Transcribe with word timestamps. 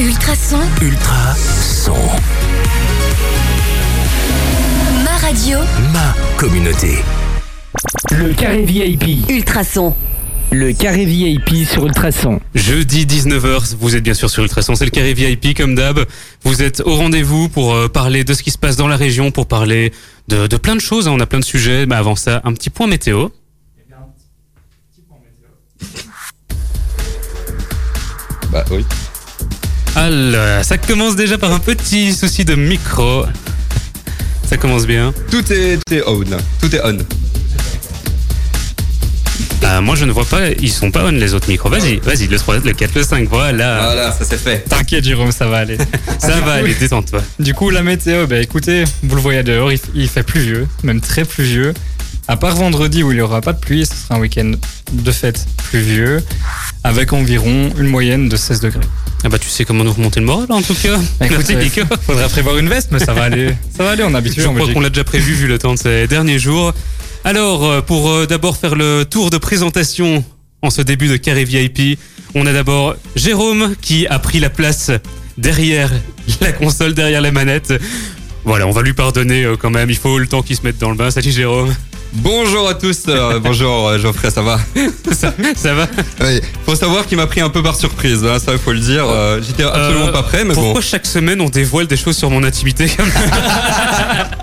Ultrason, 0.00 0.58
Ultra 0.82 1.34
son. 1.36 1.94
ma 5.04 5.16
radio. 5.18 5.58
Ma 5.92 6.14
communauté. 6.36 6.96
Le 8.10 8.32
carré 8.34 8.62
VIP. 8.62 9.28
Ultrason. 9.30 9.94
Le 10.50 10.72
carré 10.72 11.04
VIP 11.04 11.66
sur 11.66 11.86
Ultrason. 11.86 12.40
Jeudi 12.54 13.06
19h, 13.06 13.76
vous 13.78 13.94
êtes 13.96 14.02
bien 14.02 14.14
sûr 14.14 14.28
sur 14.30 14.42
Ultrason, 14.42 14.74
c'est 14.74 14.84
le 14.84 14.90
carré 14.90 15.14
VIP 15.14 15.56
comme 15.56 15.74
d'hab. 15.74 16.00
Vous 16.42 16.62
êtes 16.62 16.80
au 16.80 16.96
rendez-vous 16.96 17.48
pour 17.48 17.74
euh, 17.74 17.88
parler 17.88 18.24
de 18.24 18.34
ce 18.34 18.42
qui 18.42 18.50
se 18.50 18.58
passe 18.58 18.76
dans 18.76 18.88
la 18.88 18.96
région, 18.96 19.30
pour 19.30 19.46
parler 19.46 19.92
de, 20.28 20.46
de 20.46 20.56
plein 20.56 20.74
de 20.74 20.80
choses, 20.80 21.08
hein. 21.08 21.12
on 21.14 21.20
a 21.20 21.26
plein 21.26 21.40
de 21.40 21.44
sujets. 21.44 21.86
Mais 21.86 21.94
avant 21.94 22.16
ça, 22.16 22.40
un 22.44 22.52
petit 22.52 22.70
point 22.70 22.86
météo. 22.86 23.28
Bah 28.50 28.64
oui. 28.70 28.84
Alors, 29.96 30.64
ça 30.64 30.76
commence 30.76 31.14
déjà 31.14 31.38
par 31.38 31.52
un 31.52 31.60
petit 31.60 32.12
souci 32.12 32.44
de 32.44 32.54
micro. 32.54 33.24
Ça 34.48 34.56
commence 34.56 34.86
bien. 34.86 35.14
Tout 35.30 35.52
est, 35.52 35.78
tout 35.86 35.94
est 35.94 36.02
on. 36.06 36.24
Tout 36.60 36.74
est 36.74 36.80
on. 36.84 36.98
Ah, 39.66 39.80
moi 39.80 39.96
je 39.96 40.04
ne 40.04 40.12
vois 40.12 40.26
pas, 40.26 40.50
ils 40.60 40.70
sont 40.70 40.90
pas 40.90 41.04
on 41.06 41.10
les 41.10 41.32
autres 41.32 41.48
micros. 41.48 41.70
Vas-y, 41.70 41.96
vas-y, 41.96 42.26
le 42.26 42.38
3, 42.38 42.58
le 42.58 42.72
4, 42.72 42.94
le 42.94 43.02
5, 43.02 43.28
voilà. 43.28 43.82
Voilà, 43.84 44.12
ça 44.12 44.24
c'est 44.28 44.36
fait. 44.38 44.58
T'inquiète 44.68 45.04
Jérôme, 45.04 45.32
ça 45.32 45.46
va 45.46 45.58
aller. 45.58 45.78
Ça 46.18 46.40
va 46.40 46.54
aller, 46.54 46.74
détends-toi. 46.74 47.20
Du 47.38 47.52
coup, 47.54 47.68
la 47.70 47.82
météo, 47.82 48.26
bah 48.26 48.38
écoutez, 48.38 48.84
vous 49.02 49.14
le 49.16 49.20
voyez 49.20 49.42
dehors, 49.42 49.72
il, 49.72 49.80
il 49.94 50.08
fait 50.08 50.22
pluvieux, 50.22 50.66
même 50.82 51.00
très 51.00 51.24
pluvieux. 51.24 51.74
À 52.26 52.36
part 52.36 52.56
vendredi 52.56 53.02
où 53.02 53.12
il 53.12 53.16
n'y 53.16 53.20
aura 53.20 53.42
pas 53.42 53.52
de 53.52 53.60
pluie, 53.60 53.84
ce 53.84 53.94
sera 53.94 54.14
un 54.14 54.20
week-end 54.20 54.52
de 54.92 55.12
fête 55.12 55.46
pluvieux, 55.68 56.22
avec 56.82 57.12
environ 57.12 57.70
une 57.78 57.88
moyenne 57.88 58.30
de 58.30 58.36
16 58.36 58.60
degrés. 58.60 58.80
Ah 59.24 59.28
bah 59.28 59.38
tu 59.38 59.48
sais 59.48 59.64
comment 59.66 59.84
nous 59.84 59.92
remonter 59.92 60.20
le 60.20 60.26
moral 60.26 60.46
en 60.50 60.62
tout 60.62 60.74
cas. 60.74 60.98
Écoutez, 61.20 61.54
Nico. 61.56 61.82
faudrait 62.06 62.28
prévoir 62.28 62.56
une 62.56 62.68
veste, 62.68 62.88
mais 62.92 62.98
ça 62.98 63.12
va 63.12 63.24
aller. 63.24 63.54
Ça 63.76 63.84
va 63.84 63.90
aller, 63.90 64.04
on 64.04 64.12
est 64.12 64.16
habitué 64.16 64.42
Je 64.42 64.48
en 64.48 64.54
crois 64.54 64.72
qu'on 64.72 64.80
l'a 64.80 64.88
déjà 64.88 65.04
prévu 65.04 65.34
vu 65.34 65.46
le 65.46 65.58
temps 65.58 65.74
de 65.74 65.78
ces 65.78 66.06
derniers 66.06 66.38
jours. 66.38 66.72
Alors, 67.24 67.64
euh, 67.64 67.80
pour 67.82 68.10
euh, 68.10 68.26
d'abord 68.26 68.56
faire 68.56 68.74
le 68.74 69.04
tour 69.04 69.30
de 69.30 69.38
présentation 69.38 70.24
en 70.62 70.70
ce 70.70 70.80
début 70.80 71.08
de 71.08 71.16
carré 71.16 71.44
VIP, 71.44 71.98
on 72.34 72.46
a 72.46 72.52
d'abord 72.52 72.96
Jérôme 73.16 73.74
qui 73.80 74.06
a 74.06 74.18
pris 74.18 74.40
la 74.40 74.50
place 74.50 74.90
derrière 75.36 75.90
la 76.40 76.52
console, 76.52 76.94
derrière 76.94 77.20
les 77.20 77.30
manettes. 77.30 77.74
Voilà, 78.44 78.66
on 78.66 78.72
va 78.72 78.82
lui 78.82 78.92
pardonner 78.92 79.44
euh, 79.44 79.56
quand 79.56 79.70
même, 79.70 79.90
il 79.90 79.96
faut 79.96 80.18
le 80.18 80.26
temps 80.26 80.42
qu'il 80.42 80.56
se 80.56 80.62
mette 80.62 80.78
dans 80.78 80.90
le 80.90 80.96
bain. 80.96 81.10
Salut 81.10 81.32
Jérôme, 81.32 81.74
Bonjour 82.14 82.68
à 82.68 82.74
tous. 82.74 83.02
euh, 83.08 83.38
bonjour 83.42 83.88
euh, 83.88 83.98
Geoffrey, 83.98 84.30
ça 84.30 84.42
va 84.42 84.58
ça, 85.12 85.34
ça 85.56 85.74
va 85.74 85.88
Oui. 86.20 86.40
Faut 86.64 86.74
savoir 86.76 87.06
qu'il 87.06 87.16
m'a 87.16 87.26
pris 87.26 87.40
un 87.40 87.50
peu 87.50 87.62
par 87.62 87.76
surprise. 87.76 88.24
hein, 88.24 88.38
ça, 88.38 88.52
il 88.52 88.58
faut 88.58 88.72
le 88.72 88.78
dire. 88.78 89.04
euh, 89.08 89.40
J'étais 89.44 89.64
absolument 89.64 90.06
Euh, 90.08 90.12
pas 90.12 90.22
prêt, 90.22 90.44
mais 90.44 90.54
Pourquoi 90.54 90.74
bon. 90.74 90.80
chaque 90.80 91.06
semaine 91.06 91.40
on 91.40 91.48
dévoile 91.48 91.86
des 91.86 91.96
choses 91.96 92.16
sur 92.16 92.30
mon 92.30 92.44
intimité 92.44 92.88
comme 92.88 93.10
ça 93.10 94.30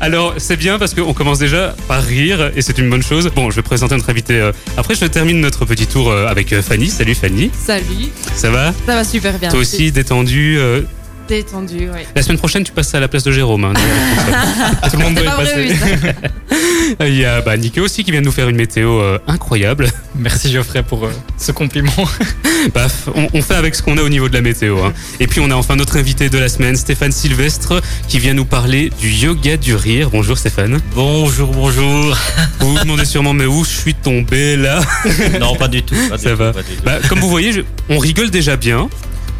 Alors 0.00 0.34
c'est 0.38 0.56
bien 0.56 0.78
parce 0.78 0.94
qu'on 0.94 1.12
commence 1.14 1.38
déjà 1.38 1.74
par 1.88 2.02
rire 2.02 2.50
et 2.54 2.62
c'est 2.62 2.78
une 2.78 2.88
bonne 2.90 3.02
chose. 3.02 3.30
Bon, 3.34 3.50
je 3.50 3.56
vais 3.56 3.62
présenter 3.62 3.94
notre 3.96 4.08
invité. 4.10 4.34
euh, 4.34 4.52
Après, 4.76 4.94
je 4.94 5.04
termine 5.06 5.40
notre 5.40 5.64
petit 5.64 5.86
tour 5.86 6.10
euh, 6.10 6.26
avec 6.26 6.52
euh, 6.52 6.62
Fanny. 6.62 6.88
Salut 6.88 7.14
Fanny, 7.14 7.50
Salut, 7.66 8.08
ça 8.34 8.50
va 8.50 8.72
ça 8.86 8.94
va 8.94 9.04
super 9.04 9.38
bien. 9.38 9.48
Toi 9.50 9.60
aussi 9.60 9.90
détendu. 9.92 10.58
C'est 11.28 11.34
détendu, 11.42 11.88
oui. 11.92 12.00
La 12.16 12.22
semaine 12.22 12.38
prochaine, 12.38 12.64
tu 12.64 12.72
passes 12.72 12.94
à 12.94 13.00
la 13.00 13.08
place 13.08 13.22
de 13.22 13.32
Jérôme. 13.32 13.64
hein, 13.64 13.72
Tout 14.90 14.96
le 14.96 15.02
monde 15.04 15.14
doit 15.14 15.24
y 15.24 15.26
pas 15.26 15.36
passer. 15.36 15.76
Il 17.06 17.14
y 17.16 17.24
a 17.26 17.42
bah, 17.42 17.56
Nico 17.58 17.82
aussi 17.82 18.02
qui 18.02 18.10
vient 18.12 18.20
de 18.20 18.26
nous 18.26 18.32
faire 18.32 18.48
une 18.48 18.56
météo 18.56 18.98
euh, 19.00 19.18
incroyable. 19.26 19.88
Merci 20.18 20.50
Geoffrey 20.50 20.82
pour 20.82 21.04
euh, 21.04 21.12
ce 21.36 21.52
compliment. 21.52 21.92
Paf, 22.72 23.08
on, 23.14 23.28
on 23.34 23.42
fait 23.42 23.54
avec 23.56 23.74
ce 23.74 23.82
qu'on 23.82 23.98
a 23.98 24.02
au 24.02 24.08
niveau 24.08 24.28
de 24.30 24.34
la 24.34 24.40
météo. 24.40 24.78
hein. 24.82 24.94
Et 25.20 25.26
puis 25.26 25.40
on 25.40 25.50
a 25.50 25.54
enfin 25.54 25.76
notre 25.76 25.98
invité 25.98 26.30
de 26.30 26.38
la 26.38 26.48
semaine, 26.48 26.76
Stéphane 26.76 27.12
Sylvestre, 27.12 27.82
qui 28.08 28.18
vient 28.18 28.32
nous 28.34 28.46
parler 28.46 28.90
du 28.98 29.10
yoga 29.10 29.58
du 29.58 29.74
rire. 29.74 30.08
Bonjour 30.10 30.38
Stéphane. 30.38 30.80
Bonjour, 30.94 31.50
bonjour. 31.52 32.16
Vous 32.60 32.72
vous 32.74 32.78
demandez 32.80 33.04
sûrement 33.04 33.34
mais 33.34 33.44
où 33.46 33.64
je 33.64 33.70
suis 33.70 33.94
tombé 33.94 34.56
là? 34.56 34.80
Non, 35.38 35.54
pas 35.56 35.68
du 35.68 35.82
tout. 35.82 35.94
pas 36.08 36.16
du 36.16 36.22
Ça 36.24 36.30
tout, 36.30 36.36
va. 36.36 36.52
pas 36.54 36.62
du 36.62 36.74
tout. 36.74 36.82
bah, 36.84 36.98
Comme 37.08 37.20
vous 37.20 37.28
voyez, 37.28 37.52
je- 37.52 37.60
on 37.90 37.98
rigole 37.98 38.30
déjà 38.30 38.56
bien. 38.56 38.88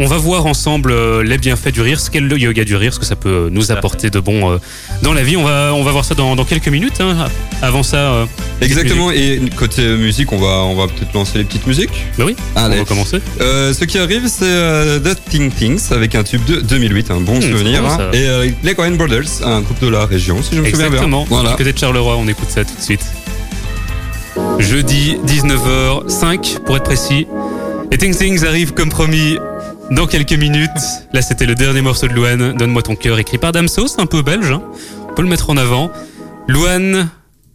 On 0.00 0.06
va 0.06 0.16
voir 0.16 0.46
ensemble 0.46 0.92
euh, 0.92 1.24
les 1.24 1.38
bienfaits 1.38 1.70
du 1.72 1.80
rire, 1.80 1.98
ce 1.98 2.08
qu'est 2.10 2.20
le 2.20 2.38
yoga 2.38 2.62
du 2.64 2.76
rire, 2.76 2.94
ce 2.94 3.00
que 3.00 3.04
ça 3.04 3.16
peut 3.16 3.28
euh, 3.46 3.48
nous 3.50 3.72
apporter 3.72 4.10
de 4.10 4.20
bon 4.20 4.52
euh, 4.52 4.58
dans 5.02 5.12
la 5.12 5.24
vie. 5.24 5.36
On 5.36 5.42
va, 5.42 5.72
on 5.74 5.82
va 5.82 5.90
voir 5.90 6.04
ça 6.04 6.14
dans, 6.14 6.36
dans 6.36 6.44
quelques 6.44 6.68
minutes. 6.68 7.00
hein. 7.00 7.16
Avant 7.62 7.82
ça, 7.82 8.26
Exactement. 8.60 9.10
Et 9.10 9.40
côté 9.56 9.82
musique, 9.96 10.30
on 10.32 10.38
va, 10.38 10.62
on 10.64 10.76
va 10.76 10.86
peut-être 10.86 11.12
lancer 11.14 11.38
les 11.38 11.44
petites 11.44 11.66
musiques. 11.66 12.06
bah 12.16 12.24
oui, 12.26 12.36
on 12.54 12.68
va 12.68 12.84
commencer. 12.84 13.18
Euh, 13.40 13.72
ce 13.72 13.84
qui 13.84 13.98
arrive, 13.98 14.28
c'est 14.28 14.44
euh, 14.44 15.00
The 15.00 15.18
Thing 15.30 15.50
Things 15.50 15.90
avec 15.92 16.14
un 16.14 16.22
tube 16.22 16.44
de 16.44 16.60
2008, 16.60 17.10
un 17.10 17.20
bon 17.20 17.40
c'est 17.40 17.50
souvenir. 17.50 17.82
bon, 17.82 17.88
hein. 17.88 18.10
Et 18.12 18.28
euh, 18.28 18.48
les 18.62 18.74
Coen 18.76 18.96
Brothers, 18.96 19.44
un 19.44 19.60
groupe 19.62 19.80
de 19.80 19.88
la 19.88 20.06
région, 20.06 20.42
si 20.42 20.54
je 20.54 20.60
me 20.60 20.66
souviens 20.66 20.78
bien. 20.78 20.86
Exactement. 20.86 21.26
Voilà. 21.28 21.50
Du 21.50 21.56
côté 21.56 21.72
de 21.72 21.78
Charleroi, 21.78 22.16
on 22.16 22.28
écoute 22.28 22.50
ça 22.50 22.64
tout 22.64 22.76
de 22.76 22.82
suite. 22.82 23.04
Jeudi 24.60 25.16
19h05 25.26 26.60
pour 26.64 26.76
être 26.76 26.84
précis. 26.84 27.26
Les 27.90 27.98
Things 27.98 28.16
Things 28.16 28.44
arrivent 28.44 28.72
comme 28.74 28.90
promis 28.90 29.36
dans 29.90 30.06
quelques 30.06 30.32
minutes. 30.32 30.70
Là, 31.12 31.22
c'était 31.22 31.46
le 31.46 31.54
dernier 31.54 31.80
morceau 31.80 32.08
de 32.08 32.12
Louane, 32.12 32.54
Donne-moi 32.56 32.82
ton 32.82 32.96
cœur, 32.96 33.18
écrit 33.18 33.38
par 33.38 33.52
Damso, 33.52 33.86
un 33.98 34.06
peu 34.06 34.22
belge. 34.22 34.50
hein. 34.50 34.62
On 35.10 35.14
peut 35.14 35.22
le 35.22 35.28
mettre 35.28 35.50
en 35.50 35.56
avant. 35.56 35.90
Louane 36.46 37.08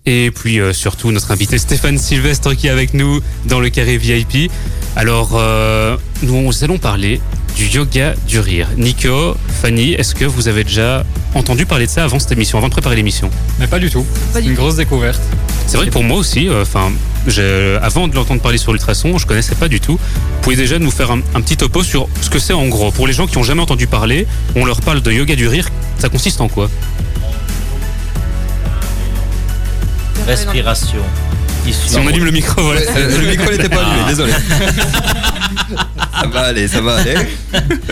et 0.05 0.31
puis 0.31 0.59
euh, 0.59 0.73
surtout 0.73 1.11
notre 1.11 1.31
invité 1.31 1.57
Stéphane 1.57 1.97
Sylvestre 1.97 2.53
qui 2.55 2.67
est 2.67 2.71
avec 2.71 2.93
nous 2.93 3.21
dans 3.45 3.59
le 3.59 3.69
carré 3.69 3.97
VIP. 3.97 4.51
Alors, 4.95 5.31
euh, 5.35 5.97
nous 6.23 6.63
allons 6.63 6.77
parler 6.77 7.21
du 7.55 7.65
yoga 7.67 8.13
du 8.27 8.39
rire. 8.39 8.67
Nico, 8.77 9.35
Fanny, 9.61 9.93
est-ce 9.93 10.15
que 10.15 10.25
vous 10.25 10.47
avez 10.47 10.63
déjà 10.63 11.05
entendu 11.35 11.65
parler 11.65 11.85
de 11.85 11.91
ça 11.91 12.03
avant 12.03 12.19
cette 12.19 12.31
émission, 12.31 12.57
avant 12.57 12.67
de 12.67 12.73
préparer 12.73 12.95
l'émission? 12.95 13.29
Mais 13.59 13.67
pas 13.67 13.79
du 13.79 13.89
tout. 13.89 14.03
Pas 14.03 14.09
C'est 14.35 14.41
du 14.41 14.49
une 14.49 14.55
tout. 14.55 14.61
grosse 14.61 14.75
découverte. 14.75 15.21
C'est 15.67 15.77
vrai 15.77 15.85
que 15.87 15.91
pour 15.91 16.03
moi 16.03 16.17
aussi, 16.17 16.49
euh, 16.49 16.63
enfin, 16.63 16.91
avant 17.81 18.07
de 18.07 18.15
l'entendre 18.15 18.41
parler 18.41 18.57
sur 18.57 18.73
l'ultrason, 18.73 19.17
je 19.17 19.25
connaissais 19.25 19.55
pas 19.55 19.67
du 19.67 19.79
tout. 19.79 19.93
Vous 19.93 20.41
pouvez 20.41 20.55
déjà 20.55 20.77
nous 20.79 20.91
faire 20.91 21.11
un, 21.11 21.19
un 21.35 21.41
petit 21.41 21.55
topo 21.57 21.83
sur 21.83 22.07
ce 22.21 22.29
que 22.29 22.39
c'est 22.39 22.53
en 22.53 22.67
gros. 22.67 22.91
Pour 22.91 23.07
les 23.07 23.13
gens 23.13 23.27
qui 23.27 23.37
ont 23.37 23.43
jamais 23.43 23.61
entendu 23.61 23.87
parler, 23.87 24.27
on 24.55 24.65
leur 24.65 24.81
parle 24.81 25.01
de 25.01 25.11
yoga 25.11 25.35
du 25.35 25.47
rire. 25.47 25.69
Ça 25.99 26.09
consiste 26.09 26.41
en 26.41 26.49
quoi? 26.49 26.69
Respiration. 30.27 30.99
Si 31.71 31.97
on 31.97 32.07
allume 32.07 32.25
le 32.25 32.31
micro, 32.31 32.61
voilà. 32.61 32.81
Ouais, 32.81 32.87
euh, 32.97 33.21
le 33.21 33.27
micro 33.27 33.49
n'était 33.51 33.69
pas 33.69 33.81
allumé, 33.81 34.01
Ah. 34.05 34.09
désolé. 34.09 34.33
ça 36.21 36.27
va 36.27 36.41
aller, 36.41 36.67
ça 36.67 36.81
va 36.81 36.95
aller. 36.97 37.15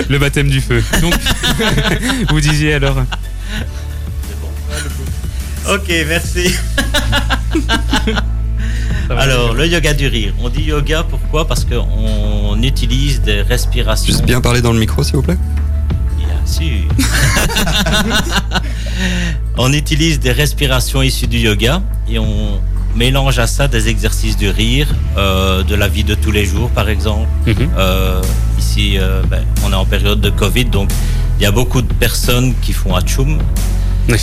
le 0.10 0.20
baptême 0.20 0.50
du 0.50 0.60
feu. 0.62 0.84
Donc, 1.02 1.14
vous 2.30 2.42
disiez 2.42 2.74
alors 2.76 2.98
Ok, 5.70 5.92
merci. 6.08 6.54
Alors, 9.10 9.54
le 9.54 9.68
yoga 9.68 9.94
du 9.94 10.08
rire. 10.08 10.34
On 10.42 10.50
dit 10.50 10.64
yoga 10.64 11.04
pourquoi? 11.10 11.48
Parce 11.48 11.66
qu'on 11.66 12.62
utilise 12.62 13.22
des 13.22 13.42
respirations. 13.42 14.08
Juste 14.08 14.26
bien 14.26 14.42
parler 14.42 14.62
dans 14.62 14.74
le 14.74 14.80
micro, 14.80 15.04
s'il 15.04 15.16
vous 15.16 15.22
plaît. 15.22 15.38
Bien 16.18 16.28
sûr. 16.46 16.88
on 19.58 19.72
utilise 19.74 20.20
des 20.20 20.32
respirations 20.32 21.02
issues 21.02 21.28
du 21.28 21.38
yoga 21.40 21.82
et 22.10 22.20
on 22.20 22.60
mélange 22.96 23.40
à 23.40 23.48
ça 23.48 23.68
des 23.68 23.88
exercices 23.88 24.38
de 24.38 24.48
rire 24.48 24.88
euh, 25.18 25.64
de 25.64 25.76
la 25.76 25.88
vie 25.88 26.04
de 26.04 26.16
tous 26.16 26.32
les 26.32 26.46
jours, 26.46 26.70
par 26.70 26.90
exemple. 26.90 27.28
Mhm. 27.48 27.70
Euh, 27.78 28.22
ici, 28.58 28.98
euh, 28.98 29.22
ben, 29.30 29.44
on 29.66 29.72
est 29.72 29.76
en 29.76 29.86
période 29.86 30.22
de 30.22 30.30
Covid, 30.30 30.66
donc 30.66 30.90
il 31.40 31.44
y 31.44 31.46
a 31.46 31.52
beaucoup 31.52 31.82
de 31.82 31.94
personnes 31.94 32.54
qui 32.62 32.74
font 32.74 32.96
atchoum. 32.96 33.40
Oui. 34.10 34.18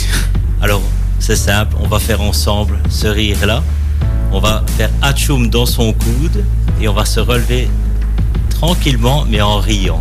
Alors, 0.61 0.81
c'est 1.19 1.35
simple, 1.35 1.75
on 1.81 1.87
va 1.87 1.99
faire 1.99 2.21
ensemble 2.21 2.77
ce 2.89 3.07
rire-là. 3.07 3.63
On 4.31 4.39
va 4.39 4.63
faire 4.77 4.91
atchoum 5.01 5.49
dans 5.49 5.65
son 5.65 5.91
coude 5.93 6.43
et 6.81 6.87
on 6.87 6.93
va 6.93 7.05
se 7.05 7.19
relever 7.19 7.67
tranquillement, 8.49 9.25
mais 9.29 9.41
en 9.41 9.57
riant. 9.57 9.99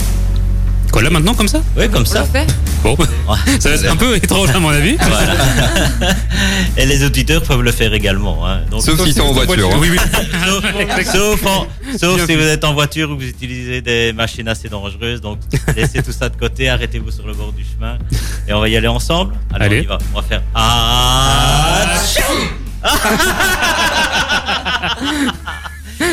Quoi 0.93 1.03
là 1.03 1.11
maintenant 1.11 1.35
comme 1.35 1.49
ça 1.49 1.61
Oui, 1.77 1.89
comme 1.89 2.03
On 2.03 2.07
ça. 2.07 2.25
fait 2.25 2.47
Bon, 2.83 2.97
ça 3.61 3.69
va 3.71 3.75
être 3.75 3.91
un 3.91 3.97
peu 3.97 4.17
étrange 4.17 4.51
à 4.51 4.59
mon 4.59 4.71
avis. 4.71 4.97
Voilà. 4.97 5.35
Et 6.77 6.87
les 6.87 7.05
auditeurs 7.05 7.43
peuvent 7.43 7.63
le 7.63 7.73
faire 7.73 7.93
également. 7.93 8.47
hein. 8.49 8.61
Donc, 8.71 8.83
Sauf 8.83 9.05
si 9.05 9.13
t'es 9.15 9.21
en 9.21 9.33
voiture. 9.33 9.69
hein. 9.73 9.79
Oui, 9.81 9.89
oui. 9.91 9.99
sauf, 11.05 11.13
sauf 11.13 11.47
en- 11.47 11.67
sauf 11.99 12.17
Bien 12.17 12.27
si 12.27 12.35
vous 12.37 12.43
êtes 12.43 12.65
en 12.65 12.73
voiture 12.73 13.11
ou 13.11 13.17
que 13.17 13.23
vous 13.23 13.29
utilisez 13.29 13.83
des 13.83 14.13
machines 14.13 14.49
assez 14.49 14.69
dangereuses. 14.69 15.21
Donc, 15.21 15.39
laissez 15.77 16.03
tout 16.03 16.13
ça 16.13 16.29
de 16.29 16.37
côté, 16.37 16.69
arrêtez-vous 16.69 17.11
sur 17.11 17.27
le 17.27 17.35
bord 17.35 17.53
du 17.53 17.65
chemin. 17.65 17.99
Et 18.47 18.53
on 18.53 18.61
va 18.61 18.69
y 18.69 18.77
aller 18.77 18.89
ensemble. 18.89 19.35
Alors, 19.53 19.67
Allez. 19.67 19.81
on 19.81 19.83
y 19.83 19.87
va. 19.87 19.99
On 20.15 20.21
va 20.21 20.27
faire. 20.27 20.43
Ah 20.55 21.85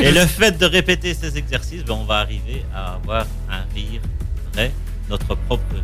Et 0.04 0.12
le 0.12 0.26
fait 0.26 0.58
de 0.58 0.66
répéter 0.66 1.14
ces 1.14 1.38
exercices, 1.38 1.84
ben, 1.86 1.94
on 1.94 2.06
va 2.06 2.16
arriver 2.18 2.66
à 2.76 2.96
avoir 2.96 3.26
un 3.52 3.64
rire 3.74 4.02
vrai, 4.56 4.72
notre 5.10 5.26
propre 5.36 5.64
rire. 5.74 5.84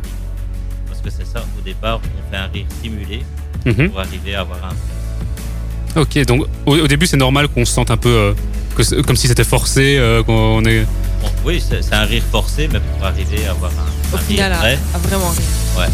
Parce 0.88 1.00
que 1.00 1.10
c'est 1.10 1.26
ça, 1.26 1.44
au 1.58 1.62
départ, 1.62 2.00
on 2.04 2.30
fait 2.32 2.36
un 2.38 2.46
rire 2.46 2.66
simulé 2.82 3.22
Mhm. 3.64 3.90
pour 3.90 4.00
arriver 4.00 4.34
à 4.34 4.40
avoir 4.40 4.58
un 4.64 4.68
vrai. 4.68 6.02
Ok, 6.02 6.26
donc 6.26 6.46
au, 6.66 6.76
au 6.78 6.86
début 6.88 7.06
c'est 7.06 7.16
normal 7.18 7.48
qu'on 7.48 7.64
se 7.64 7.72
sente 7.72 7.90
un 7.90 7.96
peu 7.98 8.08
euh, 8.08 8.32
que 8.76 9.02
comme 9.02 9.14
si 9.16 9.28
c'était 9.28 9.44
forcé, 9.44 9.96
euh, 9.98 10.22
qu'on 10.22 10.64
est. 10.64 10.80
bon, 11.22 11.28
oui, 11.44 11.62
c'est 11.66 11.94
un 11.94 12.04
rire 12.04 12.22
forcé, 12.32 12.68
mais 12.72 12.80
pour 12.80 13.04
arriver 13.06 13.46
à 13.46 13.50
avoir 13.50 13.70
un, 13.72 14.14
Au 14.14 14.16
un 14.16 14.20
final, 14.20 14.50
rire 14.52 14.60
vrai. 14.60 14.78
à 14.94 14.98
vraiment 14.98 15.28
rire. 15.28 15.88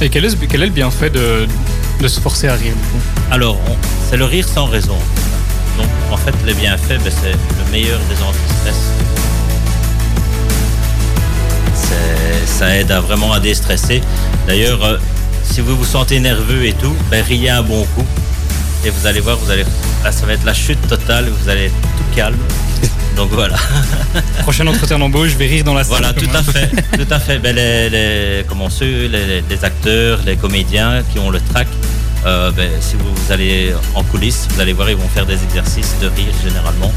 Et 0.00 0.08
quel 0.08 0.24
est, 0.24 0.46
quel 0.48 0.62
est 0.62 0.66
le 0.66 0.72
bienfait 0.72 1.10
de, 1.10 1.46
de 2.00 2.08
se 2.08 2.20
forcer 2.20 2.46
à 2.48 2.54
rire 2.54 2.72
du 2.74 2.80
coup? 2.80 3.02
Alors, 3.32 3.58
c'est 4.08 4.16
le 4.16 4.24
rire 4.24 4.46
sans 4.48 4.66
raison. 4.66 4.96
Donc, 5.76 5.88
en 6.12 6.16
fait, 6.16 6.34
les 6.46 6.54
bienfaits, 6.54 7.02
ben, 7.02 7.12
c'est 7.22 7.32
le 7.32 7.70
meilleur 7.72 7.98
des 8.08 8.22
anti-stress. 8.22 8.92
Ça 12.48 12.76
aide 12.76 12.90
à 12.90 13.00
vraiment 13.00 13.32
à 13.32 13.40
déstresser. 13.40 14.00
D'ailleurs, 14.46 14.82
euh, 14.84 14.96
si 15.44 15.60
vous 15.60 15.76
vous 15.76 15.84
sentez 15.84 16.18
nerveux 16.20 16.64
et 16.66 16.72
tout, 16.72 16.94
ben, 17.10 17.22
riez 17.24 17.50
un 17.50 17.62
bon 17.62 17.84
coup. 17.94 18.04
Et 18.84 18.90
vous 18.90 19.06
allez 19.06 19.20
voir, 19.20 19.36
vous 19.36 19.50
allez, 19.50 19.64
là, 20.04 20.10
ça 20.12 20.26
va 20.26 20.32
être 20.32 20.44
la 20.44 20.54
chute 20.54 20.80
totale, 20.88 21.28
vous 21.28 21.48
allez 21.48 21.66
être 21.66 21.74
tout 21.96 22.16
calme. 22.16 22.36
Donc 23.16 23.30
voilà. 23.32 23.56
Prochain 24.42 24.66
entretien 24.66 24.98
d'embauche, 24.98 25.30
je 25.30 25.36
vais 25.36 25.46
rire 25.46 25.64
dans 25.64 25.74
la 25.74 25.82
salle. 25.84 25.98
Voilà, 25.98 26.12
tout 26.12 26.28
à 26.34 26.42
fait, 26.42 26.70
tout 26.96 27.12
à 27.12 27.18
fait. 27.20 27.38
Ben, 27.38 27.54
les, 27.54 27.90
les- 27.90 28.44
comment 28.48 28.70
ceux, 28.70 29.06
les, 29.06 29.42
les 29.48 29.64
acteurs, 29.64 30.20
les 30.24 30.36
comédiens 30.36 31.02
qui 31.12 31.18
ont 31.18 31.30
le 31.30 31.40
trac, 31.40 31.66
euh, 32.26 32.50
ben, 32.52 32.68
si 32.80 32.94
vous, 32.96 33.12
vous 33.14 33.32
allez 33.32 33.72
en 33.94 34.02
coulisses, 34.04 34.46
vous 34.54 34.60
allez 34.60 34.72
voir, 34.72 34.90
ils 34.90 34.96
vont 34.96 35.08
faire 35.08 35.26
des 35.26 35.42
exercices 35.42 35.94
de 36.00 36.06
rire 36.08 36.32
généralement 36.44 36.92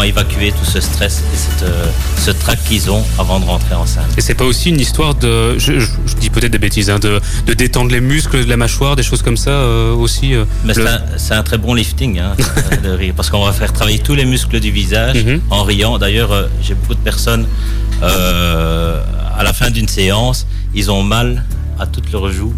évacuer 0.00 0.52
tout 0.52 0.64
ce 0.64 0.80
stress 0.80 1.22
et 1.34 1.36
cette, 1.36 1.68
euh, 1.68 1.84
ce 2.16 2.30
trac 2.30 2.58
qu'ils 2.64 2.90
ont 2.90 3.04
avant 3.18 3.38
de 3.40 3.44
rentrer 3.44 3.74
en 3.74 3.84
scène. 3.84 4.04
Et 4.16 4.22
c'est 4.22 4.34
pas 4.34 4.44
aussi 4.46 4.70
une 4.70 4.80
histoire 4.80 5.14
de, 5.14 5.58
je, 5.58 5.78
je- 5.80 5.86
je 6.06 6.14
dis 6.16 6.30
peut-être 6.30 6.52
des 6.52 6.58
bêtises, 6.58 6.88
hein, 6.88 6.98
de, 6.98 7.20
de 7.46 7.52
détendre 7.52 7.90
les 7.90 8.00
muscles 8.00 8.44
de 8.44 8.48
la 8.48 8.56
mâchoire, 8.56 8.96
des 8.96 9.02
choses 9.02 9.20
comme 9.20 9.36
ça 9.36 9.50
euh, 9.50 9.92
aussi. 9.92 10.34
euh, 10.34 10.46
Mais 10.64 10.72
le- 10.72 10.86
c'est 11.18 11.34
un, 11.34 11.42
très 11.42 11.58
bon 11.58 11.74
lifting 11.74 12.18
hein, 12.20 12.34
de 12.82 12.88
rire 12.90 13.12
parce 13.14 13.28
qu'on 13.28 13.44
va 13.44 13.52
faire 13.52 13.72
travailler 13.74 13.98
tous 13.98 14.14
les 14.14 14.24
muscles 14.24 14.58
du 14.60 14.70
visage 14.70 15.22
Mhm. 15.24 15.40
en 15.50 15.62
riant. 15.64 15.98
D'ailleurs, 15.98 16.32
euh, 16.32 16.46
j'ai 16.62 16.74
beaucoup 16.74 16.94
de 16.94 17.00
personnes 17.00 17.46
euh, 18.02 19.02
à 19.36 19.42
la 19.44 19.52
fin 19.52 19.70
d'une 19.70 19.88
séance, 19.88 20.46
ils 20.74 20.90
ont 20.90 21.02
mal 21.02 21.44
à 21.78 21.86
toutes 21.86 22.10
leurs 22.12 22.30
joues 22.32 22.54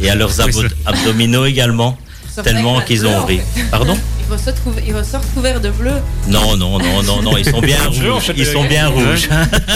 et 0.00 0.10
à 0.10 0.14
leurs 0.14 0.40
abdominaux 0.86 1.46
également, 1.46 1.96
tellement 2.42 2.80
qu'ils 2.80 3.06
ont 3.06 3.24
ri. 3.24 3.40
Ils 4.86 4.94
ressortent 4.94 5.26
couverts 5.34 5.60
de 5.60 5.70
bleu. 5.70 5.92
Non, 6.28 6.56
non, 6.56 6.78
non, 6.78 7.02
non, 7.02 7.22
non, 7.22 7.36
ils 7.36 7.44
sont 7.48 7.60
bien 7.60 7.78
rouges. 7.86 8.32
Ils 8.36 8.46
sont 8.46 8.64
bien 8.64 8.88
rouges. 8.88 9.28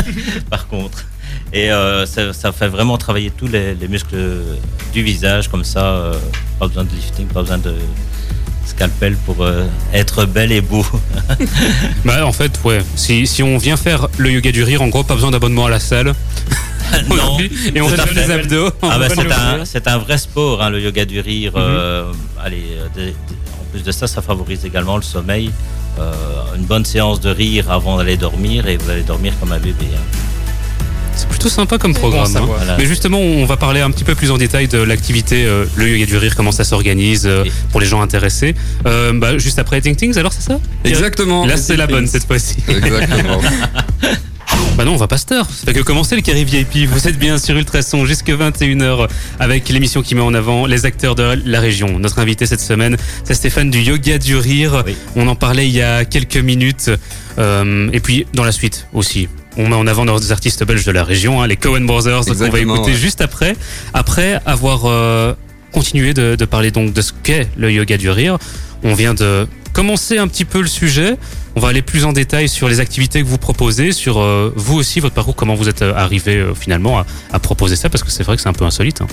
Par 0.51 0.67
contre. 0.69 1.05
Et 1.53 1.71
euh, 1.71 2.07
ça, 2.07 2.33
ça 2.33 2.51
fait 2.53 2.69
vraiment 2.69 2.97
travailler 2.99 3.31
tous 3.31 3.47
les, 3.47 3.75
les 3.75 3.89
muscles 3.89 4.17
du 4.93 5.03
visage 5.03 5.49
comme 5.49 5.65
ça. 5.65 5.85
euh, 5.85 6.15
pas 6.59 6.67
besoin 6.69 6.85
de 6.85 6.91
lifting, 6.95 7.27
pas 7.27 7.43
besoin 7.43 7.59
de 7.59 7.75
scalpel 8.65 9.17
pour 9.27 9.43
euh, 9.43 9.65
être 9.93 10.25
bel 10.25 10.53
et 10.53 10.61
beau. 10.61 10.85
Bah, 12.05 12.25
en 12.27 12.33
fait, 12.33 12.53
ouais. 12.65 12.81
Si, 12.97 13.27
si 13.27 13.43
on 13.43 13.59
vient 13.59 13.77
faire 13.77 14.09
le 14.19 14.31
yoga 14.31 14.51
du 14.53 14.63
rire, 14.65 14.83
en 14.83 14.89
gros, 14.89 15.03
pas 15.05 15.15
besoin 15.15 15.31
d'abonnement 15.31 15.67
à 15.67 15.71
la 15.71 15.81
salle. 15.81 16.15
non. 17.09 17.39
Et 17.75 17.81
on 17.81 17.89
fait 17.89 18.15
des 18.15 18.31
abdos. 18.31 18.71
Ah 18.83 18.99
bah, 18.99 19.07
c'est 19.09 19.31
un, 19.33 19.65
c'est 19.65 19.89
un 19.89 19.99
vrai 19.99 20.19
sport, 20.19 20.63
hein, 20.63 20.71
le 20.71 20.81
yoga 20.81 21.05
du 21.05 21.21
rire. 21.21 21.53
euh, 21.57 22.13
allez, 22.43 22.63
euh, 22.79 22.87
des- 22.95 23.15
plus 23.73 23.83
de 23.83 23.93
ça, 23.93 24.07
ça 24.07 24.23
favorise 24.23 24.65
également 24.65 24.97
le 24.97 25.03
sommeil. 25.03 25.51
Euh, 25.99 26.13
une 26.57 26.65
bonne 26.65 26.85
séance 26.85 27.21
de 27.21 27.31
rire 27.31 27.71
avant 27.71 27.97
d'aller 27.99 28.17
dormir 28.17 28.67
et 28.69 28.77
vous 28.77 28.89
allez 28.91 29.03
dormir 29.03 29.33
comme 29.41 29.53
un 29.53 29.59
bébé. 29.59 29.87
hein. 29.95 30.19
C'est 31.15 31.29
plutôt 31.29 31.51
sympa 31.51 31.77
comme 31.77 31.93
Bon 31.93 31.99
programme. 32.01 32.35
hein. 32.37 32.45
Voilà. 32.47 32.77
Mais 32.79 32.87
justement, 32.87 33.19
on 33.21 33.45
va 33.45 33.57
parler 33.59 33.81
un 33.83 33.91
petit 33.91 34.05
peu 34.05 34.15
plus 34.15 34.31
en 34.31 34.39
détail 34.39 34.67
de 34.69 34.79
l'activité, 34.79 35.45
euh, 35.45 35.67
le 35.77 35.89
yoga 35.89 36.07
du 36.07 36.17
rire, 36.17 36.35
comment 36.35 36.53
ça 36.53 36.65
s'organise 36.65 37.27
euh, 37.27 37.43
Oui. 37.45 37.53
pour 37.71 37.81
les 37.81 37.87
gens 37.87 38.01
intéressés. 38.01 38.55
Euh, 38.87 39.13
bah, 39.13 39.37
juste 39.37 39.59
après 39.59 39.81
Ting 39.83 39.95
Tings, 39.95 40.17
alors 40.17 40.33
c'est 40.33 40.43
ça? 40.43 40.59
Exactement. 40.85 41.45
Là, 41.45 41.57
c'est 41.59 41.77
la 41.77 41.87
bonne 41.87 42.07
cette 42.07 42.27
fois-ci. 42.27 42.57
Exactement. 42.69 43.41
Bah 44.77 44.85
non, 44.87 44.95
on 44.95 44.97
va 44.97 45.07
pas 45.07 45.19
se 45.19 45.27
taire. 45.27 45.45
Ça 45.45 45.67
fait 45.67 45.75
que 45.75 45.81
commencer 45.81 46.17
le 46.17 46.23
Carré 46.23 46.45
VIP. 46.45 46.89
Vous 46.89 47.07
êtes 47.07 47.19
bien 47.19 47.39
sur 47.39 47.57
Ultrason 47.57 48.07
jusque 48.07 48.31
21h 48.31 49.09
avec 49.39 49.69
l'émission 49.69 50.03
qui 50.03 50.15
met 50.15 50.23
en 50.23 50.33
avant 50.33 50.67
les 50.67 50.87
acteurs 50.87 51.15
de 51.15 51.39
la 51.45 51.61
région. 51.61 51.99
Notre 51.99 52.19
invité 52.19 52.47
cette 52.47 52.61
semaine, 52.61 52.97
c'est 53.25 53.35
Stéphane 53.35 53.71
du 53.71 53.81
Yoga 53.81 54.19
du 54.19 54.37
Rire. 54.37 54.83
Oui. 54.87 54.97
On 55.15 55.29
en 55.29 55.35
parlait 55.35 55.69
il 55.69 55.75
y 55.75 55.83
a 55.83 56.05
quelques 56.05 56.39
minutes. 56.39 56.91
Euh, 57.39 57.91
et 57.93 58.01
puis, 58.01 58.27
dans 58.35 58.45
la 58.45 58.53
suite 58.53 58.87
aussi. 58.93 59.29
On 59.59 59.69
met 59.69 59.75
en 59.75 59.87
avant 59.87 60.07
nos 60.07 60.33
artistes 60.33 60.65
belges 60.65 60.87
de 60.87 60.93
la 60.93 61.05
région, 61.05 61.43
hein, 61.43 61.47
les 61.47 61.57
Cohen 61.57 61.83
Brothers, 61.83 62.25
qu'on 62.25 62.33
va 62.33 62.59
écouter 62.59 62.93
ouais. 62.93 62.95
juste 62.95 63.21
après. 63.21 63.55
Après 63.93 64.41
avoir 64.47 64.87
euh, 64.87 65.35
continué 65.73 66.15
de, 66.15 66.37
de 66.37 66.45
parler 66.47 66.71
donc 66.71 66.95
de 66.95 67.03
ce 67.03 67.13
qu'est 67.23 67.49
le 67.59 67.71
yoga 67.71 67.99
du 67.99 68.09
rire, 68.09 68.39
on 68.85 68.95
vient 68.95 69.15
de 69.15 69.47
commencer 69.73 70.19
un 70.19 70.29
petit 70.29 70.45
peu 70.45 70.61
le 70.61 70.67
sujet. 70.69 71.17
On 71.55 71.61
va 71.61 71.69
aller 71.69 71.83
plus 71.83 72.05
en 72.05 72.13
détail 72.13 72.49
sur 72.49 72.69
les 72.69 72.81
activités 72.81 73.21
que 73.23 73.27
vous 73.27 73.39
proposez, 73.39 73.93
sur 73.93 74.21
euh, 74.21 74.53
vous 74.57 74.77
aussi, 74.79 75.01
votre 75.01 75.15
parcours, 75.15 75.37
comment 75.37 75.55
vous 75.55 75.69
êtes 75.69 75.83
euh, 75.83 75.95
arrivé 75.95 76.37
euh, 76.37 76.55
finalement 76.55 76.99
à, 76.99 77.07
à 77.33 77.39
proposer 77.39 77.77
ça, 77.77 77.91
parce 77.91 78.03
que 78.03 78.11
c'est 78.11 78.23
vrai 78.23 78.37
que 78.37 78.43
c'est 78.43 78.49
un 78.49 78.55
peu 78.55 78.65
insolite. 78.65 79.03
hein. 79.03 79.07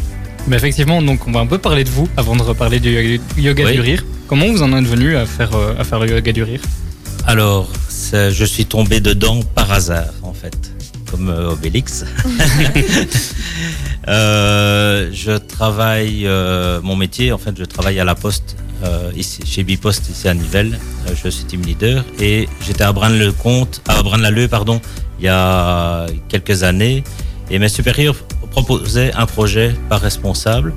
Mais 0.47 0.55
effectivement, 0.55 1.01
donc 1.01 1.27
on 1.27 1.31
va 1.31 1.41
un 1.41 1.45
peu 1.47 1.57
parler 1.57 1.83
de 1.83 1.89
vous 1.89 2.07
avant 2.15 2.35
de 2.37 2.41
reparler 2.41 2.79
du 2.79 2.91
yoga, 2.91 3.21
yoga 3.37 3.65
Oui. 3.65 3.73
du 3.73 3.81
rire. 3.81 4.05
Comment 4.27 4.47
vous 4.47 4.61
en 4.63 4.71
êtes 4.77 4.85
venu 4.85 5.17
à 5.17 5.25
faire, 5.25 5.53
euh, 5.55 5.73
à 5.77 5.83
faire 5.83 5.99
le 5.99 6.09
yoga 6.09 6.31
du 6.31 6.43
rire? 6.43 6.61
Alors, 7.27 7.69
je 8.13 8.45
suis 8.45 8.65
tombé 8.65 9.01
dedans 9.01 9.41
par 9.53 9.71
hasard, 9.71 10.13
en 10.23 10.33
fait, 10.33 10.55
comme 11.11 11.29
euh, 11.29 11.51
Obélix. 11.51 12.05
Euh, 14.07 15.09
je 15.13 15.31
travaille, 15.37 16.25
euh, 16.25 16.79
mon 16.81 16.95
métier, 16.95 17.31
en 17.31 17.37
fait, 17.37 17.51
je 17.57 17.63
travaille 17.65 17.99
à 17.99 18.03
la 18.05 18.15
Poste, 18.15 18.55
euh, 18.83 19.11
ici, 19.15 19.41
chez 19.45 19.63
Bipost, 19.63 20.09
ici 20.09 20.27
à 20.27 20.33
Nivelles. 20.33 20.79
Euh, 21.07 21.13
je 21.23 21.29
suis 21.29 21.45
team 21.45 21.61
leader 21.61 22.03
et 22.19 22.47
j'étais 22.65 22.83
à 22.83 22.91
Braine-le-Comte, 22.93 23.81
à 23.87 24.01
Braine-l'Alleud, 24.03 24.49
pardon, 24.49 24.79
il 25.19 25.25
y 25.25 25.27
a 25.29 26.05
quelques 26.27 26.63
années. 26.63 27.03
Et 27.51 27.59
mes 27.59 27.69
supérieurs 27.69 28.15
proposaient 28.51 29.11
un 29.13 29.25
projet 29.25 29.75
par 29.89 30.01
responsable. 30.01 30.73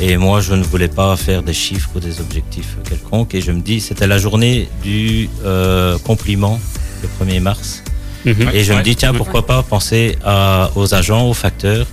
Et 0.00 0.16
moi, 0.16 0.40
je 0.40 0.54
ne 0.54 0.62
voulais 0.64 0.88
pas 0.88 1.14
faire 1.16 1.42
des 1.44 1.52
chiffres 1.54 1.90
ou 1.94 2.00
des 2.00 2.20
objectifs 2.20 2.76
quelconques. 2.88 3.34
Et 3.34 3.40
je 3.40 3.52
me 3.52 3.60
dis, 3.60 3.80
c'était 3.80 4.08
la 4.08 4.18
journée 4.18 4.68
du 4.82 5.30
euh, 5.44 5.96
compliment, 5.98 6.58
le 7.02 7.08
1er 7.24 7.40
mars. 7.40 7.84
Mhm. 8.24 8.50
Et 8.52 8.64
je 8.64 8.72
me 8.72 8.82
dis, 8.82 8.96
tiens, 8.96 9.12
pourquoi 9.14 9.46
pas 9.46 9.62
penser 9.62 10.16
à- 10.24 10.70
aux 10.74 10.94
agents, 10.94 11.28
aux 11.28 11.34
facteurs 11.34 11.86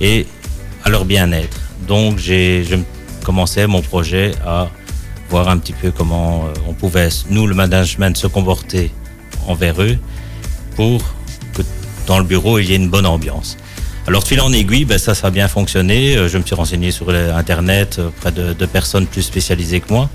et 0.00 0.26
à 0.84 0.88
leur 0.88 1.04
bien-être. 1.04 1.60
Donc, 1.86 2.18
j'ai 2.18 2.64
je 2.64 2.76
me- 2.76 2.84
commençais 3.22 3.66
mon 3.66 3.82
projet 3.82 4.32
à 4.44 4.68
voir 5.30 5.48
un 5.48 5.56
petit 5.56 5.72
peu 5.72 5.90
comment 5.90 6.44
euh, 6.44 6.52
on 6.68 6.74
pouvait, 6.74 7.08
nous, 7.30 7.46
le 7.46 7.54
management, 7.54 8.16
se 8.16 8.26
comporter 8.26 8.90
envers 9.48 9.80
eux 9.82 9.98
pour 10.76 11.02
que 11.54 11.62
dans 12.06 12.18
le 12.18 12.24
bureau, 12.24 12.58
il 12.58 12.68
y 12.68 12.72
ait 12.72 12.76
une 12.76 12.90
bonne 12.90 13.06
ambiance. 13.06 13.56
Alors, 14.06 14.24
fil 14.24 14.40
en 14.40 14.52
aiguille, 14.52 14.84
ben, 14.84 14.98
ça, 14.98 15.14
ça 15.14 15.28
a 15.28 15.30
bien 15.30 15.48
fonctionné. 15.48 16.16
Euh, 16.16 16.28
Je 16.28 16.36
me 16.36 16.42
suis 16.44 16.54
renseigné 16.54 16.90
sur 16.90 17.08
Internet 17.08 17.98
euh, 17.98 18.08
auprès 18.08 18.32
de, 18.32 18.66
personnes 18.66 19.06
plus 19.06 19.22
spécialisées 19.22 19.80
que 19.80 19.92
moi. 19.92 20.10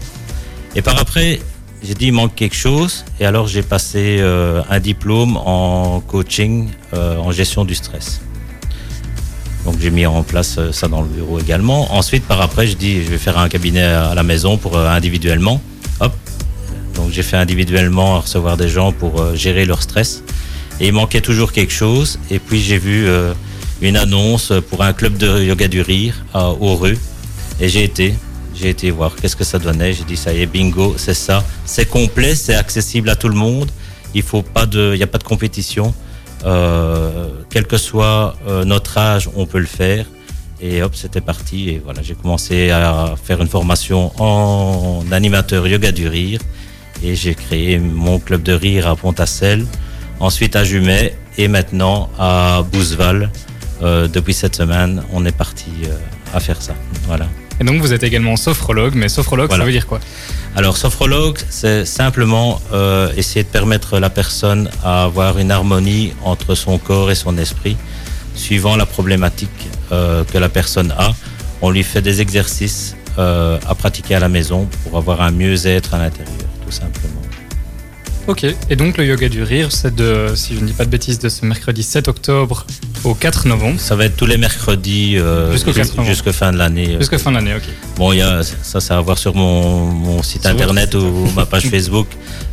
Et 0.76 0.82
par 0.84 1.00
après, 1.00 1.40
j'ai 1.82 1.96
dit 1.96 2.08
il 2.08 2.14
manque 2.14 2.36
quelque 2.36 2.56
chose. 2.56 3.04
Et 3.20 3.26
alors, 3.26 3.48
j'ai 3.48 3.64
passé 3.64 4.22
un 4.70 4.80
diplôme 4.80 5.38
en 5.38 6.02
coaching, 6.02 6.70
en 6.94 7.32
gestion 7.32 7.66
du 7.66 7.74
stress. 7.74 8.22
Donc, 9.68 9.82
j'ai 9.82 9.90
mis 9.90 10.06
en 10.06 10.24
place 10.24 10.56
euh, 10.60 10.72
ça 10.72 10.88
dans 10.88 11.02
le 11.02 11.10
bureau 11.10 11.42
également. 11.42 11.94
Ensuite, 11.94 12.24
par 12.24 12.40
après, 12.40 12.68
je 12.68 12.78
dis 12.78 13.04
je 13.04 13.10
vais 13.10 13.18
faire 13.18 13.38
un 13.38 13.50
cabinet 13.50 13.84
à 13.84 14.16
la 14.16 14.24
maison 14.24 14.56
pour 14.56 14.78
euh, 14.78 14.88
individuellement. 14.88 15.62
Hop. 16.00 16.14
Donc, 16.96 17.12
j'ai 17.12 17.22
fait 17.22 17.36
individuellement 17.36 18.22
recevoir 18.22 18.56
des 18.56 18.70
gens 18.70 18.94
pour 18.94 19.20
euh, 19.20 19.36
gérer 19.36 19.66
leur 19.66 19.82
stress. 19.82 20.24
Et 20.80 20.88
il 20.88 20.94
manquait 20.94 21.20
toujours 21.20 21.52
quelque 21.52 21.74
chose. 21.74 22.18
Et 22.32 22.40
puis, 22.40 22.62
j'ai 22.62 22.78
vu 22.78 23.10
une 23.82 23.98
annonce 23.98 24.54
pour 24.70 24.84
un 24.84 24.94
club 24.94 25.18
de 25.18 25.44
yoga 25.44 25.68
du 25.68 25.82
rire 25.82 26.14
à 26.34 26.52
Aureux. 26.52 26.98
Et 27.60 27.68
j'ai 27.68 27.84
été, 27.84 28.14
j'ai 28.56 28.70
été 28.70 28.90
voir 28.92 29.16
qu'est-ce 29.20 29.36
que 29.36 29.44
ça 29.44 29.60
donnait. 29.60 29.92
J'ai 29.92 30.06
dit 30.06 30.16
ça 30.16 30.32
y 30.34 30.44
est, 30.44 30.46
bingo, 30.46 30.94
c'est 30.98 31.16
ça. 31.16 31.44
C'est 31.66 31.90
complet, 31.90 32.36
c'est 32.36 32.56
accessible 32.56 33.10
à 33.10 33.18
tout 33.18 33.28
le 33.28 33.36
monde. 33.36 33.70
Il 34.14 34.24
il 34.24 34.94
n'y 34.94 35.04
a 35.04 35.08
pas 35.08 35.18
de 35.18 35.24
compétition. 35.24 35.94
Euh, 36.46 37.30
quel 37.50 37.66
que 37.66 37.78
soit 37.78 38.36
euh, 38.48 38.64
notre 38.66 38.98
âge, 38.98 39.30
on 39.36 39.46
peut 39.46 39.60
le 39.60 39.66
faire. 39.66 40.06
Et 40.62 40.82
hop, 40.82 40.96
c'était 40.96 41.22
parti. 41.22 41.70
Et 41.70 41.82
voilà, 41.84 42.02
j'ai 42.02 42.16
commencé 42.16 42.72
à 42.72 43.16
faire 43.22 43.42
une 43.42 43.48
formation 43.48 44.12
en 44.22 45.04
animateur 45.12 45.68
yoga 45.68 45.92
du 45.92 46.08
rire. 46.08 46.40
Et 47.04 47.16
j'ai 47.16 47.36
créé 47.36 47.78
mon 47.78 48.20
club 48.20 48.42
de 48.42 48.54
rire 48.54 48.88
à 48.88 48.96
Pontacelle, 48.96 49.66
ensuite 50.20 50.56
à 50.56 50.64
Jumet 50.64 51.16
et 51.38 51.48
maintenant 51.48 52.10
à 52.18 52.64
Bouzeval. 52.72 53.32
Euh, 53.84 54.08
depuis 54.08 54.34
cette 54.34 54.56
semaine, 54.56 55.04
on 55.14 55.24
est 55.26 55.38
parti 55.38 55.72
à 56.34 56.40
faire 56.40 56.60
ça. 56.62 56.74
Voilà. 57.06 57.28
Et 57.60 57.64
donc 57.64 57.82
vous 57.82 57.92
êtes 57.94 58.04
également 58.04 58.36
sophrologue, 58.36 58.94
mais 58.96 59.10
sophrologue, 59.10 59.48
Voilà. 59.50 59.64
ça 59.64 59.66
veut 59.66 59.72
dire 59.72 59.88
quoi? 59.88 60.00
Alors, 60.56 60.78
sophrologue, 60.78 61.38
c'est 61.50 61.86
simplement 61.86 62.60
euh, 62.74 63.12
essayer 63.16 63.44
de 63.44 63.50
permettre 63.50 64.00
la 64.00 64.10
personne 64.10 64.70
à 64.84 65.04
avoir 65.04 65.38
une 65.38 65.52
harmonie 65.52 66.14
entre 66.24 66.56
son 66.56 66.78
corps 66.78 67.12
et 67.12 67.16
son 67.16 67.38
esprit, 67.38 67.78
suivant 68.36 68.76
la 68.76 68.86
problématique 68.86 69.70
euh, 69.92 70.24
que 70.24 70.38
la 70.38 70.50
personne 70.50 70.94
a. 70.98 71.12
On 71.62 71.70
lui 71.70 71.84
fait 71.84 72.02
des 72.02 72.22
exercices 72.22 72.96
euh, 73.18 73.60
à 73.68 73.76
pratiquer 73.76 74.16
à 74.16 74.20
la 74.20 74.30
maison 74.30 74.68
pour 74.84 74.98
avoir 74.98 75.22
un 75.22 75.32
mieux-être 75.32 75.94
à 75.94 75.98
l'intérieur, 76.00 76.36
tout 76.66 76.72
simplement. 76.72 77.17
Ok, 78.28 78.46
et 78.70 78.76
donc 78.76 78.98
le 78.98 79.06
yoga 79.06 79.30
du 79.30 79.42
rire, 79.42 79.72
c'est 79.72 79.96
de, 79.96 80.28
si 80.36 80.54
je 80.56 80.60
ne 80.60 80.66
dis 80.68 80.74
pas 80.74 80.84
de 80.84 80.90
bêtises, 80.90 81.18
de 81.18 81.30
ce 81.30 81.46
mercredi 81.46 81.82
7 81.82 82.10
octobre 82.10 82.66
au 83.06 83.14
4 83.14 83.48
novembre. 83.48 83.80
Ça 83.80 83.96
va 83.96 84.04
être 84.06 84.18
tous 84.18 84.26
les 84.26 84.38
mercredis 84.38 85.18
euh, 85.18 85.52
Jusqu'au 85.54 85.72
jus- 85.72 85.80
4 85.80 85.90
novembre. 85.92 86.10
jusqu'à 86.10 86.34
fin 86.34 86.52
de 86.52 86.58
l'année. 86.58 86.96
euh. 86.96 87.00
Jusqu'à 87.00 87.20
fin 87.20 87.32
d'année, 87.32 87.56
ok. 87.56 87.64
Bon, 87.96 88.12
il 88.12 88.20
y 88.20 88.22
a, 88.22 88.42
ça, 88.44 88.82
ça 88.82 88.96
va 88.96 89.02
voir 89.02 89.18
sur 89.18 89.34
mon, 89.34 89.86
mon 89.86 90.22
site 90.24 90.42
Sur 90.42 90.52
internet 90.52 90.92
site. 90.92 90.96
ou 90.96 91.32
ma 91.36 91.46
page 91.46 91.64
Facebook 91.72 92.08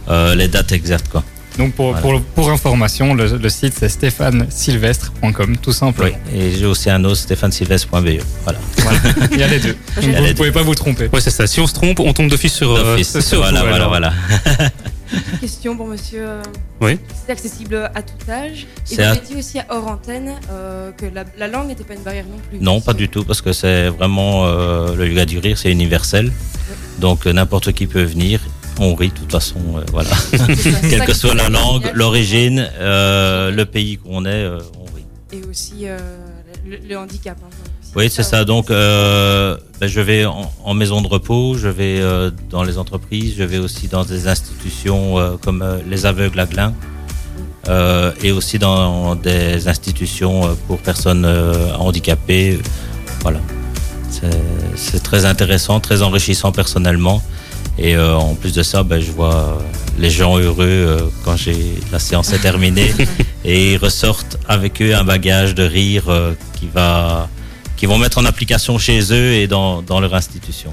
euh, 0.09 0.37
les 0.37 0.47
dates 0.47 0.71
exactes. 0.71 1.09
Quoi. 1.11 1.25
Donc 1.59 1.75
pour, 1.75 1.93
Voilà. 1.93 2.03
pour, 2.03 2.21
pour 2.23 2.51
information, 2.51 3.15
le, 3.15 3.37
le 3.37 3.49
site 3.49 3.75
c'est 3.79 3.89
stéphanesylvestre.com, 3.89 5.57
tout 5.61 5.73
simplement. 5.73 6.09
Oui. 6.33 6.39
Et 6.39 6.53
j'ai 6.57 6.67
aussi 6.67 6.89
un 6.91 7.03
autre 7.05 7.17
stéphanesylvestre.be. 7.17 8.21
Voilà. 8.45 8.59
Voilà. 8.79 8.99
Il 9.33 9.39
y 9.39 9.43
a 9.43 9.49
les 9.49 9.59
deux. 9.59 9.77
Donc 10.03 10.05
vous 10.05 10.23
ne 10.27 10.33
pouvez 10.35 10.53
pas 10.53 10.63
vous 10.63 10.75
tromper. 10.77 11.09
Ouais, 11.13 11.21
c'est 11.21 11.31
ça. 11.31 11.47
Si 11.49 11.59
on 11.61 11.67
se 11.67 11.75
trompe, 11.75 11.99
on 12.01 12.13
tombe 12.13 12.29
d'office 12.29 12.55
sur. 12.55 12.71
euh, 12.77 12.97
sur 13.03 13.39
voilà, 13.41 13.61
vous, 13.63 13.69
voilà, 13.69 13.87
voilà. 13.89 14.13
Question 15.41 15.77
pour 15.77 15.87
monsieur. 15.87 16.25
euh, 16.29 16.43
Oui. 16.81 16.99
C'est 17.27 17.33
accessible 17.33 17.91
à 17.95 18.03
tout 18.03 18.31
âge. 18.31 18.67
Et 18.91 18.95
vous 18.97 19.01
à- 19.01 19.05
avez 19.07 19.21
dit 19.21 19.37
aussi 19.37 19.59
à 19.59 19.67
hors 19.71 19.87
antenne 19.89 20.33
euh, 20.51 20.91
que 20.93 21.07
la, 21.07 21.25
la 21.39 21.49
langue 21.49 21.69
n'était 21.69 21.85
pas 21.85 21.95
une 21.95 22.03
barrière 22.03 22.25
non 22.27 22.39
plus. 22.49 22.59
Non, 22.61 22.81
pas 22.81 22.95
du 22.95 23.09
tout, 23.09 23.25
parce 23.25 23.41
que 23.43 23.53
c'est 23.53 23.89
vraiment 23.89 24.47
euh, 24.47 24.95
le 24.95 25.09
yoga 25.09 25.25
du 25.27 25.39
rire, 25.39 25.59
c'est 25.59 25.71
universel. 25.71 26.33
Donc 26.99 27.27
euh, 27.27 27.33
n'importe 27.33 27.73
qui 27.73 27.87
peut 27.87 28.03
venir. 28.05 28.41
On 28.81 28.95
rit 28.97 29.09
de 29.11 29.15
toute 29.15 29.31
façon, 29.31 29.61
euh, 29.77 29.85
voilà. 29.93 30.11
Quelle 30.91 31.05
que 31.05 31.15
soit 31.15 31.35
la 31.35 31.49
langue, 31.49 31.91
l'origine, 31.95 32.69
le 32.81 33.65
pays 33.65 33.99
qu'on 33.99 34.25
est, 34.27 34.47
on 34.49 34.85
rit. 34.95 35.05
Et 35.33 35.43
aussi 35.49 35.87
le, 36.67 36.79
le 36.89 36.97
handicap. 36.99 37.37
hein. 37.45 37.64
Oui, 37.97 38.11
c'est 38.11 38.25
ça. 38.25 38.45
Donc, 38.45 38.71
euh, 38.71 39.57
ben, 39.81 39.87
je 39.87 40.01
vais 40.01 40.25
en, 40.25 40.51
en 40.65 40.75
maison 40.75 41.01
de 41.01 41.07
repos, 41.07 41.57
je 41.57 41.69
vais 41.69 42.01
euh, 42.01 42.31
dans 42.51 42.65
les 42.65 42.77
entreprises, 42.79 43.35
je 43.39 43.45
vais 43.45 43.59
aussi 43.59 43.87
dans 43.87 44.05
des 44.05 44.27
institutions 44.27 45.19
euh, 45.19 45.37
comme 45.41 45.63
euh, 45.63 45.79
les 45.89 46.05
aveugles 46.05 46.41
à 46.41 46.47
Glin, 46.47 46.75
euh, 47.69 48.11
et 48.23 48.33
aussi 48.33 48.59
dans 48.59 49.15
des 49.15 49.69
institutions 49.69 50.45
euh, 50.45 50.55
pour 50.67 50.79
personnes 50.79 51.25
euh, 51.25 51.73
handicapées. 51.77 52.59
Voilà. 53.23 53.41
C'est- 54.11 55.03
très 55.03 55.25
intéressant, 55.27 55.81
très 55.81 56.03
enrichissant 56.03 56.51
personnellement. 56.51 57.23
Et 57.79 57.97
euh, 57.97 58.17
en 58.17 58.35
plus 58.35 58.53
de 58.55 58.63
ça, 58.63 58.83
ben, 58.83 59.01
je 59.01 59.11
vois 59.13 59.59
les 59.99 60.11
gens 60.11 60.39
heureux 60.39 60.65
euh, 60.67 60.99
quand 61.25 61.37
j'ai 61.37 61.75
la 61.93 61.99
séance 61.99 62.33
est 62.33 62.39
terminée 62.39 62.93
et 63.45 63.73
ils 63.75 63.77
ressortent 63.77 64.39
avec 64.49 64.81
eux 64.83 64.95
un 64.95 65.05
bagage 65.05 65.55
de 65.55 65.63
rire 65.65 66.05
euh, 66.09 66.33
qui 66.59 66.69
va 66.73 67.29
qui 67.85 67.89
vont 67.89 67.99
mettre 67.99 68.17
en 68.17 68.25
application 68.25 68.79
chez 68.79 69.13
eux 69.13 69.33
et 69.35 69.47
dans, 69.47 69.83
dans 69.83 70.01
leur 70.01 70.15
institution. 70.15 70.73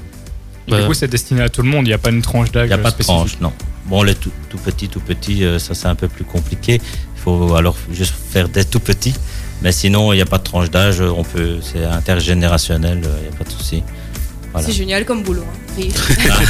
Et 0.66 0.70
Du 0.80 0.86
coup, 0.86 0.94
c'est 0.94 1.08
destiné 1.08 1.42
à 1.42 1.50
tout 1.50 1.60
le 1.60 1.68
monde, 1.68 1.84
il 1.86 1.90
n'y 1.90 1.92
a 1.92 1.98
pas 1.98 2.08
une 2.08 2.22
tranche 2.22 2.50
d'âge 2.50 2.64
Il 2.64 2.68
n'y 2.68 2.72
a 2.72 2.78
pas 2.78 2.90
de 2.90 3.02
tranche, 3.02 3.38
non. 3.38 3.52
Bon, 3.84 4.02
les 4.02 4.14
tout, 4.14 4.30
tout 4.48 4.56
petits, 4.56 4.88
tout 4.88 5.00
petits, 5.00 5.44
euh, 5.44 5.58
ça 5.58 5.74
c'est 5.74 5.88
un 5.88 5.94
peu 5.94 6.08
plus 6.08 6.24
compliqué. 6.24 6.80
Il 7.16 7.20
faut 7.20 7.54
alors 7.54 7.76
juste 7.92 8.14
faire 8.30 8.48
des 8.48 8.64
tout 8.64 8.80
petits. 8.80 9.12
Mais 9.60 9.72
sinon, 9.72 10.14
il 10.14 10.16
n'y 10.16 10.22
a 10.22 10.26
pas 10.26 10.38
de 10.38 10.42
tranche 10.44 10.70
d'âge. 10.70 11.02
On 11.02 11.22
peut, 11.22 11.58
c'est 11.60 11.84
intergénérationnel. 11.84 13.02
euh, 13.04 13.16
Il 13.20 13.28
n'y 13.28 13.34
a 13.34 13.36
pas 13.36 13.44
de 13.44 13.50
souci. 13.50 13.82
Voilà. 14.52 14.66
C'est 14.66 14.72
génial 14.72 15.04
comme 15.04 15.22
boulot. 15.22 15.44
Hein. 15.46 15.58
Rire. 15.76 15.92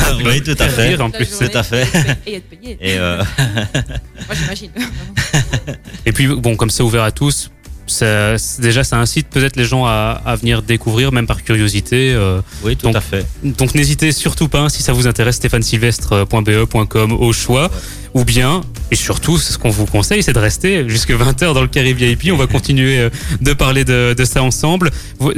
Ah, 0.01 0.13
oui, 0.25 0.43
tout 0.45 0.55
à 0.61 0.69
fait. 0.69 0.89
Rire, 0.91 1.01
en 1.01 1.09
La 1.09 1.11
plus, 1.19 1.29
journée, 1.29 1.49
tout 1.51 1.59
à 1.59 1.63
fait. 1.65 1.89
Et 2.25 2.35
être 2.37 2.49
payé. 2.49 2.79
Et 2.81 2.99
euh, 2.99 3.21
Moi, 4.29 4.37
j'imagine. 4.41 4.71
Et 6.07 6.13
puis, 6.13 6.29
bon, 6.29 6.55
comme 6.55 6.71
c'est 6.71 6.85
ouvert 6.85 7.03
à 7.03 7.11
tous, 7.11 7.51
ça- 7.87 8.37
déjà, 8.61 8.85
ça 8.85 8.99
incite 8.99 9.29
peut-être 9.29 9.57
les 9.57 9.65
gens 9.65 9.85
à, 9.87 10.21
à 10.25 10.37
venir 10.37 10.63
découvrir, 10.63 11.13
même 11.13 11.27
par 11.27 11.43
curiosité. 11.43 12.13
euh, 12.15 12.41
oui, 12.65 12.77
tout 12.77 12.87
Donc, 12.87 12.97
à 12.97 13.01
fait. 13.01 13.27
Donc 13.43 13.75
n'hésitez 13.75 14.13
surtout 14.13 14.49
pas, 14.49 14.69
si 14.69 14.83
ça 14.83 14.93
vous 14.93 15.07
intéresse, 15.07 15.37
stéphanesylvestre.be.com 15.37 17.13
au 17.13 17.33
choix. 17.33 17.71
Ou 18.15 18.25
bien, 18.27 18.61
et 18.91 18.95
surtout, 18.95 19.39
ce 19.39 19.57
qu'on 19.57 19.71
vous 19.71 19.87
conseille, 19.87 20.23
c'est 20.23 20.35
de 20.35 20.39
rester 20.39 20.87
jusque 20.87 21.13
20h 21.13 21.55
dans 21.55 21.63
le 21.63 21.67
carré 21.67 21.95
VIP. 21.95 22.31
On 22.31 22.37
va 22.37 22.47
continuer 22.59 22.99
euh, 22.99 23.09
de 23.41 23.55
parler 23.55 23.85
de, 23.87 24.13
de 24.15 24.25
ça 24.27 24.43
ensemble. 24.43 24.91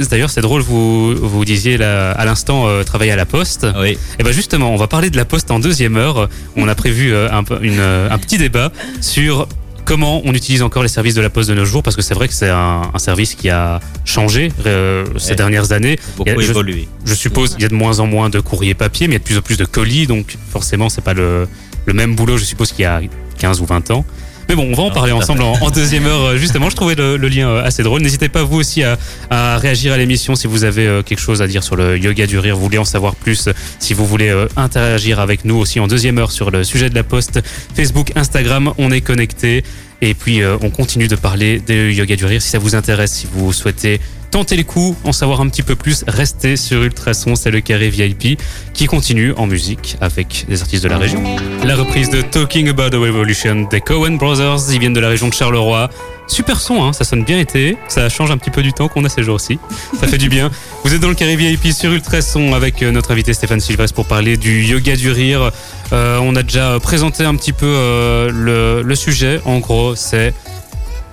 D'ailleurs, 0.09 0.29
c'est 0.29 0.41
drôle, 0.41 0.61
vous, 0.61 1.15
vous 1.15 1.45
disiez 1.45 1.77
là, 1.77 2.11
à 2.11 2.25
l'instant 2.25 2.67
euh, 2.67 2.83
travailler 2.83 3.13
à 3.13 3.15
la 3.15 3.25
poste. 3.25 3.65
Oui. 3.79 3.97
Et 4.19 4.23
ben 4.23 4.33
justement, 4.33 4.73
on 4.73 4.75
va 4.75 4.87
parler 4.87 5.09
de 5.09 5.15
la 5.15 5.23
poste 5.23 5.51
en 5.51 5.59
deuxième 5.59 5.95
heure. 5.95 6.27
On 6.57 6.67
a 6.67 6.75
prévu 6.75 7.15
un, 7.15 7.45
peu- 7.45 7.59
une, 7.61 7.79
un 7.79 8.17
petit 8.17 8.37
débat 8.37 8.73
sur 8.99 9.47
comment 9.85 10.21
on 10.25 10.33
utilise 10.33 10.61
encore 10.61 10.83
les 10.83 10.89
services 10.89 11.13
de 11.15 11.21
la 11.21 11.29
poste 11.29 11.47
de 11.49 11.53
nos 11.55 11.65
jours, 11.65 11.83
parce 11.83 11.95
que 11.95 12.01
c'est 12.01 12.13
vrai 12.13 12.27
que 12.27 12.33
c'est 12.33 12.49
un, 12.49 12.81
un 12.93 12.99
service 12.99 13.35
qui 13.35 13.49
a 13.49 13.79
changé 14.03 14.51
euh, 14.65 15.05
ces 15.17 15.29
Ouais. 15.31 15.35
dernières 15.35 15.71
années. 15.71 15.97
Beaucoup 16.17 16.41
je- 16.41 16.49
évolué. 16.51 16.87
Je 17.05 17.13
suppose 17.13 17.53
qu'il 17.53 17.61
y 17.61 17.65
a 17.65 17.69
de 17.69 17.75
moins 17.75 17.99
en 17.99 18.07
moins 18.07 18.29
de 18.29 18.39
courriers 18.39 18.73
papier, 18.73 19.07
mais 19.07 19.13
il 19.15 19.17
y 19.17 19.17
a 19.17 19.19
de 19.19 19.23
plus 19.23 19.37
en 19.37 19.41
plus 19.41 19.57
de 19.57 19.65
colis, 19.65 20.07
donc 20.07 20.35
forcément, 20.49 20.89
c'est 20.89 21.03
pas 21.03 21.13
le, 21.13 21.47
le 21.85 21.93
même 21.93 22.15
boulot, 22.15 22.37
je 22.37 22.43
suppose, 22.45 22.71
qu'il 22.71 22.83
y 22.83 22.85
a 22.85 23.01
15 23.37 23.61
ou 23.61 23.65
20 23.65 23.91
ans. 23.91 24.05
Mais 24.47 24.55
bon, 24.55 24.67
on 24.71 24.75
va 24.75 24.83
en 24.83 24.91
parler 24.91 25.11
ensemble 25.11 25.41
en, 25.41 25.53
en 25.53 25.71
deuxième 25.71 26.05
heure, 26.05 26.21
euh, 26.21 26.37
justement. 26.37 26.69
Je 26.69 26.75
trouvais 26.75 26.95
le, 26.95 27.17
le 27.17 27.27
lien 27.29 27.49
euh, 27.49 27.63
assez 27.63 27.81
drôle. 27.83 28.01
N'hésitez 28.01 28.29
pas, 28.29 28.43
vous 28.43 28.57
aussi, 28.57 28.83
à, 28.83 28.97
à 29.29 29.57
réagir 29.57 29.93
à 29.93 29.97
l'émission 29.97 30.35
si 30.35 30.47
vous 30.47 30.63
avez 30.63 30.85
euh, 30.85 31.01
quelque 31.01 31.19
chose 31.19 31.41
à 31.41 31.47
dire 31.47 31.63
sur 31.63 31.75
le 31.75 31.97
yoga 31.97 32.27
du 32.27 32.37
rire, 32.37 32.55
vous 32.55 32.61
voulez 32.63 32.77
en 32.77 32.85
savoir 32.85 33.15
plus, 33.15 33.49
si 33.79 33.93
vous 33.93 34.05
voulez 34.05 34.31
interagir 34.55 35.19
avec 35.19 35.45
nous 35.45 35.55
aussi 35.55 35.79
en 35.79 35.87
deuxième 35.87 36.17
heure 36.17 36.31
sur 36.31 36.51
le 36.51 36.63
sujet 36.63 36.89
de 36.89 36.95
la 36.95 37.03
poste, 37.03 37.39
Facebook, 37.75 38.11
Instagram, 38.15 38.73
on 38.77 38.91
est 38.91 39.01
connecté. 39.01 39.63
Et 40.01 40.13
puis, 40.13 40.41
on 40.61 40.69
continue 40.69 41.07
de 41.07 41.15
parler 41.15 41.59
de 41.65 41.89
yoga 41.89 42.15
du 42.15 42.25
rire. 42.25 42.41
Si 42.41 42.49
ça 42.49 42.59
vous 42.59 42.75
intéresse, 42.75 43.13
si 43.13 43.27
vous 43.31 43.53
souhaitez 43.53 43.99
tenter 44.35 44.57
le 44.57 44.63
coup, 44.63 44.97
en 45.05 45.13
savoir 45.13 45.39
un 45.39 45.47
petit 45.47 45.63
peu 45.63 45.77
plus, 45.77 46.03
restez 46.09 46.57
sur 46.57 46.83
Ultrason, 46.83 47.35
c'est 47.35 47.51
le 47.51 47.61
carré 47.61 47.87
VIP 47.87 48.37
qui 48.73 48.85
continue 48.85 49.31
en 49.37 49.47
musique 49.47 49.95
avec 50.01 50.45
des 50.49 50.61
artistes 50.61 50.83
de 50.83 50.89
la 50.89 50.97
région. 50.97 51.23
La 51.63 51.77
reprise 51.77 52.09
de 52.09 52.21
Talking 52.21 52.67
About 52.67 52.89
the 52.89 52.95
Revolution 52.95 53.65
des 53.71 53.79
Cohen 53.79 54.17
Brothers, 54.17 54.73
ils 54.73 54.79
viennent 54.81 54.91
de 54.91 54.99
la 54.99 55.07
région 55.07 55.29
de 55.29 55.33
Charleroi. 55.33 55.89
Super 56.27 56.59
son, 56.59 56.83
hein, 56.83 56.91
ça 56.91 57.05
sonne 57.05 57.23
bien 57.23 57.39
été, 57.39 57.77
ça 57.87 58.09
change 58.09 58.29
un 58.29 58.37
petit 58.37 58.49
peu 58.49 58.61
du 58.61 58.73
temps 58.73 58.89
qu'on 58.89 59.05
a 59.05 59.09
ces 59.09 59.23
jours-ci, 59.23 59.57
ça 59.97 60.05
fait 60.05 60.17
du 60.17 60.27
bien. 60.27 60.51
Vous 60.83 60.93
êtes 60.93 60.99
dans 60.99 61.07
le 61.07 61.15
carré 61.15 61.37
VIP 61.37 61.71
sur 61.71 61.93
Ultrason 61.93 62.53
avec 62.53 62.83
euh, 62.83 62.91
notre 62.91 63.11
invité 63.11 63.33
Stéphane 63.33 63.61
Silvestre 63.61 63.95
pour 63.95 64.05
parler 64.05 64.35
du 64.35 64.65
yoga 64.65 64.97
du 64.97 65.11
rire. 65.11 65.49
Euh, 65.93 66.19
on 66.21 66.35
a 66.35 66.43
déjà 66.43 66.77
présenté 66.81 67.23
un 67.23 67.35
petit 67.35 67.53
peu 67.53 67.67
euh, 67.67 68.83
le 68.83 68.95
sujet, 68.95 69.39
en 69.45 69.59
gros 69.59 69.95
c'est 69.95 70.33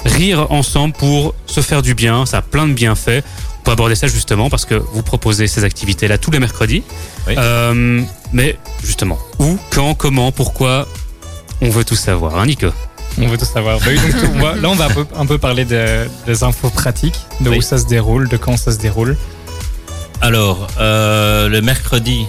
rire 0.04 0.47
ensemble 0.50 0.94
pour 0.94 1.35
se 1.47 1.61
faire 1.61 1.82
du 1.82 1.94
bien, 1.94 2.26
ça 2.26 2.38
a 2.38 2.42
plein 2.42 2.66
de 2.66 2.73
bienfaits. 2.73 3.23
On 3.61 3.62
peut 3.64 3.71
aborder 3.73 3.94
ça 3.94 4.06
justement 4.09 4.50
parce 4.50 4.64
que 4.64 4.75
vous 4.75 5.02
proposez 5.02 5.47
ces 5.47 5.62
activités-là 5.64 6.18
tous 6.18 6.30
les 6.32 6.40
mercredis. 6.40 6.82
Oui. 7.28 7.35
Euh, 7.38 8.02
mais 8.32 8.59
justement, 8.82 9.18
où, 9.38 9.56
quand, 9.71 9.94
comment, 9.94 10.32
pourquoi, 10.32 10.88
on 11.61 11.71
veut 11.71 11.85
tout 11.85 11.94
savoir, 11.97 12.38
hein, 12.38 12.47
Nico? 12.47 12.68
On 13.21 13.28
veut 13.28 13.38
tout 13.38 13.44
savoir. 13.44 13.78
Bah 13.78 13.87
oui, 13.88 13.97
donc, 13.97 14.30
on 14.35 14.40
va- 14.40 14.54
là, 14.56 14.68
on 14.71 14.75
va 14.75 14.87
un 14.87 14.90
peu, 14.90 15.06
un 15.16 15.26
peu 15.26 15.38
parler 15.38 15.64
de- 15.64 16.09
des 16.26 16.42
infos 16.42 16.71
pratiques, 16.71 17.21
de 17.40 17.50
Oui. 17.50 17.59
où 17.59 17.61
ça 17.61 17.78
se 17.78 17.85
déroule, 17.85 18.28
de 18.28 18.37
quand 18.37 18.56
ça 18.56 18.73
se 18.73 18.78
déroule. 18.78 19.16
Alors, 20.21 20.66
euh, 20.80 21.49
le 21.49 21.61
mercredi 21.61 22.26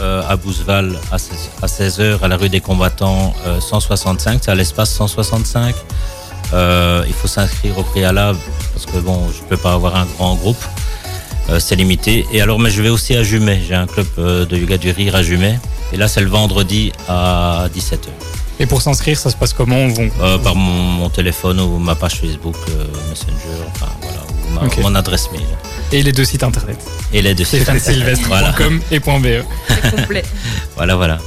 euh, 0.00 0.22
à 0.28 0.36
Bouzeval 0.36 0.98
à 1.10 1.18
16 1.18 1.50
à 1.60 1.66
16h 1.66 2.22
à 2.22 2.28
la 2.28 2.36
rue 2.36 2.48
des 2.48 2.60
combattants 2.60 3.34
euh, 3.46 3.60
165, 3.60 4.40
c'est 4.44 4.50
à 4.50 4.54
l'espace 4.54 4.90
165. 4.94 5.74
Euh, 6.52 7.04
il 7.06 7.14
faut 7.14 7.28
s'inscrire 7.28 7.76
au 7.78 7.82
préalable 7.82 8.38
parce 8.74 8.86
que 8.86 8.98
bon, 8.98 9.18
je 9.34 9.42
peux 9.48 9.56
pas 9.56 9.72
avoir 9.72 9.96
un 9.96 10.06
grand 10.16 10.34
groupe, 10.36 10.62
Euh, 11.50 11.58
c'est 11.58 11.74
limité. 11.74 12.24
Et 12.32 12.40
alors, 12.40 12.60
mais 12.60 12.70
je 12.70 12.80
vais 12.82 12.88
aussi 12.88 13.16
à 13.16 13.24
Jumet, 13.24 13.60
j'ai 13.66 13.74
un 13.74 13.86
club 13.88 14.06
euh, 14.18 14.46
de 14.46 14.56
yoga 14.56 14.76
du 14.78 14.90
rire 14.92 15.16
à 15.16 15.22
Jumet. 15.24 15.58
Et 15.92 15.96
là, 15.96 16.06
c'est 16.06 16.20
le 16.20 16.28
vendredi 16.28 16.92
à 17.08 17.66
17h. 17.76 18.06
Et 18.60 18.66
pour 18.66 18.80
s'inscrire, 18.80 19.18
ça 19.18 19.28
se 19.28 19.34
passe 19.36 19.52
comment 19.52 19.76
on 19.76 19.88
vont... 19.88 20.08
Euh, 20.20 20.38
par 20.38 20.54
mon, 20.54 20.70
mon 21.00 21.08
téléphone 21.10 21.58
ou 21.58 21.78
ma 21.78 21.96
page 21.96 22.20
Facebook, 22.20 22.54
euh, 22.68 22.84
Messenger, 23.10 23.58
enfin 23.74 23.88
voilà, 24.02 24.22
ou 24.30 24.82
ma- 24.82 24.82
mon 24.88 24.94
adresse 24.94 25.32
mail. 25.32 25.42
Et 25.90 26.02
les 26.04 26.12
deux 26.12 26.24
sites 26.24 26.44
internet. 26.44 26.78
Et 27.12 27.22
les 27.22 27.34
deux 27.34 27.44
sites. 27.44 27.64
voilà, 27.64 27.80
stéphanesylvestre.com 27.80 28.80
et 28.92 29.00
.be. 29.00 29.44
C'est 29.68 29.90
complet. 29.96 30.22
voilà, 30.76 30.94
voilà. 30.94 31.18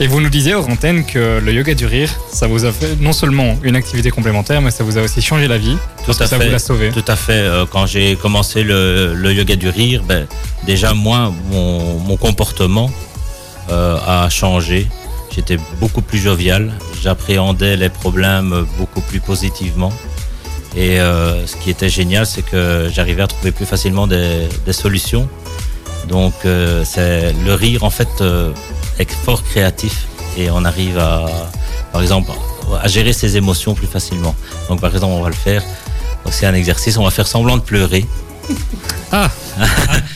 Et 0.00 0.06
vous 0.08 0.20
nous 0.20 0.30
disiez 0.30 0.54
hors 0.54 0.68
antenne 0.68 1.04
que 1.04 1.38
le 1.38 1.52
yoga 1.52 1.74
du 1.74 1.86
rire, 1.86 2.10
ça 2.32 2.48
vous 2.48 2.64
a 2.64 2.72
fait 2.72 2.96
non 3.00 3.12
seulement 3.12 3.56
une 3.62 3.76
activité 3.76 4.10
complémentaire, 4.10 4.60
mais 4.60 4.70
ça 4.72 4.82
vous 4.82 4.98
a 4.98 5.02
aussi 5.02 5.22
changé 5.22 5.46
la 5.46 5.58
vie. 5.58 5.76
parce 6.06 6.06
Tout 6.06 6.18
que 6.18 6.24
à 6.24 6.26
ça 6.26 6.38
fait. 6.38 6.46
vous 6.46 6.50
l'a 6.52 6.58
sauvé. 6.58 6.90
Tout 6.90 7.04
à 7.06 7.14
fait. 7.14 7.32
Euh, 7.34 7.66
Quand 7.70 7.86
j'ai 7.86 8.16
commencé 8.16 8.64
le, 8.64 9.14
le 9.14 9.32
yoga 9.32 9.54
du 9.54 9.68
rire, 9.68 10.02
ben, 10.02 10.26
déjà 10.66 10.92
moi, 10.92 11.32
mon, 11.50 11.98
mon 12.00 12.16
comportement 12.16 12.90
euh, 13.70 13.96
a 14.06 14.28
changé. 14.28 14.88
J'étais 15.34 15.58
beaucoup 15.78 16.02
plus 16.02 16.18
jovial. 16.18 16.72
J'appréhendais 17.02 17.76
les 17.76 17.88
problèmes 17.88 18.66
beaucoup 18.78 19.02
plus 19.02 19.20
positivement. 19.20 19.92
Et 20.74 20.98
euh, 21.00 21.46
ce 21.46 21.54
qui 21.56 21.70
était 21.70 21.88
génial, 21.90 22.26
c'est 22.26 22.42
que 22.42 22.90
j'arrivais 22.92 23.22
à 23.22 23.26
trouver 23.28 23.52
plus 23.52 23.66
facilement 23.66 24.06
des, 24.08 24.48
des 24.66 24.72
solutions. 24.72 25.28
Donc, 26.08 26.32
euh, 26.44 26.82
c'est 26.84 27.32
le 27.46 27.54
rire 27.54 27.84
en 27.84 27.90
fait 27.90 28.08
fort 29.24 29.42
créatif 29.42 30.06
et 30.36 30.50
on 30.50 30.64
arrive 30.64 30.98
à, 30.98 31.26
par 31.92 32.00
exemple, 32.02 32.30
à 32.82 32.88
gérer 32.88 33.12
ses 33.12 33.36
émotions 33.36 33.74
plus 33.74 33.86
facilement. 33.86 34.34
Donc, 34.68 34.80
par 34.80 34.92
exemple, 34.94 35.12
on 35.12 35.22
va 35.22 35.28
le 35.28 35.34
faire. 35.34 35.62
C'est 36.30 36.46
un 36.46 36.54
exercice. 36.54 36.96
On 36.96 37.04
va 37.04 37.10
faire 37.10 37.26
semblant 37.26 37.56
de 37.56 37.62
pleurer. 37.62 38.06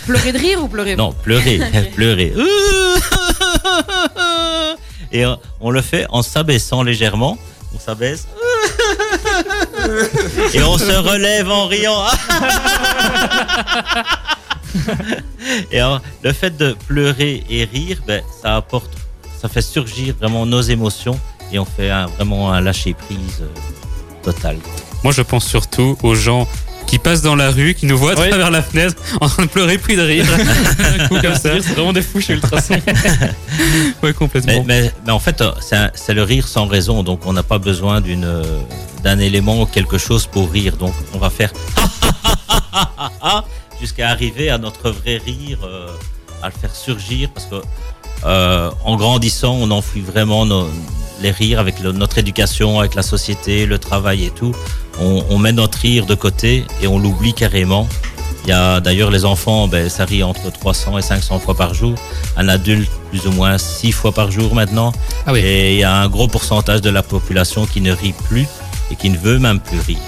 Pleurer 0.06 0.32
de 0.32 0.38
rire 0.38 0.62
ou 0.62 0.68
pleurer 0.68 0.96
Non, 0.96 1.12
pleurer, 1.12 1.60
pleurer. 1.94 2.32
Et 5.12 5.24
on 5.60 5.70
le 5.70 5.82
fait 5.82 6.06
en 6.08 6.22
s'abaissant 6.22 6.82
légèrement. 6.82 7.36
On 7.74 7.78
s'abaisse. 7.78 8.26
Et 10.54 10.62
on 10.62 10.78
se 10.78 10.96
relève 10.96 11.50
en 11.50 11.66
riant. 11.66 12.04
Et 15.72 15.78
alors, 15.80 16.00
le 16.22 16.32
fait 16.32 16.56
de 16.56 16.76
pleurer 16.86 17.44
et 17.48 17.64
rire, 17.64 17.98
ben, 18.06 18.22
ça 18.42 18.56
apporte, 18.56 18.90
ça 19.40 19.48
fait 19.48 19.62
surgir 19.62 20.14
vraiment 20.20 20.46
nos 20.46 20.60
émotions 20.60 21.18
et 21.52 21.58
on 21.58 21.64
fait 21.64 21.90
un- 21.90 22.06
vraiment 22.06 22.52
un 22.52 22.60
lâcher 22.60 22.94
prise 22.94 23.42
euh, 23.42 23.46
total. 24.22 24.56
Moi, 25.04 25.12
je 25.12 25.22
pense 25.22 25.46
surtout 25.46 25.96
aux 26.02 26.14
gens 26.14 26.48
qui 26.86 26.98
passent 26.98 27.22
dans 27.22 27.34
la 27.36 27.50
rue, 27.50 27.74
qui 27.74 27.84
nous 27.86 27.98
voient 27.98 28.12
à 28.12 28.20
Oui. 28.20 28.28
travers 28.28 28.50
la 28.50 28.62
fenêtre 28.62 28.96
en 29.20 29.28
train 29.28 29.44
de 29.44 29.48
pleurer 29.48 29.76
puis 29.78 29.96
de 29.96 30.02
rire. 30.02 30.24
Un 31.00 31.08
coup 31.08 31.20
comme 31.20 31.34
ça. 31.34 31.50
C'est 31.60 31.72
vraiment 31.74 31.92
des 31.92 32.02
fous 32.02 32.20
chez 32.20 32.34
Ultrason. 32.34 32.80
Ouais, 34.02 34.12
complètement. 34.12 34.64
Mais, 34.66 34.82
mais- 34.82 34.92
mais 35.04 35.12
en 35.12 35.18
fait, 35.18 35.40
euh, 35.40 35.50
c'est 35.60 35.76
un- 35.76 35.90
c'est 35.94 36.14
le 36.14 36.22
rire 36.22 36.46
sans 36.46 36.66
raison, 36.66 37.02
donc 37.02 37.20
on 37.26 37.32
n'a 37.32 37.42
pas 37.42 37.58
besoin 37.58 38.00
d'une 38.00 38.24
euh, 38.24 38.42
d'un 39.02 39.18
élément 39.18 39.62
ou 39.62 39.66
quelque 39.66 39.98
chose 39.98 40.26
pour 40.26 40.50
rire. 40.50 40.76
Donc 40.76 40.92
on 41.14 41.18
va 41.18 41.30
faire 41.30 41.52
jusqu'à 43.80 44.08
arriver 44.10 44.50
à 44.50 44.58
notre 44.58 44.90
vrai 44.90 45.18
rire, 45.24 45.58
euh, 45.64 45.88
à 46.42 46.46
le 46.48 46.54
faire 46.54 46.74
surgir, 46.74 47.30
parce 47.34 47.46
que 47.46 47.56
euh, 48.24 48.70
en 48.84 48.96
grandissant, 48.96 49.54
on 49.60 49.70
enfouit 49.70 50.00
vraiment 50.00 50.46
nos- 50.46 50.68
les 51.20 51.30
rires 51.30 51.60
avec 51.60 51.80
le- 51.80 51.92
notre 51.92 52.18
éducation, 52.18 52.78
avec 52.80 52.94
la 52.94 53.02
société, 53.02 53.66
le 53.66 53.78
travail 53.78 54.24
et 54.24 54.30
tout. 54.30 54.54
On, 55.00 55.24
on 55.30 55.38
met 55.38 55.52
notre 55.52 55.78
rire 55.78 56.06
de 56.06 56.14
côté 56.14 56.64
et 56.82 56.86
on 56.86 56.98
l'oublie 56.98 57.34
carrément. 57.34 57.86
Il 58.44 58.50
y 58.50 58.52
a 58.52 58.80
d'ailleurs 58.80 59.10
les 59.10 59.24
enfants, 59.24 59.66
ben, 59.66 59.88
ça 59.88 60.04
rit 60.04 60.22
entre 60.22 60.50
300 60.52 60.98
et 60.98 61.02
500 61.02 61.40
fois 61.40 61.54
par 61.56 61.74
jour. 61.74 61.94
Un 62.36 62.48
adulte, 62.48 62.90
plus 63.10 63.26
ou 63.26 63.32
moins 63.32 63.58
6 63.58 63.92
fois 63.92 64.12
par 64.12 64.30
jour 64.30 64.54
maintenant. 64.54 64.92
Ah 65.26 65.32
oui. 65.32 65.40
Et 65.40 65.72
il 65.74 65.78
y 65.80 65.84
a 65.84 65.92
un 65.96 66.08
gros 66.08 66.28
pourcentage 66.28 66.80
de 66.80 66.90
la 66.90 67.02
population 67.02 67.66
qui 67.66 67.80
ne 67.80 67.92
rit 67.92 68.14
plus 68.28 68.46
et 68.90 68.94
qui 68.96 69.10
ne 69.10 69.18
veut 69.18 69.38
même 69.40 69.58
plus 69.60 69.80
rire. 69.80 69.98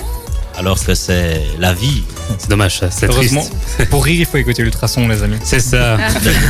Alors 0.58 0.82
que 0.84 0.94
c'est 0.94 1.40
la 1.60 1.72
vie. 1.72 2.02
C'est 2.36 2.50
dommage, 2.50 2.78
ça. 2.80 2.90
C'est 2.90 3.06
Heureusement, 3.08 3.42
triste. 3.42 3.90
pour 3.90 4.04
rire, 4.04 4.16
il 4.20 4.26
faut 4.26 4.38
écouter 4.38 4.62
Ultrason, 4.62 5.06
les 5.06 5.22
amis. 5.22 5.36
C'est 5.44 5.60
ça. 5.60 5.96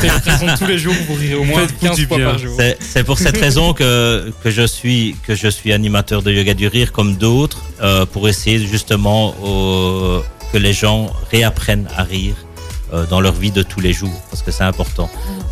Ultrason 0.03 0.47
tous 0.59 0.67
les 0.67 0.79
jours, 0.79 0.95
vous 1.07 1.15
rirez 1.15 1.35
au 1.35 1.45
moins 1.45 1.61
Faites-vous 1.61 1.87
15 1.89 1.97
du 1.97 2.07
fois 2.07 2.19
par 2.19 2.39
jour. 2.39 2.55
C'est 2.59 2.79
c'est 2.81 3.05
pour 3.05 3.19
cette 3.19 3.37
raison 3.37 3.75
que, 3.75 4.33
que, 4.43 4.51
je 4.51 4.67
suis, 4.67 5.15
que 5.27 5.35
je 5.35 5.49
suis 5.49 5.73
animateur 5.75 6.23
de 6.23 6.33
yoga 6.33 6.55
du 6.55 6.69
rire 6.69 6.91
comme 6.93 7.17
d'autres, 7.17 7.59
euh, 7.83 8.07
pour 8.07 8.29
essayer 8.29 8.59
justement 8.67 9.35
au- 9.45 10.23
que 10.53 10.59
les 10.59 10.73
gens 10.73 11.13
réapprennent 11.31 11.89
à 11.95 12.03
rire 12.03 12.35
euh, 12.95 13.05
dans 13.07 13.21
leur 13.21 13.35
vie 13.35 13.51
de 13.51 13.63
tous 13.63 13.81
les 13.81 13.93
jours, 13.93 14.19
parce 14.31 14.43
que 14.43 14.51
c'est 14.51 14.65
important. 14.65 15.11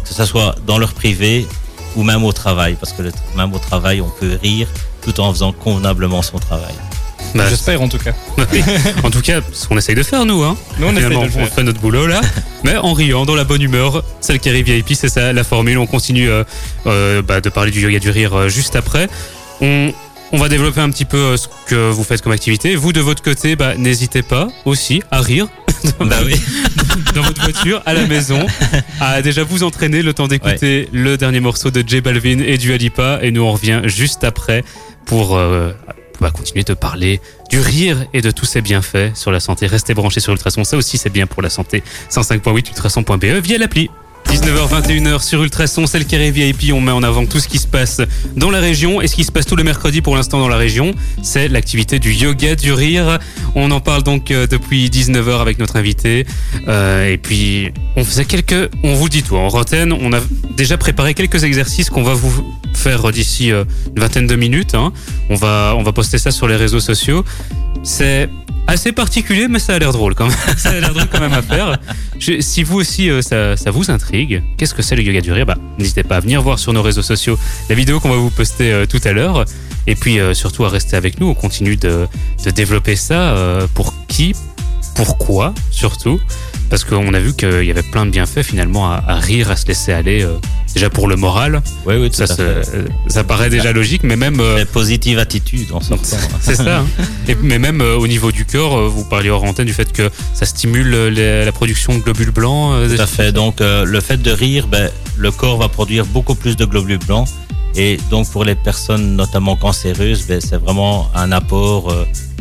Que 0.09 0.15
ce 0.15 0.25
soit 0.25 0.55
dans 0.67 0.79
leur 0.79 0.95
privé 0.95 1.47
ou 1.95 2.03
même 2.03 2.25
au 2.25 2.33
travail, 2.33 2.77
parce 2.81 2.95
que 2.95 3.03
le- 3.03 3.13
même 3.37 3.53
au 3.53 3.59
travail, 3.59 4.01
on 4.01 4.09
peut 4.09 4.39
rire 4.43 4.69
tout 5.03 5.21
en 5.21 5.31
faisant 5.33 5.53
convenablement 5.53 6.23
son 6.23 6.39
travail. 6.39 6.75
Bah, 7.37 7.47
J'espère 7.49 7.83
en 7.83 7.89
tout 7.89 7.99
cas. 7.99 8.13
oui. 8.53 8.63
En 9.03 9.11
tout 9.11 9.21
cas, 9.21 9.41
ce 9.53 9.67
qu'on 9.67 9.77
essaye 9.77 9.95
de 9.95 10.03
faire, 10.03 10.25
nous. 10.25 10.43
Hein. 10.43 10.57
Nous, 10.79 10.87
on 10.87 10.93
de 10.93 11.01
faire. 11.01 11.53
fait 11.53 11.63
notre 11.63 11.81
boulot 11.81 12.07
là, 12.07 12.21
mais 12.65 12.77
en 12.77 12.93
riant, 12.93 13.25
dans 13.27 13.35
la 13.35 13.45
bonne 13.45 13.63
humeur. 13.63 14.03
Celle 14.21 14.39
qui 14.39 14.49
arrive 14.49 14.67
VIP, 14.67 14.95
c'est 14.95 15.09
ça 15.09 15.33
la 15.33 15.45
formule. 15.45 15.79
On 15.79 15.87
continue 15.87 16.29
euh, 16.29 16.45
euh, 16.87 17.23
bah, 17.23 17.41
de 17.41 17.49
parler 17.49 17.71
du 17.71 17.81
yoga 17.81 17.99
du 17.99 18.11
rire 18.11 18.35
euh, 18.35 18.49
juste 18.49 18.77
après. 18.77 19.09
On, 19.61 19.93
on 20.33 20.39
va 20.39 20.49
développer 20.49 20.81
un 20.81 20.91
petit 20.91 21.05
peu 21.05 21.17
euh, 21.17 21.37
ce 21.37 21.49
que 21.69 21.91
vous 21.91 22.05
faites 22.05 22.23
comme 22.23 22.33
activité. 22.33 22.75
Vous, 22.75 22.93
de 22.93 23.01
votre 23.01 23.23
côté, 23.23 23.57
bah, 23.57 23.75
n'hésitez 23.77 24.23
pas 24.23 24.49
aussi 24.65 25.03
à 25.11 25.21
rire 25.21 25.47
bah 26.01 26.17
oui. 26.25 26.35
dans 27.15 27.23
votre 27.23 27.43
voiture, 27.43 27.83
à 27.87 27.95
la 27.95 28.07
maison, 28.07 28.45
à 29.01 29.23
déjà 29.23 29.45
vous 29.45 29.63
entraîner 29.63 30.03
le 30.03 30.13
temps 30.15 30.27
d'écouter 30.27 30.89
le 30.93 31.17
dernier 31.17 31.41
morceau 31.41 31.71
de 31.71 31.85
J 31.87 32.01
Balvin 32.01 32.41
et 32.41 32.59
du 32.59 32.73
Alipa. 32.73 33.21
Et 33.23 33.31
nous, 33.31 33.43
on 33.43 33.53
revient 33.53 33.83
juste 33.85 34.25
après 34.25 34.65
pour 35.05 35.37
euh, 35.37 35.73
bah, 36.21 36.31
continuer 36.31 36.65
de 36.65 36.75
parler 36.75 37.21
du 37.51 37.61
rire 37.61 38.07
et 38.13 38.23
de 38.23 38.31
tous 38.31 38.47
ses 38.47 38.61
bienfaits 38.61 39.15
sur 39.15 39.33
la 39.33 39.41
santé. 39.41 39.67
Restez 39.67 39.95
branchés 39.95 40.21
sur 40.21 40.33
Ultrason, 40.33 40.65
ça 40.65 40.77
aussi 40.77 40.99
c'est 40.99 41.11
bien 41.11 41.27
pour 41.27 41.43
la 41.43 41.51
santé. 41.51 41.83
105.8 42.11 42.69
ultrason.be 42.69 43.25
via 43.43 43.59
l'appli. 43.59 43.91
19h21h 44.31 45.23
sur 45.23 45.43
Ultrason, 45.43 45.87
celle 45.87 46.05
qui 46.05 46.17
est 46.17 46.31
VIP, 46.31 46.73
on 46.73 46.81
met 46.81 46.93
en 46.93 47.03
avant 47.03 47.27
tout 47.27 47.39
ce 47.39 47.49
qui 47.49 47.59
se 47.59 47.67
passe 47.67 48.01
dans 48.37 48.51
la 48.51 48.59
région 48.59 49.01
et 49.01 49.07
ce 49.07 49.15
qui 49.15 49.25
se 49.25 49.33
passe 49.33 49.47
tous 49.47 49.57
les 49.57 49.65
mercredis 49.65 50.03
pour 50.03 50.17
l'instant 50.17 50.41
dans 50.41 50.49
la 50.49 50.57
région, 50.57 50.95
c'est 51.23 51.49
l'activité 51.49 51.99
du 51.99 52.13
yoga 52.13 52.55
du 52.57 52.73
rire. 52.73 53.19
On 53.55 53.71
en 53.71 53.81
parle 53.81 54.03
donc 54.03 54.31
euh, 54.31 54.47
depuis 54.47 54.89
19h 54.89 55.41
avec 55.41 55.59
notre 55.59 55.77
invité 55.77 56.27
Euh, 56.69 57.13
et 57.13 57.19
puis 57.19 57.73
on 57.97 58.05
faisait 58.05 58.25
quelques, 58.25 58.71
on 58.83 58.95
vous 58.95 59.09
dit 59.09 59.23
tout 59.23 59.37
en 59.37 59.49
rotaine, 59.49 59.93
on 59.93 60.13
a 60.13 60.19
déjà 60.57 60.77
préparé 60.77 61.15
quelques 61.15 61.45
exercices 61.45 61.91
qu'on 61.91 62.03
va 62.03 62.15
vous 62.15 62.55
faire 62.77 63.11
d'ici 63.13 63.51
euh, 63.53 63.65
une 63.95 64.01
vingtaine 64.03 64.27
de 64.27 64.37
minutes. 64.37 64.75
hein. 64.75 64.93
On 65.31 65.35
va 65.35 65.75
on 65.77 65.83
va 65.83 65.93
poster 65.93 66.19
ça 66.19 66.31
sur 66.31 66.47
les 66.49 66.57
réseaux 66.57 66.81
sociaux. 66.81 67.25
C'est 67.83 68.29
assez 68.67 68.91
particulier, 68.93 69.47
mais 69.49 69.59
ça 69.61 69.75
a 69.75 69.79
l'air 69.79 69.93
drôle 69.93 70.15
quand 70.15 70.27
même. 70.27 70.37
ça 70.57 70.71
a 70.71 70.81
l'air 70.81 70.93
drôle 70.93 71.07
quand 71.11 71.21
même 71.21 71.33
à 71.35 71.43
faire. 71.43 71.79
Je- 72.19 72.41
si 72.41 72.63
vous 72.65 72.77
aussi 72.79 73.11
euh, 73.11 73.23
ça, 73.23 73.57
ça 73.57 73.71
vous 73.71 73.91
intrigue, 73.91 74.43
qu'est-ce 74.57 74.75
que 74.75 74.83
c'est 74.83 74.97
le 74.97 75.03
yoga 75.03 75.21
du 75.21 75.33
rire? 75.33 75.47
Bah, 75.47 75.57
N'hésitez 75.79 76.03
pas 76.03 76.17
à 76.17 76.21
venir 76.21 76.43
voir 76.43 76.59
sur 76.59 76.73
nos 76.73 76.83
réseaux 76.83 77.03
sociaux 77.03 77.39
la 77.69 77.75
vidéo 77.77 78.01
qu'on 78.01 78.11
va 78.11 78.17
vous 78.17 78.31
poster 78.31 78.73
euh, 78.73 78.87
tout 78.87 79.01
à 79.05 79.13
l'heure. 79.13 79.45
Et 79.87 79.95
puis 79.95 80.19
euh, 80.19 80.35
surtout 80.35 80.65
à 80.65 80.69
rester 80.69 80.97
avec 80.97 81.21
nous. 81.21 81.29
On 81.29 81.35
continue 81.35 81.77
de, 81.77 82.09
de 82.45 82.51
développer 82.51 82.97
ça. 82.97 83.37
pour 83.75 83.95
qui 84.09 84.35
Pourquoi 84.97 85.55
Surtout. 85.71 86.21
Parce 86.71 86.83
qu'on 86.83 87.15
a 87.15 87.21
vu 87.21 87.33
qu'il 87.35 87.63
y 87.65 87.71
avait 87.71 87.83
plein 87.85 88.07
de 88.07 88.11
bienfaits 88.11 88.43
finalement 88.43 88.91
à, 88.91 89.03
à 89.07 89.15
rire, 89.17 89.51
à 89.51 89.57
se 89.57 89.67
laisser 89.67 89.93
aller. 89.93 90.23
euh, 90.25 90.35
déjà 90.75 90.91
pour 90.91 91.07
le 91.07 91.15
moral, 91.17 91.63
Oui, 91.87 91.95
oui, 91.97 92.11
tout 92.11 92.17
ça, 92.17 92.25
à 92.25 92.27
se- 92.27 92.35
fait. 92.35 92.43
euh, 92.75 92.87
ça 93.09 93.23
paraît 93.25 93.49
déjà 93.51 93.73
logique, 93.73 94.03
mais 94.03 94.17
même 94.17 94.41
euh, 94.41 94.65
positive 94.73 95.19
attitude 95.21 95.69
en 95.73 95.81
sortant. 95.81 96.17
c'est 96.41 96.57
ça. 96.57 96.81
hein. 96.81 96.87
Et, 97.29 97.37
mais 97.41 97.59
même 97.61 97.81
euh, 97.81 97.97
au 97.97 98.07
niveau 98.09 98.33
du 98.33 98.45
corps, 98.45 98.89
vous 98.89 99.05
parliez 99.05 99.31
hors 99.31 99.45
antenne 99.45 99.67
du 99.67 99.73
fait 99.73 99.93
que 99.93 100.11
ça 100.35 100.45
stimule 100.45 100.91
les- 101.09 101.45
la 101.45 101.53
production 101.53 101.95
de 101.95 102.01
globules 102.03 102.33
blancs. 102.33 102.75
Tout 102.95 103.01
à 103.01 103.07
fait. 103.07 103.31
Donc, 103.33 103.61
le 103.61 104.01
fait 104.01 104.21
de 104.21 104.31
rire, 104.33 104.67
ben, 104.67 104.91
le 105.17 105.31
corps 105.31 105.59
va 105.59 105.69
produire 105.69 106.05
beaucoup 106.05 106.35
plus 106.35 106.57
de 106.57 106.65
globules 106.65 106.99
blancs. 107.07 107.29
Et 107.77 107.99
donc, 108.11 108.29
pour 108.31 108.45
les 108.45 108.55
personnes 108.57 109.15
notamment 109.17 109.55
cancéreuses, 109.57 110.27
ben, 110.27 110.41
c'est 110.41 110.57
vraiment 110.57 111.09
un 111.15 111.31
apport 111.31 111.95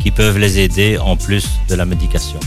qui 0.06 0.12
peuvent 0.12 0.38
les 0.38 0.60
aider 0.60 0.98
en 0.98 1.16
plus 1.16 1.48
de 1.68 1.74
la 1.74 1.84
médication. 1.84 2.38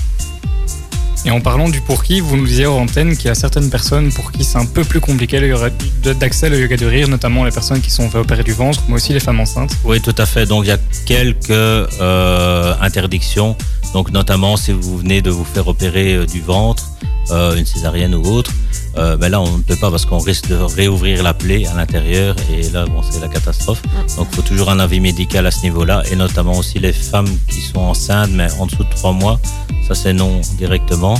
Et 1.26 1.32
en 1.32 1.41
parlant 1.41 1.67
du 1.67 1.82
pour 1.82 2.06
qui, 2.06 2.22
vous 2.22 2.38
nous 2.38 2.45
disiez 2.45 2.65
hors 2.67 2.80
antenne 2.80 3.17
qu'il 3.17 3.26
y 3.26 3.30
a 3.30 3.36
certaines 3.36 3.69
personnes 3.69 4.13
pour 4.13 4.32
qui 4.32 4.45
c'est 4.45 4.58
un 4.58 4.65
peu 4.65 4.86
plus 4.86 5.02
compliqué 5.02 5.41
de- 5.41 6.13
d'accès 6.13 6.50
au 6.50 6.54
yoga 6.56 6.78
du 6.78 6.86
rire, 6.88 7.10
notamment 7.10 7.43
les 7.43 7.52
personnes 7.52 7.82
qui 7.82 7.91
sont 7.91 8.10
fait 8.10 8.17
opérer 8.19 8.43
du 8.45 8.54
ventre, 8.54 8.82
mais 8.88 8.93
aussi 8.95 9.12
les 9.12 9.19
femmes 9.19 9.41
enceintes. 9.41 9.74
Oui, 9.84 10.00
tout 10.00 10.15
à 10.17 10.26
fait. 10.26 10.45
Donc, 10.45 10.63
il 10.63 10.69
y 10.69 10.72
a 10.72 10.78
quelques 11.06 11.50
euh, 11.52 12.74
interdictions. 12.80 13.58
Donc, 13.93 14.13
notamment, 14.13 14.56
si 14.56 14.72
vous 14.72 14.98
venez 15.00 15.22
de 15.22 15.30
vous 15.30 15.43
faire 15.43 15.67
opérer 15.67 16.13
euh, 16.13 16.26
du 16.26 16.39
ventre, 16.39 16.86
euh, 17.32 17.58
une 17.58 17.65
césarienne 17.65 18.15
ou 18.15 18.26
autre, 18.26 18.52
euh, 18.99 19.15
ben 19.15 19.29
là, 19.29 19.39
on 19.41 19.57
ne 19.57 19.62
peut 19.63 19.77
pas 19.77 19.89
parce 19.89 20.05
qu'on 20.05 20.19
risque 20.19 20.49
de 20.49 20.55
réouvrir 20.55 21.23
la 21.23 21.33
plaie 21.33 21.65
à 21.65 21.73
l'intérieur 21.73 22.35
et 22.51 22.69
là, 22.69 22.85
bon, 22.85 23.01
c'est 23.09 23.21
la 23.21 23.29
catastrophe. 23.29 23.81
Donc, 24.17 24.27
il 24.31 24.35
faut 24.35 24.41
toujours 24.41 24.69
un 24.69 24.79
avis 24.79 24.99
médical 24.99 25.47
à 25.47 25.51
ce 25.51 25.62
niveau-là 25.63 26.03
et 26.12 26.15
notamment 26.15 26.57
aussi 26.57 26.79
les 26.79 26.91
femmes 26.91 27.29
qui 27.47 27.62
sont 27.62 27.79
enceintes, 27.79 28.31
mais 28.31 28.47
en 28.59 28.65
dessous 28.65 28.83
de 28.83 28.89
trois 28.89 29.13
mois, 29.13 29.39
ça 29.88 29.95
c'est 29.95 30.13
non 30.13 30.41
directement. 30.57 31.17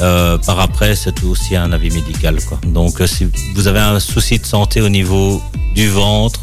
Euh, 0.00 0.38
par 0.38 0.58
après, 0.60 0.96
c'est 0.96 1.22
aussi 1.24 1.56
un 1.56 1.72
avis 1.72 1.90
médical. 1.90 2.38
Quoi. 2.42 2.58
Donc, 2.66 3.00
euh, 3.00 3.06
si 3.06 3.28
vous 3.54 3.68
avez 3.68 3.80
un 3.80 4.00
souci 4.00 4.38
de 4.38 4.46
santé 4.46 4.80
au 4.80 4.88
niveau 4.88 5.42
du 5.74 5.88
ventre, 5.88 6.40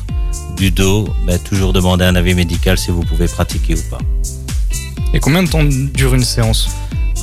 du 0.57 0.69
dos, 0.69 1.09
ben, 1.25 1.39
toujours 1.39 1.73
demander 1.73 2.05
un 2.05 2.15
avis 2.15 2.35
médical 2.35 2.77
si 2.77 2.91
vous 2.91 3.01
pouvez 3.01 3.27
pratiquer 3.27 3.75
ou 3.75 3.81
pas. 3.89 3.97
Et 5.13 5.19
combien 5.19 5.43
de 5.43 5.49
temps 5.49 5.63
dure 5.63 6.13
une 6.13 6.23
séance? 6.23 6.69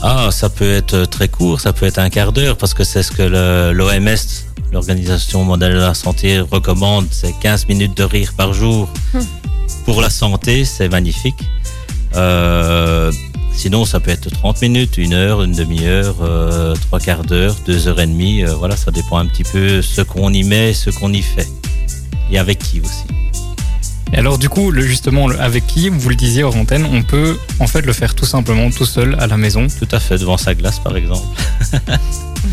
Ah, 0.02 0.28
ça 0.30 0.48
peut 0.48 0.70
être 0.70 1.04
très 1.06 1.28
court, 1.28 1.60
ça 1.60 1.72
peut 1.72 1.86
être 1.86 1.98
un 1.98 2.08
quart 2.08 2.32
d'heure, 2.32 2.56
parce 2.56 2.72
que 2.72 2.84
c'est 2.84 3.02
ce 3.02 3.10
que 3.10 3.22
l'OMS, 3.72 4.16
l'Organisation 4.72 5.42
mondiale 5.44 5.72
de 5.72 5.78
la 5.78 5.94
santé, 5.94 6.38
recommande, 6.40 7.06
c'est 7.10 7.32
15 7.40 7.66
minutes 7.68 7.96
de 7.96 8.04
rire 8.04 8.32
par 8.36 8.52
jour. 8.52 8.88
Pour 9.84 10.00
la 10.00 10.10
santé, 10.10 10.64
c'est 10.64 10.88
magnifique. 10.88 11.40
Euh, 12.14 13.10
sinon, 13.52 13.84
ça 13.84 13.98
peut 13.98 14.10
être 14.10 14.30
30 14.30 14.62
minutes, 14.62 14.98
une 14.98 15.14
heure, 15.14 15.42
une 15.42 15.52
demi-heure, 15.52 16.14
euh, 16.22 16.74
trois 16.86 17.00
quarts 17.00 17.24
d'heure, 17.24 17.56
deux 17.66 17.88
heures 17.88 18.00
et 18.00 18.06
demie. 18.06 18.44
euh, 18.44 18.54
voilà, 18.54 18.76
ça 18.76 18.90
dépend 18.92 19.18
un 19.18 19.26
petit 19.26 19.44
peu 19.44 19.82
ce 19.82 20.02
qu'on 20.02 20.32
y 20.32 20.44
met, 20.44 20.74
ce 20.74 20.90
qu'on 20.90 21.12
y 21.12 21.22
fait. 21.22 21.48
Et 22.30 22.38
avec 22.38 22.58
qui 22.58 22.80
aussi. 22.80 23.04
Et 24.12 24.18
alors 24.18 24.38
du 24.38 24.48
coup, 24.48 24.70
le, 24.70 24.82
justement, 24.82 25.28
le 25.28 25.40
avec 25.40 25.66
qui, 25.66 25.88
vous 25.88 26.08
le 26.08 26.16
disiez 26.16 26.42
hors 26.42 26.56
antenne, 26.56 26.86
on 26.92 27.02
peut 27.02 27.36
en 27.60 27.66
fait 27.66 27.82
le 27.82 27.92
faire 27.92 28.14
tout 28.14 28.24
simplement 28.24 28.70
tout 28.70 28.86
seul 28.86 29.16
à 29.18 29.26
la 29.26 29.36
maison. 29.36 29.66
Tout 29.66 29.88
à 29.92 30.00
fait, 30.00 30.18
devant 30.18 30.36
sa 30.36 30.54
glace, 30.54 30.78
par 30.78 30.96
exemple. 30.96 31.26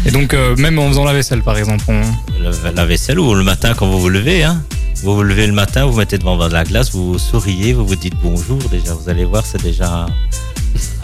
Et 0.06 0.12
donc 0.12 0.34
euh, 0.34 0.56
même 0.56 0.80
en 0.80 0.88
faisant 0.88 1.06
la 1.06 1.14
vaisselle 1.14 1.42
par 1.44 1.58
exemple, 1.58 1.86
on... 1.88 2.02
la, 2.42 2.72
la 2.72 2.86
vaisselle 2.86 3.20
ou 3.20 3.34
le 3.36 3.44
matin 3.44 3.74
quand 3.76 3.88
vous 3.88 4.00
vous 4.00 4.10
levez. 4.10 4.44
Hein. 4.44 4.62
Vous 5.04 5.16
vous 5.16 5.24
levez 5.24 5.46
le 5.46 5.54
matin, 5.54 5.86
vous 5.86 5.98
mettez 5.98 6.18
devant 6.18 6.38
la 6.48 6.64
glace, 6.64 6.92
vous 6.92 7.20
souriez, 7.20 7.74
vous 7.74 7.86
vous 7.86 7.96
dites 7.96 8.16
bonjour. 8.24 8.58
Déjà, 8.72 8.94
vous 8.94 9.10
allez 9.10 9.26
voir, 9.26 9.46
c'est 9.46 9.62
déjà 9.62 10.08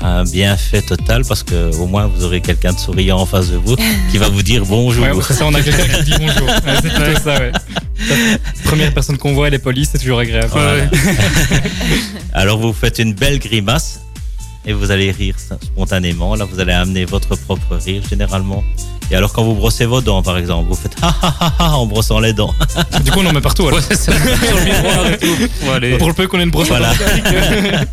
un, 0.03 0.23
bienfait 0.23 0.81
total 0.81 1.23
parce 1.25 1.43
que 1.43 1.75
au 1.77 1.87
moins 1.87 2.07
vous 2.07 2.23
aurez 2.23 2.41
quelqu'un 2.41 2.73
de 2.73 2.79
souriant 2.79 3.17
en 3.17 3.25
face 3.25 3.49
de 3.49 3.57
vous 3.57 3.75
qui 4.11 4.17
va 4.17 4.29
vous 4.29 4.43
dire 4.43 4.65
bonjour. 4.65 5.03
Ouais, 5.03 5.11
c'est 5.27 5.33
ça, 5.33 5.45
on 5.45 5.53
a 5.53 5.61
quelqu'un 5.61 5.87
qui 5.87 6.03
dit 6.03 6.13
bonjour. 6.19 6.47
Ouais, 6.61 6.75
c'est 6.81 6.93
plutôt 6.93 7.19
ça, 7.19 7.39
ouais. 7.39 7.51
Première 8.65 8.93
personne 8.93 9.17
qu'on 9.17 9.33
voit, 9.33 9.49
les 9.49 9.59
polices, 9.59 9.89
c'est 9.91 9.99
toujours 9.99 10.19
agréable. 10.19 10.49
Voilà. 10.51 10.83
Alors 12.33 12.59
vous 12.59 12.73
faites 12.73 12.99
une 12.99 13.13
belle 13.13 13.39
grimace 13.39 14.00
et 14.65 14.73
vous 14.73 14.91
allez 14.91 15.11
rire 15.11 15.35
spontanément. 15.39 16.35
Là, 16.35 16.45
vous 16.45 16.59
allez 16.59 16.73
amener 16.73 17.05
votre 17.05 17.35
propre 17.35 17.75
rire 17.75 18.03
généralement. 18.09 18.63
Et 19.09 19.15
alors 19.15 19.33
quand 19.33 19.43
vous 19.43 19.55
brossez 19.55 19.85
vos 19.85 19.99
dents, 19.99 20.23
par 20.23 20.37
exemple, 20.37 20.69
vous 20.69 20.75
faites 20.75 20.95
ha 21.01 21.13
ha 21.21 21.35
ha 21.39 21.53
ha 21.59 21.77
en 21.77 21.85
brossant 21.85 22.19
les 22.19 22.31
dents. 22.31 22.53
Du 23.03 23.11
coup, 23.11 23.19
on 23.19 23.25
en 23.25 23.33
met 23.33 23.41
partout. 23.41 23.67
alors. 23.67 23.79
Ouais, 23.79 23.95
ça. 23.95 24.13
Pour 25.99 26.07
le 26.07 26.13
peu 26.13 26.27
qu'on 26.27 26.39
ait 26.39 26.43
une 26.43 26.51
brosse 26.51 26.69
Voilà. 26.69 26.93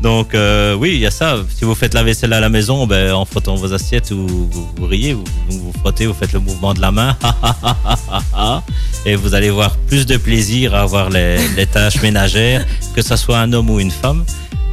Donc 0.00 0.34
euh, 0.34 0.74
oui, 0.74 0.92
il 0.94 1.00
y 1.00 1.06
a 1.06 1.10
ça. 1.10 1.38
Si 1.56 1.64
vous 1.64 1.74
faites 1.74 1.94
la 1.94 2.04
vaisselle 2.04 2.32
à 2.34 2.40
la 2.40 2.48
maison, 2.48 2.86
ben, 2.86 3.12
en 3.12 3.24
frottant 3.24 3.56
vos 3.56 3.72
assiettes, 3.72 4.12
vous, 4.12 4.48
vous, 4.48 4.68
vous 4.76 4.86
riez, 4.86 5.14
vous, 5.14 5.72
frottez, 5.80 6.06
vous 6.06 6.14
faites 6.14 6.32
le 6.32 6.40
mouvement 6.40 6.72
de 6.72 6.80
la 6.80 6.92
main, 6.92 7.16
ha, 7.22 7.36
ha, 7.42 7.56
ha, 7.62 7.76
ha, 7.84 7.98
ha, 8.12 8.22
ha. 8.34 8.62
et 9.06 9.16
vous 9.16 9.34
allez 9.34 9.50
voir 9.50 9.76
plus 9.88 10.06
de 10.06 10.16
plaisir 10.16 10.74
à 10.74 10.82
avoir 10.82 11.10
les, 11.10 11.36
les 11.56 11.66
tâches 11.66 12.00
ménagères, 12.00 12.64
que 12.94 13.02
ce 13.02 13.16
soit 13.16 13.38
un 13.38 13.52
homme 13.52 13.70
ou 13.70 13.80
une 13.80 13.90
femme. 13.90 14.24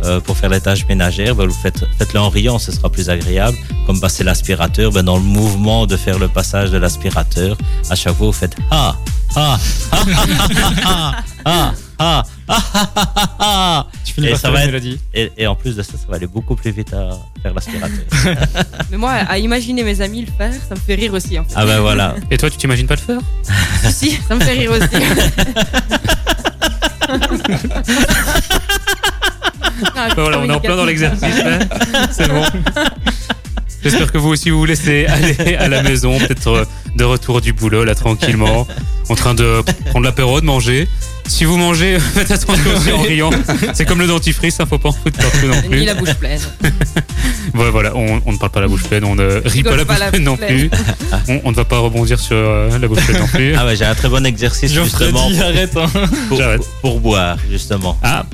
Euh, 0.04 0.20
pour 0.20 0.38
faire 0.38 0.50
les 0.50 0.62
tâches 0.62 0.88
ménagères, 0.88 1.36
ben, 1.36 1.46
vous 1.46 1.54
faites, 1.54 1.86
faites-le 1.98 2.20
en 2.20 2.30
riant, 2.30 2.58
ce 2.60 2.72
sera 2.72 2.90
plus 2.90 3.10
agréable. 3.10 3.58
Comme 3.86 4.00
passer 4.00 4.24
l'aspirateur, 4.24 4.92
ben, 4.92 5.04
dans 5.04 5.18
le 5.18 5.24
mouvement 5.24 5.86
de 5.86 5.96
faire 5.98 6.18
le 6.18 6.28
passage 6.28 6.72
de 6.72 6.78
l'aspirateur, 6.78 7.58
à 7.90 7.96
chaque 7.96 8.16
fois 8.16 8.28
vous 8.28 8.34
faites 8.34 8.56
ah, 8.72 8.96
ah, 9.36 9.60
ah, 9.92 9.98
ah, 10.02 10.06
ah, 10.86 11.24
ah, 11.46 11.74
ah, 12.00 12.24
ah, 12.50 12.64
ah, 12.98 13.36
ah. 13.40 13.88
Tu 14.04 14.14
finis 14.14 14.28
Et 14.28 14.36
ça 14.36 14.50
va 14.50 14.66
être-. 14.66 14.84
Et, 15.14 15.32
et 15.38 15.48
en 15.48 15.56
plus 15.56 15.76
de 15.76 15.84
ça, 15.84 15.94
ça 15.94 16.06
va 16.10 16.16
aller 16.16 16.28
beaucoup 16.28 16.56
plus 16.56 16.72
vite 16.72 16.94
à 16.94 17.12
faire 17.42 17.54
l'aspirateur. 17.54 18.04
Mais 18.92 18.98
moi, 18.98 19.12
à 19.12 19.38
imaginer 19.38 19.84
mes 19.84 20.02
amis 20.02 20.26
le 20.26 20.32
faire, 20.32 20.54
ça 20.68 20.76
me 20.76 20.80
fait 20.80 20.96
rire 20.96 21.14
aussi. 21.14 21.38
En 21.40 21.44
fait. 21.44 21.54
ah 21.56 21.66
ben 21.66 21.80
voilà. 21.80 22.16
Et 22.30 22.38
toi, 22.38 22.50
tu 22.50 22.58
t'imagines 22.58 22.88
pas 22.88 22.96
le 22.96 23.02
faire? 23.02 23.20
Si, 23.92 24.18
ça 24.28 24.36
me 24.36 24.42
fait 24.42 24.54
rire 24.54 24.72
aussi. 24.72 24.88
Ah, 30.10 30.14
Voilà, 30.16 30.40
on 30.40 30.50
est 30.50 30.54
en 30.54 30.60
plein 30.60 30.76
dans 30.76 30.86
l'exercice. 30.86 31.24
hein. 31.24 31.60
C'est 32.12 32.28
bon. 32.30 32.44
J'espère 33.84 34.12
que 34.12 34.18
vous 34.20 34.30
aussi 34.30 34.52
vous 34.52 34.60
vous 34.60 34.66
laissez 34.66 35.08
aller 35.08 35.56
à 35.56 35.68
la 35.68 35.82
maison, 35.82 36.20
peut-être 36.20 36.48
euh, 36.50 36.66
de 36.96 37.04
retour 37.04 37.42
du 37.42 37.52
boulot 37.52 37.84
là 37.84 37.96
tranquillement, 37.96 38.68
en 39.10 39.16
train 39.16 39.34
de 39.34 39.64
prendre 39.90 40.06
l'apéro, 40.06 40.40
de 40.40 40.46
manger. 40.46 40.88
Si 41.28 41.46
vous 41.46 41.58
mangez, 41.58 41.98
faites 42.14 42.30
attention 42.30 42.72
aussi 42.76 42.92
en 42.92 43.02
riant. 43.02 43.30
C'est 43.74 43.86
comme 43.86 44.00
le 44.00 44.06
dentifrice, 44.06 44.56
ça 44.56 44.68
faut 44.68 44.78
pas 44.78 44.90
en 44.90 44.92
foutre 44.92 45.18
partout 45.18 45.48
non 45.48 45.56
Ni 45.64 45.68
plus. 45.70 45.86
la 45.86 45.94
bouche 45.96 46.14
pleine. 46.16 46.40
Voilà, 47.54 47.72
voilà, 47.72 47.96
on, 47.96 48.22
on 48.26 48.32
ne 48.34 48.38
parle 48.38 48.52
pas 48.52 48.62
la 48.62 48.68
bouche 48.68 48.84
pleine, 48.84 49.04
on 49.04 49.16
ne 49.16 49.42
rit 49.46 49.64
pas 49.64 49.76
la 49.76 49.84
bouche 49.84 50.00
la 50.00 50.10
pleine 50.10 50.24
non 50.24 50.38
plus. 50.38 50.70
On, 51.28 51.42
on 51.46 51.52
ne 51.52 51.56
va 51.56 51.66
pas 51.66 51.80
rebondir 51.80 52.20
sur 52.20 52.36
euh, 52.38 52.70
la 52.78 52.88
bouche 52.88 53.04
pleine 53.06 53.20
non 53.20 53.28
plus. 53.28 53.56
Ah 53.58 53.66
ouais, 53.66 53.76
j'ai 53.76 53.84
un 53.86 53.96
très 53.96 54.08
bon 54.10 54.24
exercice 54.26 54.72
justement 54.72 55.28
dit, 55.30 55.42
arrête. 55.42 55.76
hein. 55.76 55.88
pour, 56.30 56.38
J'arrête. 56.38 56.62
pour, 56.82 56.92
pour 56.94 57.00
boire 57.02 57.38
justement. 57.50 57.98
Ah, 58.04 58.26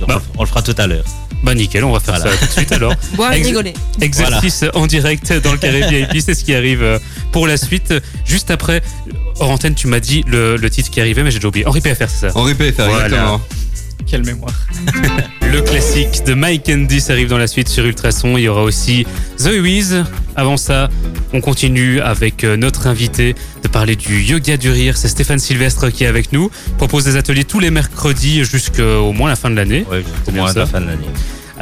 Donc, 0.00 0.08
Bah. 0.08 0.22
on, 0.34 0.40
on 0.40 0.42
le 0.42 0.48
fera 0.48 0.62
tout 0.62 0.74
à 0.78 0.86
l'heure. 0.86 1.04
bah 1.42 1.54
nickel, 1.54 1.84
on 1.84 1.92
va 1.92 2.00
faire 2.00 2.16
Voilà. 2.16 2.32
ça 2.32 2.38
tout 2.38 2.46
de 2.46 2.50
suite 2.50 2.72
alors. 2.72 2.94
Boire 3.14 3.32
et 3.32 3.38
Ex- 3.38 3.46
rigoler. 3.48 3.74
Exercice 4.00 4.64
en 4.74 4.86
direct 4.86 5.32
dans 5.42 5.52
le 5.52 5.58
carré 5.58 5.82
VIP, 5.88 6.20
c'est 6.24 6.34
ce 6.34 6.44
qui 6.44 6.54
arrive 6.54 6.82
euh, 6.82 6.98
pour 7.32 7.46
la 7.46 7.56
suite. 7.56 7.94
Juste 8.24 8.50
après, 8.50 8.82
hors 9.40 9.50
antenne, 9.50 9.74
tu 9.74 9.86
m'as 9.86 10.00
dit 10.00 10.24
le, 10.26 10.56
le 10.56 10.70
titre 10.70 10.90
qui 10.90 11.00
arrivait, 11.00 11.22
mais 11.22 11.30
j'ai 11.30 11.38
déjà 11.38 11.48
oublié. 11.48 11.66
Henri 11.66 11.80
PFR, 11.80 12.06
c'est 12.08 12.30
ça 12.30 12.38
Henri 12.38 12.54
PFR, 12.54 12.82
Voilà. 12.88 13.04
exactement. 13.06 13.40
Quelle 14.06 14.24
mémoire. 14.24 14.52
Le 15.52 15.62
classique 15.62 16.22
de 16.26 16.34
Mike 16.34 16.66
Candice 16.66 17.08
arrive 17.10 17.28
dans 17.28 17.38
la 17.38 17.46
suite 17.46 17.68
sur 17.68 17.84
Ultrason. 17.86 18.36
Il 18.36 18.42
y 18.42 18.48
aura 18.48 18.62
aussi 18.62 19.06
The 19.38 19.52
Wiz. 19.60 20.04
Avant 20.36 20.56
ça, 20.56 20.88
on 21.32 21.40
continue 21.40 22.00
avec 22.00 22.44
euh, 22.44 22.56
notre 22.56 22.86
invité 22.88 23.34
de 23.62 23.68
parler 23.68 23.96
du 23.96 24.20
yoga 24.20 24.56
du 24.56 24.70
rire. 24.70 24.96
C'est 24.96 25.08
Stéphane 25.08 25.38
Sylvestre 25.38 25.90
qui 25.90 26.04
est 26.04 26.08
avec 26.08 26.32
nous. 26.32 26.50
Il 26.68 26.74
propose 26.74 27.04
des 27.04 27.16
ateliers 27.16 27.44
tous 27.44 27.58
les 27.60 27.70
mercredis 27.70 28.44
jusqu'au 28.44 29.12
moins 29.12 29.28
la 29.28 29.36
fin 29.36 29.50
de 29.50 29.56
l'année. 29.56 29.84
C'est 29.90 30.28
au 30.28 30.32
bien 30.32 30.42
moins 30.42 30.52
la 30.52 30.66
fin 30.66 30.80
de 30.80 30.86
l'année. 30.86 31.06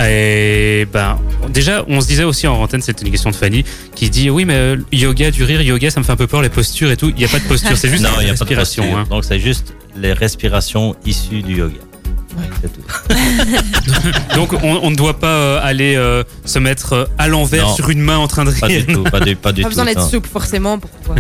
Et 0.00 0.86
ben, 0.92 1.20
déjà, 1.50 1.84
on 1.86 2.00
se 2.00 2.08
disait 2.08 2.24
aussi 2.24 2.48
en 2.48 2.54
antenne, 2.60 2.82
c'était 2.82 3.04
une 3.04 3.12
question 3.12 3.30
de 3.30 3.36
Fanny, 3.36 3.64
qui 3.94 4.10
dit 4.10 4.28
oui, 4.28 4.44
mais 4.44 4.54
euh, 4.54 4.76
yoga 4.90 5.30
du 5.30 5.44
rire, 5.44 5.62
yoga, 5.62 5.88
ça 5.90 6.00
me 6.00 6.04
fait 6.04 6.10
un 6.10 6.16
peu 6.16 6.26
peur, 6.26 6.42
les 6.42 6.48
postures 6.48 6.90
et 6.90 6.96
tout. 6.96 7.10
Il 7.10 7.14
n'y 7.14 7.24
a 7.24 7.28
pas 7.28 7.38
de 7.38 7.44
posture, 7.44 7.76
c'est 7.76 7.88
juste 7.88 8.02
Non, 8.02 8.08
il 8.20 8.24
n'y 8.24 8.30
a 8.30 8.34
pas 8.34 8.44
de 8.44 8.54
respiration. 8.54 8.82
posture. 8.82 8.98
hein. 8.98 9.06
Donc 9.08 9.24
c'est 9.24 9.38
juste 9.38 9.72
les 9.96 10.12
respirations 10.12 10.96
issues 11.06 11.42
du 11.42 11.58
yoga. 11.58 11.76
C'est 12.60 12.72
tout. 12.72 12.80
Donc 14.36 14.52
on, 14.62 14.80
on 14.82 14.90
ne 14.90 14.96
doit 14.96 15.18
pas 15.18 15.26
euh, 15.28 15.60
aller 15.62 15.94
euh, 15.96 16.22
se 16.44 16.58
mettre 16.58 16.92
euh, 16.92 17.04
à 17.18 17.28
l'envers 17.28 17.68
Non. 17.68 17.74
sur 17.74 17.90
une 17.90 18.00
main 18.00 18.16
en 18.18 18.26
train 18.28 18.44
de 18.44 18.50
Pas 18.50 18.66
rire. 18.66 18.84
du 18.86 18.92
tout, 18.94 19.02
pas 19.04 19.20
du, 19.20 19.36
pas 19.36 19.52
du 19.52 19.62
Pas 19.62 19.68
tout. 19.68 19.74
besoin 19.74 19.84
d'être 19.86 20.00
non. 20.00 20.08
souple 20.08 20.28
forcément 20.28 20.78
pour 20.78 20.90
pouvoir. 20.90 21.18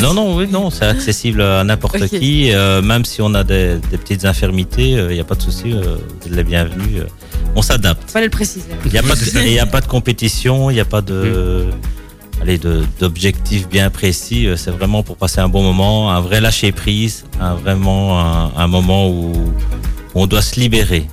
Non, 0.00 0.14
non, 0.14 0.36
oui, 0.36 0.46
non, 0.50 0.70
c'est 0.70 0.84
accessible 0.86 1.42
à 1.42 1.64
n'importe 1.64 1.96
Ok. 2.02 2.08
qui. 2.08 2.50
euh, 2.52 2.80
même 2.82 3.04
si 3.04 3.20
on 3.22 3.34
a 3.34 3.44
des, 3.44 3.76
des 3.90 3.98
petites 3.98 4.24
infirmités, 4.24 4.90
il 4.90 5.08
n'y 5.08 5.20
a 5.20 5.24
pas 5.24 5.34
de 5.34 5.42
souci, 5.42 5.72
euh, 5.72 5.96
vous 6.20 6.28
êtes 6.28 6.36
les 6.36 6.44
bienvenus. 6.44 7.00
euh, 7.00 7.04
on 7.54 7.62
s'adapte. 7.62 8.10
Fallait 8.10 8.26
le 8.26 8.30
préciser. 8.30 8.64
Il 8.86 8.92
n'y 8.92 8.98
a, 8.98 9.02
pas 9.02 9.14
de- 9.14 9.40
il 9.46 9.52
y 9.52 9.58
a 9.58 9.66
pas 9.66 9.80
de 9.80 9.86
compétition, 9.86 10.70
il 10.70 10.74
n'y 10.74 10.80
a 10.80 10.84
pas 10.86 11.02
de, 11.02 11.66
allez, 12.40 12.56
de, 12.56 12.82
d'objectifs 12.98 13.68
bien 13.68 13.90
précis. 13.90 14.46
euh, 14.46 14.56
C'est 14.56 14.70
vraiment 14.70 15.02
pour 15.02 15.16
passer 15.16 15.40
un 15.40 15.48
bon 15.48 15.62
moment, 15.62 16.10
un 16.12 16.20
vrai 16.20 16.40
lâcher 16.40 16.72
prise, 16.72 17.24
un 17.40 17.54
vraiment 17.54 18.18
un, 18.20 18.52
un 18.56 18.66
moment 18.68 19.08
où 19.10 19.32
on 20.14 20.26
doit 20.26 20.42
se 20.42 20.58
libérer. 20.60 21.06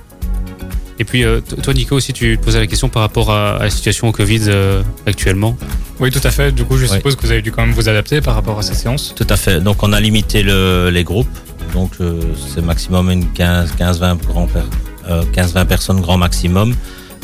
Et 0.98 1.04
puis 1.04 1.24
euh, 1.24 1.40
toi 1.62 1.72
Nico 1.72 1.96
aussi 1.96 2.12
tu 2.12 2.36
posais 2.42 2.58
la 2.60 2.66
question 2.66 2.90
par 2.90 3.00
rapport 3.02 3.30
à, 3.30 3.56
à 3.56 3.62
la 3.64 3.70
situation 3.70 4.08
au 4.08 4.12
Covid 4.12 4.42
euh, 4.48 4.82
actuellement. 5.06 5.56
Oui, 5.98 6.10
tout 6.10 6.20
à 6.24 6.30
fait. 6.30 6.52
Du 6.52 6.64
coup, 6.64 6.76
je 6.78 6.86
suppose 6.86 7.14
que 7.16 7.22
vous 7.22 7.30
avez 7.32 7.42
dû 7.42 7.52
quand 7.52 7.60
même 7.64 7.74
vous 7.74 7.88
adapter 7.88 8.20
par 8.22 8.34
rapport 8.34 8.58
à 8.58 8.62
ces 8.62 8.74
séances. 8.74 9.14
Tout 9.14 9.26
à 9.28 9.36
fait. 9.36 9.60
Donc 9.60 9.82
on 9.82 9.92
a 9.92 10.00
limité 10.00 10.42
le- 10.42 10.90
les 10.90 11.04
groupes. 11.04 11.28
Donc 11.74 11.92
euh, 12.00 12.20
c'est 12.54 12.62
maximum 12.64 13.10
une 13.10 13.30
15, 13.32 13.72
15, 13.78 14.00
20 14.00 14.16
grands 14.26 14.46
per- 14.46 14.60
euh, 15.08 15.22
15, 15.32 15.52
20 15.54 15.64
personnes 15.66 16.00
grand 16.00 16.16
maximum. 16.18 16.74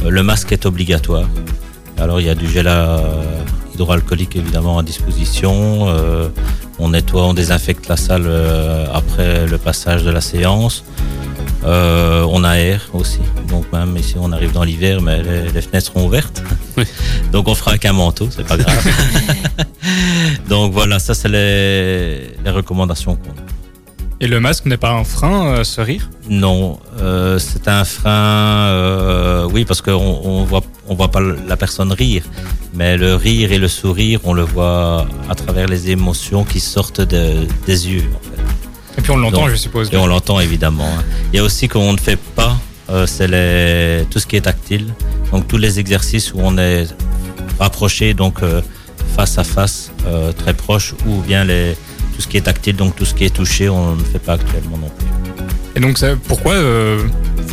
Euh, 0.04 0.10
le 0.10 0.22
masque 0.22 0.52
est 0.52 0.64
obligatoire. 0.66 1.24
Alors 1.98 2.20
il 2.20 2.26
y 2.26 2.30
a 2.30 2.34
du 2.34 2.48
gel 2.48 2.68
à- 2.68 3.02
hydroalcoolique 3.74 4.36
évidemment 4.36 4.78
à 4.78 4.82
disposition. 4.82 5.88
Euh, 5.88 6.28
on 6.78 6.90
nettoie, 6.90 7.24
on 7.26 7.34
désinfecte 7.34 7.88
la 7.88 7.96
salle 7.96 8.24
euh, 8.26 8.86
après 8.92 9.46
le 9.46 9.58
passage 9.58 10.02
de 10.02 10.10
la 10.10 10.20
séance. 10.22 10.84
Euh, 11.66 12.24
on 12.30 12.44
aère 12.44 12.82
aussi. 12.92 13.18
Donc 13.48 13.70
même 13.72 13.96
ici 13.96 14.14
on 14.18 14.30
arrive 14.32 14.52
dans 14.52 14.62
l'hiver, 14.64 15.00
mais 15.02 15.22
les, 15.22 15.48
les 15.50 15.60
fenêtres 15.60 15.86
seront 15.86 16.06
ouvertes. 16.06 16.42
Oui. 16.76 16.84
Donc 17.32 17.48
on 17.48 17.54
fera 17.54 17.72
avec 17.72 17.84
un 17.86 17.92
manteau, 17.92 18.28
c'est 18.30 18.46
pas 18.46 18.56
grave. 18.56 18.86
Donc 20.48 20.72
voilà, 20.72 20.98
ça 20.98 21.14
c'est 21.14 21.28
les, 21.28 22.36
les 22.44 22.50
recommandations 22.50 23.16
qu'on 23.16 23.30
a. 23.30 23.44
Et 24.18 24.28
le 24.28 24.40
masque 24.40 24.64
n'est 24.64 24.78
pas 24.78 24.92
un 24.92 25.04
frein, 25.04 25.48
euh, 25.48 25.64
ce 25.64 25.80
rire? 25.82 26.08
Non, 26.30 26.78
euh, 27.00 27.38
c'est 27.38 27.68
un 27.68 27.84
frein, 27.84 28.68
euh, 28.70 29.46
oui, 29.52 29.66
parce 29.66 29.82
qu'on 29.82 29.92
on 29.92 30.44
voit, 30.44 30.62
on 30.88 30.94
voit 30.94 31.10
pas 31.10 31.20
la 31.20 31.56
personne 31.58 31.92
rire, 31.92 32.22
mais 32.72 32.96
le 32.96 33.14
rire 33.14 33.52
et 33.52 33.58
le 33.58 33.68
sourire, 33.68 34.20
on 34.24 34.32
le 34.32 34.40
voit 34.42 35.06
à 35.28 35.34
travers 35.34 35.66
les 35.68 35.90
émotions 35.90 36.44
qui 36.44 36.60
sortent 36.60 37.02
de- 37.02 37.46
des 37.66 37.88
yeux. 37.88 38.04
En 38.14 38.20
fait. 38.30 38.35
Et 38.98 39.02
puis 39.02 39.10
on 39.10 39.16
l'entend, 39.16 39.42
Donc, 39.42 39.50
je 39.50 39.56
suppose. 39.56 39.90
Et 39.92 39.96
on 39.96 40.06
l'entend 40.06 40.40
évidemment. 40.40 40.86
hein. 40.86 41.04
Il 41.32 41.36
y 41.36 41.40
a 41.40 41.42
aussi 41.44 41.68
qu'on 41.68 41.92
ne 41.92 41.98
fait 41.98 42.16
pas, 42.16 42.56
euh, 42.90 43.06
c'est 43.06 43.28
les- 43.28 44.06
tout 44.10 44.18
ce 44.18 44.26
qui 44.26 44.36
est 44.36 44.40
tactile. 44.42 44.86
Donc 45.32 45.46
tous 45.48 45.58
les 45.58 45.78
exercices 45.78 46.32
où 46.32 46.38
on 46.40 46.56
est 46.58 46.86
rapproché, 47.58 48.14
donc 48.14 48.42
euh, 48.42 48.62
face 49.16 49.38
à 49.38 49.44
face, 49.44 49.90
euh, 50.06 50.32
très 50.32 50.54
proche, 50.54 50.94
ou 51.06 51.20
bien 51.22 51.44
les, 51.44 51.76
tout 52.14 52.22
ce 52.22 52.26
qui 52.28 52.36
est 52.36 52.42
tactile, 52.42 52.76
donc 52.76 52.96
tout 52.96 53.04
ce 53.04 53.14
qui 53.14 53.24
est 53.24 53.34
touché, 53.34 53.68
on 53.68 53.96
ne 53.96 54.02
fait 54.04 54.18
pas 54.18 54.34
actuellement 54.34 54.78
non 54.78 54.88
plus. 54.98 55.06
Et 55.74 55.80
donc, 55.80 55.98
ça- 55.98 56.16
pourquoi 56.28 56.54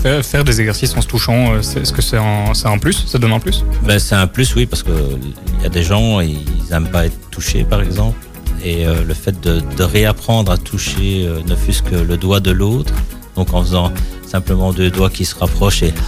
faire, 0.01 0.23
faire 0.23 0.43
des 0.45 0.59
exercices 0.61 0.95
en 0.95 1.01
se 1.01 1.07
touchant 1.07 1.61
c'est- 1.61 1.81
Est-ce 1.81 1.91
que 1.91 2.01
c'est 2.01 2.17
un, 2.17 2.53
c'est 2.53 2.67
un 2.67 2.77
plus? 2.77 3.03
Ça 3.05 3.17
donne 3.17 3.33
un 3.33 3.39
plus? 3.39 3.63
Ben, 3.85 3.99
c'est 3.99 4.15
un 4.15 4.27
plus, 4.27 4.55
oui, 4.55 4.65
parce 4.65 4.81
que 4.83 4.91
il 4.91 5.63
y 5.63 5.65
a 5.65 5.69
des 5.69 5.83
gens, 5.83 6.21
ils 6.21 6.39
aiment 6.71 6.87
pas 6.87 7.05
être 7.05 7.29
touchés, 7.31 7.65
par 7.65 7.81
exemple. 7.81 8.17
Et 8.63 8.87
euh, 8.87 9.03
le 9.03 9.13
fait 9.13 9.39
de, 9.41 9.83
réapprendre 9.83 10.51
à 10.51 10.57
toucher 10.57 11.27
euh, 11.27 11.41
ne 11.45 11.55
fût-ce 11.55 11.83
que 11.83 11.95
le 11.95 12.17
doigt 12.17 12.39
de 12.39 12.51
l'autre, 12.51 12.93
donc 13.35 13.53
en 13.53 13.61
faisant 13.61 13.91
simplement 14.25 14.71
deux 14.71 14.89
doigts 14.89 15.09
qui 15.09 15.25
se 15.25 15.35
rapprochent 15.35 15.83
et 15.83 15.93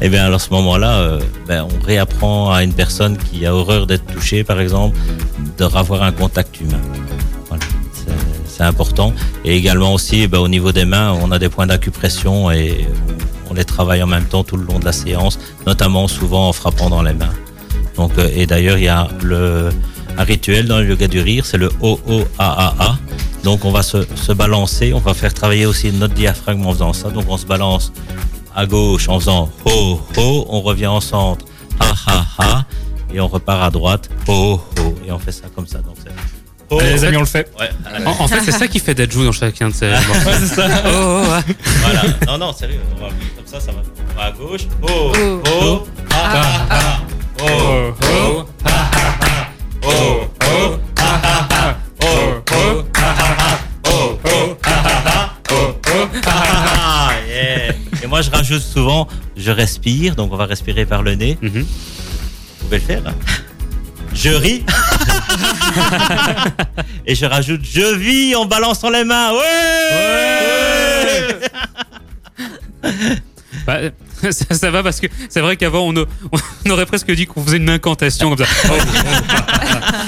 et 0.00 0.08
bien 0.08 0.32
à 0.32 0.38
ce 0.38 0.50
moment-là, 0.50 0.98
euh, 0.98 1.20
ben, 1.46 1.66
on 1.70 1.86
réapprend 1.86 2.50
à 2.50 2.64
une 2.64 2.72
personne 2.72 3.16
qui 3.16 3.46
a 3.46 3.54
horreur 3.54 3.86
d'être 3.86 4.06
touchée, 4.06 4.42
par 4.42 4.60
exemple, 4.60 4.98
de 5.56 5.64
ravoir 5.64 6.02
un 6.02 6.12
contact 6.12 6.60
humain. 6.60 6.80
C'est 8.46 8.64
important. 8.64 9.12
Et 9.44 9.54
également 9.54 9.92
aussi, 9.92 10.26
ben, 10.26 10.38
au 10.38 10.48
niveau 10.48 10.72
des 10.72 10.86
mains, 10.86 11.12
on 11.22 11.30
a 11.30 11.38
des 11.38 11.50
points 11.50 11.66
d'acupression 11.66 12.50
et 12.50 12.86
on 13.50 13.54
les 13.54 13.64
travaille 13.64 14.02
en 14.02 14.06
même 14.06 14.24
temps 14.24 14.44
tout 14.44 14.56
le 14.56 14.64
long 14.64 14.78
de 14.78 14.84
la 14.84 14.92
séance, 14.92 15.38
notamment 15.66 16.08
souvent 16.08 16.48
en 16.48 16.52
frappant 16.52 16.90
dans 16.90 17.02
les 17.02 17.12
mains. 17.12 17.32
Donc, 17.96 18.12
euh, 18.18 18.28
et 18.34 18.46
d'ailleurs, 18.46 18.78
il 18.78 18.84
y 18.84 18.88
a 18.88 19.08
le, 19.22 19.70
un 20.18 20.24
rituel 20.24 20.66
dans 20.66 20.78
le 20.78 20.88
yoga 20.88 21.08
du 21.08 21.20
rire, 21.20 21.44
c'est 21.46 21.58
le 21.58 21.70
O-O-A-A-A. 21.80 22.96
Donc, 23.42 23.64
on 23.64 23.70
va 23.70 23.82
se, 23.82 23.98
se 24.16 24.32
balancer, 24.32 24.92
on 24.92 24.98
va 24.98 25.14
faire 25.14 25.32
travailler 25.32 25.66
aussi 25.66 25.92
notre 25.92 26.14
diaphragme 26.14 26.66
en 26.66 26.72
faisant 26.72 26.92
ça. 26.92 27.10
Donc, 27.10 27.24
on 27.28 27.36
se 27.36 27.46
balance 27.46 27.92
à 28.54 28.66
gauche 28.66 29.08
en 29.08 29.20
faisant 29.20 29.50
ho 29.64 30.00
ho, 30.16 30.46
on 30.48 30.60
revient 30.62 30.86
en 30.86 31.00
centre 31.00 31.44
ha 31.78 31.92
ha 32.06 32.26
ha, 32.38 32.64
et 33.12 33.20
on 33.20 33.28
repart 33.28 33.62
à 33.62 33.70
droite 33.70 34.08
ho 34.26 34.60
ho, 34.78 34.94
et 35.06 35.12
on 35.12 35.18
fait 35.18 35.32
ça 35.32 35.44
comme 35.54 35.66
ça. 35.66 35.78
Donc, 35.78 35.96
c'est 36.02 36.10
oh. 36.70 36.78
Allez, 36.80 36.92
les 36.94 37.04
amis, 37.04 37.16
on 37.18 37.20
le 37.20 37.26
fait. 37.26 37.50
Ouais, 37.58 37.70
En, 38.04 38.24
en 38.24 38.28
fait, 38.28 38.40
c'est 38.44 38.52
ça 38.52 38.66
qui 38.66 38.80
fait 38.80 38.94
Dajou 38.94 39.24
dans 39.24 39.32
chacun 39.32 39.68
de 39.68 39.74
ces 39.74 39.92
c'est 40.40 40.46
ça. 40.46 40.66
Oh, 40.86 40.88
oh, 40.88 41.22
ah. 41.30 41.42
Voilà. 41.82 42.02
Non, 42.26 42.38
non, 42.38 42.52
sérieux. 42.52 42.80
On 42.96 43.00
va 43.00 43.08
comme 43.08 43.46
ça, 43.46 43.60
ça 43.60 43.72
va. 43.72 43.78
On 44.10 44.18
va 44.18 44.24
à 44.26 44.32
gauche. 44.32 44.66
Oh. 44.82 45.12
oh, 45.62 45.86
ah, 46.10 46.32
ah, 46.34 46.66
ah. 46.70 47.00
Oh, 47.40 47.92
oh, 48.02 48.44
ah. 48.64 48.90
Oh, 49.82 50.26
oh. 50.42 50.78
Oh, 50.98 51.02
oh. 52.02 52.02
Oh, 52.02 52.42
oh. 52.52 52.84
Oh, 53.88 54.18
oh, 54.26 54.56
ah, 54.64 55.02
ah, 55.06 55.36
ah. 56.26 57.10
Yeah. 57.28 57.74
Et 58.02 58.06
moi, 58.06 58.22
je 58.22 58.30
rajoute 58.30 58.62
souvent, 58.62 59.06
je 59.36 59.50
respire, 59.50 60.14
donc 60.16 60.32
on 60.32 60.36
va 60.36 60.46
respirer 60.46 60.86
par 60.86 61.02
le 61.02 61.14
nez. 61.14 61.36
Mhm. 61.42 61.62
Vous 61.62 61.66
pouvez 62.64 62.78
le 62.78 62.84
faire. 62.84 63.02
hein. 63.06 63.14
Je 64.14 64.30
ris. 64.30 64.64
Et 67.06 67.14
je 67.14 67.26
rajoute, 67.26 67.60
je 67.64 67.94
vis 67.96 68.34
en 68.34 68.46
balançant 68.46 68.88
les 68.90 69.04
mains. 69.04 69.32
Ouais, 69.32 69.40
Bah, 73.66 73.78
ça, 74.30 74.54
ça 74.54 74.70
va 74.70 74.82
parce 74.82 75.00
que 75.00 75.06
c'est 75.28 75.40
vrai 75.40 75.56
qu'avant 75.56 75.92
on, 75.92 76.70
aurait 76.70 76.86
presque 76.86 77.10
dit 77.12 77.26
qu'on 77.26 77.42
faisait 77.44 77.56
une 77.58 77.70
incantation 77.70 78.34
comme 78.34 78.44
ça. 78.44 78.52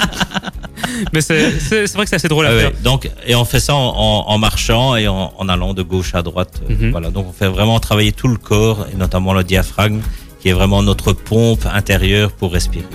Oh, 0.91 1.05
Mais 1.13 1.21
c'est 1.21 1.49
vrai 1.93 2.03
que 2.03 2.09
c'est 2.09 2.15
assez 2.15 2.27
drôle 2.27 2.45
à 2.45 2.49
Ah 2.49 2.55
ouais, 2.55 2.61
faire. 2.61 2.71
donc, 2.83 3.09
et 3.25 3.35
on 3.35 3.45
fait 3.45 3.59
ça 3.59 3.75
en, 3.75 4.37
marchant 4.37 4.95
et 4.95 5.07
en, 5.07 5.33
en 5.37 5.49
allant 5.49 5.73
de 5.73 5.83
gauche 5.83 6.15
à 6.15 6.21
droite. 6.23 6.61
euh, 6.69 6.73
Mhm. 6.73 6.91
Voilà, 6.91 7.09
donc 7.11 7.27
on 7.29 7.33
fait 7.33 7.47
vraiment 7.47 7.79
travailler 7.79 8.11
tout 8.11 8.27
le 8.27 8.37
corps 8.37 8.87
et 8.91 8.95
notamment 8.97 9.33
le 9.33 9.43
diaphragme, 9.43 10.01
qui 10.39 10.49
est 10.49 10.53
vraiment 10.53 10.81
notre 10.83 11.13
pompe 11.13 11.65
intérieure 11.71 12.31
pour 12.31 12.51
respirer. 12.53 12.85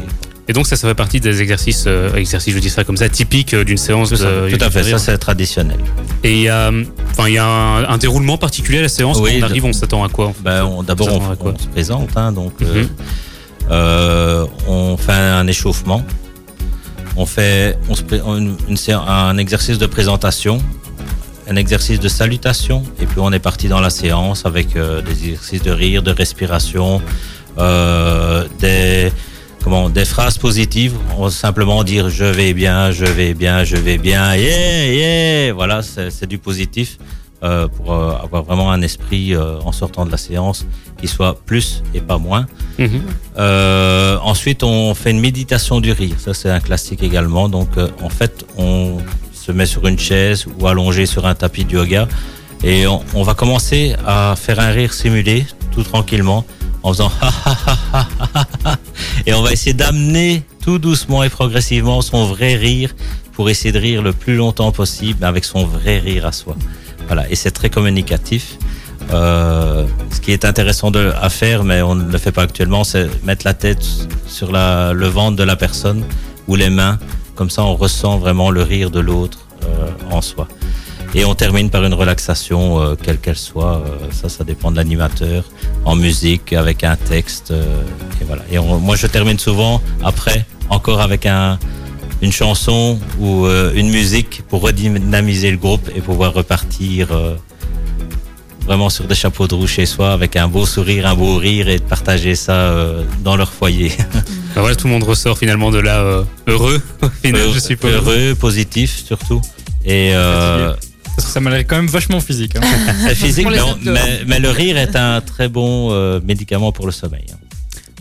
Et 0.46 0.52
donc 0.52 0.66
ça, 0.66 0.76
ça 0.76 0.87
fait 0.87 0.94
partie 0.94 1.20
des 1.20 1.40
exercices, 1.40 1.85
euh, 1.87 2.14
exercices, 2.16 2.52
je 2.54 2.59
dis 2.59 2.68
ça 2.68 2.85
comme 2.85 2.98
ça, 2.98 3.09
typiques 3.09 3.54
euh, 3.54 3.64
d'une 3.64 3.78
séance 3.78 4.11
Tout, 4.11 4.16
ça, 4.16 4.24
de 4.30 4.50
tout 4.54 4.62
à 4.62 4.70
fait, 4.70 4.83
ça 4.83 4.98
c'est 4.98 5.16
traditionnel. 5.16 5.78
Et 6.22 6.33
il 6.33 6.40
y 6.42 6.48
a, 6.50 6.70
euh, 6.70 6.85
enfin, 7.12 7.28
il 7.28 7.35
y 7.35 7.38
a 7.38 7.46
un, 7.46 7.85
un 7.88 7.96
déroulement 7.96 8.37
particulier 8.37 8.78
à 8.80 8.83
la 8.83 8.88
séance. 8.90 9.18
Oui, 9.20 9.30
Quand 9.30 9.37
on 9.37 9.40
de- 9.40 9.44
arrive, 9.46 9.64
on 9.64 9.72
s'attend 9.72 10.04
à 10.04 10.09
quoi 10.11 10.33
on- 10.44 10.83
D'abord, 10.83 11.09
on, 11.40 11.57
se 11.59 11.66
présente, 11.68 12.11
hein, 12.16 12.30
donc 12.33 12.52
euh, 12.61 12.83
Mhm. 12.83 12.88
euh, 13.70 14.46
on 14.68 14.96
fait 14.98 15.12
un 15.12 15.46
échauffement. 15.46 16.04
On 17.16 17.24
fait 17.26 17.78
on 17.88 17.94
se 17.94 18.02
une- 18.12 18.57
une 18.68 18.76
un 18.94 19.38
exercice 19.38 19.78
de 19.78 19.87
présentation, 19.87 20.59
un 21.48 21.57
exercice 21.57 22.00
de 22.00 22.09
salutation, 22.09 22.83
et 23.00 23.07
puis 23.07 23.16
on 23.18 23.33
est 23.33 23.38
parti 23.38 23.68
dans 23.68 23.80
la 23.80 23.90
séance 23.90 24.44
avec 24.44 24.76
euh, 24.76 25.00
des 25.00 25.12
exercices 25.28 25.62
de 25.62 25.70
rire, 25.70 26.02
de 26.02 26.11
respiration, 26.11 27.00
euh, 27.59 28.44
des 28.59 29.11
comment 29.64 29.88
des 29.88 30.05
phrases 30.05 30.37
positives. 30.37 30.94
On 31.18 31.31
simplement 31.31 31.83
dire 31.85 32.11
je 32.11 32.27
vais 32.27 32.53
bien, 32.53 32.90
je 32.90 33.07
vais 33.07 33.33
bien, 33.33 33.64
je 33.64 33.77
vais 33.77 33.96
bien, 33.96 34.37
yeah 34.37 34.87
yeah. 34.87 35.55
Voilà, 35.55 35.81
c'est 35.83 36.27
du 36.27 36.37
positif 36.37 36.98
euh, 37.42 37.66
pour 37.66 37.92
euh, 37.92 38.12
avoir 38.22 38.42
vraiment 38.42 38.70
un 38.70 38.83
esprit 38.83 39.35
euh, 39.35 39.59
en 39.64 39.72
sortant 39.72 40.05
de 40.05 40.11
la 40.11 40.18
séance 40.18 40.66
qui 40.98 41.09
soit 41.09 41.35
plus 41.46 41.83
et 41.94 42.00
pas 42.00 42.18
moins. 42.18 42.46
Mhm. 42.79 43.00
Ensuite, 44.22 44.62
on 44.62 44.94
fait 44.94 45.11
une 45.11 45.20
méditation 45.20 45.81
du 45.81 45.92
rire. 45.92 46.16
Ça, 46.18 46.35
c'est 46.35 46.50
un 46.50 46.61
classique 46.61 47.03
également. 47.03 47.48
Donc, 47.48 47.70
en 48.03 48.09
fait, 48.11 48.44
on 48.59 48.98
se 49.33 49.50
met 49.50 49.66
sur 49.66 49.87
une 49.87 49.98
chaise 49.98 50.46
ou 50.59 50.66
allongé 50.66 51.07
sur 51.07 51.27
un 51.27 51.35
tapis 51.35 51.64
de 51.64 51.72
yoga 51.72 52.07
et 52.62 52.87
on, 52.87 53.03
on 53.14 53.22
va 53.22 53.35
commencer 53.35 53.94
à 54.07 54.35
faire 54.37 54.61
un 54.61 54.70
rire 54.70 54.92
simulé 54.92 55.46
tout 55.72 55.83
tranquillement 55.83 56.44
en 56.85 56.92
faisant 56.92 57.11
et 59.27 59.35
on 59.35 59.42
va 59.42 59.53
essayer 59.53 59.73
d'amener 59.73 60.42
tout 60.62 60.79
doucement 60.79 61.25
et 61.25 61.31
progressivement 61.31 62.03
son 62.03 62.27
vrai 62.27 62.55
rire 62.55 62.94
pour 63.33 63.51
essayer 63.51 63.73
de 63.73 63.79
rire 63.79 64.03
le 64.03 64.12
plus 64.12 64.37
longtemps 64.37 64.70
possible 64.70 65.25
avec 65.25 65.44
son 65.44 65.64
vrai 65.64 65.99
rire 65.99 66.27
à 66.27 66.33
soi. 66.33 66.55
Voilà, 67.07 67.29
et 67.31 67.35
c'est 67.35 67.51
très 67.51 67.70
communicatif. 67.70 68.59
Euh, 69.12 69.87
ce 70.11 70.20
qui 70.20 70.33
est 70.33 70.44
intéressant 70.44 70.90
à 70.92 71.29
faire, 71.29 71.64
mais 71.64 71.83
on 71.83 71.94
ne 71.94 72.11
le 72.11 72.18
fait 72.18 72.33
pas 72.33 72.42
actuellement, 72.42 72.85
c'est 72.85 73.09
mettre 73.25 73.44
la 73.44 73.55
tête 73.55 73.85
sur 74.27 74.53
le 74.53 75.07
ventre 75.07 75.37
de 75.37 75.42
la 75.42 75.57
personne 75.57 76.05
ou 76.47 76.55
les 76.55 76.70
mains. 76.70 76.99
Comme 77.35 77.51
ça, 77.51 77.64
on 77.64 77.75
ressent 77.75 78.18
vraiment 78.18 78.51
le 78.51 78.62
rire 78.62 78.90
de 78.90 79.01
l'autre 79.01 79.40
euh, 79.64 79.90
en 80.11 80.23
soi. 80.23 80.47
Et 81.16 81.24
on 81.24 81.35
termine 81.35 81.70
par 81.70 81.85
une 81.85 81.94
relaxation, 81.94 82.81
euh, 82.83 82.94
quelle 83.00 83.18
qu'elle 83.18 83.37
soit. 83.37 83.77
euh, 83.87 84.11
ça, 84.11 84.29
ça 84.29 84.42
dépend 84.44 84.70
de 84.72 84.77
l'animateur. 84.77 85.44
En 85.85 85.94
musique, 85.94 86.53
avec 86.53 86.83
un 86.85 86.96
texte. 86.96 87.50
euh, 87.53 87.83
et 88.20 88.24
voilà. 88.24 88.42
Et 88.50 88.59
on- 88.59 88.81
moi, 88.81 88.96
je 88.96 89.07
termine 89.07 89.38
souvent 89.38 89.81
après, 90.03 90.44
encore 90.70 91.00
avec 91.00 91.24
un, 91.27 91.59
une 92.20 92.33
chanson 92.33 92.98
ou 93.20 93.46
euh, 93.46 93.72
une 93.74 93.90
musique 93.90 94.42
pour 94.48 94.62
redynamiser 94.62 95.50
le 95.53 95.57
groupe 95.57 95.88
et 95.94 96.00
pouvoir 96.00 96.33
repartir 96.35 97.12
euh, 97.12 97.37
vraiment 98.66 98.88
sur 98.88 99.05
des 99.07 99.14
chapeaux 99.14 99.46
de 99.46 99.55
roue 99.55 99.66
chez 99.66 99.87
soi 99.87 100.12
avec 100.12 100.35
un 100.37 100.48
beau 100.48 100.64
sourire, 100.66 101.07
un 101.07 101.14
beau 101.14 101.37
rire 101.37 101.68
et 101.68 101.79
de 101.79 101.83
partager 101.85 102.35
ça 102.35 102.53
euh, 102.53 103.05
dans 103.22 103.37
leur 103.37 103.53
foyer. 103.53 103.92
Bah 104.55 104.61
voilà, 104.61 104.77
tout 104.77 104.87
le 104.87 104.92
monde 104.92 105.03
ressort 105.03 105.37
finalement 105.37 105.72
de 105.72 105.79
là 105.81 105.98
euh, 105.98 106.22
heureux, 106.46 106.81
au 107.03 107.09
final, 107.24 107.48
je 107.53 107.59
suppose. 107.59 107.90
Heureux, 107.92 108.37
positif 108.37 109.03
surtout. 109.05 109.40
Et 109.85 110.12
euh, 110.14 110.72
Parce 111.16 111.27
que 111.29 111.33
ça 111.33 111.40
m'a 111.40 111.50
l'air 111.50 111.61
quand 111.66 111.77
même 111.77 111.87
vachement 111.87 112.20
physique. 112.20 112.57
hein. 112.57 112.61
physique, 113.14 113.46
les 113.50 113.61
mais, 114.27 114.38
le 114.40 114.50
rire 114.50 114.77
est 114.77 114.96
un 114.96 115.20
très 115.20 115.48
bon 115.48 115.90
euh, 115.92 116.20
médicament 116.24 116.72
pour 116.72 116.87
le 116.87 116.92
sommeil. 116.92 117.24
hein. 117.33 117.37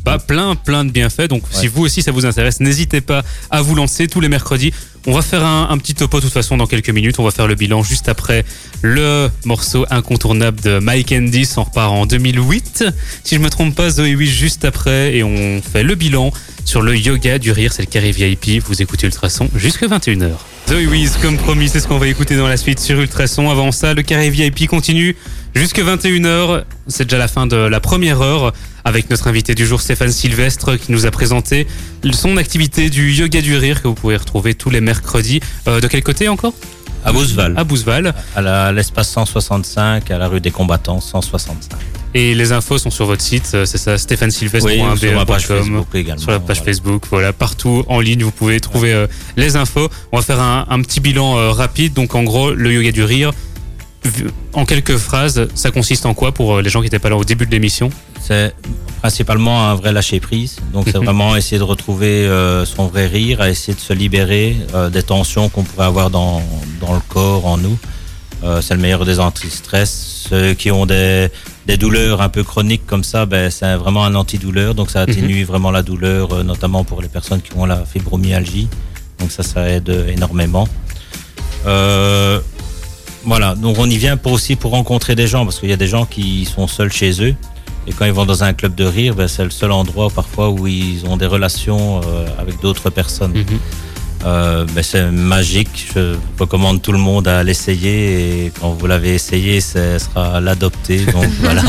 Bah, 0.04 0.18
plein, 0.20 0.56
plein 0.56 0.84
de 0.84 0.92
bienfaits. 0.92 1.30
Donc, 1.30 1.44
si 1.50 1.68
vous 1.68 1.82
aussi 1.84 2.02
ça 2.02 2.12
vous 2.12 2.26
intéresse, 2.26 2.60
n'hésitez 2.60 3.00
pas 3.00 3.24
à 3.50 3.62
vous 3.62 3.74
lancer 3.74 4.08
tous 4.10 4.20
les 4.20 4.28
mercredis. 4.28 4.74
On 5.08 5.14
va 5.14 5.22
faire 5.22 5.46
un, 5.46 5.70
un 5.70 5.78
petit 5.78 5.96
topo 5.96 6.18
de 6.18 6.24
toute 6.26 6.34
façon 6.34 6.58
dans 6.58 6.68
quelques 6.68 6.90
minutes. 6.90 7.20
On 7.20 7.24
va 7.24 7.32
faire 7.32 7.48
le 7.48 7.56
bilan 7.56 7.84
juste 7.84 8.10
après 8.10 8.44
le 8.82 9.30
morceau 9.46 9.86
incontournable 9.90 10.60
de 10.60 10.80
Mike 10.80 11.08
Candice. 11.10 11.58
On 11.58 11.64
repart 11.64 11.90
en 11.94 12.06
2008. 12.06 12.84
Si 13.24 13.36
je 13.36 13.40
me 13.40 13.50
trompe 13.50 13.76
pas, 13.76 13.90
Zoé 13.92 14.14
oui 14.16 14.28
juste 14.28 14.66
après. 14.66 15.16
Et 15.16 15.24
on 15.24 15.62
fait 15.62 15.84
le 15.84 15.96
bilan 15.96 16.34
sur 16.66 16.82
le 16.82 16.96
yoga 16.98 17.38
du 17.40 17.52
rire. 17.52 17.72
C'est 17.74 17.84
le 17.84 17.88
carré 17.88 18.12
VIP. 18.12 18.62
Vous 18.66 18.82
écoutez 18.82 19.08
Ultrason 19.08 19.50
jusqu'à 19.56 19.88
21h. 19.88 20.32
Zoé 20.70 20.88
Wiz, 20.88 21.18
comme 21.22 21.38
promis, 21.38 21.68
c'est 21.70 21.80
ce 21.80 21.88
qu'on 21.88 21.98
va 21.98 22.08
écouter 22.08 22.38
dans 22.38 22.48
la 22.48 22.58
suite 22.58 22.80
sur 22.80 23.00
Ultrason. 23.00 23.50
Avant 23.50 23.72
ça, 23.72 23.94
le 23.94 24.02
carré 24.02 24.30
VIP 24.30 24.68
continue 24.68 25.16
jusqu'à 25.54 25.84
21h. 25.84 26.64
C'est 26.88 27.04
déjà 27.04 27.18
la 27.18 27.28
fin 27.28 27.46
de 27.48 27.56
la 27.58 27.80
première 27.80 28.22
heure 28.22 28.54
avec 28.86 29.10
notre 29.10 29.28
invité 29.28 29.56
du 29.56 29.66
jour 29.66 29.82
Stéphane 29.82 30.12
Sylvestre 30.12 30.76
qui 30.78 30.92
nous 30.92 31.06
a 31.06 31.12
présenté 31.12 31.68
son 32.12 32.38
activité 32.38 32.90
du 32.90 33.12
yoga 33.12 33.42
du 33.42 33.56
rire 33.58 33.82
que 33.82 33.88
vous 33.88 33.94
pouvez 33.94 34.18
retrouver 34.18 34.56
tous 34.56 34.70
les 34.70 34.82
mercredis. 34.82 35.42
Euh, 35.68 35.80
de 35.82 35.88
quel 35.88 36.04
côté 36.04 36.28
encore? 36.30 36.54
À 37.06 37.12
Bouzeval, 37.12 37.54
À 37.58 37.64
Bouzeval. 37.66 38.14
à 38.36 38.42
la- 38.42 38.72
l'espace 38.72 39.10
165, 39.10 40.10
à 40.12 40.18
la 40.18 40.28
rue 40.30 40.40
des 40.40 40.52
combattants 40.52 41.02
165. 41.02 41.78
Et 42.16 42.36
les 42.36 42.52
infos 42.52 42.78
sont 42.78 42.92
sur 42.92 43.06
votre 43.08 43.24
site, 43.24 43.50
euh, 43.56 43.66
c'est 43.66 43.78
ça, 43.80 43.94
Oui, 43.94 43.98
sur 44.98 45.14
ma 45.16 45.26
page. 45.26 45.48
Facebook 45.48 45.88
également. 45.96 46.22
Sur 46.22 46.32
la 46.32 46.40
page 46.40 46.58
voilà. 46.58 46.72
Facebook, 46.74 47.04
voilà, 47.10 47.34
partout 47.34 47.84
en 47.88 48.00
ligne, 48.00 48.24
vous 48.24 48.32
pouvez 48.32 48.60
trouver 48.60 48.94
euh, 48.94 49.08
les 49.36 49.56
infos. 49.56 49.90
On 50.12 50.18
va 50.18 50.24
faire 50.24 50.40
un, 50.40 50.66
un 50.70 50.82
petit 50.82 51.00
bilan 51.00 51.38
euh, 51.38 51.52
rapide. 51.52 51.94
Donc, 51.94 52.14
en 52.14 52.24
gros, 52.24 52.52
le 52.52 52.72
yoga 52.72 52.92
du 52.92 53.04
rire, 53.04 53.32
en 54.54 54.66
quelques 54.66 54.98
phrases, 54.98 55.48
ça 55.56 55.72
consiste 55.72 56.06
en 56.06 56.14
quoi 56.14 56.34
pour 56.34 56.60
les 56.62 56.70
gens 56.70 56.82
qui 56.82 56.86
n'étaient 56.86 57.00
pas 57.00 57.10
là 57.10 57.16
au 57.18 57.24
début 57.24 57.46
de 57.46 57.52
l'émission? 57.52 57.90
C'est 58.22 58.54
principalement 59.00 59.70
un 59.70 59.76
vrai 59.76 59.92
lâcher 59.92 60.20
prise. 60.20 60.58
Donc 60.72 60.86
c'est 60.92 60.98
Mhm. 60.98 61.06
vraiment 61.06 61.36
essayer 61.36 61.58
de 61.58 61.64
retrouver 61.64 62.26
euh, 62.28 62.66
son 62.66 62.88
vrai 62.88 63.08
rire, 63.08 63.42
à 63.42 63.50
essayer 63.50 63.74
de 63.74 63.80
se 63.80 63.94
libérer 63.94 64.56
euh, 64.76 64.90
des 64.90 65.04
tensions 65.04 65.50
qu'on 65.50 65.64
pourrait 65.64 65.86
avoir 65.88 66.10
dans, 66.10 66.42
dans 66.80 66.94
le 66.94 67.02
corps, 67.10 67.46
en 67.46 67.58
nous. 67.58 67.78
Euh, 68.44 68.62
c'est 68.62 68.74
le 68.76 68.82
meilleur 68.82 69.06
des 69.06 69.20
anti-stress. 69.20 70.26
Ceux 70.30 70.54
qui 70.54 70.70
ont 70.72 70.86
des, 70.86 71.30
des 71.66 71.78
douleurs 71.78 72.22
un 72.22 72.30
peu 72.30 72.44
chroniques 72.44 72.86
comme 72.86 73.04
ça, 73.04 73.26
ben, 73.26 73.50
c'est 73.50 73.76
vraiment 73.76 74.04
un 74.04 74.16
antidouleur. 74.16 74.76
Donc 74.76 74.90
ça 74.90 75.02
atténue 75.02 75.44
vraiment 75.44 75.72
la 75.72 75.82
douleur, 75.82 76.34
euh, 76.34 76.44
notamment 76.44 76.84
pour 76.84 77.02
les 77.02 77.08
personnes 77.08 77.42
qui 77.42 77.52
ont 77.56 77.66
la 77.66 77.86
fibromyalgie. 77.86 78.68
Donc 79.20 79.32
ça, 79.32 79.44
ça 79.44 79.70
aide 79.70 79.90
énormément. 80.10 80.68
Euh, 81.66 82.40
voilà, 83.26 83.56
donc 83.56 83.78
on 83.80 83.90
y 83.90 83.98
vient 83.98 84.18
pour 84.18 84.34
aussi 84.34 84.56
pour 84.58 84.72
rencontrer 84.72 85.16
des 85.16 85.28
gens, 85.28 85.46
parce 85.46 85.60
qu'il 85.60 85.70
y 85.70 85.74
a 85.74 85.78
des 85.78 85.88
gens 85.88 86.06
qui 86.06 86.46
sont 86.46 86.68
seuls 86.68 86.92
chez 86.92 87.24
eux. 87.24 87.36
Et 87.88 87.92
quand 87.92 88.06
ils 88.06 88.14
vont 88.14 88.26
dans 88.26 88.44
un 88.44 88.54
club 88.54 88.76
de 88.76 88.86
rire, 88.86 89.16
ben, 89.16 89.28
c'est 89.28 89.44
le 89.44 89.50
seul 89.50 89.72
endroit 89.72 90.10
parfois 90.10 90.50
où 90.50 90.68
ils 90.68 91.06
ont 91.06 91.18
des 91.18 91.26
relations 91.26 92.02
euh, 92.06 92.28
avec 92.38 92.60
d'autres 92.62 92.90
personnes. 92.90 93.34
Mhm. 93.34 93.60
Euh, 94.26 94.66
ben, 94.74 94.82
c'est 94.84 95.12
magique. 95.12 95.92
Je 95.94 96.16
recommande 96.40 96.82
tout 96.82 96.92
le 96.94 96.98
monde 96.98 97.28
à 97.28 97.44
l'essayer. 97.44 98.46
Et 98.46 98.52
quand 98.60 98.72
vous 98.72 98.88
l'avez 98.88 99.14
essayé, 99.16 99.60
ce 99.60 99.98
sera 100.00 100.40
l'adopter. 100.40 101.06
Donc 101.06 101.26
voilà. 101.42 101.62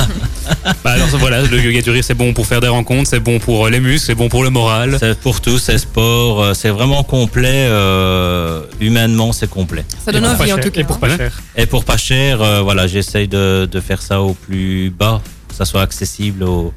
Bah 0.85 0.93
alors 0.93 1.09
voilà, 1.19 1.43
le 1.43 1.61
yoga 1.61 1.81
du 1.83 1.91
rire, 1.91 2.05
c'est 2.05 2.15
bon 2.15 2.33
pour 2.33 2.47
faire 2.47 2.61
des 2.61 2.69
rencontres, 2.69 3.09
c'est 3.09 3.19
bon 3.21 3.39
pour 3.39 3.67
euh, 3.67 3.71
les 3.71 3.81
muscles, 3.81 4.07
c'est 4.07 4.15
bon 4.15 4.29
pour 4.29 4.45
le 4.45 4.51
moral. 4.51 4.97
C'est 5.01 5.19
pour 5.19 5.41
tous, 5.41 5.59
c'est 5.59 5.79
sport. 5.79 6.43
euh, 6.43 6.55
C'est 6.55 6.69
vraiment 6.71 7.03
complet. 7.03 7.67
euh, 7.69 8.63
humainement, 8.81 9.33
c'est 9.33 9.49
complet. 9.51 9.85
Ça 10.05 10.13
donne 10.13 10.23
pas 10.23 10.33
envie 10.35 10.53
en 10.53 10.57
cher. 10.57 10.65
tout 10.65 10.71
cas. 10.71 10.81
Et 10.81 10.85
pour 10.85 10.99
pas 10.99 11.09
Ouais. 11.09 11.17
cher. 11.17 11.43
Et 11.57 11.67
pour 11.67 11.85
pas 11.85 11.97
cher, 11.97 12.41
euh, 12.43 12.61
voilà, 12.63 12.87
j'essaye 12.87 13.27
de, 13.29 13.67
de 13.71 13.81
faire 13.81 14.01
ça 14.03 14.21
au 14.21 14.35
plus 14.35 14.91
bas, 14.91 15.21
que 15.49 15.55
ça 15.55 15.65
soit 15.65 15.83
accessible 15.83 16.45
au, 16.45 16.73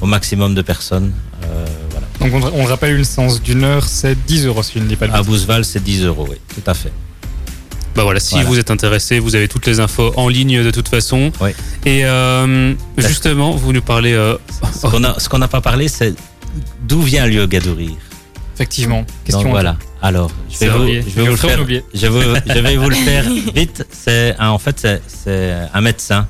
au 0.00 0.06
maximum 0.06 0.54
de 0.54 0.62
personnes. 0.62 1.12
Euh, 1.44 1.64
voilà. 1.90 1.97
Donc 2.20 2.32
on, 2.34 2.42
on 2.42 2.62
le 2.64 2.68
rappelle, 2.68 2.96
une 2.96 3.04
séance 3.04 3.40
d'une 3.42 3.64
heure, 3.64 3.84
c'est 3.84 4.16
10 4.26 4.46
euros 4.46 4.62
si 4.62 4.72
je 4.74 4.78
ne 4.80 4.88
dis 4.88 4.96
pas 4.96 5.06
de 5.06 5.12
À. 5.12 5.22
Bouzeval, 5.22 5.64
c'est 5.64 5.82
10 5.82 6.04
euros, 6.04 6.26
oui, 6.28 6.36
tout 6.54 6.68
à 6.68 6.74
fait. 6.74 6.92
Bah 7.94 8.02
voilà, 8.04 8.20
si 8.20 8.34
Voilà. 8.34 8.48
vous 8.48 8.58
êtes 8.58 8.70
intéressé, 8.70 9.18
vous 9.18 9.34
avez 9.34 9.48
toutes 9.48 9.66
les 9.66 9.80
infos 9.80 10.12
en 10.16 10.28
ligne 10.28 10.62
de 10.62 10.70
toute 10.70 10.88
façon. 10.88 11.32
Oui. 11.40 11.50
Et 11.84 12.04
euh, 12.04 12.74
justement, 12.96 13.52
vous 13.52 13.72
nous 13.72 13.82
parlez. 13.82 14.12
euh, 14.12 14.36
Ce 14.72 15.28
qu'on 15.28 15.38
n'a 15.38 15.48
pas 15.48 15.60
parlé, 15.60 15.88
c'est 15.88 16.14
d'où 16.82 17.02
vient 17.02 17.26
le 17.26 17.32
yoga 17.34 17.58
du 17.60 17.70
rire. 17.70 17.96
Effectivement. 18.54 19.04
Question. 19.24 19.42
Donc 19.42 19.50
voilà. 19.52 19.76
Alors, 20.02 20.30
je 20.50 20.58
vais, 20.58 20.68
vous, 20.68 20.78
oublié. 20.82 21.02
je 21.02 21.10
vais 21.10 21.22
vous 21.24 21.30
le 21.30 21.36
faire. 21.36 21.58
Je, 21.94 22.06
vous- 22.06 22.20
je 22.46 22.58
vais 22.58 22.76
vous 22.76 22.88
le 22.88 22.94
faire 22.96 23.24
vite. 23.54 23.84
C'est 23.90 24.36
en 24.40 24.58
fait 24.58 24.78
c'est- 24.80 25.02
c'est 25.06 25.54
un 25.74 25.80
médecin 25.80 26.26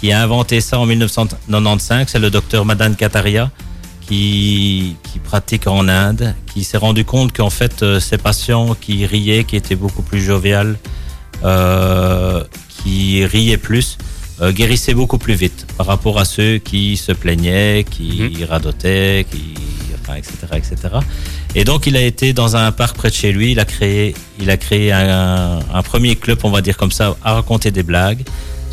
qui 0.00 0.12
a 0.12 0.22
inventé 0.22 0.60
ça 0.62 0.78
en 0.78 0.86
1995. 0.86 2.06
C'est 2.10 2.18
le 2.18 2.30
docteur 2.30 2.64
Madan 2.64 2.92
Kataria 2.94 3.50
qui, 4.12 4.96
qui 5.02 5.18
pratique 5.18 5.66
en 5.66 5.88
Inde, 5.88 6.34
qui 6.52 6.64
s'est 6.64 6.76
rendu 6.76 7.04
compte 7.04 7.34
qu'en 7.34 7.48
fait 7.48 7.82
euh, 7.82 7.98
ces 7.98 8.18
patients 8.18 8.74
qui 8.74 9.06
riaient, 9.06 9.44
qui 9.44 9.56
étaient 9.56 9.74
beaucoup 9.74 10.02
plus 10.02 10.20
joviales, 10.20 10.76
euh, 11.44 12.44
qui 12.68 13.24
riaient 13.24 13.56
plus, 13.56 13.96
euh, 14.42 14.52
guérissaient 14.52 14.92
beaucoup 14.92 15.16
plus 15.16 15.32
vite 15.32 15.66
par 15.78 15.86
rapport 15.86 16.18
à 16.20 16.26
ceux 16.26 16.58
qui 16.58 16.98
se 16.98 17.12
plaignaient, 17.12 17.86
qui 17.90 18.44
radotaient, 18.44 19.24
qui, 19.30 19.54
enfin, 20.02 20.16
etc., 20.16 20.34
etc. 20.56 20.76
Et 21.54 21.64
donc, 21.64 21.86
il 21.86 21.96
a 21.96 22.02
été 22.02 22.34
dans 22.34 22.54
un 22.54 22.70
parc 22.70 22.96
près 22.96 23.08
de 23.08 23.14
chez 23.14 23.32
lui. 23.32 23.52
Il 23.52 23.60
a 23.60 23.64
créé, 23.64 24.14
il 24.38 24.50
a 24.50 24.58
créé 24.58 24.92
un, 24.92 25.58
un 25.72 25.82
premier 25.82 26.16
club, 26.16 26.38
on 26.42 26.50
va 26.50 26.60
dire 26.60 26.76
comme 26.76 26.92
ça, 26.92 27.16
à 27.24 27.34
raconter 27.34 27.70
des 27.70 27.82
blagues. 27.82 28.24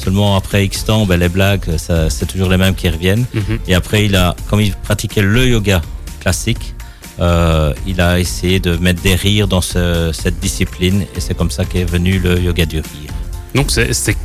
Seulement 0.03 0.35
après 0.37 0.65
X 0.65 0.85
temps, 0.85 1.05
ben, 1.05 1.19
les 1.19 1.29
blagues, 1.29 1.65
c'est 1.77 2.25
toujours 2.25 2.49
les 2.49 2.57
mêmes 2.57 2.73
qui 2.75 2.87
reviennent. 2.89 3.25
mhm. 3.33 3.59
Et 3.67 3.75
après, 3.75 4.05
il 4.05 4.15
a, 4.15 4.35
comme 4.49 4.61
il 4.61 4.73
pratiquait 4.73 5.21
le 5.21 5.45
yoga 5.47 5.81
classique, 6.21 6.73
euh, 7.19 7.73
il 7.85 7.99
a 7.99 8.17
essayé 8.19 8.59
de 8.61 8.77
mettre 8.77 9.01
des 9.01 9.15
rires 9.15 9.47
dans 9.47 9.61
ce- 9.61 10.11
cette 10.13 10.39
discipline. 10.39 11.01
Et 11.15 11.19
c'est 11.19 11.35
comme 11.35 11.51
ça 11.51 11.65
qu'est 11.65 11.83
venu 11.83 12.17
le 12.19 12.39
yoga 12.39 12.65
du 12.65 12.77
rire. 12.77 13.11
Donc 13.55 13.71
c'est 13.71 14.15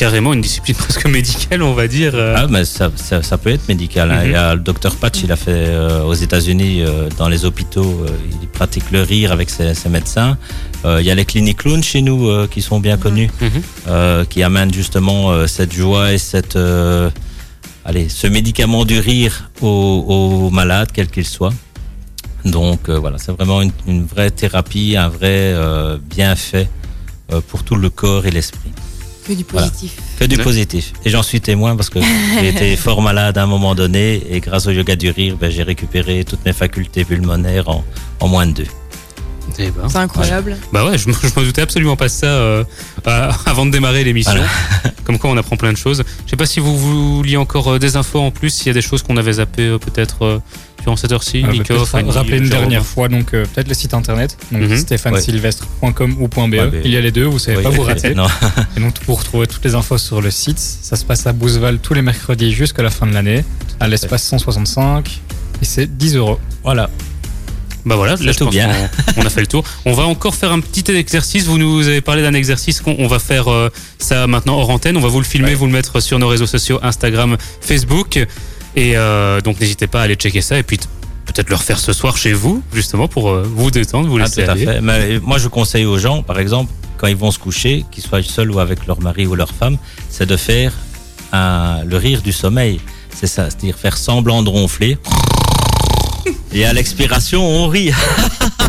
carrément 0.00 0.32
une 0.32 0.40
discipline 0.40 0.76
presque 0.84 1.06
médicale, 1.06 1.62
on 1.62 1.74
va 1.74 1.86
dire. 1.86 2.12
euh. 2.14 2.34
Ah, 2.40 2.46
mais 2.48 2.64
ça, 2.64 2.90
ça, 2.96 3.22
ça 3.22 3.36
peut 3.36 3.50
être 3.50 3.68
médical. 3.68 4.10
hein. 4.10 4.20
Mhm. 4.22 4.26
Il 4.28 4.32
y 4.32 4.34
a 4.46 4.54
le 4.54 4.60
docteur 4.70 4.96
Patch, 4.96 5.18
il 5.26 5.30
a 5.30 5.36
fait 5.36 5.50
euh, 5.52 6.02
aux 6.10 6.14
États-Unis, 6.26 6.76
euh, 6.82 7.08
dans 7.18 7.28
les 7.28 7.44
hôpitaux, 7.44 7.92
euh, 8.06 8.40
il 8.42 8.48
pratique 8.48 8.90
le 8.92 9.02
rire 9.02 9.30
avec 9.30 9.50
ses, 9.50 9.74
ses 9.74 9.90
médecins. 9.90 10.38
Il 10.84 11.04
y 11.04 11.10
a 11.10 11.14
les 11.14 11.26
cliniques 11.26 11.58
clowns 11.58 11.82
chez 11.82 12.00
nous 12.00 12.20
qui 12.52 12.62
sont 12.62 12.80
bien 12.80 12.96
connus, 12.96 13.30
Mhm. 13.42 13.50
euh, 13.88 14.24
qui 14.24 14.42
amènent 14.42 14.72
justement 14.72 15.46
cette 15.46 15.74
joie 15.80 16.12
et 16.14 16.18
cette, 16.30 16.56
allez, 17.88 18.08
ce 18.08 18.26
médicament 18.26 18.86
du 18.86 18.98
rire 18.98 19.50
aux, 19.60 20.04
aux 20.14 20.50
malades, 20.50 20.90
quels 20.94 21.08
qu'ils 21.14 21.26
soient. 21.38 21.52
Donc 22.46 22.88
voilà, 22.88 23.18
c'est 23.18 23.32
vraiment 23.32 23.60
une, 23.60 23.72
une 23.86 24.04
vraie 24.06 24.30
thérapie, 24.30 24.96
un 24.96 25.10
vrai 25.10 25.38
bienfait 26.16 26.68
pour 27.48 27.62
tout 27.64 27.76
le 27.76 27.90
corps 27.90 28.24
et 28.24 28.30
l'esprit. 28.30 28.72
Que 29.30 29.34
du 29.36 29.44
Voilà. 29.48 29.68
positif. 29.68 29.92
Que 30.18 30.24
du 30.24 30.36
Ouais. 30.36 30.42
positif. 30.42 30.92
Et 31.04 31.10
j'en 31.10 31.22
suis 31.22 31.40
témoin 31.40 31.76
parce 31.76 31.88
que 31.88 32.00
j'ai 32.40 32.48
été 32.48 32.76
fort 32.84 33.00
malade 33.00 33.38
à 33.38 33.44
un 33.44 33.46
moment 33.46 33.76
donné 33.76 34.20
et 34.28 34.40
grâce 34.40 34.66
au 34.66 34.70
yoga 34.72 34.96
du 34.96 35.08
rire, 35.10 35.36
ben, 35.40 35.50
j'ai 35.52 35.62
récupéré 35.62 36.24
toutes 36.24 36.44
mes 36.44 36.52
facultés 36.52 37.04
pulmonaires 37.04 37.68
en, 37.68 37.84
en 38.18 38.26
moins 38.28 38.46
de 38.46 38.52
deux. 38.52 38.66
Eh 39.58 39.70
ben. 39.70 39.88
C'est 39.88 39.98
incroyable. 39.98 40.56
Bah 40.72 40.84
ouais, 40.84 40.98
je, 40.98 41.04
je 41.04 41.40
me 41.40 41.44
doutais 41.44 41.62
absolument 41.62 41.94
pas 41.96 42.06
de 42.06 42.10
ça 42.12 42.26
euh, 42.26 42.64
euh, 43.06 43.30
avant 43.46 43.66
de 43.66 43.70
démarrer 43.70 44.02
l'émission. 44.04 44.32
Voilà. 44.32 44.48
Comme 45.04 45.18
quoi, 45.18 45.30
on 45.30 45.36
apprend 45.36 45.56
plein 45.56 45.72
de 45.72 45.76
choses. 45.78 46.02
Je 46.24 46.30
sais 46.30 46.36
pas 46.36 46.46
si 46.46 46.58
vous 46.60 46.76
vouliez 46.76 47.36
encore 47.36 47.68
euh, 47.68 47.78
des 47.78 47.96
infos 47.96 48.20
en 48.20 48.30
plus, 48.32 48.50
s'il 48.50 48.66
y 48.66 48.70
a 48.70 48.74
des 48.74 48.82
choses 48.82 49.02
qu'on 49.04 49.16
avait 49.16 49.34
zappées 49.34 49.68
euh, 49.68 49.78
peut-être 49.78 50.24
euh, 50.24 50.38
durant 50.82 50.96
cette 50.96 51.12
heure-ci. 51.12 51.42
Euh, 51.42 51.46
bah, 51.46 51.52
Nico, 51.52 51.74
rappeler 51.74 52.38
une 52.38 52.44
Jérôme. 52.44 52.48
dernière 52.48 52.86
fois, 52.86 53.08
donc 53.08 53.34
euh, 53.34 53.44
peut-être 53.46 53.68
le 53.68 53.74
site 53.74 53.94
internet, 53.94 54.36
donc 54.52 54.62
Mhm. 54.62 54.76
stéphanesylvestre.com 54.76 56.16
ou 56.20 56.28
.be. 56.28 56.34
Ouais, 56.36 56.70
mais- 56.72 56.80
Il 56.84 56.90
y 56.90 56.96
a 56.96 57.00
les 57.00 57.10
deux, 57.12 57.24
vous 57.24 57.38
savez 57.38 57.58
Oui. 57.58 57.62
pas 57.62 57.70
vous 57.70 57.82
rater. 57.82 58.10
Et 58.76 58.80
donc 58.80 58.94
pour 59.00 59.18
retrouver 59.18 59.46
toutes 59.46 59.64
les 59.64 59.74
infos 59.74 59.98
sur 59.98 60.20
le 60.20 60.30
site, 60.30 60.58
ça 60.58 60.96
se 60.96 61.04
passe 61.04 61.26
à 61.26 61.32
Bouzeval 61.32 61.78
tous 61.78 61.94
les 61.94 62.02
mercredis 62.02 62.52
jusqu'à 62.52 62.82
la 62.82 62.90
fin 62.90 63.06
de 63.06 63.12
l'année, 63.12 63.44
à 63.78 63.88
l'espace 63.88 64.22
165, 64.24 65.20
et 65.60 65.64
c'est 65.64 65.86
10 65.96 66.16
euros. 66.16 66.38
Voilà. 66.64 66.90
Bah 67.86 67.96
voilà, 67.96 68.14
là, 68.20 68.34
tout 68.34 68.46
bien. 68.50 68.68
On, 69.16 69.24
a 69.24 69.30
fait 69.30 69.40
le 69.40 69.46
tour. 69.46 69.64
On 69.86 69.94
va 69.94 70.02
encore 70.02 70.34
faire 70.34 70.52
un 70.52 70.60
petit 70.60 70.90
exercice. 70.92 71.46
Vous 71.46 71.56
nous 71.56 71.88
avez 71.88 72.02
parlé 72.02 72.20
d'un 72.20 72.34
exercice 72.34 72.82
qu'on 72.82 72.94
on 72.98 73.06
va 73.06 73.18
faire 73.18 73.48
euh, 73.50 73.70
ça 73.98 74.26
maintenant 74.26 74.58
hors 74.58 74.68
antenne. 74.68 74.98
On 74.98 75.00
va 75.00 75.08
vous 75.08 75.18
le 75.18 75.24
filmer, 75.24 75.48
Ouais. 75.48 75.54
vous 75.54 75.64
le 75.64 75.72
mettre 75.72 76.00
sur 76.00 76.18
nos 76.18 76.28
réseaux 76.28 76.46
sociaux 76.46 76.78
Instagram, 76.82 77.38
Facebook. 77.62 78.26
Et 78.76 78.96
euh, 78.96 79.40
donc 79.40 79.60
n'hésitez 79.60 79.86
pas 79.86 80.00
à 80.00 80.04
aller 80.04 80.14
checker 80.14 80.40
ça 80.40 80.56
et 80.58 80.62
puis 80.62 80.78
peut-être 81.26 81.48
le 81.50 81.56
refaire 81.56 81.78
ce 81.78 81.92
soir 81.92 82.16
chez 82.16 82.32
vous, 82.32 82.62
justement 82.72 83.08
pour 83.08 83.30
euh, 83.30 83.42
vous 83.54 83.70
détendre, 83.70 84.08
vous 84.08 84.18
Ah, 84.18 84.22
laisser 84.24 84.44
tout 84.44 84.50
à 84.50 84.52
aller. 84.52 84.64
fait. 84.64 84.80
Mais 84.80 85.18
moi, 85.20 85.38
je 85.38 85.48
conseille 85.48 85.84
aux 85.86 85.98
gens, 85.98 86.22
par 86.22 86.38
exemple, 86.38 86.72
quand 86.98 87.06
ils 87.06 87.16
vont 87.16 87.30
se 87.30 87.38
coucher, 87.38 87.84
qu'ils 87.90 88.02
soient 88.04 88.22
seuls 88.22 88.50
ou 88.50 88.58
avec 88.60 88.86
leur 88.86 89.00
mari 89.00 89.26
ou 89.26 89.34
leur 89.34 89.50
femme, 89.52 89.76
c'est 90.08 90.26
de 90.26 90.36
faire 90.36 90.72
un- 91.32 91.84
le 91.84 91.96
rire 91.96 92.20
du 92.22 92.32
sommeil. 92.32 92.80
C'est 93.14 93.26
ça, 93.26 93.44
c'est-à-dire 93.50 93.76
faire 93.76 93.96
semblant 93.96 94.42
de 94.42 94.48
ronfler. 94.48 94.98
Et 96.52 96.64
à 96.64 96.72
l'expiration, 96.72 97.44
on 97.46 97.68
rit. 97.68 97.92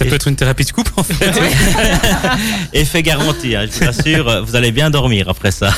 Ça 0.00 0.06
peut 0.06 0.14
être 0.16 0.28
une 0.28 0.36
thérapie 0.36 0.64
de 0.64 0.72
couple 0.72 0.92
en 0.96 1.02
fait. 1.02 1.30
Effet 2.72 3.02
garanti, 3.02 3.54
hein, 3.54 3.66
je 3.70 3.78
vous 3.78 3.88
assure, 3.90 4.44
vous 4.44 4.56
allez 4.56 4.72
bien 4.72 4.88
dormir 4.88 5.28
après 5.28 5.50
ça. 5.50 5.74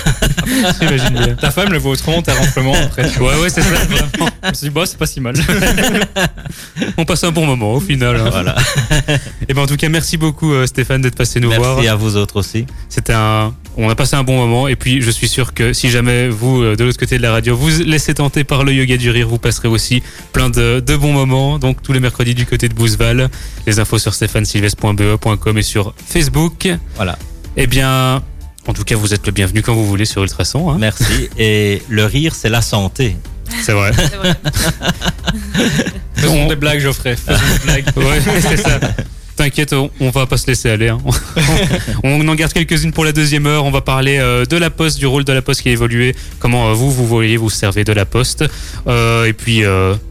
J'imagine 0.81 1.11
bien. 1.11 1.35
Ta 1.35 1.51
femme 1.51 1.73
le 1.73 1.79
voit 1.79 1.93
autrement, 1.93 2.23
t'as 2.23 2.35
ronflement 2.35 2.75
après. 2.75 3.11
Ouais, 3.19 3.35
ouais, 3.41 3.51
c'est 3.51 3.63
ça. 3.63 3.71
vraiment. 3.71 4.31
Je 4.43 4.49
me 4.49 4.55
suis 4.55 4.67
dit, 4.69 4.75
bah, 4.75 4.83
c'est 4.87 4.99
pas 4.99 5.07
si 5.07 5.21
mal. 5.21 5.35
On 6.97 7.05
passe 7.05 7.25
un 7.25 7.31
bon 7.31 7.47
moment 7.47 7.75
au 7.75 7.81
final. 7.81 8.17
hein. 8.17 8.29
Voilà. 8.31 8.57
Et 9.49 9.55
ben 9.55 9.63
en 9.63 9.67
tout 9.67 9.77
cas, 9.77 9.89
merci 9.89 10.17
beaucoup 10.17 10.53
euh, 10.53 10.67
Stéphane 10.67 11.01
d'être 11.01 11.17
passé 11.17 11.39
nous 11.41 11.51
voir. 11.51 11.77
Merci 11.77 11.89
à 11.89 11.95
vous 11.95 12.17
autres 12.17 12.37
aussi. 12.41 12.67
C'était 12.89 13.13
un, 13.13 13.55
on 13.77 13.89
a 13.89 13.95
passé 13.95 14.17
un 14.17 14.25
bon 14.25 14.37
moment 14.37 14.69
et 14.69 14.77
puis 14.77 15.01
je 15.01 15.11
suis 15.11 15.29
sûr 15.29 15.55
que 15.55 15.73
si 15.73 15.91
jamais 15.91 16.29
vous 16.29 16.63
euh, 16.63 16.77
de 16.77 16.85
l'autre 16.85 16.99
côté 16.99 17.17
de 17.19 17.23
la 17.23 17.33
radio 17.33 17.57
vous 17.57 17.69
laissez 17.85 18.15
tenter 18.15 18.45
par 18.45 18.65
le 18.65 18.73
yoga 18.73 18.97
du 18.97 19.11
rire, 19.11 19.29
vous 19.29 19.39
passerez 19.39 19.69
aussi 19.69 20.03
plein 20.33 20.51
de, 20.51 20.81
de 20.85 20.97
bons 20.97 21.13
moments. 21.13 21.59
Donc 21.59 21.83
tous 21.83 21.93
les 21.93 22.01
mercredis 22.01 22.35
du 22.35 22.47
côté 22.47 22.69
de 22.69 22.75
Bouzeval, 22.75 23.29
les 23.67 23.79
infos 23.79 23.99
sur 23.99 24.13
stéphanesylvestre.be.com 24.15 25.59
et 25.59 25.63
sur 25.63 25.95
Facebook. 26.07 26.69
Voilà. 26.97 27.19
Eh 27.57 27.67
bien, 27.67 28.23
en 28.67 28.73
tout 28.75 28.85
cas, 28.85 28.97
vous 28.97 29.13
êtes 29.15 29.27
le 29.27 29.33
bienvenu 29.33 29.63
quand 29.63 29.75
vous 29.75 29.87
voulez 29.87 30.05
sur 30.05 30.23
Ultrason. 30.23 30.71
Hein. 30.71 30.77
Merci. 30.79 31.29
Et 31.39 31.83
le 31.89 32.05
rire, 32.07 32.35
c'est 32.35 32.49
la 32.49 32.63
santé. 32.63 33.17
C'est 33.63 33.73
vrai. 33.73 33.93
Vrai. 33.93 34.35
Faisons 36.15 36.47
des 36.47 36.57
blagues, 36.57 36.81
Geoffrey. 36.81 37.17
Faisons 37.17 37.41
des 37.55 37.65
blagues. 37.65 37.85
Ouais, 37.97 38.21
c'est 38.41 38.57
ça. 38.57 38.79
T'inquiète, 39.37 39.73
on, 39.73 39.91
on 40.01 40.11
va 40.11 40.27
pas 40.27 40.37
se 40.37 40.47
laisser 40.47 40.69
aller. 40.71 40.89
hein. 40.89 40.99
On, 42.05 42.27
en 42.29 42.35
garde 42.35 42.53
quelques-unes 42.53 42.93
pour 42.93 43.05
la 43.05 43.13
deuxième 43.13 43.47
heure. 43.47 43.65
On 43.65 43.71
va 43.71 43.81
parler 43.81 44.19
euh, 44.19 44.45
de 44.45 44.57
la 44.57 44.71
poste, 44.71 44.99
du 44.99 45.07
rôle 45.07 45.25
de 45.25 45.33
la 45.33 45.43
poste 45.43 45.63
qui 45.63 45.69
a 45.69 45.73
évolué, 45.73 46.15
comment 46.39 46.69
euh, 46.71 46.73
vous, 46.75 46.91
vous 46.91 47.07
voyez, 47.07 47.37
vous 47.37 47.51
servez 47.51 47.85
de 47.85 47.93
la 47.93 48.05
poste. 48.05 48.45
Euh, 48.87 49.25
et 49.25 49.33
puis 49.33 49.63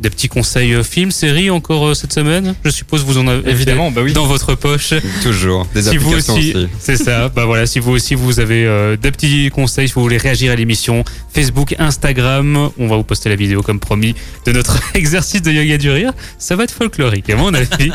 des 0.02 0.10
petits 0.10 0.28
conseils 0.28 0.84
films, 0.84 1.12
séries 1.12 1.50
encore 1.50 1.96
cette 1.96 2.14
semaine? 2.14 2.56
Je 2.64 2.70
suppose 2.70 3.04
vous 3.04 3.18
en 3.18 3.28
avez 3.28 3.50
Évidemment, 3.52 3.92
bah 3.92 4.02
oui. 4.04 4.14
dans 4.14 4.26
votre 4.26 4.56
poche. 4.56 4.94
Toujours. 5.24 5.68
Des 5.74 5.84
si 5.84 5.98
vous 5.98 6.08
applications 6.10 6.34
aussi, 6.36 6.56
aussi. 6.56 6.68
c'est 6.80 6.98
ça. 6.98 7.30
Bah 7.36 7.46
voilà, 7.46 7.66
si 7.66 7.80
vous 7.80 7.92
aussi 7.92 8.16
vous 8.16 8.40
avez 8.40 8.96
des 9.02 9.12
petits 9.12 9.50
conseils, 9.50 9.88
si 9.88 9.94
vous 9.94 10.02
voulez 10.02 10.18
réagir 10.18 10.52
à 10.52 10.56
l'émission, 10.56 11.04
Facebook, 11.34 11.76
Instagram, 11.80 12.70
on 12.78 12.88
va 12.88 12.96
vous 12.98 13.04
poster 13.04 13.30
la 13.30 13.36
vidéo 13.36 13.62
comme 13.62 13.80
promis 13.80 14.16
de 14.46 14.52
notre 14.52 14.80
exercice 14.96 15.42
de 15.42 15.52
yoga 15.52 15.78
du 15.78 15.90
rire. 15.92 16.12
Ça 16.40 16.56
va 16.56 16.64
être 16.64 16.74
folklorique, 16.74 17.30
à 17.30 17.36
mon 17.36 17.54
avis. 17.54 17.92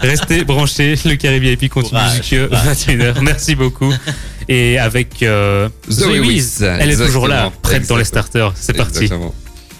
Restez 0.00 0.44
branchés, 0.44 0.67
le 0.78 1.14
Carré 1.16 1.40
VIP 1.40 1.68
continue 1.70 2.00
jusqu'à 2.16 2.46
21h. 2.46 3.20
Merci 3.22 3.54
beaucoup. 3.54 3.92
Et 4.48 4.78
avec 4.78 5.22
euh, 5.22 5.68
Zoé 5.90 6.18
Zoé 6.18 6.20
Wiz. 6.20 6.62
elle 6.62 6.90
est 6.90 6.96
toujours 6.96 7.28
là, 7.28 7.46
Exactement. 7.46 7.60
prête 7.62 7.88
dans 7.88 7.96
les 7.96 8.04
starters. 8.04 8.52
C'est 8.54 8.72
parti. 8.72 9.04
Exactement. 9.04 9.34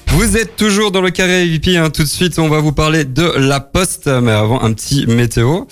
Vous 0.08 0.36
êtes 0.36 0.56
toujours 0.56 0.90
dans 0.90 1.00
le 1.00 1.10
carré 1.10 1.46
VIP. 1.46 1.68
Hein. 1.76 1.90
Tout 1.90 2.02
de 2.02 2.08
suite, 2.08 2.38
on 2.38 2.48
va 2.48 2.60
vous 2.60 2.72
parler 2.72 3.04
de 3.04 3.22
la 3.36 3.60
poste. 3.60 4.06
Mais 4.08 4.32
avant, 4.32 4.62
un 4.62 4.72
petit 4.72 5.06
météo. 5.06 5.64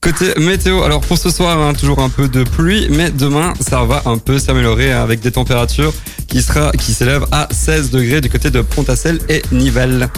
Côté 0.00 0.34
météo, 0.40 0.82
alors 0.82 1.00
pour 1.00 1.16
ce 1.16 1.30
soir, 1.30 1.60
hein, 1.60 1.74
toujours 1.74 2.00
un 2.00 2.08
peu 2.08 2.26
de 2.26 2.42
pluie, 2.42 2.88
mais 2.90 3.10
demain, 3.10 3.54
ça 3.60 3.84
va 3.84 4.02
un 4.06 4.18
peu 4.18 4.40
s'améliorer 4.40 4.90
hein, 4.90 5.00
avec 5.00 5.20
des 5.20 5.30
températures 5.30 5.92
qui, 6.26 6.42
sera, 6.42 6.72
qui 6.72 6.92
s'élèvent 6.92 7.26
à 7.30 7.46
16 7.52 7.90
degrés 7.92 8.20
du 8.20 8.28
côté 8.28 8.50
de 8.50 8.62
Pontacelle 8.62 9.20
et 9.28 9.42
Nivelles. 9.52 10.08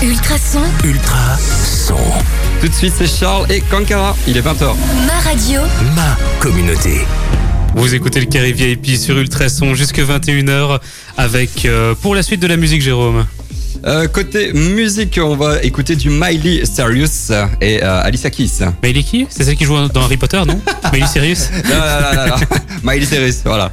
Ultrason, 0.00 0.60
Ultra 0.84 1.36
son. 1.36 1.96
Tout 2.60 2.68
de 2.68 2.72
suite, 2.72 2.92
c'est 2.96 3.08
Charles 3.08 3.50
et 3.50 3.60
Kankara. 3.60 4.14
Il 4.28 4.36
est 4.36 4.42
20h. 4.42 4.72
ma 5.06 5.18
radio, 5.28 5.60
Ma 5.96 6.16
communauté. 6.38 7.00
Vous 7.74 7.92
écoutez 7.96 8.20
le 8.20 8.26
Carré 8.26 8.52
VIP 8.52 8.96
sur 8.96 9.18
Ultrason 9.18 9.74
jusque 9.74 9.98
21h 9.98 10.78
avec 11.16 11.64
euh, 11.64 11.96
pour 12.00 12.14
la 12.14 12.22
suite 12.22 12.38
de 12.40 12.46
la 12.46 12.56
musique 12.56 12.80
Jérôme. 12.80 13.26
Euh, 13.86 14.06
côté 14.06 14.52
musique, 14.52 15.18
on 15.20 15.34
va 15.34 15.60
écouter 15.64 15.96
du 15.96 16.10
Miley 16.10 16.64
Cyrus 16.64 17.32
et 17.60 17.82
euh, 17.82 18.02
Alicia 18.02 18.30
Keys. 18.30 18.60
Est 18.84 19.02
qui? 19.02 19.26
C'est 19.28 19.42
celle 19.42 19.56
qui 19.56 19.64
joue 19.64 19.88
dans 19.88 20.02
Harry 20.02 20.16
Potter, 20.16 20.38
non 20.38 20.60
non, 20.92 22.26
non. 22.28 22.36
Miley 22.84 23.04
Cyrus, 23.04 23.40
voilà. 23.44 23.72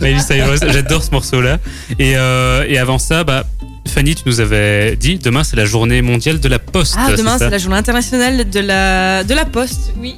Miley 0.00 0.20
Cyrus, 0.20 0.60
j'adore 0.68 1.04
ce 1.04 1.12
morceau-là. 1.12 1.58
Et, 1.98 2.16
euh, 2.16 2.64
et 2.68 2.76
avant 2.78 2.98
ça, 2.98 3.22
bah, 3.22 3.44
Fanny, 3.90 4.14
tu 4.14 4.22
nous 4.26 4.40
avais 4.40 4.96
dit, 4.96 5.18
demain 5.18 5.44
c'est 5.44 5.56
la 5.56 5.64
journée 5.64 6.00
mondiale 6.02 6.40
de 6.40 6.48
la 6.48 6.58
poste. 6.58 6.94
Ah, 6.98 7.12
demain, 7.16 7.36
c'est 7.38 7.50
la 7.50 7.58
journée 7.58 7.76
internationale 7.78 8.48
de 8.48 8.60
la, 8.60 9.24
de 9.24 9.34
la 9.34 9.44
poste, 9.44 9.92
oui. 9.98 10.16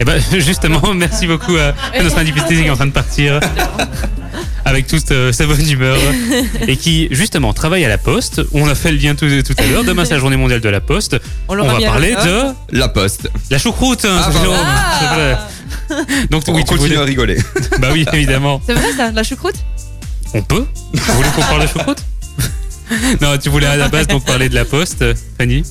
Et 0.00 0.04
ben 0.04 0.20
justement, 0.38 0.92
merci 0.94 1.26
beaucoup 1.26 1.56
à, 1.56 1.74
à 1.96 2.02
notre 2.02 2.18
invité 2.18 2.40
qui 2.56 2.62
est 2.66 2.70
en 2.70 2.76
train 2.76 2.86
de 2.86 2.92
partir 2.92 3.40
avec 4.66 4.86
toute 4.86 5.10
euh, 5.12 5.30
sa 5.32 5.46
bonne 5.46 5.68
humeur 5.68 5.96
et 6.68 6.76
qui 6.76 7.08
justement 7.10 7.52
travaille 7.52 7.84
à 7.84 7.88
la 7.88 7.98
poste. 7.98 8.40
On 8.52 8.66
a 8.68 8.74
fait 8.74 8.90
le 8.92 8.98
lien 8.98 9.14
tout, 9.14 9.26
tout 9.42 9.54
à 9.62 9.66
l'heure. 9.66 9.84
Demain 9.84 10.04
c'est 10.04 10.14
la 10.14 10.20
journée 10.20 10.36
mondiale 10.36 10.60
de 10.60 10.68
la 10.68 10.80
poste. 10.80 11.16
On, 11.48 11.54
va 11.56 11.80
parler 11.80 12.14
de 12.14 12.52
La 12.76 12.88
Poste. 12.88 13.28
la 13.50 13.58
choucroute. 13.58 14.04
hein, 14.04 14.20
Ah, 14.26 14.30
Jérôme, 14.32 14.56
Ah. 14.60 15.00
c'est 15.00 15.14
vrai. 15.14 16.26
Donc 16.30 16.42
On 16.48 16.54
oui, 16.54 16.62
tu 16.64 16.70
continue 16.70 16.88
voulais- 16.88 17.00
à 17.00 17.04
rigoler. 17.04 17.38
Bah 17.78 17.88
oui, 17.92 18.04
évidemment. 18.12 18.60
C'est 18.66 18.74
vrai 18.74 18.92
ça, 18.96 19.10
la 19.12 19.22
choucroute? 19.22 19.56
On 20.32 20.42
peut? 20.42 20.66
Vous 20.92 21.14
voulez 21.14 21.28
qu'on 21.36 21.42
parle 21.42 21.62
de 21.62 21.66
choucroute? 21.68 21.98
Non, 23.20 23.36
tu 23.38 23.48
voulais 23.48 23.66
à 23.66 23.76
la 23.76 23.88
base 23.88 24.06
donc 24.06 24.24
parler 24.24 24.48
de 24.48 24.54
la 24.54 24.64
poste, 24.64 25.04
Fanny? 25.38 25.62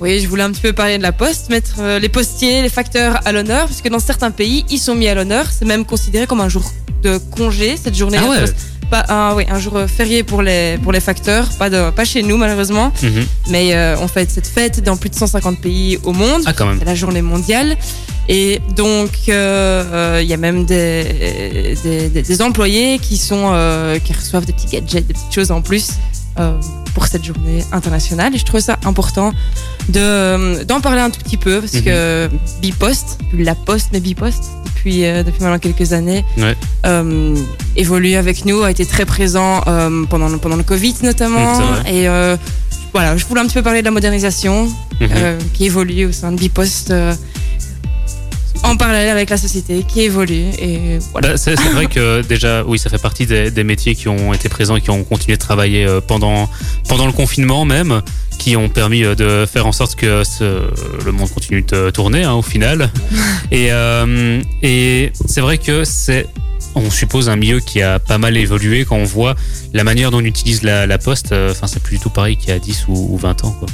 Oui, 0.00 0.20
je 0.20 0.26
voulais 0.28 0.42
un 0.42 0.50
petit 0.50 0.60
peu 0.62 0.72
parler 0.72 0.98
de 0.98 1.02
la 1.02 1.12
poste, 1.12 1.48
mettre 1.48 1.76
euh, 1.78 1.98
les 2.00 2.08
postiers, 2.08 2.60
les 2.62 2.68
facteurs 2.68 3.20
à 3.24 3.30
l'honneur, 3.32 3.66
parce 3.66 3.80
que 3.82 3.88
dans 3.88 4.00
certains 4.00 4.32
pays, 4.32 4.64
ils 4.68 4.78
sont 4.80 4.94
mis 4.96 5.06
à 5.06 5.14
l'honneur. 5.14 5.46
C'est 5.56 5.64
même 5.64 5.84
considéré 5.84 6.26
comme 6.26 6.40
un 6.40 6.48
jour 6.48 6.64
de 7.02 7.18
congé, 7.18 7.76
cette 7.82 7.96
journée. 7.96 8.18
Ah 8.20 8.24
de 8.24 8.28
ouais? 8.46 8.52
Pas 8.90 9.04
un, 9.08 9.34
oui, 9.34 9.44
un 9.48 9.58
jour 9.58 9.76
euh, 9.76 9.86
férié 9.86 10.22
pour 10.22 10.42
les, 10.42 10.76
pour 10.82 10.92
les 10.92 11.00
facteurs, 11.00 11.48
pas, 11.58 11.70
de, 11.70 11.90
pas 11.90 12.04
chez 12.04 12.22
nous 12.22 12.36
malheureusement, 12.36 12.92
Mhm. 13.02 13.24
mais 13.48 13.74
euh, 13.74 13.96
on 14.00 14.08
fait 14.08 14.28
cette 14.30 14.46
fête 14.46 14.82
dans 14.82 14.96
plus 14.98 15.08
de 15.08 15.14
150 15.14 15.60
pays 15.60 15.98
au 16.02 16.12
monde. 16.12 16.42
Ah 16.46 16.52
quand 16.52 16.66
même. 16.66 16.78
C'est 16.78 16.84
la 16.84 16.94
journée 16.94 17.22
mondiale. 17.22 17.76
Et 18.28 18.60
donc, 18.76 19.10
euh, 19.28 19.84
euh, 19.92 20.20
il 20.22 20.28
y 20.28 20.34
a 20.34 20.36
même 20.36 20.64
des, 20.66 21.76
des, 21.82 22.08
des- 22.08 22.22
des 22.22 22.42
employés 22.42 22.98
qui, 22.98 23.16
sont, 23.16 23.50
euh, 23.54 23.98
qui 23.98 24.12
reçoivent 24.12 24.44
des 24.44 24.52
petits 24.52 24.66
gadgets, 24.68 25.06
des 25.06 25.14
petites 25.14 25.32
choses 25.34 25.50
en 25.52 25.62
plus 25.62 25.92
euh, 26.38 26.52
pour 26.94 27.06
cette 27.06 27.24
journée 27.24 27.64
internationale. 27.72 28.34
Et 28.34 28.38
je 28.38 28.44
trouve 28.44 28.60
ça 28.60 28.78
important 28.84 29.32
de, 29.88 29.98
euh, 30.00 30.64
d'en 30.64 30.80
parler 30.80 31.00
un 31.00 31.10
tout 31.10 31.20
petit 31.20 31.36
peu 31.36 31.60
parce 31.60 31.74
Mhm. 31.74 31.82
que 31.84 32.30
Bipost, 32.60 33.18
plus 33.30 33.44
la 33.44 33.54
Poste, 33.54 33.88
mais 33.92 34.00
Bipost, 34.00 34.44
depuis, 34.66 35.04
euh, 35.04 35.22
depuis 35.22 35.42
maintenant 35.42 35.58
quelques 35.58 35.92
années, 35.92 36.24
Ouais. 36.36 36.56
euh, 36.86 37.36
évolue 37.76 38.14
avec 38.14 38.44
nous, 38.44 38.62
a 38.62 38.70
été 38.70 38.84
très 38.86 39.04
présent 39.06 39.60
pendant, 40.10 40.36
pendant 40.38 40.56
le 40.56 40.62
Covid 40.64 40.94
notamment. 41.02 41.58
Mhm, 41.58 41.64
c'est 41.86 41.94
et 41.94 42.36
voilà, 42.92 43.16
je 43.16 43.24
voulais 43.24 43.40
un 43.40 43.44
petit 43.46 43.54
peu 43.54 43.62
parler 43.62 43.80
de 43.80 43.86
la 43.86 43.90
modernisation 43.90 44.68
Mhm. 45.00 45.38
qui 45.54 45.64
évolue 45.64 46.06
au 46.06 46.12
sein 46.12 46.30
de 46.32 46.36
Bipost 46.36 46.92
en 48.64 48.76
parallèle 48.76 49.08
avec 49.08 49.28
la 49.30 49.36
société 49.36 49.82
qui 49.86 50.02
évolue 50.02 50.44
et 50.58 50.98
voilà. 51.12 51.30
Bah, 51.30 51.36
c'est 51.36 51.54
vrai 51.72 51.86
que 51.86 52.22
déjà, 52.28 52.62
oui, 52.64 52.78
ça 52.78 52.90
fait 52.90 53.00
partie 53.00 53.26
des, 53.26 53.50
des 53.50 53.64
métiers 53.64 53.94
qui 53.94 54.08
ont 54.08 54.32
été 54.32 54.48
présents 54.48 54.78
qui 54.78 54.90
ont 54.90 55.02
continué 55.04 55.36
de 55.36 55.40
travailler 55.42 55.84
euh, 55.84 56.00
pendant, 56.00 56.48
pendant 56.88 57.06
le 57.06 57.12
confinement 57.12 57.64
même, 57.64 58.02
qui 58.38 58.56
ont 58.56 58.68
permis 58.68 59.04
euh, 59.04 59.14
de 59.14 59.46
faire 59.46 59.66
en 59.66 59.72
sorte 59.72 59.96
que 59.96 60.22
ce- 60.24 60.70
le 61.04 61.12
monde 61.12 61.30
continue 61.30 61.62
de 61.62 61.90
tourner 61.90 62.22
hein, 62.24 62.34
au 62.34 62.42
final. 62.42 62.90
Et, 63.50 63.68
euh, 63.72 64.40
et 64.62 65.12
c'est 65.26 65.40
vrai 65.42 65.58
que 65.58 65.84
c'est, 65.84 66.26
on 66.74 66.90
suppose, 66.90 67.28
un 67.28 67.36
milieu 67.36 67.60
qui 67.60 67.82
a 67.82 67.98
pas 67.98 68.16
mal 68.18 68.36
évolué 68.36 68.84
quand 68.86 68.96
on 68.96 69.04
voit 69.04 69.34
la 69.74 69.84
manière 69.84 70.10
dont 70.10 70.18
on 70.18 70.24
utilise 70.24 70.62
la, 70.62 70.86
la 70.86 70.96
poste. 70.98 71.32
Enfin, 71.50 71.66
c'est 71.66 71.82
plus 71.82 71.96
du 71.98 72.02
tout 72.02 72.08
pareil 72.10 72.36
qu'il 72.38 72.48
y 72.48 72.52
a 72.52 72.58
10 72.58 72.86
ou, 72.88 73.14
ou 73.14 73.18
20 73.18 73.44
ans. 73.44 73.54
Quoi. 73.58 73.68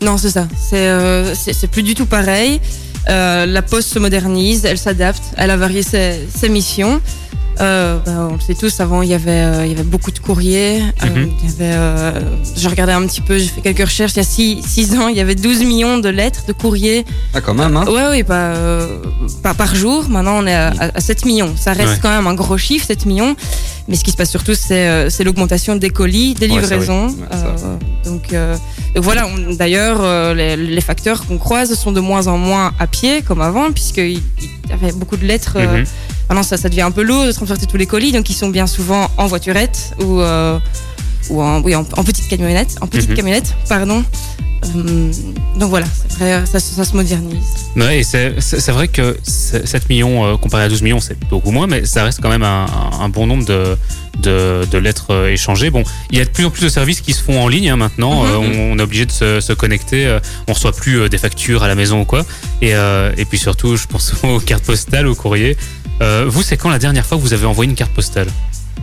Non, 0.00 0.16
c'est 0.16 0.30
ça. 0.30 0.46
C'est 0.58 0.88
euh, 0.88 1.34
plus 1.70 1.82
du 1.82 1.94
tout 1.94 2.06
pareil. 2.06 2.60
Euh, 3.08 3.46
la 3.46 3.62
Poste 3.62 3.92
se 3.92 3.98
modernise, 3.98 4.64
elle 4.64 4.78
s'adapte, 4.78 5.22
elle 5.36 5.50
a 5.50 5.56
varié 5.56 5.82
ses, 5.82 6.26
ses 6.34 6.48
missions. 6.48 7.00
Euh, 7.60 7.98
bah, 8.06 8.28
on 8.30 8.34
le 8.34 8.40
sait 8.40 8.54
tous, 8.54 8.78
avant 8.80 9.02
il 9.02 9.08
y 9.08 9.14
avait, 9.14 9.30
euh, 9.30 9.66
il 9.66 9.72
y 9.72 9.74
avait 9.74 9.82
beaucoup 9.82 10.10
de 10.12 10.18
courriers. 10.20 10.80
Il 11.02 11.08
y 11.08 11.10
avait, 11.10 11.74
euh, 11.74 12.12
je 12.56 12.68
regardais 12.68 12.92
un 12.92 13.04
petit 13.06 13.20
peu, 13.20 13.36
j'ai 13.38 13.48
fait 13.48 13.60
quelques 13.60 13.80
recherches. 13.88 14.12
Il 14.14 14.18
y 14.18 14.20
a 14.60 14.62
6 14.62 14.94
ans, 14.96 15.08
il 15.08 15.16
y 15.16 15.20
avait 15.20 15.34
12 15.34 15.64
millions 15.64 15.98
de 15.98 16.08
lettres, 16.08 16.44
de 16.46 16.52
courriers. 16.52 17.04
Ah, 17.34 17.40
quand 17.40 17.54
même, 17.54 17.76
hein. 17.76 17.84
Ouais, 17.88 18.04
oui, 18.10 18.22
pas, 18.22 18.50
euh, 18.54 18.98
pas 19.42 19.54
par 19.54 19.74
jour. 19.74 20.08
Maintenant, 20.08 20.38
on 20.38 20.46
est 20.46 20.54
à, 20.54 20.68
à- 20.68 20.96
à 20.96 21.00
7 21.00 21.24
millions. 21.24 21.52
Ça 21.56 21.72
reste 21.72 21.88
Ouais. 21.94 21.98
quand 22.00 22.10
même 22.10 22.26
un 22.28 22.34
gros 22.34 22.58
chiffre, 22.58 22.86
7 22.86 23.06
millions. 23.06 23.34
Mais 23.88 23.96
ce 23.96 24.04
qui 24.04 24.10
se 24.10 24.16
passe 24.16 24.30
surtout, 24.30 24.54
c'est 24.54 24.86
euh, 24.88 25.08
l'augmentation 25.24 25.74
des 25.74 25.90
colis, 25.90 26.34
des 26.34 26.46
Ouais, 26.46 26.52
ça, 26.52 26.54
oui. 26.54 26.60
livraisons. 26.60 27.06
Ouais, 27.06 27.14
ça. 27.56 27.78
Donc, 28.08 28.32
euh, 28.34 28.54
donc 28.94 29.02
voilà, 29.04 29.26
d'ailleurs, 29.58 29.98
euh, 30.00 30.34
les, 30.34 30.56
les 30.56 30.80
facteurs 30.80 31.26
qu'on 31.26 31.38
croise 31.38 31.74
sont 31.74 31.90
de 31.92 32.00
moins 32.00 32.26
en 32.28 32.36
moins 32.38 32.72
à 32.78 32.86
pied, 32.86 33.22
comme 33.22 33.40
avant, 33.40 33.72
puisqu'il 33.72 34.18
y 34.18 34.72
avait 34.72 34.92
beaucoup 34.92 35.16
de 35.16 35.24
lettres. 35.26 35.54
euh, 35.56 35.78
Mhm. 35.80 35.84
Maintenant, 36.28 36.42
ça, 36.42 36.56
ça 36.56 36.68
devient 36.68 36.82
un 36.82 36.90
peu 36.90 37.02
lourd 37.02 37.24
de 37.26 37.32
transporter 37.32 37.66
tous 37.66 37.76
les 37.78 37.86
colis, 37.86 38.12
donc 38.12 38.28
ils 38.30 38.34
sont 38.34 38.48
bien 38.50 38.66
souvent 38.66 39.10
en 39.16 39.26
voiturette 39.26 39.94
ou, 40.00 40.20
euh, 40.20 40.58
ou 41.30 41.40
en, 41.42 41.60
oui, 41.62 41.74
en, 41.74 41.86
en 41.96 42.04
petite 42.04 42.28
camionnette. 42.28 42.76
En 42.80 42.86
petite 42.86 43.10
Mhm. 43.10 43.16
camionnette, 43.16 43.54
pardon. 43.68 44.04
Euh, 44.76 45.12
donc 45.56 45.70
voilà, 45.70 45.86
vrai, 46.18 46.42
ça, 46.44 46.58
ça 46.58 46.84
se 46.84 46.94
modernise. 46.96 47.44
Ouais, 47.76 48.02
c'est 48.02 48.70
vrai 48.72 48.88
que 48.88 49.16
c'est- 49.22 49.64
7 49.66 49.88
millions 49.88 50.26
euh, 50.26 50.36
comparé 50.36 50.64
à 50.64 50.68
12 50.68 50.82
millions, 50.82 50.98
c'est 51.00 51.16
beaucoup 51.30 51.52
moins, 51.52 51.68
mais 51.68 51.86
ça 51.86 52.02
reste 52.04 52.18
quand 52.20 52.28
même 52.28 52.42
un, 52.42 53.08
bon 53.08 53.26
nombre 53.28 53.44
de, 53.46 53.76
de, 54.20 54.66
de 54.68 54.78
lettres 54.78 55.28
échangées. 55.28 55.70
Bon, 55.70 55.84
il 56.10 56.18
y 56.18 56.20
a 56.20 56.24
de 56.24 56.30
plus 56.30 56.44
en 56.44 56.50
plus 56.50 56.62
de 56.64 56.68
services 56.68 57.00
qui 57.00 57.12
se 57.14 57.22
font 57.22 57.40
en 57.40 57.46
ligne 57.48 57.70
hein, 57.70 57.76
maintenant. 57.76 58.24
Mhm. 58.24 58.30
Euh, 58.30 58.36
on, 58.36 58.72
on 58.74 58.78
est 58.80 58.82
obligé 58.82 59.06
de 59.06 59.12
se, 59.12 59.40
se 59.40 59.52
connecter. 59.52 60.18
on 60.48 60.52
reçoit 60.52 60.72
plus 60.72 61.08
des 61.08 61.18
factures 61.18 61.62
à 61.62 61.68
la 61.68 61.76
maison 61.76 62.00
ou 62.00 62.04
quoi. 62.04 62.26
Et, 62.60 62.72
et 63.16 63.24
puis 63.24 63.38
surtout, 63.38 63.76
je 63.76 63.86
pense 63.86 64.12
aux 64.24 64.40
cartes 64.40 64.64
postales, 64.64 65.06
aux 65.06 65.14
courriers. 65.14 65.56
Euh, 66.00 66.26
vous, 66.28 66.42
c'est 66.42 66.56
quand 66.56 66.70
la 66.70 66.78
dernière 66.78 67.04
fois 67.04 67.18
que 67.18 67.22
vous 67.22 67.32
avez 67.32 67.46
envoyé 67.46 67.68
une 67.70 67.76
carte 67.76 67.92
postale 67.92 68.28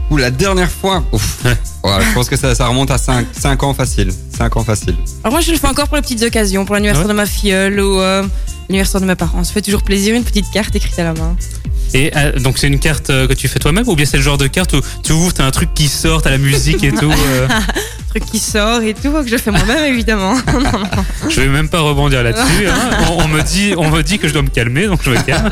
Ou 0.10 0.18
la 0.18 0.32
dernière 0.32 0.72
fois. 0.72 1.04
Ouf. 1.12 1.44
Je 1.88 2.14
pense 2.14 2.30
que 2.30 2.36
ça, 2.36 2.54
ça 2.56 2.68
remonte 2.68 2.92
à 2.92 2.98
5, 2.98 3.64
ans 3.64 3.74
facile. 3.74 4.12
5 4.38 4.58
ans 4.58 4.64
facile. 4.64 4.96
Alors 5.24 5.34
moi 5.34 5.42
je 5.42 5.52
le 5.52 5.58
fais 5.58 5.68
encore 5.68 5.88
pour 5.88 5.96
les 5.98 6.02
petites 6.02 6.24
occasions, 6.24 6.66
pour 6.66 6.76
l'anniversaire 6.76 7.06
Ouais. 7.06 7.12
de 7.12 7.18
ma 7.18 7.26
filleule 7.26 7.80
ou 7.80 8.00
euh, 8.00 8.24
l'anniversaire 8.70 9.02
de 9.02 9.06
mes 9.06 9.16
parents. 9.16 9.44
Ça 9.44 9.54
fait 9.54 9.62
toujours 9.62 9.84
plaisir, 9.84 10.16
une 10.16 10.24
petite 10.24 10.50
carte 10.52 10.76
écrite 10.76 10.98
à 11.00 11.04
la 11.04 11.14
main. 11.14 11.36
Et 11.94 12.12
euh, 12.18 12.40
donc 12.40 12.58
c'est 12.58 12.68
une 12.68 12.80
carte 12.80 13.10
euh, 13.12 13.28
que 13.28 13.34
tu 13.34 13.48
fais 13.48 13.60
toi-même 13.60 13.88
ou 13.88 13.96
bien 13.96 14.06
c'est 14.06 14.18
le 14.18 14.24
genre 14.24 14.38
de 14.40 14.48
carte 14.48 14.74
où 14.74 14.82
tu 15.04 15.12
ouvres, 15.14 15.34
t'as 15.34 15.46
un 15.46 15.52
truc 15.52 15.74
qui 15.74 15.88
sort, 15.88 16.22
t'as 16.24 16.32
la 16.32 16.40
musique 16.40 16.84
et 16.84 16.92
tout 16.92 17.12
euh, 17.12 17.48
Truc 18.10 18.26
qui 18.26 18.40
sort 18.40 18.82
et 18.82 18.94
tout, 18.94 19.12
que 19.12 19.28
je 19.28 19.38
fais 19.38 19.52
moi-même 19.52 19.86
évidemment. 19.94 20.36
Je 21.30 21.42
vais 21.42 21.48
même 21.48 21.70
pas 21.70 21.82
rebondir 21.82 22.24
là-dessus. 22.24 22.68
hein. 22.68 22.74
On, 23.12 23.24
on 23.24 23.28
me 23.28 23.42
dit, 23.42 23.74
on 23.78 23.90
me 23.90 24.02
dit 24.04 24.20
que 24.20 24.28
je 24.28 24.34
dois 24.34 24.42
me 24.42 24.50
calmer, 24.50 24.88
donc 24.88 25.02
je 25.04 25.10
me 25.10 25.22
calme. 25.22 25.50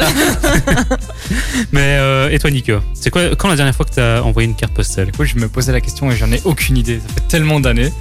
Mais 1.72 1.98
euh, 2.00 2.30
et 2.30 2.40
toi, 2.40 2.50
Nico, 2.52 2.74
c'est 2.94 3.10
quoi 3.10 3.36
quand 3.36 3.48
la 3.50 3.56
dernière 3.56 3.76
fois 3.76 3.86
que 3.86 3.94
t'as 3.96 4.22
envoyé 4.22 4.48
une 4.48 4.56
carte 4.56 4.74
postale? 4.74 5.08
Du 5.08 5.12
coup, 5.12 5.26
je 5.26 5.36
me 5.36 5.48
posais 5.48 5.72
la 5.72 5.82
question 5.82 6.10
et 6.12 6.16
j'en 6.26 6.32
ai 6.32 6.42
aucune 6.46 6.78
idée. 6.78 7.00
Ça 7.08 7.14
fait 7.16 7.28
tellement 7.28 7.60
d'années. 7.60 7.92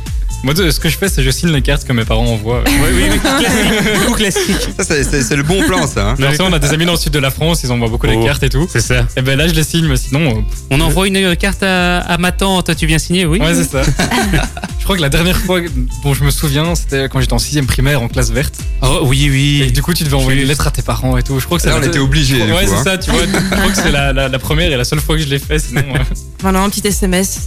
Moi, 0.44 0.54
ce 0.56 0.80
que 0.80 0.88
je 0.88 0.98
fais, 0.98 1.08
c'est 1.08 1.16
que 1.16 1.22
je 1.22 1.30
signe 1.30 1.50
les 1.52 1.62
cartes 1.62 1.84
que 1.84 1.92
mes 1.92 2.04
parents 2.04 2.26
envoient. 2.26 2.64
Oui, 2.66 2.72
oui, 2.96 3.02
oui. 3.12 4.12
Classique. 4.16 4.56
Ça, 4.76 4.84
c'est- 5.04 5.36
le 5.36 5.44
bon 5.44 5.62
plan, 5.68 5.86
ça. 5.86 6.10
hein. 6.10 6.16
Ça, 6.36 6.42
on 6.42 6.52
a 6.52 6.58
des 6.58 6.70
amis 6.72 6.84
dans 6.84 6.92
le 6.92 6.98
sud 6.98 7.12
de 7.12 7.20
la 7.20 7.30
France, 7.30 7.62
ils 7.62 7.70
envoient 7.70 7.88
beaucoup 7.88 8.08
Oh. 8.08 8.18
les 8.20 8.26
cartes 8.26 8.42
et 8.42 8.48
tout. 8.48 8.66
C'est 8.68 8.80
ça. 8.80 9.06
Et 9.16 9.22
ben 9.22 9.38
là, 9.38 9.46
je 9.46 9.52
les 9.52 9.62
signe, 9.62 9.86
mais 9.86 9.96
sinon. 9.96 10.38
euh, 10.38 10.40
On 10.72 10.80
envoie 10.80 11.06
une 11.06 11.16
euh, 11.16 11.34
carte 11.36 11.62
à, 11.62 11.98
à 12.00 12.18
ma 12.18 12.32
tante. 12.32 12.74
Tu 12.74 12.86
viens 12.86 12.98
signer, 12.98 13.24
oui. 13.24 13.38
Ouais, 13.38 13.54
c'est 13.54 13.70
ça. 13.70 13.82
je 14.80 14.84
crois 14.84 14.96
que 14.96 15.02
la 15.02 15.10
dernière 15.10 15.38
fois 15.38 15.60
dont 16.02 16.12
je 16.12 16.24
me 16.24 16.30
souviens, 16.32 16.74
c'était 16.74 17.08
quand 17.08 17.20
j'étais 17.20 17.34
en 17.34 17.38
6 17.38 17.62
primaire 17.62 18.02
en 18.02 18.08
classe 18.08 18.30
verte. 18.32 18.54
Oh, 18.82 19.02
oui, 19.04 19.26
Et 19.26 19.30
oui. 19.30 19.72
du 19.72 19.80
coup, 19.80 19.94
tu 19.94 20.02
devais 20.02 20.16
envoyer 20.16 20.42
une 20.42 20.48
lettre 20.48 20.66
à 20.66 20.72
tes 20.72 20.82
parents 20.82 21.16
et 21.18 21.22
tout. 21.22 21.38
Je 21.38 21.44
crois 21.46 21.58
que 21.58 21.62
c'est 21.62 21.70
Là, 21.70 21.76
on 21.80 21.86
était 21.86 22.00
obligés. 22.00 22.44
du 22.44 22.52
Ouais, 22.52 22.66
c'est 22.66 22.72
hein. 22.74 22.82
ça, 22.84 22.98
tu 22.98 23.12
vois. 23.12 23.20
je 23.26 23.54
crois 23.56 23.70
que 23.70 23.76
c'est 23.76 23.92
la, 23.92 24.12
la- 24.12 24.28
la 24.28 24.38
première 24.40 24.72
et 24.72 24.76
la 24.76 24.84
seule 24.84 25.00
fois 25.00 25.14
que 25.16 25.22
je 25.22 25.28
l'ai 25.28 25.38
fait, 25.38 25.60
sinon. 25.60 25.82
euh, 25.94 25.98
Maintenant 26.42 26.64
un 26.64 26.70
petit 26.70 26.84
SMS, 26.84 27.38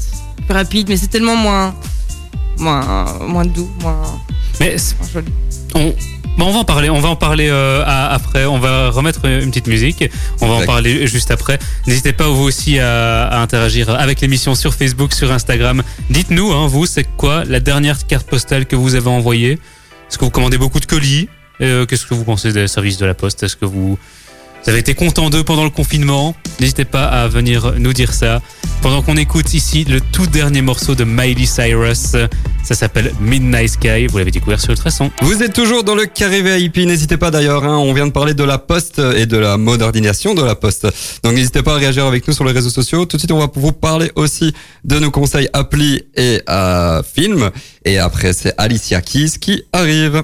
plus 0.47 0.53
rapide, 0.53 0.89
mais 0.89 0.97
c'est 0.97 1.07
tellement 1.07 1.35
moins, 1.35 1.75
moins, 2.59 3.05
moins 3.27 3.45
doux, 3.45 3.69
moins, 3.81 4.01
Mais 4.59 4.77
c'est- 4.77 4.97
moins 4.99 5.09
joli. 5.13 5.27
on, 5.73 5.93
bon, 6.37 6.45
on 6.47 6.51
va 6.51 6.59
en 6.59 6.63
parler. 6.65 6.89
On 6.89 6.99
va 6.99 7.09
en 7.09 7.15
parler 7.15 7.47
euh, 7.49 7.83
à- 7.85 8.13
après. 8.13 8.45
On 8.45 8.59
va 8.59 8.89
remettre 8.89 9.25
une 9.25 9.49
petite 9.49 9.67
musique. 9.67 10.03
On 10.41 10.47
va 10.47 10.53
en 10.55 10.65
parler 10.65 11.07
juste 11.07 11.31
après. 11.31 11.59
N'hésitez 11.87 12.13
pas 12.13 12.27
vous 12.27 12.43
aussi 12.43 12.79
à, 12.79 13.25
à 13.27 13.41
interagir 13.41 13.89
avec 13.89 14.21
l'émission 14.21 14.55
sur 14.55 14.73
Facebook, 14.73 15.13
sur 15.13 15.31
Instagram. 15.31 15.83
Dites-nous, 16.09 16.51
hein, 16.53 16.67
vous, 16.67 16.85
c'est 16.85 17.05
quoi 17.17 17.43
la 17.45 17.59
dernière 17.59 18.05
carte 18.07 18.27
postale 18.27 18.65
que 18.65 18.75
vous 18.75 18.95
avez 18.95 19.09
envoyée? 19.09 19.53
Est-ce 20.09 20.17
que 20.17 20.25
vous 20.25 20.31
commandez 20.31 20.57
beaucoup 20.57 20.79
de 20.79 20.85
colis? 20.85 21.27
Euh, 21.61 21.85
Qu'est-ce 21.85 22.05
que 22.05 22.13
vous 22.13 22.25
pensez 22.25 22.51
des 22.51 22.67
services 22.67 22.97
de 22.97 23.05
la 23.05 23.13
poste? 23.13 23.41
Est-ce 23.43 23.55
que 23.55 23.65
vous 23.65 23.97
Vous 24.65 24.71
avez 24.71 24.79
été 24.79 24.95
content 24.95 25.29
d'eux 25.29 25.43
pendant 25.43 25.63
le 25.63 25.69
confinement 25.69 26.35
N'hésitez 26.59 26.85
pas 26.85 27.05
à 27.05 27.27
venir 27.27 27.75
nous 27.77 27.93
dire 27.93 28.13
ça. 28.13 28.41
Pendant 28.81 29.03
qu'on 29.03 29.15
écoute 29.15 29.53
ici 29.53 29.83
le 29.83 30.01
tout 30.01 30.25
dernier 30.25 30.63
morceau 30.63 30.95
de 30.95 31.03
Miley 31.03 31.45
Cyrus, 31.45 32.15
ça 32.63 32.73
s'appelle 32.75 33.13
Midnight 33.19 33.69
Sky. 33.69 34.07
Vous 34.07 34.17
l'avez 34.17 34.31
découvert 34.31 34.59
sur 34.59 34.71
Ultrason. 34.71 35.11
Vous 35.21 35.43
êtes 35.43 35.53
toujours 35.53 35.83
dans 35.83 35.93
le 35.93 36.05
carré 36.05 36.41
VIP, 36.41 36.77
n'hésitez 36.77 37.17
pas 37.17 37.29
d'ailleurs, 37.29 37.63
hein, 37.63 37.77
on 37.77 37.93
vient 37.93 38.07
de 38.07 38.11
parler 38.11 38.33
de 38.33 38.43
la 38.43 38.57
poste 38.57 38.99
et 38.99 39.27
de 39.27 39.37
la 39.37 39.57
modernisation 39.57 40.33
de 40.33 40.43
la 40.43 40.55
poste. 40.55 40.87
Donc 41.23 41.33
n'hésitez 41.33 41.61
pas 41.61 41.75
à 41.75 41.77
réagir 41.77 42.05
avec 42.05 42.27
nous 42.27 42.33
sur 42.33 42.45
les 42.45 42.51
réseaux 42.51 42.71
sociaux. 42.71 43.05
Tout 43.05 43.17
de 43.17 43.21
suite, 43.21 43.31
on 43.31 43.39
va 43.39 43.49
vous 43.53 43.71
parler 43.71 44.11
aussi 44.15 44.51
de 44.83 44.97
nos 44.97 45.11
conseils 45.11 45.49
applis 45.53 46.03
et 46.15 46.41
euh, 46.49 47.03
films. 47.03 47.51
Et 47.83 47.99
après, 47.99 48.33
c'est 48.33 48.55
Alicia 48.57 49.01
Keys 49.01 49.37
qui 49.39 49.63
arrive. 49.73 50.23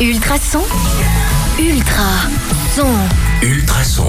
Ultrason. 0.00 0.60
Ultra 1.58 2.04
son. 2.76 2.86
Ultrason. 3.42 4.04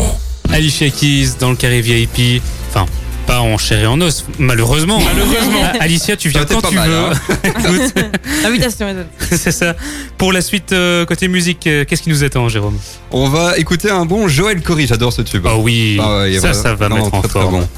Alicia 0.52 0.90
Keys 0.90 1.30
dans 1.40 1.52
le 1.52 1.56
carré 1.56 1.80
VIP. 1.82 2.42
Enfin, 2.70 2.86
pas 3.28 3.40
en 3.40 3.58
chair 3.58 3.80
et 3.84 3.88
en 3.88 4.00
os, 4.02 4.26
malheureusement. 4.40 5.00
Malheureusement. 5.02 5.64
Alicia, 5.80 6.18
tu 6.18 6.30
viens 6.30 6.44
quand 6.46 6.62
tu 6.68 6.76
mal, 6.76 6.90
veux. 6.90 6.96
hein. 6.98 7.12
Écoute, 7.46 7.94
Invitation, 8.46 8.88
c'est 9.32 9.52
ça. 9.54 9.76
Pour 10.18 10.34
la 10.34 10.42
suite, 10.42 10.74
euh, 10.74 11.06
côté 11.06 11.28
musique, 11.30 11.66
euh, 11.68 11.86
qu'est-ce 11.86 12.02
qui 12.02 12.10
nous 12.10 12.24
attend, 12.26 12.50
Jérôme? 12.50 12.78
On 13.12 13.30
va 13.30 13.58
écouter 13.58 13.90
un 13.90 14.06
bon 14.06 14.28
Joël 14.28 14.62
Corey, 14.62 14.86
j'adore 14.88 15.14
ce 15.14 15.22
tube. 15.22 15.46
Ah 15.48 15.56
oui, 15.58 15.98
Ah 16.02 16.20
ouais, 16.20 16.32
il 16.32 16.36
est 16.36 16.40
ça, 16.40 16.52
vraiment- 16.52 16.64
ça 16.64 16.76
va 16.76 16.90
mettre 16.90 17.06
en 17.14 17.22
très, 17.22 17.30
très 17.30 17.40
forme. 17.42 17.60
bon. 17.62 17.70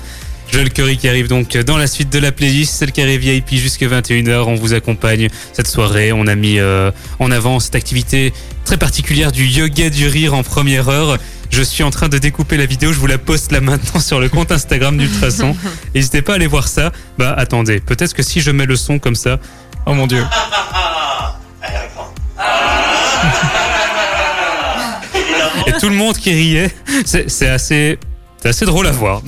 Joel 0.51 0.71
Curry 0.71 0.97
qui 0.97 1.07
arrive 1.07 1.27
donc 1.27 1.57
dans 1.57 1.77
la 1.77 1.87
suite 1.87 2.11
de 2.11 2.19
la 2.19 2.31
playlist, 2.31 2.75
c'est 2.75 2.85
le 2.85 2.91
carré 2.91 3.17
VIP 3.17 3.55
jusqu'à 3.55 3.87
21h. 3.87 4.43
On 4.47 4.55
vous 4.55 4.73
accompagne 4.73 5.29
cette 5.53 5.67
soirée. 5.67 6.11
On 6.11 6.27
a 6.27 6.35
mis 6.35 6.59
euh, 6.59 6.91
en 7.19 7.31
avant 7.31 7.59
cette 7.59 7.75
activité 7.75 8.33
très 8.65 8.77
particulière 8.77 9.31
du 9.31 9.45
yoga 9.45 9.89
du 9.89 10.07
rire 10.07 10.33
en 10.33 10.43
première 10.43 10.89
heure. 10.89 11.17
Je 11.49 11.61
suis 11.61 11.83
en 11.83 11.91
train 11.91 12.09
de 12.09 12.17
découper 12.17 12.57
la 12.57 12.65
vidéo, 12.65 12.93
je 12.93 12.99
vous 12.99 13.07
la 13.07 13.19
poste 13.19 13.51
là 13.51 13.61
maintenant 13.61 13.99
sur 13.99 14.19
le 14.19 14.29
compte 14.29 14.51
Instagram 14.51 14.97
d'Ultrason. 14.97 15.55
N'hésitez 15.95 16.21
pas 16.21 16.33
à 16.33 16.35
aller 16.35 16.47
voir 16.47 16.67
ça. 16.67 16.91
Bah 17.17 17.33
attendez, 17.37 17.79
peut-être 17.79 18.13
que 18.13 18.23
si 18.23 18.41
je 18.41 18.51
mets 18.51 18.65
le 18.65 18.75
son 18.75 18.97
comme 18.97 19.15
ça, 19.15 19.39
Oh 19.85 19.93
mon 19.93 20.07
dieu. 20.07 20.23
et 25.67 25.73
tout 25.73 25.89
le 25.89 25.95
monde 25.95 26.17
qui 26.17 26.31
riait, 26.31 26.71
c'est 27.05 27.49
assez, 27.49 27.99
c'est 28.43 28.49
assez 28.49 28.65
drôle 28.65 28.85
à 28.87 28.91
voir. 28.91 29.21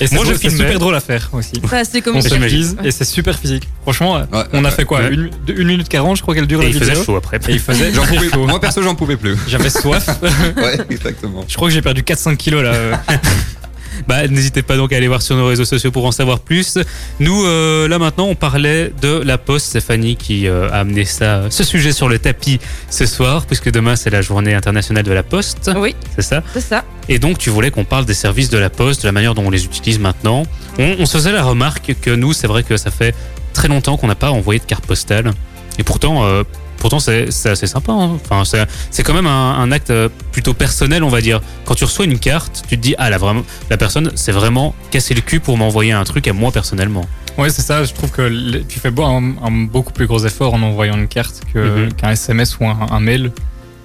Et 0.00 0.08
c'est 0.08 0.12
Moi 0.16 0.24
je 0.26 0.32
c'est 0.32 0.38
filmais. 0.50 0.56
super 0.64 0.78
drôle 0.80 0.96
à 0.96 1.00
faire 1.00 1.30
aussi. 1.32 1.52
Ça, 1.70 1.84
c'est 1.84 2.02
comme 2.02 2.16
On 2.16 2.20
ça. 2.20 2.30
se 2.30 2.34
vise 2.34 2.76
et 2.82 2.90
c'est 2.90 3.04
super 3.04 3.38
physique. 3.38 3.68
Franchement, 3.82 4.14
Ouais, 4.14 4.42
on 4.52 4.64
a 4.64 4.68
ouais, 4.68 4.74
fait 4.74 4.84
quoi 4.84 5.02
ouais. 5.02 5.14
une, 5.14 5.30
minute 5.68 5.88
40, 5.88 6.16
je 6.16 6.22
crois 6.22 6.34
qu'elle 6.34 6.48
dure 6.48 6.60
Et 6.62 6.64
la 6.64 6.68
il 6.70 6.78
faisait 6.78 6.96
chaud 7.04 7.14
après. 7.14 7.36
Et 7.48 7.52
il 7.52 7.60
faisait 7.60 7.92
pouvais- 7.92 8.28
chaud. 8.28 8.44
moi 8.46 8.58
perso, 8.60 8.82
j'en 8.82 8.96
pouvais 8.96 9.16
plus. 9.16 9.36
J'avais 9.46 9.70
soif. 9.70 10.08
Ouais, 10.56 10.78
exactement. 10.90 11.44
Je 11.46 11.54
crois 11.54 11.68
que 11.68 11.74
j'ai 11.74 11.82
perdu 11.82 12.02
4-5 12.02 12.36
kilos 12.36 12.64
là. 12.64 12.72
Bah, 14.06 14.26
n'hésitez 14.28 14.62
pas 14.62 14.76
donc 14.76 14.92
à 14.92 14.96
aller 14.96 15.08
voir 15.08 15.22
sur 15.22 15.36
nos 15.36 15.46
réseaux 15.46 15.64
sociaux 15.64 15.90
pour 15.90 16.04
en 16.06 16.12
savoir 16.12 16.40
plus. 16.40 16.78
Nous, 17.20 17.44
euh, 17.44 17.88
là 17.88 17.98
maintenant, 17.98 18.26
on 18.26 18.34
parlait 18.34 18.92
de 19.02 19.22
la 19.24 19.38
Poste. 19.38 19.68
C'est 19.72 19.80
Fanny 19.80 20.16
qui 20.16 20.46
euh, 20.46 20.68
a 20.70 20.76
amené 20.80 21.04
ça, 21.04 21.42
ce 21.50 21.64
sujet 21.64 21.92
sur 21.92 22.08
le 22.08 22.18
tapis 22.18 22.60
ce 22.90 23.06
soir, 23.06 23.46
puisque 23.46 23.70
demain 23.70 23.96
c'est 23.96 24.10
la 24.10 24.22
journée 24.22 24.54
internationale 24.54 25.04
de 25.04 25.12
la 25.12 25.22
Poste. 25.22 25.70
Oui, 25.76 25.94
C'est 26.14 26.22
ça? 26.22 26.42
c'est 26.52 26.60
ça. 26.60 26.84
Et 27.08 27.18
donc, 27.18 27.38
tu 27.38 27.50
voulais 27.50 27.70
qu'on 27.70 27.84
parle 27.84 28.04
des 28.04 28.14
services 28.14 28.50
de 28.50 28.58
la 28.58 28.70
Poste, 28.70 29.02
de 29.02 29.06
la 29.08 29.12
manière 29.12 29.34
dont 29.34 29.44
on 29.46 29.50
les 29.50 29.64
utilise 29.64 29.98
maintenant. 29.98 30.44
On, 30.78 30.96
on 30.98 31.06
se 31.06 31.16
faisait 31.18 31.32
la 31.32 31.42
remarque 31.44 31.94
que 32.00 32.10
nous, 32.10 32.32
c'est 32.32 32.46
vrai 32.48 32.62
que 32.62 32.76
ça 32.76 32.90
fait 32.90 33.14
très 33.52 33.68
longtemps 33.68 33.96
qu'on 33.96 34.08
n'a 34.08 34.14
pas 34.14 34.30
envoyé 34.30 34.60
de 34.60 34.64
carte 34.64 34.84
postale. 34.86 35.32
Et 35.78 35.82
pourtant, 35.84 36.24
euh, 36.26 36.42
pourtant 36.88 37.00
c'est 37.00 37.28
assez 37.50 37.66
sympa. 37.66 37.90
hein. 37.92 38.16
Enfin, 38.24 38.44
c'est- 38.44 39.02
quand 39.02 39.12
même 39.14 39.26
un, 39.26 39.54
un 39.58 39.72
acte 39.72 39.90
euh, 39.90 40.08
plutôt 40.30 40.54
personnel, 40.54 41.02
on 41.02 41.08
va 41.08 41.20
dire. 41.20 41.40
Quand 41.64 41.74
tu 41.74 41.82
reçois 41.84 42.04
une 42.04 42.18
carte, 42.20 42.62
tu 42.68 42.76
te 42.76 42.80
dis, 42.82 42.94
ah, 42.98 43.10
là, 43.10 43.18
vraiment, 43.18 43.42
la 43.70 43.76
personne 43.76 44.16
s'est 44.16 44.30
vraiment 44.32 44.72
cassé 44.92 45.12
le 45.14 45.20
cul 45.20 45.40
pour 45.40 45.56
m'envoyer 45.58 45.90
un 45.92 46.04
truc 46.04 46.28
à 46.28 46.32
moi 46.32 46.52
personnellement. 46.52 47.04
Ouais, 47.38 47.50
c'est 47.50 47.62
ça. 47.62 47.82
Je 47.84 47.92
trouve 47.92 48.10
que 48.12 48.58
tu 48.68 48.78
fais 48.78 48.88
un, 48.96 49.34
un 49.42 49.50
beaucoup 49.64 49.92
plus 49.92 50.06
gros 50.06 50.24
effort 50.24 50.54
en 50.54 50.62
envoyant 50.62 50.96
une 50.96 51.08
carte 51.08 51.42
Mhm. 51.54 51.92
qu'un 51.94 52.10
SMS 52.10 52.56
ou 52.60 52.66
un, 52.66 52.78
un 52.90 53.00
mail. 53.00 53.32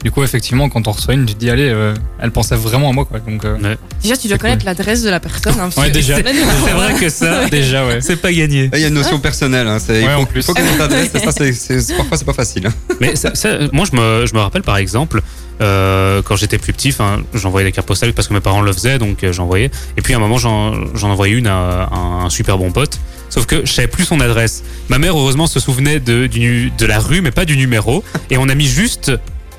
Du 0.04 0.10
coup, 0.10 0.24
effectivement, 0.24 0.68
quand 0.68 0.88
on 0.88 0.92
reçoit 0.92 1.14
une, 1.14 1.26
tu 1.28 1.36
te 1.36 1.40
dis, 1.40 1.50
allez, 1.52 1.70
euh, 1.70 1.94
elle 2.20 2.32
pensait 2.32 2.56
vraiment 2.56 2.90
à 2.90 2.94
moi, 2.94 3.06
quoi. 3.06 3.20
Donc, 3.20 3.46
euh, 3.46 3.76
Déjà, 4.02 4.18
tu 4.18 4.28
dois 4.28 4.40
connaître 4.40 4.66
l'adresse 4.66 5.04
de 5.04 5.10
la 5.12 5.20
personne. 5.20 5.54
hein, 5.60 5.70
Ouais, 5.78 5.92
déjà. 5.92 6.16
C'est 6.18 6.72
vrai 6.72 6.94
que 7.00 7.10
ça, 7.10 7.46
déjà, 7.50 7.86
ouais. 7.86 8.02
c'est 8.02 8.16
pas 8.16 8.32
gagné. 8.34 8.70
Il 8.74 8.80
y 8.80 8.84
a 8.86 8.88
une 8.88 8.96
notion 8.96 9.20
personnelle. 9.20 9.68
Hein. 9.68 9.78
c'est- 9.80 10.02
il 10.02 10.08
Ouais, 10.08 10.16
faut, 10.16 10.22
en 10.22 10.26
plus. 10.26 10.44
faut 10.44 10.54
connaître 10.56 10.80
l'adresse. 10.80 11.10
parfois, 11.10 12.18
c'est 12.18 12.26
pas 12.26 12.34
facile. 12.34 12.68
hein. 12.68 12.74
Mais 13.00 13.16
ça, 13.16 13.36
ça, 13.36 13.50
moi, 13.72 13.86
je 13.92 13.96
me, 13.96 14.26
je 14.26 14.34
me 14.34 14.40
rappelle 14.40 14.64
par 14.64 14.78
exemple, 14.78 15.22
euh, 15.62 16.24
quand 16.24 16.36
j'étais 16.36 16.58
plus 16.58 16.74
petit, 16.74 16.96
j'envoyais 17.36 17.68
des 17.68 17.72
cartes 17.72 17.88
postales 17.88 18.14
parce 18.14 18.28
que 18.28 18.34
mes 18.34 18.40
parents 18.40 18.62
le 18.62 18.74
faisaient, 18.74 18.98
donc 18.98 19.24
euh, 19.24 19.32
j'envoyais. 19.32 19.70
Et 19.98 20.02
puis 20.02 20.14
à 20.14 20.18
un 20.18 20.20
moment, 20.20 20.40
j'en 20.40 20.74
j'en 20.96 21.12
envoyais 21.12 21.36
une 21.36 21.46
à, 21.48 21.88
un, 21.92 22.26
un 22.26 22.30
super 22.32 22.58
bon 22.58 22.72
pote. 22.72 23.00
Sauf 23.30 23.46
que 23.46 23.66
je 23.66 23.72
savais 23.72 23.88
plus 23.88 24.04
son 24.06 24.20
adresse. 24.20 24.64
Ma 24.90 24.98
mère, 24.98 25.16
heureusement, 25.18 25.46
se 25.48 25.60
souvenait 25.60 26.00
de, 26.00 26.26
du, 26.28 26.72
de 26.78 26.86
la 26.88 27.00
rue, 27.00 27.22
mais 27.22 27.32
pas 27.32 27.46
du 27.46 27.56
numéro. 27.56 28.04
Et 28.32 28.38
on 28.40 28.50
a 28.50 28.56
mis 28.56 28.66
juste 28.68 29.12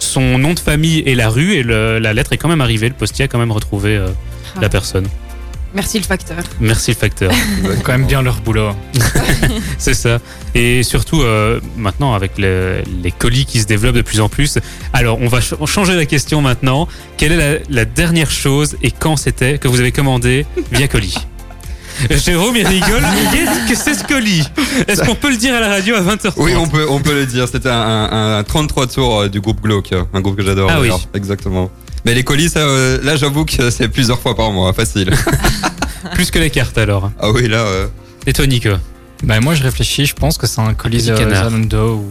son 0.03 0.39
nom 0.39 0.53
de 0.55 0.61
famille 0.61 1.01
et 1.07 1.15
la 1.15 1.29
rue, 1.29 1.53
et 1.55 1.63
le- 1.63 1.99
la 1.99 2.13
lettre 2.13 2.33
est 2.33 2.37
quand 2.39 2.49
même 2.49 2.61
arrivée. 2.61 2.89
Le 2.89 2.95
postier 2.95 3.25
a 3.25 3.29
quand 3.29 3.39
même 3.39 3.53
retrouvé 3.53 3.97
euh, 3.97 4.09
la 4.61 4.69
personne. 4.69 5.07
Merci 5.75 5.99
le 5.99 6.05
facteur. 6.05 6.37
Merci 6.61 6.91
le 6.91 6.97
facteur. 6.97 7.33
C'est 7.65 7.83
quand 7.83 7.93
même 7.93 8.07
bien 8.07 8.21
leur 8.21 8.41
boulot. 8.43 8.73
C'est 9.79 9.95
ça. 9.95 10.19
Et 10.55 10.83
surtout, 10.83 11.23
euh, 11.23 11.61
maintenant, 11.79 12.13
avec 12.13 12.33
le- 12.37 12.83
les 13.03 13.11
colis 13.11 13.47
qui 13.47 13.59
se 13.61 13.67
développent 13.67 13.95
de 13.97 14.03
plus 14.03 14.21
en 14.21 14.29
plus. 14.29 14.59
Alors, 14.93 15.19
on 15.23 15.29
va 15.29 15.41
ch- 15.41 15.59
changer 15.67 15.95
la 15.95 16.05
question 16.05 16.43
maintenant. 16.43 16.89
Quelle 17.17 17.33
est 17.33 17.37
la, 17.55 17.59
la 17.71 17.85
dernière 17.87 18.31
chose 18.31 18.77
et 18.83 18.91
quand 18.91 19.17
c'était 19.17 19.57
que 19.57 19.67
vous 19.69 19.81
avez 19.81 19.93
commandé 19.93 20.45
via 20.73 20.89
colis? 20.89 21.17
Jérôme, 22.11 22.57
il 22.57 22.67
rigole. 22.67 23.03
Qu'est-ce 23.33 23.69
que 23.71 23.77
c'est 23.77 23.95
ce 23.95 24.05
colis 24.05 24.45
Est-ce 24.89 25.03
qu'on 25.03 25.15
peut 25.15 25.31
le 25.31 25.37
dire 25.37 25.55
à 25.55 25.61
la 25.61 25.69
radio 25.69 25.95
à 25.95 26.01
20h30 26.01 26.33
Oui, 26.39 26.53
on 26.57 26.67
peut, 26.69 26.87
on 26.89 27.01
peut 27.01 27.15
le 27.15 27.27
dire. 27.27 27.47
C'était 27.49 27.69
un, 27.69 27.73
un- 27.73 28.39
un 28.39 28.43
33 28.45 28.87
tours 28.87 29.21
euh, 29.23 29.29
du 29.29 29.41
groupe 29.41 29.61
Glauque, 29.63 29.91
un 30.13 30.21
groupe 30.21 30.37
que 30.37 30.45
j'adore. 30.45 30.69
Ah 30.71 30.77
oui. 30.81 30.89
d'ailleurs. 30.89 31.01
Exactement. 31.15 31.71
Mais 32.05 32.15
les 32.15 32.25
colis, 32.25 32.49
ça, 32.49 32.61
euh, 32.61 32.99
là, 33.03 33.17
j'avoue 33.17 33.45
que 33.45 33.71
c'est 33.71 33.89
plusieurs 33.89 34.19
fois 34.21 34.35
par 34.37 34.51
mois, 34.53 34.73
facile. 34.73 35.13
Plus 36.15 36.31
que 36.31 36.39
les 36.39 36.51
cartes 36.51 36.77
alors. 36.79 37.11
ah 37.21 37.31
oui, 37.31 37.47
là. 37.49 37.59
euh, 37.59 37.87
Et 38.27 38.33
toi, 38.33 38.47
Nico 38.47 38.71
Bah, 39.23 39.39
moi, 39.41 39.55
je 39.55 39.63
réfléchis, 39.63 40.07
je 40.07 40.15
pense 40.15 40.37
que 40.37 40.47
c'est 40.49 40.61
un 40.61 40.75
colis 40.75 41.07
canard. 41.07 41.45
Zalando 41.45 41.95
ou. 41.97 42.11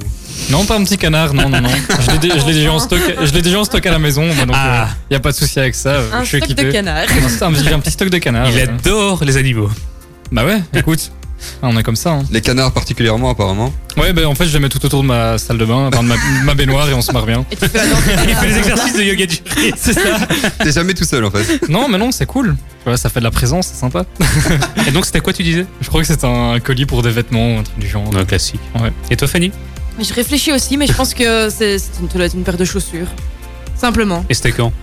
Non, 0.49 0.65
pas 0.65 0.75
un 0.77 0.83
petit 0.83 0.97
canard, 0.97 1.33
non, 1.33 1.47
non, 1.49 1.61
non. 1.61 1.69
Je 2.01 2.11
l'ai 2.11 2.17
dé- 2.17 2.31
je 2.39 2.45
l'ai 2.45 2.53
déjà 2.53 2.71
en 2.73 2.79
stock, 2.79 2.99
je 3.23 3.31
l'ai 3.33 3.41
déjà 3.41 3.59
en 3.59 3.63
stock 3.63 3.85
à 3.85 3.91
la 3.91 3.99
maison, 3.99 4.25
moi, 4.25 4.45
donc 4.45 4.55
il 4.55 4.59
Ah. 4.59 4.89
n'y 5.09 5.15
a 5.15 5.19
pas 5.19 5.31
de 5.31 5.37
souci 5.37 5.59
avec 5.59 5.75
ça. 5.75 5.89
euh, 5.89 6.09
Un 6.13 6.23
je 6.23 6.27
suis 6.27 6.37
stock 6.39 6.49
de 6.49 6.53
équipé. 6.53 6.71
canard. 6.73 6.97
Un, 7.03 7.05
petit- 7.05 7.43
un 7.43 7.51
petit- 7.53 7.63
j'ai 7.63 7.73
un 7.73 7.79
petit 7.79 7.91
stock 7.91 8.09
de 8.09 8.17
canard. 8.17 8.47
Il 8.49 8.55
ouais. 8.55 8.63
adore 8.63 9.23
les 9.23 9.37
animaux. 9.37 9.69
Bah 10.31 10.45
ouais, 10.45 10.61
écoute. 10.73 11.11
Ah, 11.63 11.67
on 11.71 11.77
est 11.77 11.81
comme 11.81 11.95
ça. 11.95 12.11
Hein. 12.11 12.23
les 12.31 12.39
canards 12.41 12.71
particulièrement, 12.71 13.31
apparemment. 13.31 13.73
Ouais, 13.97 14.13
bah 14.13 14.29
en 14.29 14.35
fait, 14.35 14.45
je 14.45 14.53
les 14.53 14.59
mets 14.59 14.69
tout 14.69 14.85
autour 14.85 15.01
de 15.01 15.07
ma 15.07 15.39
salle 15.39 15.57
de 15.57 15.65
bain, 15.65 15.87
enfin 15.91 16.03
de 16.03 16.07
ma, 16.07 16.15
ma 16.43 16.53
baignoire 16.53 16.87
et 16.87 16.93
on 16.93 17.01
se 17.01 17.11
marre 17.11 17.25
bien. 17.25 17.43
Et 17.51 17.55
tu 17.55 17.67
fais 17.67 17.77
la 17.79 17.87
danse 17.87 18.03
des 18.05 18.11
Il 18.11 18.19
fait 18.19 18.25
canards. 18.27 18.43
les 18.45 18.57
exercices 18.59 18.93
de 18.95 19.01
yoga 19.01 19.25
du 19.25 19.37
rire. 19.55 19.73
C'est 19.77 19.93
ça. 19.93 20.19
T'es 20.63 20.71
jamais 20.71 20.93
tout 20.93 21.03
seul, 21.03 21.25
en 21.25 21.31
fait. 21.31 21.67
Non, 21.67 21.87
mais 21.89 21.97
non, 21.97 22.11
c'est 22.11 22.27
cool. 22.27 22.55
Tu 22.83 22.89
vois, 22.89 22.95
ça 22.97 23.09
fait 23.09 23.19
de 23.21 23.23
la 23.25 23.31
présence, 23.31 23.67
c'est 23.73 23.79
sympa. 23.79 24.05
Et 24.87 24.91
donc, 24.91 25.05
c'était 25.05 25.19
quoi 25.19 25.33
tu 25.33 25.41
disais? 25.43 25.65
Je 25.81 25.87
crois 25.87 26.01
que 26.01 26.07
c'est 26.07 26.23
un 26.23 26.59
colis 26.59 26.85
pour 26.85 27.01
des 27.01 27.09
vêtements, 27.11 27.59
un 27.59 27.63
truc 27.63 27.79
du 27.79 27.87
genre. 27.87 28.03
Un 28.15 28.25
classique. 28.25 28.61
Ouais. 28.79 28.91
Et 29.09 29.15
toi, 29.15 29.27
Fanny? 29.27 29.51
Mais 30.01 30.07
Je 30.07 30.13
réfléchis 30.15 30.51
aussi, 30.51 30.77
mais 30.77 30.87
je 30.87 30.93
pense 30.93 31.13
que 31.13 31.49
c'est 31.51 31.77
c'est 31.77 31.91
une, 32.01 32.09
ça 32.09 32.15
doit 32.17 32.25
être 32.25 32.33
une 32.33 32.41
paire 32.43 32.57
de 32.57 32.65
chaussures. 32.65 33.05
Simplement. 33.75 34.25
Et 34.29 34.33
c'était 34.33 34.51
quand? 34.51 34.73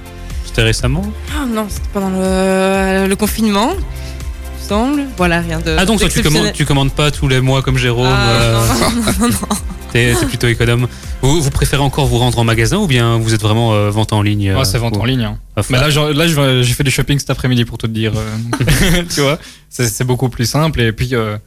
C'était 0.46 0.62
récemment? 0.62 1.02
Ah 1.36 1.44
non, 1.44 1.66
c'était 1.68 1.88
pendant 1.92 2.10
le, 2.10 3.06
le 3.08 3.16
confinement. 3.16 3.72
il 3.74 4.62
me 4.62 4.68
semble. 4.68 5.02
Voilà, 5.16 5.40
rien 5.40 5.58
de. 5.58 5.74
Ah 5.76 5.84
donc 5.84 5.98
toi 5.98 6.08
tu 6.08 6.22
commandes, 6.22 6.52
tu 6.52 6.64
commandes 6.64 6.92
pas 6.92 7.10
tous 7.10 7.26
les 7.26 7.40
mois 7.40 7.62
comme 7.62 7.78
Jérôme 7.78 8.06
Ah, 8.08 8.30
euh, 8.30 8.66
non, 8.68 8.90
non, 8.90 9.12
non, 9.20 9.28
non. 9.28 9.56
T'es 9.92 10.14
t'es 10.14 10.26
plutôt 10.26 10.46
économe. 10.46 10.86
Vous, 11.22 11.40
vous 11.40 11.50
préférez 11.50 11.82
encore 11.82 12.06
vous 12.06 12.18
rendre 12.18 12.38
en 12.38 12.44
magasin 12.44 12.76
ou 12.76 12.86
bien 12.86 13.16
vous 13.18 13.34
êtes 13.34 13.40
vraiment 13.42 13.72
euh, 13.72 13.90
vente 13.90 14.12
en 14.12 14.22
ligne 14.22 14.52
Ouais, 14.52 14.60
euh, 14.60 14.64
c'est 14.64 14.78
vente 14.78 14.96
ou- 14.96 15.00
en 15.00 15.04
ligne. 15.04 15.24
hein. 15.24 15.38
Enfin, 15.56 15.68
Mais 15.72 15.78
là, 15.80 15.88
là, 16.12 16.28
je 16.28 16.34
vais- 16.40 16.62
j'ai 16.62 16.74
fait 16.74 16.84
du 16.84 16.90
shopping 16.92 17.18
cet 17.18 17.30
après-midi 17.30 17.64
pour 17.64 17.76
tout 17.78 17.88
te 17.88 17.92
dire. 17.92 18.12
euh, 18.14 18.36
donc, 19.02 19.08
tu 19.14 19.22
vois, 19.22 19.38
c'est 19.68 19.88
c'est 19.88 20.04
beaucoup 20.04 20.28
plus 20.28 20.44
simple. 20.48 20.80
Et 20.82 20.92
puis, 20.92 21.08
euh, 21.14 21.38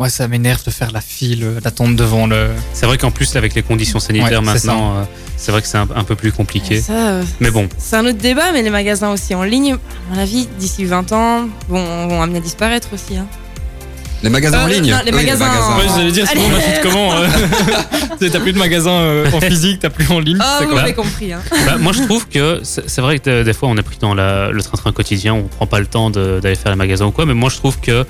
moi, 0.00 0.08
ça 0.08 0.26
m'énerve 0.28 0.64
de 0.64 0.70
faire 0.70 0.92
la 0.92 1.02
file, 1.02 1.44
euh, 1.44 1.60
d'attendre 1.60 1.94
devant 1.94 2.26
le. 2.26 2.48
C'est 2.72 2.86
vrai 2.86 2.96
qu'en 2.96 3.10
plus, 3.10 3.36
avec 3.36 3.54
les 3.54 3.60
conditions 3.62 4.00
sanitaires 4.00 4.40
Ouais, 4.40 4.46
c'est 4.56 4.66
maintenant, 4.66 4.96
euh, 4.96 5.02
c'est 5.36 5.52
vrai 5.52 5.60
que 5.60 5.68
c'est 5.68 5.76
un, 5.76 5.86
un 5.94 6.04
peu 6.04 6.14
plus 6.14 6.32
compliqué. 6.32 6.80
Ça, 6.80 6.92
euh, 7.10 7.22
Mais 7.38 7.50
bon, 7.50 7.68
c'est 7.76 7.96
un 7.96 8.06
autre 8.06 8.16
débat, 8.16 8.50
mais 8.54 8.62
les 8.62 8.70
magasins 8.70 9.10
aussi 9.12 9.34
en 9.34 9.42
ligne, 9.42 9.74
à 9.74 10.14
mon 10.14 10.18
avis, 10.18 10.48
d'ici 10.58 10.86
20 10.86 11.12
ans, 11.12 11.48
vont, 11.68 12.08
vont 12.08 12.22
amener 12.22 12.38
à 12.38 12.40
disparaître 12.40 12.88
aussi. 12.94 13.18
Hein. 13.18 13.26
Les 14.22 14.30
magasins 14.30 14.62
en 14.64 14.68
Euh, 14.68 14.72
ligne 14.72 14.90
non, 14.90 14.96
les 15.04 15.10
Oui, 15.12 15.16
magasins 15.18 15.48
en- 15.50 15.78
Ouais, 15.78 15.84
j'allais 15.94 16.12
dire, 16.12 16.26
Allez. 16.30 16.40
sinon 16.40 16.54
on 16.54 16.58
achète 16.58 16.80
comment 16.82 17.12
euh 17.18 17.26
Tu 18.18 18.24
sais, 18.26 18.30
T'as 18.32 18.40
plus 18.40 18.52
de 18.54 18.58
magasins 18.58 18.90
euh, 18.92 19.30
en 19.34 19.40
physique, 19.42 19.80
t'as 19.80 19.90
plus 19.90 20.10
en 20.10 20.18
ligne. 20.18 20.38
Ah, 20.40 20.56
c'est 20.60 20.64
vous 20.64 20.70
quoi 20.72 20.80
avez 20.80 20.94
compris. 20.94 21.34
Hein. 21.34 21.40
bah, 21.66 21.76
moi 21.78 21.92
je 21.92 22.02
trouve 22.04 22.26
que 22.26 22.60
c'est 22.62 22.88
c'est 22.88 23.02
vrai 23.02 23.18
que 23.18 23.42
des- 23.42 23.52
fois 23.52 23.68
on 23.68 23.76
est 23.76 23.82
pris 23.82 23.98
dans 24.00 24.14
la- 24.14 24.50
le 24.50 24.62
train-train 24.62 24.92
quotidien, 24.92 25.34
on 25.34 25.42
prend 25.44 25.66
pas 25.66 25.78
le 25.80 25.86
temps 25.86 26.08
d'aller 26.08 26.54
faire 26.54 26.72
les 26.72 26.76
magasins 26.78 27.04
ou 27.06 27.10
quoi, 27.12 27.24
mais 27.26 27.34
moi 27.34 27.50
je 27.50 27.56
trouve 27.56 27.78
que 27.80 28.06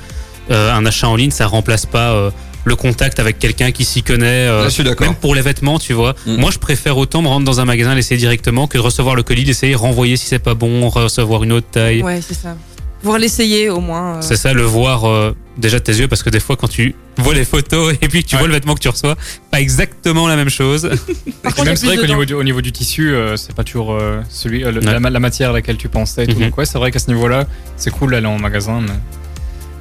euh, 0.51 0.72
un 0.74 0.84
achat 0.86 1.09
en 1.09 1.16
ligne 1.16 1.30
ça 1.30 1.47
remplace 1.47 1.86
pas 1.86 2.11
euh, 2.12 2.30
le 2.64 2.76
contact 2.76 3.18
avec 3.18 3.38
quelqu'un 3.38 3.70
qui 3.72 3.84
s'y 3.86 4.03
connaît. 4.03 4.24
euh, 4.47 4.64
je 4.64 4.68
suis 4.68 4.84
d'accord. 4.84 5.07
Même 5.07 5.16
pour 5.16 5.34
les 5.34 5.41
vêtements, 5.41 5.78
tu 5.78 5.95
vois. 5.95 6.14
Mm. 6.26 6.36
Moi, 6.36 6.51
je 6.51 6.59
préfère 6.59 6.99
autant 6.99 7.22
me 7.22 7.28
rendre 7.28 7.47
dans 7.47 7.59
un 7.61 7.64
magasin, 7.64 7.95
l'essayer 7.95 8.18
directement, 8.18 8.66
que 8.66 8.76
de 8.76 8.82
recevoir 8.82 9.14
le 9.14 9.22
colis, 9.22 9.45
l'essayer, 9.45 9.74
renvoyer 9.74 10.18
si 10.18 10.26
c'est 10.26 10.38
pas 10.41 10.53
bon, 10.53 10.88
recevoir 10.91 11.43
une 11.43 11.53
autre 11.53 11.68
taille. 11.70 12.03
Ouais, 12.03 12.20
c'est 12.20 12.34
ça. 12.34 12.55
Pouvoir 13.01 13.18
l'essayer 13.18 13.70
au 13.70 13.80
moins. 13.80 14.16
euh. 14.16 14.20
C'est 14.20 14.36
ça, 14.36 14.53
le 14.53 14.61
voir 14.61 15.07
euh, 15.09 15.34
déjà 15.57 15.78
de 15.78 15.84
tes 15.84 15.95
yeux, 15.95 16.07
parce 16.07 16.22
que 16.22 16.28
des 16.28 16.38
fois, 16.38 16.57
quand 16.57 16.68
tu 16.68 16.95
vois 17.16 17.32
les 17.32 17.47
photos 17.47 17.95
et 18.03 18.09
puis 18.09 18.22
que 18.22 18.28
tu 18.28 18.34
Ouais. 18.34 18.41
vois 18.41 18.49
le 18.49 18.53
vêtement 18.53 18.74
que 18.74 18.80
tu 18.80 18.91
reçois, 18.91 19.16
pas 19.51 19.59
exactement 19.62 20.28
la 20.28 20.36
même 20.36 20.51
chose. 20.51 20.82
Par 21.43 21.55
contre, 21.55 21.68
même 21.68 21.76
c'est 21.76 21.86
vrai 21.86 21.97
qu'au 21.97 22.05
niveau 22.07 22.26
du, 22.26 22.34
au 22.34 22.45
niveau 22.45 22.61
du 22.61 22.72
tissu, 22.72 23.14
euh, 23.14 23.38
c'est 23.38 23.55
pas 23.55 23.64
toujours 23.64 23.95
euh, 23.95 24.20
celui, 24.28 24.64
euh, 24.66 24.70
le- 24.70 24.80
Ouais. 24.86 25.01
la, 25.01 25.09
la 25.09 25.18
matière 25.20 25.49
à 25.49 25.53
laquelle 25.55 25.78
tu 25.78 25.88
pensais. 25.88 26.24
Et 26.24 26.26
tout. 26.26 26.38
Mhm. 26.38 26.49
Donc 26.51 26.59
ouais, 26.59 26.66
c'est 26.66 26.76
vrai 26.76 26.91
qu'à 26.91 26.99
ce 26.99 27.09
niveau-là, 27.11 27.47
c'est 27.78 27.91
cool 27.91 28.11
d'aller 28.11 28.26
en 28.26 28.38
magasin. 28.38 28.82
mais- 28.82 28.93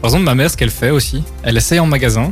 Par 0.02 0.10
exemple, 0.10 0.24
ma 0.24 0.36
mère, 0.36 0.50
ce 0.50 0.58
qu'elle 0.58 0.70
fait 0.70 0.90
aussi, 0.92 1.24
elle 1.44 1.58
essaye 1.58 1.80
en 1.80 1.86
magasin, 1.86 2.32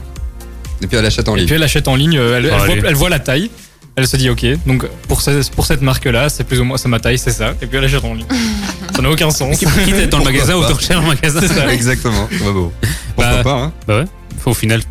Et 0.81 0.87
puis 0.87 0.97
elle 0.97 1.05
achète 1.05 1.27
en 1.27 1.35
et 1.35 1.39
ligne. 1.39 1.45
puis 1.47 1.55
elle 1.55 1.63
achète 1.63 1.87
en 1.87 1.95
ligne, 1.95 2.17
euh, 2.17 2.37
elle, 2.37 2.45
elle 2.45 2.51
voit, 2.51 2.61
allez. 2.63 2.81
elle 2.85 2.95
voit 2.95 3.09
la 3.09 3.19
taille, 3.19 3.49
elle 3.95 4.07
se 4.07 4.15
dit 4.15 4.29
ok, 4.29 4.45
donc 4.65 4.85
pour, 5.07 5.21
ce- 5.21 5.49
pour 5.51 5.65
cette 5.65 5.81
marque-là, 5.81 6.29
c'est 6.29 6.43
plus 6.43 6.59
ou 6.59 6.63
moins 6.63 6.77
c'est 6.77 6.87
ma 6.89 6.99
taille, 6.99 7.17
c'est 7.17 7.31
ça, 7.31 7.53
et 7.61 7.65
puis 7.67 7.77
elle 7.77 7.83
achète 7.85 8.03
en 8.05 8.13
ligne. 8.13 8.25
ça 8.95 9.01
n'a 9.01 9.09
aucun 9.09 9.29
sens. 9.31 9.57
Quitte 9.57 9.67
à 9.69 9.81
être 9.97 10.09
dans 10.09 10.19
le 10.19 10.23
magasin, 10.31 10.55
autant 10.55 10.79
cher 10.79 11.01
le 11.01 11.07
magasin. 11.07 11.39
C'est 11.41 11.47
ça. 11.47 11.73
Exactement. 11.73 12.27
Bah, 12.31 12.51
bon. 12.53 12.71
Pourquoi 13.15 13.33
Bah, 13.37 13.43
pas 13.43 13.53
hein 13.53 13.73
Bah 13.87 13.99
ouais, 13.99 14.05
au 14.45 14.53
final. 14.53 14.81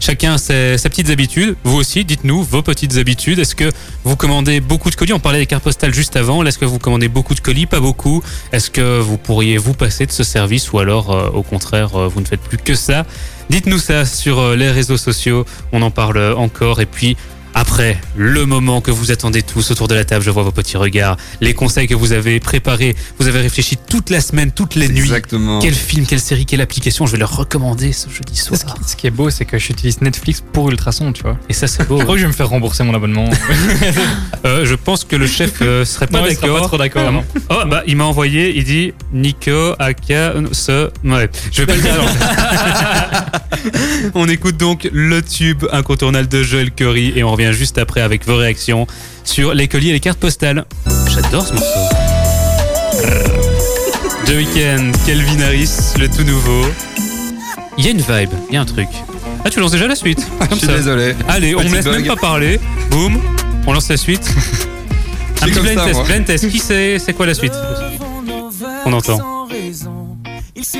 Chacun 0.00 0.34
a 0.34 0.38
ses, 0.38 0.78
ses 0.78 0.88
petites 0.88 1.10
habitudes. 1.10 1.56
Vous 1.64 1.76
aussi, 1.76 2.04
dites-nous 2.04 2.42
vos 2.42 2.62
petites 2.62 2.96
habitudes. 2.96 3.38
Est-ce 3.38 3.54
que 3.54 3.70
vous 4.04 4.16
commandez 4.16 4.60
beaucoup 4.60 4.90
de 4.90 4.94
colis? 4.94 5.12
On 5.12 5.18
parlait 5.18 5.40
des 5.40 5.46
cartes 5.46 5.64
postales 5.64 5.92
juste 5.92 6.16
avant. 6.16 6.44
Est-ce 6.44 6.58
que 6.58 6.64
vous 6.64 6.78
commandez 6.78 7.08
beaucoup 7.08 7.34
de 7.34 7.40
colis? 7.40 7.66
Pas 7.66 7.80
beaucoup. 7.80 8.22
Est-ce 8.52 8.70
que 8.70 9.00
vous 9.00 9.18
pourriez 9.18 9.58
vous 9.58 9.74
passer 9.74 10.06
de 10.06 10.12
ce 10.12 10.22
service 10.22 10.72
ou 10.72 10.78
alors, 10.78 11.10
euh, 11.10 11.30
au 11.30 11.42
contraire, 11.42 11.96
euh, 11.96 12.08
vous 12.08 12.20
ne 12.20 12.26
faites 12.26 12.40
plus 12.40 12.58
que 12.58 12.74
ça? 12.74 13.04
Dites-nous 13.50 13.78
ça 13.78 14.04
sur 14.04 14.38
euh, 14.38 14.56
les 14.56 14.70
réseaux 14.70 14.96
sociaux. 14.96 15.44
On 15.72 15.82
en 15.82 15.90
parle 15.90 16.34
encore. 16.36 16.80
Et 16.80 16.86
puis, 16.86 17.16
après, 17.58 18.00
le 18.16 18.46
moment 18.46 18.80
que 18.80 18.92
vous 18.92 19.10
attendez 19.10 19.42
tous 19.42 19.72
autour 19.72 19.88
de 19.88 19.94
la 19.96 20.04
table, 20.04 20.24
je 20.24 20.30
vois 20.30 20.44
vos 20.44 20.52
petits 20.52 20.76
regards, 20.76 21.16
les 21.40 21.54
conseils 21.54 21.88
que 21.88 21.94
vous 21.96 22.12
avez 22.12 22.38
préparés, 22.38 22.94
vous 23.18 23.26
avez 23.26 23.40
réfléchi 23.40 23.76
toute 23.76 24.10
la 24.10 24.20
semaine, 24.20 24.52
toutes 24.52 24.76
les 24.76 24.88
nuits. 24.88 25.00
Exactement. 25.00 25.58
Quel 25.58 25.74
film, 25.74 26.06
quelle 26.06 26.20
série, 26.20 26.46
quelle 26.46 26.60
application 26.60 27.06
Je 27.06 27.12
vais 27.12 27.18
leur 27.18 27.36
recommander 27.36 27.90
ce 27.92 28.08
jeudi 28.10 28.36
Ce 28.36 28.54
soir. 28.54 28.76
qui, 28.76 28.88
ce 28.88 28.94
qui 28.94 29.08
est 29.08 29.10
beau, 29.10 29.30
c'est 29.30 29.44
que 29.44 29.58
j'utilise 29.58 30.00
Netflix 30.02 30.40
pour 30.52 30.70
Ultrason, 30.70 31.12
tu 31.12 31.24
vois. 31.24 31.36
Et 31.48 31.52
ça, 31.52 31.66
c'est 31.66 31.84
beau. 31.88 31.98
Je 31.98 32.04
crois 32.04 32.14
que 32.14 32.20
je 32.20 32.26
vais 32.26 32.30
me 32.32 32.36
faire 32.36 32.48
rembourser 32.48 32.84
mon 32.84 32.94
abonnement. 32.94 33.28
Euh, 34.44 34.64
je 34.64 34.76
pense 34.76 35.02
que 35.04 35.16
le 35.16 35.26
chef 35.26 35.54
euh, 35.62 35.84
serait 35.84 36.06
pas 36.06 36.20
Non, 36.20 36.26
il 36.28 36.36
sera 36.36 36.46
pas 36.46 36.52
d'accord. 36.52 36.68
trop 36.68 36.78
d'accord. 36.78 37.10
non. 37.10 37.24
Oh, 37.50 37.64
bah, 37.68 37.82
il 37.88 37.96
m'a 37.96 38.04
envoyé, 38.04 38.56
il 38.56 38.62
dit 38.62 38.92
Nico, 39.12 39.74
Aka, 39.80 40.14
euh, 40.14 40.46
ce. 40.52 40.90
Ouais, 41.04 41.28
je 41.50 41.62
vais 41.62 41.66
pas 41.66 41.74
le 41.74 41.82
dire. 41.82 41.92
alors. 41.92 42.08
on 44.14 44.28
écoute 44.28 44.56
donc 44.56 44.88
le 44.92 45.22
tube 45.22 45.64
incontournable 45.72 46.28
de 46.28 46.44
Joel 46.44 46.70
Curry 46.70 47.12
et 47.16 47.24
on 47.24 47.32
revient 47.32 47.47
juste 47.52 47.78
après 47.78 48.00
avec 48.00 48.26
vos 48.26 48.36
réactions 48.36 48.86
sur 49.24 49.54
les 49.54 49.68
colis 49.68 49.90
et 49.90 49.92
les 49.92 50.00
cartes 50.00 50.18
postales. 50.18 50.64
J'adore 51.08 51.46
ce 51.46 51.52
morceau. 51.54 51.66
The 54.26 54.30
Weeknd, 54.30 54.92
Kelvin 55.06 55.40
Harris, 55.42 55.70
le 55.98 56.08
tout 56.08 56.22
nouveau. 56.24 56.66
Il 57.78 57.84
y 57.84 57.88
a 57.88 57.92
une 57.92 57.98
vibe, 57.98 58.30
il 58.50 58.54
y 58.54 58.56
a 58.56 58.60
un 58.60 58.64
truc. 58.66 58.88
Ah, 59.44 59.50
tu 59.50 59.60
lances 59.60 59.70
déjà 59.70 59.86
la 59.86 59.94
suite 59.94 60.26
Je 60.50 60.56
suis 60.56 60.66
ça. 60.66 60.74
désolé. 60.76 61.14
Allez, 61.28 61.54
on 61.54 61.60
me 61.64 61.74
laisse 61.74 61.84
bug. 61.84 61.94
même 61.98 62.06
pas 62.06 62.16
parler. 62.16 62.60
Boum, 62.90 63.18
on 63.66 63.72
lance 63.72 63.88
la 63.88 63.96
suite. 63.96 64.28
Un 65.40 65.44
petit 65.46 65.52
comme 65.54 65.62
blind 65.62 65.78
ça, 65.78 65.84
test. 65.84 65.94
moi. 65.96 66.04
Blind 66.04 66.24
test. 66.24 66.50
Qui 66.50 66.58
c'est? 66.58 66.98
C'est 66.98 67.12
quoi 67.12 67.24
la 67.26 67.34
suite? 67.34 67.52
On 68.84 68.92
entend. 68.92 69.37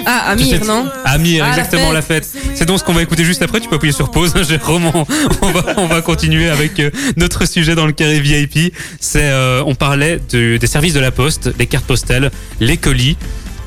Ah, 0.07 0.31
Amir, 0.31 0.65
non 0.65 0.87
Amir, 1.05 1.45
Ah, 1.45 1.51
exactement 1.51 1.93
la 1.93 2.03
fête. 2.03 2.29
C'est 2.55 2.65
donc 2.67 2.79
ce 2.79 2.85
qu'on 2.85 2.93
va 2.95 3.03
écouter 3.03 3.25
juste 3.25 3.43
après. 3.43 3.61
Tu 3.61 3.69
peux 3.69 3.77
appuyer 3.77 3.93
sur 3.93 4.11
pause, 4.11 4.33
Jérôme. 4.49 4.87
On, 4.95 5.07
on 5.43 5.51
va, 5.51 5.65
on 5.77 5.87
va 5.87 6.01
continuer 6.03 6.49
avec 6.49 6.79
euh, 6.81 6.91
notre 7.17 7.47
sujet 7.47 7.75
dans 7.75 7.87
le 7.87 7.93
carré 7.93 8.21
VIP. 8.21 8.73
C'est, 9.01 9.23
euh, 9.25 9.63
on 9.67 9.75
parlait 9.75 10.21
de- 10.31 10.57
des 10.57 10.67
services 10.67 10.95
de 10.95 11.01
la 11.01 11.11
poste, 11.11 11.51
les 11.59 11.67
cartes 11.67 11.87
postales, 11.87 12.31
les 12.61 12.77
colis. 12.77 13.17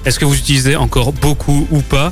Est-ce 0.05 0.19
que 0.19 0.25
vous 0.25 0.35
utilisez 0.35 0.75
encore 0.75 1.13
beaucoup 1.13 1.67
ou 1.71 1.81
pas? 1.81 2.11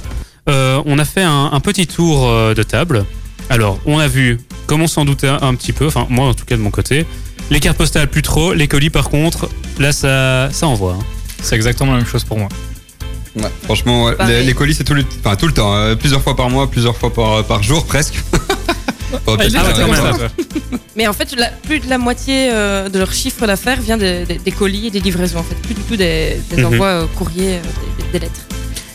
Euh, 0.50 0.82
On 0.86 1.00
a 1.00 1.06
fait 1.06 1.24
un, 1.24 1.50
un 1.52 1.60
petit 1.60 1.88
tour 1.88 2.28
de 2.56 2.64
table. 2.64 3.06
Alors, 3.50 3.80
on 3.86 3.97
a 3.97 4.08
vu, 4.08 4.38
comme 4.68 4.82
on 4.84 4.88
s'en 4.88 5.06
doutait 5.06 5.28
un, 5.28 5.39
un 5.41 5.56
petit 5.56 5.74
peu, 5.74 5.88
enfin 5.88 6.06
moi 6.10 6.28
en 6.28 6.34
tout 6.36 6.45
cas 6.45 6.56
de 6.56 6.62
mon 6.62 6.70
côté, 6.70 7.08
les 7.50 7.60
cartes 7.60 7.78
postales 7.78 8.08
plus 8.08 8.22
trop, 8.22 8.54
les 8.54 8.68
colis 8.68 8.91
par 8.91 9.10
contre, 9.10 9.50
là 9.80 9.91
ça, 9.91 10.50
ça 10.52 10.68
envoie. 10.68 10.93
hein. 10.93 11.04
C'est 11.41 11.56
exactement 11.56 11.93
la 11.93 11.97
même 11.97 12.06
chose 12.06 12.24
pour 12.24 12.38
moi. 12.38 12.47
Ouais, 13.36 13.50
franchement, 13.64 14.06
ouais, 14.06 14.16
les, 14.28 14.44
les 14.44 14.54
colis, 14.54 14.74
c'est 14.74 14.84
tout 14.84 14.94
le, 14.96 15.04
enfin, 15.24 15.36
tout 15.36 15.48
le 15.48 15.54
temps. 15.54 15.74
euh, 15.76 15.96
plusieurs 15.96 16.22
fois 16.22 16.36
par 16.36 16.50
mois, 16.50 16.70
plusieurs 16.70 16.98
fois 16.98 17.14
par, 17.14 17.44
par 17.46 17.62
jour, 17.64 17.86
presque. 17.86 18.16
Ah, 19.28 19.32
ouais, 19.38 19.50
même. 19.50 20.30
Mais 20.96 21.08
en 21.08 21.14
fait, 21.14 21.34
la- 21.38 21.50
plus 21.50 21.80
de 21.80 21.90
la 21.90 21.98
moitié 21.98 22.50
euh, 22.52 22.90
de 22.90 23.00
leur 23.00 23.14
chiffre 23.14 23.46
d'affaires 23.48 23.80
vient 23.82 23.98
des, 23.98 24.26
colis 24.58 24.88
et 24.88 24.92
des 24.92 25.00
livraisons. 25.00 25.40
En 25.40 25.44
fait, 25.44 25.56
plus 25.56 25.74
du 25.76 25.82
tout 25.82 25.96
des, 25.96 26.40
des 26.50 26.58
Mhm. 26.58 26.66
envois 26.66 26.88
euh, 26.88 27.06
courriers, 27.16 27.56
euh, 27.58 27.62
des, 28.12 28.20
des 28.20 28.26
lettres. 28.26 28.42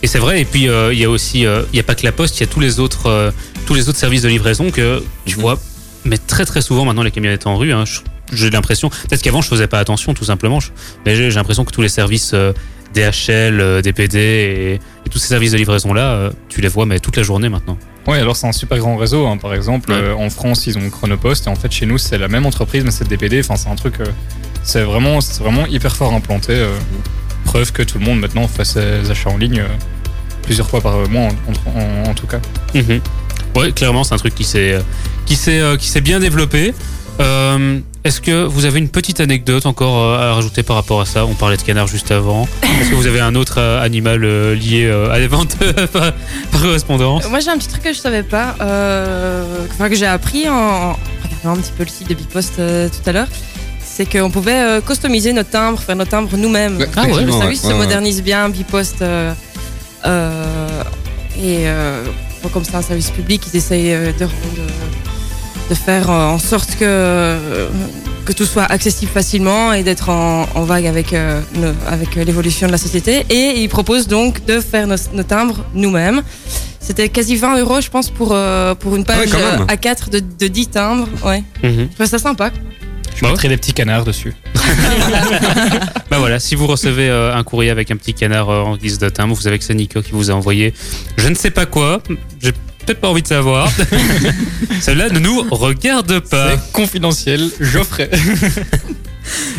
Et 0.03 0.07
c'est 0.07 0.19
vrai, 0.19 0.41
et 0.41 0.45
puis 0.45 0.69
euh, 0.69 0.93
il 0.93 0.99
y 0.99 1.05
a 1.05 1.09
aussi, 1.11 1.47
euh, 1.47 1.63
il 1.73 1.77
y 1.77 1.81
a 1.81 1.83
pas 1.83 1.95
que 1.95 2.05
la 2.05 2.13
poste, 2.13 2.37
il 2.39 2.41
y 2.41 2.45
a 2.45 2.47
tous 2.47 2.61
les 2.61 2.79
autres, 2.79 3.07
euh, 3.07 3.31
tous 3.67 3.73
les 3.75 3.89
autres 3.89 3.99
services 3.99 4.21
de 4.23 4.29
livraison 4.29 4.71
que 4.71 5.03
tu 5.25 5.37
Mhm. 5.37 5.41
vois, 5.41 5.59
mais 6.05 6.19
très 6.19 6.45
très 6.45 6.61
souvent 6.61 6.85
maintenant 6.85 7.03
les 7.03 7.11
camionnettes 7.11 7.47
en 7.47 7.57
rue, 7.57 7.73
hein, 7.73 7.85
je- 7.87 8.01
j'ai 8.37 8.51
l'impression, 8.51 8.91
peut-être 8.91 9.23
qu'avant 9.23 9.41
je 9.41 9.49
faisais 9.49 9.67
pas 9.67 9.79
attention 9.79 10.13
tout 10.13 10.25
simplement, 10.25 10.59
mais 11.07 11.17
j'ai 11.17 11.31
j'ai 11.31 11.37
l'impression 11.37 11.65
que 11.65 11.73
tous 11.73 11.81
les 11.81 11.89
services 11.89 12.33
euh, 12.35 12.53
DHL, 12.95 13.61
euh, 13.61 13.83
DPD 13.83 14.19
et, 14.19 14.75
et 14.75 15.09
tous 15.11 15.19
ces 15.19 15.29
services 15.29 15.53
de 15.53 15.57
livraison 15.59 15.93
là, 15.93 16.31
tu 16.49 16.61
les 16.61 16.69
vois 16.69 16.87
mais 16.87 16.99
toute 17.01 17.17
la 17.17 17.23
journée 17.23 17.49
maintenant. 17.49 17.77
Oui, 18.07 18.19
alors 18.19 18.37
c'est 18.37 18.47
un 18.47 18.53
super 18.53 18.77
grand 18.79 18.97
réseau. 18.97 19.27
hein. 19.27 19.39
Par 19.39 19.55
exemple, 19.55 19.91
Ouais. 19.91 19.97
euh, 19.99 20.15
en 20.15 20.29
France, 20.29 20.67
ils 20.67 20.77
ont 20.77 20.91
Chronopost 20.91 21.47
et 21.47 21.51
en 21.51 21.55
fait, 21.55 21.73
chez 21.73 21.87
nous, 21.87 21.97
c'est 21.97 22.19
la 22.19 22.29
même 22.29 22.45
entreprise, 22.45 22.85
mais 22.85 22.91
c'est 22.91 23.09
DPD. 23.09 23.41
Enfin, 23.41 23.57
c'est 23.57 23.69
un 23.71 23.77
truc. 23.77 23.95
euh, 24.01 24.05
c'est 24.63 24.83
vraiment, 24.83 25.21
c'est 25.23 25.43
vraiment 25.43 25.65
hyper 25.67 25.97
fort 25.97 26.13
implanté. 26.13 26.53
euh, 26.53 26.77
preuve 27.47 27.73
que 27.73 27.83
tout 27.83 27.99
le 27.99 28.05
monde 28.05 28.21
maintenant 28.21 28.47
fait 28.49 28.65
ses 28.65 29.11
achats 29.11 29.31
en 29.31 29.37
ligne 29.39 29.61
euh, 29.61 29.69
plusieurs 30.43 30.69
fois 30.69 30.81
par 30.83 31.09
mois, 31.09 31.29
en, 31.67 31.79
en- 31.81 32.11
en 32.11 32.15
tout 32.15 32.27
cas. 32.27 32.41
Mhm. 32.75 33.01
Ouais, 33.57 33.73
clairement, 33.73 34.05
c'est 34.05 34.15
un 34.15 34.19
truc 34.19 34.35
qui 34.35 34.45
s'est 34.45 34.79
qui 35.27 35.37
s'est 35.37 35.61
euh, 35.61 35.77
qui 35.79 35.89
s'est 35.89 36.01
bien 36.03 36.21
développé. 36.21 36.75
Est-ce 38.05 38.21
que 38.21 38.45
vous 38.45 38.67
avez 38.67 38.81
une 38.81 38.91
petite 38.91 39.21
anecdote 39.21 39.65
encore 39.65 40.03
euh, 40.03 40.31
à 40.31 40.35
rajouter 40.35 40.63
par 40.63 40.77
rapport 40.77 41.01
à 41.01 41.07
ça? 41.07 41.25
On 41.25 41.33
parlait 41.35 41.57
de 41.57 41.63
canard 41.63 41.87
juste 41.87 42.11
avant. 42.11 42.47
Est-ce 42.63 42.91
que 42.91 42.95
vous 42.97 43.07
avez 43.07 43.21
un 43.21 43.35
autre 43.35 43.55
euh, 43.59 43.83
animal 43.83 44.25
euh, 44.25 44.55
lié 44.55 44.91
à 45.11 45.19
des 45.19 45.27
ventes 45.27 45.57
par, 45.93 46.13
par 46.53 46.61
correspondance? 46.63 47.27
Moi, 47.31 47.41
j'ai 47.41 47.49
un 47.51 47.57
petit 47.57 47.69
truc 47.69 47.83
que 47.83 47.95
je 47.95 47.99
savais 47.99 48.23
pas, 48.23 48.57
euh, 48.61 49.65
enfin, 49.71 49.89
que 49.89 49.95
j'ai 49.95 50.05
appris 50.05 50.47
en, 50.51 50.93
regardant 51.23 51.59
un 51.59 51.63
petit 51.63 51.73
peu 51.73 51.85
le 51.85 51.89
site 51.89 52.09
de 52.11 52.15
Bipost 52.15 52.59
euh, 52.59 52.91
tout 52.91 53.09
à 53.09 53.13
l'heure. 53.13 53.29
C'est 53.83 54.05
qu'on 54.05 54.31
pouvait 54.31 54.53
euh, 54.61 54.81
customiser 54.83 55.33
nos 55.33 55.43
timbres, 55.45 55.79
faire 55.81 55.97
nos 55.97 56.05
timbres 56.05 56.37
nous-mêmes. 56.37 56.77
Ouais, 56.77 56.89
Ah 56.97 57.07
ouais, 57.07 57.25
le 57.25 57.33
service 57.33 57.63
ouais, 57.65 57.71
se 57.71 57.75
modernise 57.75 58.23
bien, 58.23 58.51
Bipost. 58.51 59.01
euh, 59.01 59.33
euh, 60.05 60.83
et 61.39 61.69
euh, 61.69 62.05
comme 62.53 62.65
c'est 62.65 62.75
un 62.75 62.83
service 62.83 63.11
public, 63.11 63.43
ils 63.51 63.57
essayent 63.57 63.95
euh, 63.95 64.13
de, 64.13 64.25
rendre, 64.25 64.59
euh, 64.59 64.69
de 65.71 65.75
faire 65.75 66.11
euh, 66.11 66.27
en 66.29 66.39
sorte 66.39 66.73
que, 66.77 66.85
euh, 66.85 67.69
que 68.25 68.33
tout 68.33 68.45
soit 68.45 68.65
accessible 68.65 69.11
facilement 69.11 69.73
et 69.73 69.83
d'être 69.83 70.09
en, 70.11 70.47
en 70.55 70.63
vague 70.65 70.87
avec, 70.87 71.13
euh, 71.13 71.41
nos- 71.57 71.73
avec 71.91 72.15
l'évolution 72.17 72.67
de 72.67 72.73
la 72.73 72.79
société. 72.79 73.25
Et 73.31 73.63
ils 73.63 73.69
proposent 73.69 74.09
donc 74.09 74.45
de 74.45 74.61
faire 74.61 74.87
nos, 74.87 74.97
nos 75.15 75.23
timbres 75.23 75.65
nous-mêmes. 75.75 76.23
C'était 76.81 77.09
quasi 77.09 77.37
20 77.37 77.59
euros, 77.61 77.81
je 77.81 77.89
pense, 77.89 78.11
pour, 78.11 78.31
euh, 78.33 78.75
pour 78.75 78.95
une 78.97 79.05
Ah 79.09 79.19
ouais, 79.19 79.27
page 79.27 79.35
euh, 79.41 79.65
A4 79.67 80.11
de, 80.11 80.21
de 80.39 80.47
10 80.49 80.67
timbres. 80.69 81.09
Ouais. 81.25 81.43
Mhm. 81.63 81.89
Je 81.91 81.95
trouve 81.95 82.07
ça 82.07 82.19
sympa. 82.19 82.51
Je 83.17 83.21
Bah 83.23 83.29
ouais. 83.29 83.33
mettrai 83.33 83.49
des 83.49 83.57
petits 83.57 83.73
canards 83.73 84.05
dessus. 84.05 84.35
Bah 86.11 86.19
voilà, 86.19 86.39
si 86.39 86.55
vous 86.55 86.67
recevez 86.67 87.09
euh, 87.09 87.35
un 87.35 87.43
courrier 87.43 87.71
avec 87.71 87.91
un 87.91 87.97
petit 87.97 88.15
canard 88.15 88.51
euh, 88.51 88.61
en 88.63 88.77
guise 88.77 88.99
de 88.99 89.09
timbre, 89.09 89.35
vous 89.35 89.41
savez 89.41 89.59
que 89.59 89.65
c'est 89.65 89.75
Nico 89.75 90.01
qui 90.03 90.13
vous 90.13 90.31
a 90.31 90.35
envoyé 90.35 90.73
je 91.17 91.29
ne 91.29 91.35
sais 91.35 91.51
pas 91.51 91.67
quoi. 91.67 92.01
J'ai 92.43 92.53
peut-être 92.85 93.01
pas 93.01 93.09
envie 93.09 93.23
de 93.23 93.29
savoir. 93.29 93.71
Cela 94.81 95.09
ne 95.09 95.19
nous 95.19 95.43
regarde 95.51 96.21
pas. 96.21 96.53
C'est 96.53 96.73
confidentiel, 96.73 97.51
j'offrais. 97.61 98.11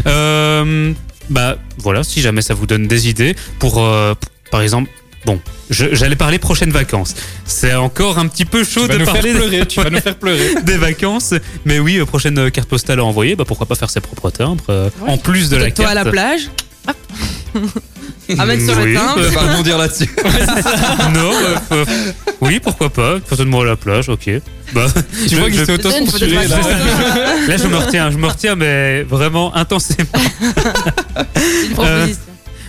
Euh, 0.05 0.93
bah 1.29 1.57
voilà, 1.79 2.03
si 2.03 2.21
jamais 2.21 2.43
ça 2.43 2.53
vous 2.53 2.67
donne 2.67 2.87
des 2.87 3.09
idées 3.09 3.35
pour, 3.57 3.79
euh, 3.83 4.13
par 4.51 4.61
exemple, 4.61 4.89
bon, 5.25 5.39
j'allais 5.69 6.15
parler 6.15 6.37
prochaines 6.37 6.69
vacances. 6.71 7.15
C'est 7.45 7.73
encore 7.73 8.19
un 8.19 8.27
petit 8.27 8.45
peu 8.45 8.63
chaud 8.63 8.87
de 8.87 9.03
parler 9.03 9.33
pleurer, 9.33 9.65
tu 9.65 9.81
vas 9.81 9.89
nous 9.89 9.99
faire 9.99 10.17
pleurer. 10.17 10.55
des 10.63 10.77
vacances. 10.77 11.33
Mais 11.65 11.79
oui, 11.79 11.97
euh, 11.97 12.05
prochaine 12.05 12.51
carte 12.51 12.69
postale 12.69 12.99
à 12.99 13.03
envoyer, 13.05 13.35
bah 13.35 13.43
pourquoi 13.47 13.65
pas 13.65 13.75
faire 13.75 13.89
ses 13.89 14.01
propres 14.01 14.29
timbres 14.29 14.63
euh, 14.69 14.89
Ouais. 15.01 15.09
en 15.11 15.17
plus 15.17 15.49
de 15.49 15.57
la 15.57 15.71
Toi 15.71 15.85
carte. 15.85 15.97
à 15.97 16.03
la 16.03 16.11
plage. 16.11 16.49
Hop. 16.87 16.95
à 18.39 18.45
mettre 18.45 18.63
sur 18.65 18.77
Oui, 18.77 18.91
le 18.91 18.95
timbre. 18.95 19.13
Je 19.17 19.23
vais 19.29 19.35
pas 19.35 19.41
rebondir 19.41 19.77
là-dessus. 19.77 20.09
non, 21.13 21.31
euh, 21.31 21.55
euh, 21.71 21.85
oui, 22.41 22.59
pourquoi 22.59 22.89
pas. 22.89 23.17
Certainement 23.27 23.61
à 23.61 23.65
la 23.65 23.75
plage, 23.75 24.09
ok. 24.09 24.29
Bah, 24.73 24.87
Tu 25.23 25.29
je- 25.29 25.35
vois 25.37 25.49
qu'il 25.49 25.59
s'est 25.65 25.77
Peut-être 25.77 26.49
là. 26.49 26.57
Là, 27.47 27.57
je 27.57 27.67
me 27.67 27.77
retiens, 27.77 28.11
je 28.11 28.17
me 28.17 28.27
retiens, 28.27 28.55
mais 28.55 29.03
vraiment 29.03 29.55
intensément. 29.55 30.09
Une 31.63 31.73
proposition. 31.73 32.21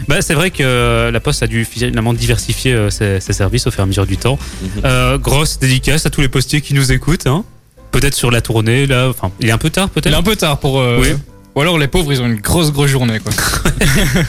Bah, 0.09 0.17
c'est 0.21 0.35
vrai 0.35 0.51
que 0.51 0.63
euh, 0.63 1.11
la 1.11 1.19
Poste 1.21 1.43
a 1.43 1.47
dû 1.49 1.65
finalement 1.65 2.13
diversifier 2.15 2.73
euh, 2.75 2.91
ses, 2.91 3.19
ses 3.19 3.33
services 3.33 3.67
au 3.67 3.71
fur 3.73 3.81
et 3.81 3.83
à 3.83 3.87
mesure 3.87 4.07
du 4.07 4.17
temps. 4.19 4.39
Mhm. 4.63 4.69
Euh, 4.85 5.19
grosse 5.19 5.59
dédicace 5.59 6.07
à 6.07 6.11
tous 6.11 6.21
les 6.21 6.29
postiers 6.29 6.61
qui 6.61 6.75
nous 6.75 6.93
écoutent. 6.93 7.27
Hein. 7.27 7.45
Peut-être 7.91 8.15
sur 8.15 8.31
la 8.31 8.41
tournée, 8.41 8.87
là. 8.87 9.09
Enfin, 9.09 9.33
il 9.41 9.49
est 9.49 9.53
un 9.53 9.59
peu 9.59 9.71
tard, 9.71 9.89
Il 9.95 9.99
est 9.99 10.03
peut-être. 10.03 10.19
un 10.19 10.23
peu 10.23 10.37
tard 10.37 10.59
pour. 10.61 10.79
euh, 10.81 10.99
Oui. 11.01 11.09
Ou 11.57 11.61
alors 11.63 11.79
les 11.79 11.89
pauvres, 11.89 12.13
ils 12.13 12.21
ont 12.21 12.27
une 12.27 12.37
grosse, 12.37 12.71
grosse 12.71 12.91
journée, 12.91 13.19
quoi. 13.19 13.33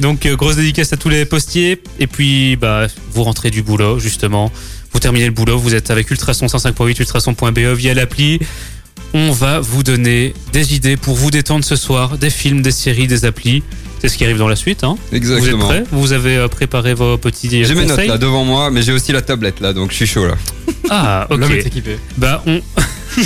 Donc, 0.00 0.26
euh, 0.26 0.34
grosse 0.34 0.56
dédicace 0.56 0.92
à 0.92 0.96
tous 0.96 1.08
les 1.08 1.24
postiers. 1.24 1.80
Et 2.00 2.08
puis, 2.08 2.56
bah, 2.56 2.88
vous 3.12 3.22
rentrez 3.22 3.50
du 3.50 3.62
boulot, 3.62 4.00
justement. 4.00 4.50
Vous 4.92 4.98
terminez 4.98 5.26
le 5.26 5.30
boulot, 5.30 5.56
vous 5.56 5.76
êtes 5.76 5.92
avec 5.92 6.10
Ultrason 6.10 6.46
105.8, 6.46 6.98
ultrason.be 6.98 7.58
via 7.76 7.94
l'appli. 7.94 8.40
On 9.14 9.30
va 9.30 9.60
vous 9.60 9.84
donner 9.84 10.34
des 10.52 10.74
idées 10.74 10.96
pour 10.96 11.14
vous 11.14 11.30
détendre 11.30 11.64
ce 11.64 11.76
soir, 11.76 12.18
des 12.18 12.30
films, 12.30 12.60
des 12.60 12.72
séries, 12.72 13.06
des 13.06 13.24
applis. 13.24 13.62
C'est 14.00 14.08
ce 14.08 14.18
qui 14.18 14.24
arrive 14.24 14.38
dans 14.38 14.48
la 14.48 14.56
suite. 14.56 14.82
Hein. 14.82 14.96
Vous 15.10 15.16
êtes 15.16 15.22
Exactement. 15.22 15.64
prêts 15.64 15.84
Vous 15.92 16.12
avez 16.12 16.36
euh, 16.36 16.48
préparé 16.48 16.94
vos 16.94 17.16
petits 17.18 17.48
J'ai 17.64 17.74
mes 17.74 17.86
notes 17.86 18.04
là 18.04 18.18
devant 18.18 18.44
moi, 18.44 18.70
mais 18.72 18.82
j'ai 18.82 18.92
aussi 18.92 19.12
la 19.12 19.22
tablette 19.22 19.60
là, 19.60 19.72
donc 19.72 19.90
je 19.90 19.96
suis 19.96 20.06
chaud 20.06 20.26
là. 20.26 20.34
Ah, 20.90 21.26
ok. 21.30 21.38
L'homme 21.38 21.52
est 21.52 21.66
équipé. 21.66 21.98
Bah, 22.16 22.42
on, 22.46 22.60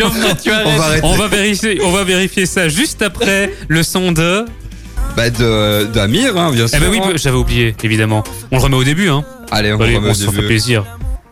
On 0.00 0.76
va 0.76 0.84
arrêter. 0.84 1.00
on, 1.06 1.16
va 1.16 1.26
vérifier, 1.28 1.80
on 1.82 1.90
va 1.90 2.04
vérifier 2.04 2.46
ça 2.46 2.68
juste 2.68 3.02
après 3.02 3.52
le 3.68 3.82
son 3.82 4.12
de. 4.12 4.44
Bah 5.16 5.30
de 5.30 5.84
d'Amir, 5.86 6.36
hein, 6.36 6.52
bien 6.52 6.68
sûr. 6.68 6.78
Eh 6.80 6.84
ben 6.84 6.90
oui, 6.90 7.00
j'avais 7.16 7.36
oublié, 7.36 7.74
évidemment. 7.82 8.22
On 8.52 8.56
le 8.56 8.62
remet 8.62 8.76
au 8.76 8.84
début, 8.84 9.08
hein. 9.08 9.24
Allez, 9.50 9.72
on 9.72 9.80
Allez, 9.80 9.96
on 9.96 10.14
s'en 10.14 10.32
fait 10.32 10.42
plaisir. 10.42 10.84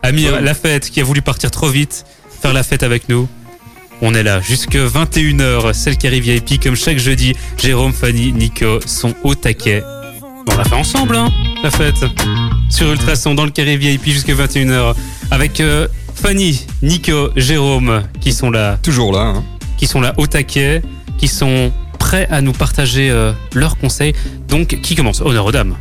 Amir, 0.03 0.33
Ouais. 0.33 0.41
la 0.41 0.53
fête, 0.53 0.89
qui 0.89 0.99
a 1.01 1.03
voulu 1.03 1.21
partir 1.21 1.51
trop 1.51 1.69
vite, 1.69 2.05
faire 2.41 2.53
la 2.53 2.63
fête 2.63 2.83
avec 2.83 3.09
nous. 3.09 3.27
On 4.01 4.13
est 4.13 4.23
là 4.23 4.41
jusque 4.41 4.75
21h, 4.75 5.73
celle 5.73 5.97
qui 5.97 6.07
arrive 6.07 6.23
VIP 6.23 6.61
comme 6.61 6.75
chaque 6.75 6.99
jeudi. 6.99 7.33
Jérôme, 7.57 7.93
Fanny, 7.93 8.31
Nico 8.31 8.79
sont 8.85 9.15
au 9.23 9.35
taquet. 9.35 9.83
On 10.49 10.55
l'a 10.55 10.63
fait 10.63 10.75
ensemble, 10.75 11.15
hein, 11.15 11.29
la 11.63 11.71
fête. 11.71 11.95
Sur 12.69 12.91
Ultrason, 12.91 13.33
dans 13.33 13.43
le 13.45 13.51
carré 13.51 13.75
VIP 13.77 14.05
jusque 14.09 14.29
21h. 14.29 14.95
Avec 15.31 15.59
euh, 15.59 15.87
Fanny, 16.21 16.65
Nico, 16.81 17.29
Jérôme, 17.35 18.03
qui 18.19 18.33
sont 18.33 18.49
là 18.49 18.77
Toujours 18.81 19.11
là. 19.13 19.19
hein. 19.35 19.43
qui 19.77 19.87
sont 19.87 20.01
là 20.01 20.13
au 20.17 20.27
taquet, 20.27 20.81
qui 21.17 21.27
sont 21.27 21.71
prêts 21.99 22.27
à 22.31 22.41
nous 22.41 22.53
partager 22.53 23.09
euh, 23.09 23.31
leurs 23.53 23.77
conseils. 23.77 24.13
Donc, 24.47 24.79
qui 24.81 24.95
commence? 24.95 25.21
Honneur 25.21 25.45
aux 25.45 25.51
dames. 25.51 25.75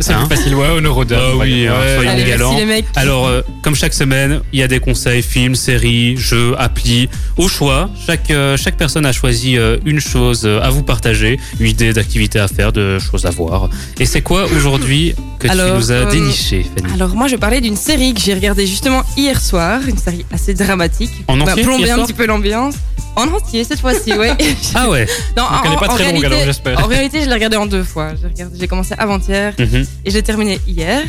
C'est 0.00 0.12
Hein 0.12 0.26
plus 0.26 0.36
facile, 0.36 0.54
ouais, 0.54 0.68
honneur 0.68 0.96
aux 0.96 1.04
dames. 1.04 1.20
Ah 1.22 1.36
oui, 1.36 1.62
ouais. 1.62 1.68
hein, 1.68 1.74
soyons 1.96 2.10
Allez, 2.10 2.24
galant. 2.24 2.50
merci 2.52 2.60
les 2.66 2.66
mecs. 2.66 2.84
Alors, 2.96 3.26
euh, 3.26 3.42
comme 3.62 3.74
chaque 3.74 3.94
semaine, 3.94 4.40
il 4.52 4.58
y 4.58 4.62
a 4.62 4.68
des 4.68 4.80
conseils, 4.80 5.22
films, 5.22 5.54
séries, 5.54 6.16
jeux, 6.16 6.54
applis, 6.58 7.08
au 7.36 7.48
choix. 7.48 7.88
Chaque, 8.06 8.30
euh, 8.30 8.56
chaque 8.56 8.76
personne 8.76 9.06
a 9.06 9.12
choisi 9.12 9.56
euh, 9.56 9.78
une 9.84 10.00
chose 10.00 10.46
à 10.46 10.68
vous 10.70 10.82
partager, 10.82 11.38
une 11.60 11.66
idée 11.68 11.92
d'activité 11.92 12.38
à 12.38 12.48
faire, 12.48 12.72
de 12.72 12.98
choses 12.98 13.26
à 13.26 13.30
voir. 13.30 13.68
Et 14.00 14.06
c'est 14.06 14.22
quoi 14.22 14.46
aujourd'hui 14.56 15.14
que 15.38 15.46
tu 15.46 15.52
Alors, 15.52 15.76
nous 15.76 15.92
as 15.92 15.94
euh, 15.96 16.10
déniché, 16.10 16.64
Fanny 16.76 16.94
Alors 16.94 17.14
moi 17.14 17.26
je 17.28 17.32
vais 17.32 17.38
parler 17.40 17.60
d'une 17.60 17.76
série 17.76 18.14
que 18.14 18.20
j'ai 18.20 18.32
regardée 18.34 18.66
justement 18.66 19.02
hier 19.16 19.40
soir, 19.40 19.80
une 19.86 19.98
série 19.98 20.24
assez 20.32 20.54
dramatique. 20.54 21.10
En 21.28 21.40
entier, 21.40 21.62
plombé 21.62 21.82
hier 21.84 21.92
un 21.92 21.96
soir 21.96 22.06
petit 22.06 22.14
peu 22.14 22.26
l'ambiance. 22.26 22.74
En 23.16 23.28
entier 23.28 23.64
cette 23.64 23.80
fois-ci, 23.80 24.12
ouais. 24.14 24.32
Ah 24.74 24.88
ouais 24.90 25.06
non, 25.36 25.42
Donc, 25.44 25.52
elle 25.64 25.72
est 25.72 25.76
pas 25.76 25.88
très 25.88 26.12
longue, 26.12 26.24
alors, 26.24 26.40
j'espère. 26.44 26.82
en 26.84 26.86
réalité, 26.86 27.20
je 27.22 27.26
l'ai 27.26 27.32
regardée 27.34 27.56
en 27.56 27.66
deux 27.66 27.82
fois. 27.84 28.08
J'ai 28.20 28.28
regardé- 28.28 28.56
J'ai 28.58 28.68
commencé 28.68 28.94
avant-hier 28.98 29.54
Mhm. 29.78 29.86
et 30.04 30.10
j'ai 30.10 30.22
terminé 30.22 30.60
hier. 30.66 31.02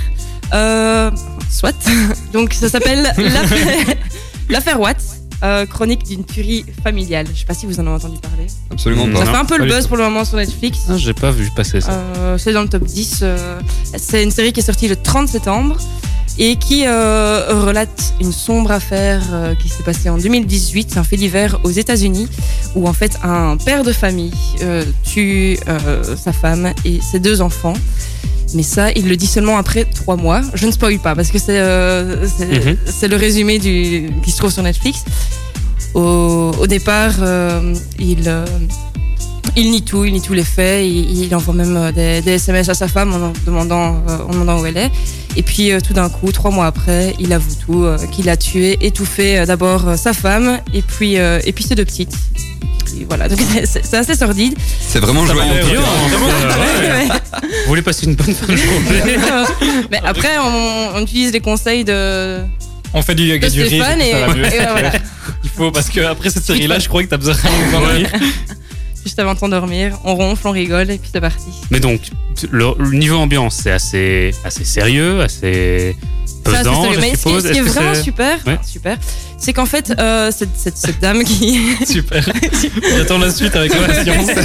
Euh, 0.54 1.12
soit. 1.52 1.76
Donc 2.34 2.54
ça 2.54 2.70
s'appelle 2.70 3.14
l'affaire 4.50 4.80
Watts, 4.80 5.04
euh, 5.44 5.66
chronique 5.66 6.04
d'une 6.06 6.24
tuerie 6.24 6.66
familiale. 6.84 7.26
Je 7.34 7.40
sais 7.40 7.46
pas 7.46 7.54
si 7.54 7.66
vous 7.66 7.80
en 7.80 7.86
avez 7.88 7.96
entendu 7.96 8.18
parler. 8.20 8.48
Absolument 8.72 9.08
pas. 9.10 9.20
Ça 9.20 9.26
Non, 9.26 9.32
fait 9.32 9.38
un 9.38 9.46
peu 9.46 9.58
le 9.58 9.66
buzz 9.66 9.88
pour 9.88 9.98
le 9.98 10.04
moment 10.04 10.24
sur 10.26 10.38
Netflix. 10.38 10.80
Ah, 10.90 10.98
J'ai 10.98 11.14
pas 11.14 11.32
vu 11.32 11.50
passer 11.56 11.82
ça. 11.82 11.92
Euh, 11.92 12.38
c'est 12.38 12.54
dans 12.54 12.62
le 12.62 12.70
top 12.70 12.84
10. 12.84 13.20
euh, 13.24 13.60
c'est 13.98 14.24
une 14.24 14.32
série 14.32 14.54
qui 14.54 14.62
est 14.62 14.64
sortie 14.64 14.88
le 14.88 14.96
30 14.96 15.28
septembre 15.28 15.78
et 16.40 16.56
qui 16.56 16.84
euh, 16.86 17.64
relate 17.66 18.14
une 18.22 18.32
sombre 18.32 18.72
affaire 18.72 19.22
euh, 19.32 19.56
qui 19.56 19.70
s'est 19.70 19.84
passée 19.84 20.10
en 20.10 20.18
2018, 20.18 20.98
un 20.98 21.04
fait 21.04 21.18
divers 21.18 21.60
aux 21.64 21.72
États-Unis, 21.72 22.28
où 22.76 22.88
en 22.88 22.94
fait 22.94 23.18
un 23.24 23.58
père 23.58 23.84
de 23.84 23.92
famille 23.92 24.32
euh, 24.62 24.84
tue 25.04 25.58
sa 26.16 26.34
femme 26.34 26.72
et 26.86 27.00
ses 27.02 27.20
deux 27.20 27.42
enfants. 27.42 27.74
Mais 28.54 28.64
ça, 28.64 28.92
il 28.92 29.10
le 29.10 29.18
dit 29.18 29.28
seulement 29.28 29.58
après 29.58 29.84
trois 29.84 30.16
mois. 30.16 30.42
Je 30.54 30.66
ne 30.68 30.72
spoil 30.72 31.00
pas 31.00 31.16
parce 31.16 31.32
que 31.32 31.40
c'est 31.40 31.60
Mhm. 31.60 32.78
le 33.10 33.16
résumé 33.16 33.60
du, 33.60 34.10
qui 34.24 34.32
se 34.32 34.38
trouve 34.38 34.52
sur 34.52 34.64
Netflix. 34.64 35.04
Au, 35.94 36.54
au 36.60 36.68
départ, 36.68 37.14
il, 38.00 38.30
il 39.58 39.72
nie 39.72 39.82
tout, 39.82 40.06
il 40.06 40.14
nie 40.14 40.22
tous 40.22 40.34
les 40.34 40.44
faits. 40.44 40.86
Il, 40.86 41.24
il 41.26 41.36
envoie 41.36 41.54
même 41.54 41.76
euh, 41.76 41.92
des, 41.92 42.22
des 42.22 42.34
SMS 42.34 42.70
à 42.70 42.74
sa 42.76 42.88
femme 42.88 43.14
en 43.14 43.34
demandant, 43.46 43.96
euh, 44.08 44.18
en 44.28 44.32
demandant 44.32 44.62
où 44.62 44.66
elle 44.66 44.78
est. 44.78 44.92
Et 45.36 45.42
puis 45.42 45.72
euh, 45.72 45.80
tout 45.80 45.94
d'un 45.94 46.10
coup, 46.10 46.32
trois 46.32 46.52
mois 46.52 46.68
après, 46.68 47.16
il 47.20 47.34
avoue 47.34 47.56
tout, 47.66 47.84
euh, 47.84 47.98
qu'il 48.12 48.30
a 48.30 48.38
tué, 48.38 48.78
étouffé 48.82 49.44
d'abord 49.46 49.98
sa 49.98 50.14
femme 50.14 50.60
et 50.74 50.82
puis, 50.82 51.16
et 51.16 51.52
puis 51.54 51.64
ses 51.64 51.76
deux 51.76 51.86
petites. 51.86 52.14
Et 53.00 53.06
voilà, 53.06 53.28
donc 53.28 53.40
c'est- 53.66 53.94
assez 53.94 54.16
sordide. 54.16 54.56
C'est 54.80 55.00
vraiment 55.00 55.26
joyeux. 55.26 55.42
Vous 57.42 57.68
voulez 57.68 57.82
passer 57.82 58.06
une 58.06 58.16
bonne 58.16 58.34
fin 58.34 58.52
de 58.52 58.58
journée? 58.58 59.18
Mais 59.92 60.00
après, 60.06 60.38
on, 60.40 60.98
on 60.98 61.02
utilise 61.02 61.32
les 61.34 61.42
conseils 61.42 61.84
de, 61.84 62.40
On 62.94 63.02
fait 63.02 63.16
du 63.16 63.24
yoga 63.24 63.50
du 63.50 63.62
rire. 63.64 63.86
Et, 64.00 64.12
ça 64.12 64.28
va 64.28 64.34
mieux. 64.34 64.46
et 64.54 64.58
voilà, 64.72 64.92
Il 65.44 65.50
faut, 65.50 65.72
parce 65.72 65.90
que 65.90 66.00
après 66.02 66.30
cette 66.30 66.46
série-là, 66.46 66.80
je 66.80 66.88
crois 66.88 67.04
que 67.04 67.10
t'as 67.10 67.18
besoin 67.18 67.36
de 67.36 67.86
rire. 67.98 68.10
Juste 69.08 69.20
avant 69.20 69.34
de 69.34 69.40
t'endormir, 69.40 69.98
on 70.04 70.16
ronfle, 70.16 70.48
on 70.48 70.52
rigole 70.52 70.92
et 70.92 70.98
puis 70.98 71.10
c'est 71.12 71.22
parti. 71.22 71.48
Mais 71.72 71.80
donc, 71.80 72.02
le, 72.52 72.66
le 72.78 72.90
niveau 72.92 73.16
ambiance, 73.18 73.56
c'est 73.64 73.72
assez, 73.72 74.32
assez 74.44 74.64
sérieux, 74.66 75.22
assez 75.22 75.96
pesant, 76.44 76.84
sérieux. 76.84 76.96
je 76.96 77.00
Mais 77.02 77.16
ce 77.16 77.24
qui, 77.24 77.42
ce 77.42 77.48
est 77.48 77.62
vraiment 77.62 77.96
super, 77.96 78.38
Ouais. 78.46 78.60
super, 78.66 78.98
c'est 79.38 79.54
qu'en 79.54 79.66
fait, 79.66 79.94
euh, 80.00 80.32
cette, 80.32 80.56
cette, 80.58 80.78
cette 80.78 81.00
dame 81.00 81.24
qui, 81.24 81.60
Super. 81.86 82.24
J'attends 82.98 83.18
la 83.20 83.32
suite 83.32 83.56
avec 83.56 83.74
impatience. 83.74 84.30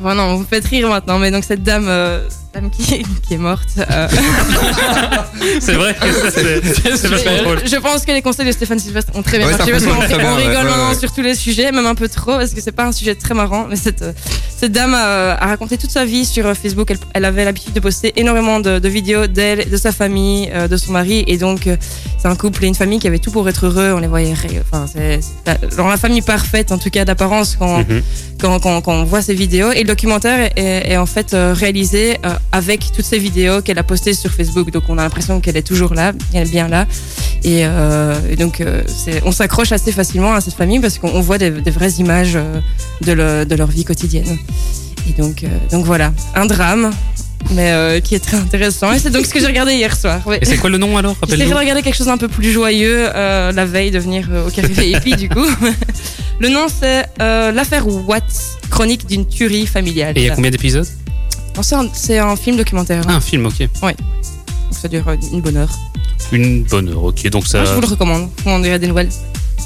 Bon, 0.00 0.14
non, 0.16 0.34
vous 0.36 0.44
faites 0.48 0.66
rire 0.66 0.88
maintenant, 0.88 1.18
mais 1.20 1.30
donc 1.30 1.44
cette 1.44 1.62
dame, 1.62 1.86
euh, 1.86 2.26
dame 2.54 2.70
qui, 2.70 2.82
qui 3.28 3.34
est 3.34 3.38
morte. 3.38 3.68
euh, 3.78 4.08
C'est 5.60 5.72
vrai 5.74 5.94
que 5.94 6.12
ça, 6.12 6.30
c'est 6.30 6.96
c'est 6.96 7.08
vachement 7.08 7.42
drôle. 7.42 7.60
je, 7.64 7.70
je 7.70 7.76
pense 7.76 8.04
que 8.04 8.12
les 8.12 8.22
conseils 8.22 8.46
de 8.46 8.52
Stéphane 8.52 8.78
Sylvestre 8.78 9.12
ont 9.14 9.22
très 9.22 9.38
bien 9.38 9.46
Ouais, 9.46 9.52
ça 9.52 9.58
marché 9.58 9.72
parce 9.72 9.84
qu'on 9.84 9.94
fonctionne 9.94 10.20
très 10.20 10.28
on 10.28 10.36
bien, 10.36 10.46
rigole 10.48 10.56
ouais, 10.64 10.70
maintenant 10.70 10.88
ouais. 10.90 10.94
sur 10.98 11.12
tous 11.12 11.22
les 11.22 11.34
sujets, 11.34 11.72
même 11.72 11.86
un 11.86 11.94
peu 11.94 12.08
trop, 12.08 12.32
parce 12.38 12.52
que 12.52 12.60
c'est 12.60 12.72
pas 12.72 12.84
un 12.84 12.92
sujet 12.92 13.14
très 13.14 13.34
marrant. 13.34 13.66
Mais 13.68 13.76
cette, 13.76 14.02
euh, 14.02 14.12
cette 14.56 14.72
dame 14.72 14.94
a, 14.94 15.32
a 15.34 15.46
raconté 15.46 15.78
toute 15.78 15.90
sa 15.90 16.04
vie 16.04 16.24
sur 16.24 16.46
euh, 16.46 16.54
Facebook. 16.54 16.90
Elle, 16.90 16.98
elle 17.14 17.24
avait 17.24 17.44
l'habitude 17.44 17.72
de 17.72 17.80
poster 17.80 18.12
énormément 18.16 18.60
de, 18.60 18.78
de 18.78 18.88
vidéos 18.88 19.26
d'elle, 19.26 19.68
de 19.68 19.76
sa 19.76 19.90
famille, 19.92 20.50
euh, 20.54 20.68
de 20.68 20.76
son 20.76 20.92
mari, 20.92 21.24
et 21.26 21.38
donc 21.38 21.66
euh, 21.66 21.76
c'est 22.18 22.28
un 22.28 22.36
couple 22.36 22.64
et 22.64 22.68
une 22.68 22.74
famille 22.74 22.98
qui 22.98 23.06
avaient 23.08 23.18
tout 23.18 23.30
pour 23.30 23.48
être 23.48 23.66
heureux. 23.66 23.92
On 23.94 23.98
les 23.98 24.06
voyait, 24.08 24.34
ré- 24.34 24.60
enfin, 24.70 24.86
c'est 24.92 25.20
c'est- 25.22 25.74
genre 25.76 25.88
la 25.88 25.96
famille 25.96 26.22
parfaite 26.22 26.70
en 26.72 26.78
tout 26.78 26.90
cas 26.90 27.04
d'apparence 27.04 27.56
quand 27.58 27.78
Mhm. 27.78 28.02
quand, 28.40 28.60
quand, 28.60 28.80
quand 28.82 28.92
on 28.92 29.04
voit 29.04 29.22
ces 29.22 29.34
vidéos. 29.34 29.72
Et 29.72 29.80
le 29.80 29.88
documentaire 29.88 30.50
est, 30.56 30.92
est 30.92 30.96
en 30.96 31.06
fait 31.06 31.34
euh, 31.34 31.52
réalisé 31.56 32.18
euh, 32.24 32.30
avec 32.50 32.90
toutes 32.94 33.04
ces 33.04 33.18
vidéos 33.18 33.62
qu'elle 33.62 33.78
a 33.78 33.82
postées 33.82 34.14
sur 34.14 34.30
Facebook. 34.32 34.70
Donc 34.70 34.84
on 34.88 34.98
a 34.98 35.02
l'impression 35.02 35.40
qu'elle 35.40 35.56
est 35.56 35.62
toujours 35.66 35.94
là, 35.94 36.12
qu'elle 36.32 36.46
est 36.46 36.50
bien 36.50 36.68
là. 36.68 36.86
Et, 37.44 37.62
euh, 37.64 38.14
et 38.30 38.36
donc 38.36 38.60
euh, 38.60 38.82
on 39.24 39.32
s'accroche 39.32 39.72
assez 39.72 39.92
facilement 39.92 40.34
à 40.34 40.40
cette 40.40 40.54
famille 40.54 40.80
parce 40.80 40.98
qu'on 40.98 41.08
on 41.10 41.20
voit 41.20 41.38
des, 41.38 41.50
des 41.50 41.70
vraies 41.70 41.90
images 41.92 42.36
euh, 42.36 42.60
de, 43.02 43.12
le- 43.12 43.44
de 43.46 43.54
leur 43.54 43.68
vie 43.68 43.84
quotidienne. 43.84 44.38
Et 45.08 45.20
donc, 45.20 45.42
euh, 45.44 45.48
donc 45.70 45.84
voilà, 45.84 46.12
un 46.34 46.46
drame. 46.46 46.90
Mais 47.50 48.00
qui 48.04 48.14
est 48.14 48.20
très 48.24 48.36
intéressant. 48.36 48.92
Et 48.92 49.00
c'est 49.00 49.10
donc 49.10 49.26
ce 49.26 49.34
que 49.34 49.40
j'ai 49.40 49.48
regardé 49.48 49.74
hier 49.74 49.96
soir. 49.96 50.24
Ouais. 50.28 50.38
Et 50.40 50.44
c'est 50.44 50.58
quoi 50.58 50.70
le 50.70 50.78
nom 50.78 50.96
alors? 50.96 51.16
Rappelle-nous. 51.20 51.56
regarder 51.58 51.82
quelque 51.82 51.96
chose 51.96 52.06
d'un 52.06 52.16
peu 52.16 52.28
plus 52.28 52.52
joyeux 52.52 53.08
la 53.12 53.64
veille 53.66 53.90
de 53.90 53.98
venir 53.98 54.28
au 54.46 54.50
Café 54.50 54.68
VIP 54.72 55.16
du 55.16 55.28
coup. 55.28 55.44
Le 56.38 56.48
nom 56.48 56.66
c'est 56.68 57.04
l'affaire 57.18 57.86
Watts, 57.88 58.58
chronique 58.70 59.06
d'une 59.08 59.26
tuerie 59.26 59.66
familiale. 59.66 60.16
Et 60.16 60.20
il 60.22 60.26
y 60.26 60.30
a 60.30 60.34
combien 60.36 60.50
d'épisodes? 60.52 60.86
Non, 61.56 61.62
c'est 61.62 61.74
un, 61.74 61.86
c'est 61.92 62.18
un 62.18 62.34
film 62.36 62.56
documentaire, 62.56 63.02
Ah, 63.08 63.14
un 63.16 63.20
film, 63.20 63.46
ok. 63.46 63.58
donc 63.80 63.94
ça 64.70 64.88
dure 64.88 65.06
euh, 65.08 65.16
une 65.32 65.40
bonne 65.40 65.56
heure. 65.58 65.70
Une 66.32 66.62
bonne 66.64 66.88
heure, 66.88 67.04
ok. 67.04 67.28
Donc 67.28 67.46
ça. 67.46 67.58
Moi, 67.58 67.66
je 67.70 67.74
vous 67.74 67.80
le 67.82 67.86
recommande, 67.88 68.28
on 68.46 68.58
dirait 68.60 68.78
des 68.78 68.86
nouvelles. 68.88 69.10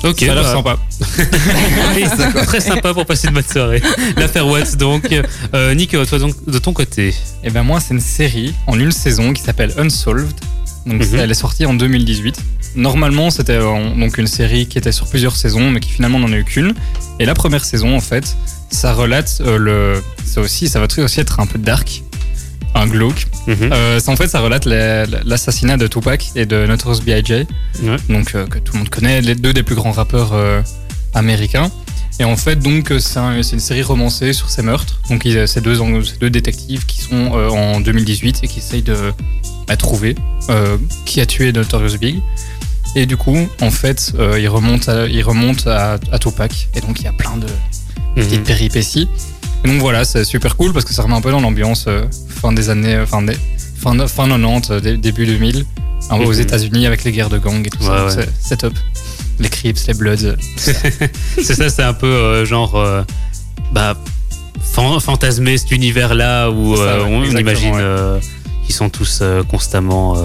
Ok, 0.04 0.20
Ça 0.20 0.32
a 0.32 0.34
l'air 0.34 0.42
bah, 0.44 0.52
sympa. 0.52 0.78
oui, 1.96 2.04
très 2.46 2.60
sympa 2.60 2.92
pour 2.92 3.06
passer 3.06 3.28
une 3.28 3.34
bonne 3.34 3.42
soirée. 3.44 3.82
L'affaire 4.16 4.46
Watts, 4.46 4.76
donc. 4.76 5.08
Euh, 5.54 5.74
Nico, 5.74 6.04
toi 6.04 6.18
donc, 6.18 6.34
de 6.46 6.58
ton 6.58 6.72
côté. 6.72 7.14
Et 7.42 7.50
ben 7.50 7.62
moi, 7.62 7.80
c'est 7.80 7.94
une 7.94 8.00
série 8.00 8.52
en 8.66 8.78
une 8.78 8.92
saison 8.92 9.32
qui 9.32 9.42
s'appelle 9.42 9.72
Unsolved. 9.78 10.34
Donc 10.86 11.00
Mhm. 11.02 11.18
elle 11.18 11.30
est 11.30 11.34
sortie 11.34 11.64
en 11.66 11.74
2018. 11.74 12.36
Normalement, 12.76 13.30
c'était 13.30 13.54
euh, 13.54 13.94
donc 13.98 14.18
une 14.18 14.26
série 14.26 14.66
qui 14.66 14.76
était 14.78 14.92
sur 14.92 15.06
plusieurs 15.08 15.34
saisons, 15.34 15.70
mais 15.70 15.80
qui 15.80 15.90
finalement 15.90 16.18
n'en 16.18 16.30
a 16.30 16.36
eu 16.36 16.44
qu'une. 16.44 16.74
Et 17.18 17.24
la 17.24 17.34
première 17.34 17.64
saison, 17.64 17.96
en 17.96 18.00
fait, 18.00 18.36
ça 18.70 18.92
relate 18.92 19.38
euh, 19.40 19.58
le. 19.58 20.02
Ça 20.24 20.40
aussi, 20.40 20.68
ça 20.68 20.80
va 20.80 20.86
aussi 20.98 21.20
être 21.20 21.40
un 21.40 21.46
peu 21.46 21.58
dark, 21.58 22.02
un 22.74 22.86
glauque. 22.86 23.26
Mhm. 23.46 23.70
Euh, 23.72 24.00
ça, 24.00 24.10
en 24.12 24.16
fait, 24.16 24.28
ça 24.28 24.40
relate 24.40 24.66
l'assassinat 24.66 25.76
de 25.76 25.86
Tupac 25.86 26.30
et 26.34 26.46
de 26.46 26.66
Notorious 26.66 27.00
B.I.J. 27.02 27.32
Ouais. 27.82 27.96
Donc 28.08 28.34
euh, 28.34 28.46
que 28.46 28.58
tout 28.58 28.72
le 28.74 28.80
monde 28.80 28.88
connaît, 28.88 29.20
les 29.20 29.34
deux 29.34 29.52
des 29.52 29.62
plus 29.62 29.74
grands 29.76 29.92
rappeurs 29.92 30.32
américains. 31.14 31.70
Et 32.18 32.24
en 32.24 32.36
fait, 32.36 32.56
donc 32.56 32.92
c'est 32.98 33.18
un- 33.18 33.42
c'est 33.42 33.52
une 33.52 33.60
série 33.60 33.82
romancée 33.82 34.32
sur 34.32 34.48
ces 34.48 34.62
meurtres. 34.62 35.00
Donc 35.10 35.26
ces 35.46 35.60
deux 35.60 35.80
ang- 35.80 36.02
ces 36.02 36.16
deux 36.16 36.30
détectives 36.30 36.86
qui 36.86 37.02
sont 37.02 37.32
en 37.32 37.80
2018 37.80 38.40
et 38.42 38.48
qui 38.48 38.58
essayent 38.60 38.82
de 38.82 39.12
bah, 39.68 39.76
trouver 39.76 40.14
qui 41.04 41.20
a 41.20 41.26
tué 41.26 41.52
Notorious 41.52 41.98
Big. 41.98 42.22
Et 42.94 43.04
du 43.04 43.18
coup, 43.18 43.36
en 43.60 43.70
fait, 43.70 44.12
ils 44.38 44.48
remontent 44.48 44.90
à, 44.90 45.06
ils 45.06 45.22
remontent 45.22 45.68
à, 45.70 45.98
à 46.10 46.18
Tupac. 46.18 46.68
Et 46.74 46.80
donc 46.80 47.00
il 47.00 47.04
y 47.04 47.08
a 47.08 47.12
plein 47.12 47.36
de 47.36 47.46
petites 48.22 48.40
Mhm. 48.40 48.44
péripéties. 48.46 49.08
Et 49.64 49.68
donc 49.68 49.80
voilà, 49.80 50.04
c'est 50.04 50.24
super 50.24 50.56
cool 50.56 50.72
parce 50.72 50.84
que 50.84 50.92
ça 50.92 51.02
remet 51.02 51.14
un 51.14 51.20
peu 51.20 51.30
dans 51.30 51.40
l'ambiance 51.40 51.84
euh, 51.88 52.04
fin 52.28 52.52
des 52.52 52.68
années, 52.70 52.94
euh, 52.94 53.06
fin, 53.06 53.22
des, 53.22 53.36
fin, 53.78 53.96
fin 54.06 54.28
90, 54.28 54.70
euh, 54.70 54.80
dé- 54.80 54.96
début 54.96 55.26
2000, 55.26 55.64
un 56.10 56.18
peu 56.18 56.24
aux 56.24 56.32
Mhm. 56.34 56.40
États-Unis 56.40 56.86
avec 56.86 57.04
les 57.04 57.12
guerres 57.12 57.30
de 57.30 57.38
gang 57.38 57.64
et 57.66 57.70
tout 57.70 57.82
ça. 57.82 58.04
Ouais, 58.06 58.10
C'est- 58.10 58.18
ouais. 58.18 58.28
C'est 58.40 58.56
top. 58.58 58.74
Les 59.38 59.48
Crips, 59.48 59.86
les 59.86 59.94
Bloods. 59.94 60.36
C'est 60.56 61.54
ça, 61.54 61.68
c'est 61.68 61.82
un 61.82 61.92
peu 61.94 62.06
euh, 62.06 62.44
genre. 62.46 62.74
euh, 62.76 63.02
bah, 63.72 63.94
fan- 64.62 64.98
fantasmer 65.00 65.58
cet 65.58 65.70
univers-là 65.72 66.50
où 66.50 66.76
ça, 66.76 66.98
on, 67.06 67.22
imagine 67.24 67.74
ouais. 67.74 68.20
qu'ils 68.64 68.74
sont 68.74 68.88
tous 68.88 69.22
constamment 69.50 70.16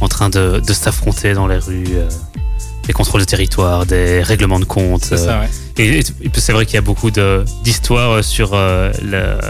en 0.00 0.08
train 0.08 0.28
de, 0.30 0.60
de 0.64 0.72
s'affronter 0.72 1.32
dans 1.34 1.46
les 1.48 1.58
rues. 1.58 1.88
Euh, 2.88 2.92
des 2.92 2.92
contrôles 2.94 3.20
de 3.20 3.26
territoire, 3.26 3.86
des 3.86 4.22
règlements 4.22 4.58
de 4.60 4.64
compte. 4.64 5.04
C'est 5.04 5.16
ça, 5.18 5.40
ouais. 5.40 5.48
Et, 5.78 5.98
et 6.00 6.02
c'est 6.38 6.52
vrai 6.52 6.64
qu'il 6.66 6.74
y 6.74 6.78
a 6.78 6.82
beaucoup 6.82 7.10
de- 7.12 7.44
d'histoires 7.62 8.24
sur 8.24 8.50
euh, 8.54 8.90
la, 9.02 9.18
la- 9.36 9.40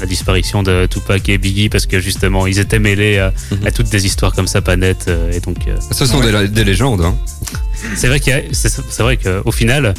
la 0.00 0.06
disparition 0.06 0.62
de 0.62 0.86
Tupac 0.86 1.28
et 1.28 1.38
Biggie 1.38 1.68
parce 1.68 1.86
que 1.86 1.98
justement 2.00 2.46
ils 2.46 2.58
étaient 2.60 2.78
mêlés 2.78 3.18
à, 3.18 3.32
Mhm. 3.50 3.66
à 3.66 3.70
toutes 3.72 3.88
des 3.90 4.06
histoires 4.06 4.32
comme 4.34 4.46
ça 4.46 4.60
pas 4.62 4.76
nettes 4.76 5.06
euh, 5.08 5.32
et 5.32 5.40
donc 5.40 5.56
euh, 5.66 5.76
Ce 5.90 6.06
sont 6.06 6.20
des, 6.20 6.48
des 6.48 6.64
légendes. 6.64 7.00
Hein. 7.02 7.16
c'est 7.96 8.06
vrai 8.08 8.20
qu'il 8.20 8.32
y 8.32 8.36
a- 8.36 8.42
c'est 8.52 8.68
c'est 8.68 9.02
vrai 9.02 9.16
qu'au 9.16 9.50
final 9.52 9.94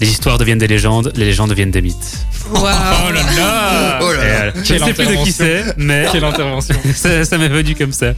les 0.00 0.08
histoires 0.08 0.38
deviennent 0.38 0.58
des 0.58 0.66
légendes, 0.66 1.12
les 1.14 1.26
légendes 1.26 1.50
deviennent 1.50 1.70
des 1.70 1.82
mythes. 1.82 2.26
Là 2.54 2.60
là, 2.62 3.06
Oh 3.06 3.12
là 3.12 3.22
là. 3.36 4.00
Euh, 4.02 4.50
Je 4.64 4.74
ne 4.74 4.78
sais 4.78 4.94
plus 4.94 5.06
de 5.06 5.24
qui 5.24 5.32
c'est, 5.32 5.64
mais 5.76 6.06
Quelle 6.10 6.24
intervention. 6.24 6.74
ça, 6.94 7.24
ça 7.24 7.38
m'est 7.38 7.48
venu 7.48 7.74
comme 7.74 7.92
ça. 7.92 8.12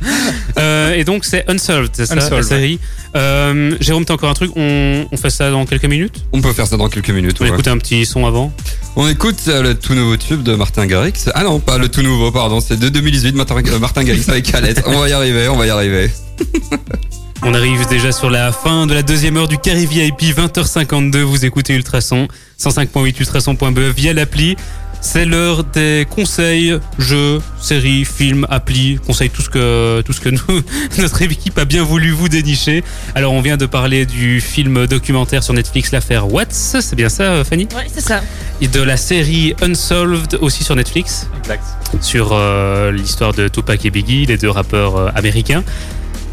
Euh, 0.59 0.95
et 0.95 1.05
donc 1.05 1.25
c'est 1.25 1.45
Unsolved, 1.51 1.91
c'est 1.93 2.07
ça, 2.07 2.15
Unsolved, 2.15 2.37
la 2.39 2.43
série. 2.43 2.79
Euh, 3.15 3.77
Jérôme, 3.81 4.05
t'as 4.05 4.15
encore 4.15 4.31
un 4.31 4.35
truc? 4.35 4.53
On, 4.57 5.07
on 5.11 5.17
fait 5.17 5.31
ça 5.31 5.51
dans 5.51 5.67
quelques 5.67 5.85
minutes? 5.85 6.25
On 6.33 6.41
peut 6.41 6.53
faire 6.53 6.67
ça 6.67 6.77
dans 6.77 6.89
quelques 6.89 7.11
minutes. 7.11 7.37
On 7.41 7.45
ouais. 7.45 7.51
écoute 7.51 7.69
un 7.69 7.79
petit 7.79 8.07
son 8.07 8.27
avant 8.27 8.53
On 8.97 9.09
écoute 9.09 9.39
euh, 9.49 9.63
le 9.63 9.75
tout 9.75 9.95
nouveau 9.95 10.17
tube 10.17 10.43
de 10.43 10.55
Martin 10.55 10.87
Garrix. 10.87 11.13
Ah 11.35 11.43
non, 11.45 11.61
pas 11.61 11.79
le 11.79 11.89
tout 11.89 12.03
nouveau, 12.03 12.31
pardon. 12.31 12.61
C'est 12.61 12.79
de 12.79 12.89
2018, 12.89 13.35
Martin, 13.35 13.57
euh, 13.57 13.79
Martin 13.79 14.05
Garrix 14.05 14.25
avec 14.29 14.51
Calette. 14.51 14.83
On 14.87 14.99
va 14.99 15.09
y 15.09 15.13
arriver, 15.13 15.49
on 15.49 15.57
va 15.57 15.67
y 15.67 15.71
arriver. 15.71 16.11
On 17.45 17.55
arrive 17.55 17.87
déjà 17.89 18.13
sur 18.13 18.31
la 18.31 18.53
fin 18.53 18.87
de 18.87 18.95
la 18.95 19.03
deuxième 19.03 19.37
heure 19.37 19.49
du 19.49 19.59
Carré 19.59 19.85
VIP, 19.85 20.23
20h52. 20.23 21.23
Vous 21.23 21.45
écoutez 21.45 21.75
Ultrason, 21.75 22.29
105.8 22.61 23.19
ultrason.be 23.19 23.79
via 23.97 24.13
l'appli. 24.13 24.57
C'est 25.01 25.25
l'heure 25.25 25.65
des 25.65 26.07
conseils, 26.09 26.79
jeux, 27.01 27.41
séries, 27.61 28.05
films, 28.05 28.47
applis, 28.49 29.01
conseils, 29.05 29.31
tout 29.31 29.43
ce 29.43 29.51
que, 29.51 30.01
tout 30.03 30.13
ce 30.13 30.21
que 30.21 30.29
nous, 30.29 30.63
notre 30.99 31.23
équipe 31.23 31.59
a 31.59 31.65
bien 31.65 31.83
voulu 31.83 32.13
vous 32.13 32.29
dénicher. 32.29 32.85
Alors, 33.17 33.33
on 33.33 33.41
vient 33.41 33.57
de 33.57 33.67
parler 33.67 34.07
du 34.07 34.41
film 34.41 34.87
documentaire 34.87 35.43
sur 35.43 35.55
Netflix, 35.55 35.91
l'affaire 35.91 36.33
Watts. 36.33 36.53
C'est 36.53 36.95
bien 36.95 37.09
ça, 37.09 37.43
Fanny? 37.43 37.67
Ouais, 37.75 37.89
c'est 37.93 38.01
ça. 38.01 38.23
Et 38.61 38.69
de 38.69 38.81
la 38.81 38.97
série 38.97 39.57
Unsolved 39.61 40.39
aussi 40.41 40.63
sur 40.63 40.77
Netflix 40.77 41.27
Exact. 41.41 41.65
sur 42.01 42.31
euh, 42.33 42.93
l'histoire 42.93 43.33
de 43.35 43.49
Tupac 43.49 43.85
et 43.85 43.91
Biggie, 43.91 44.27
les 44.27 44.37
deux 44.37 44.51
rappeurs 44.51 44.97
euh, 44.97 45.09
américains. 45.17 45.65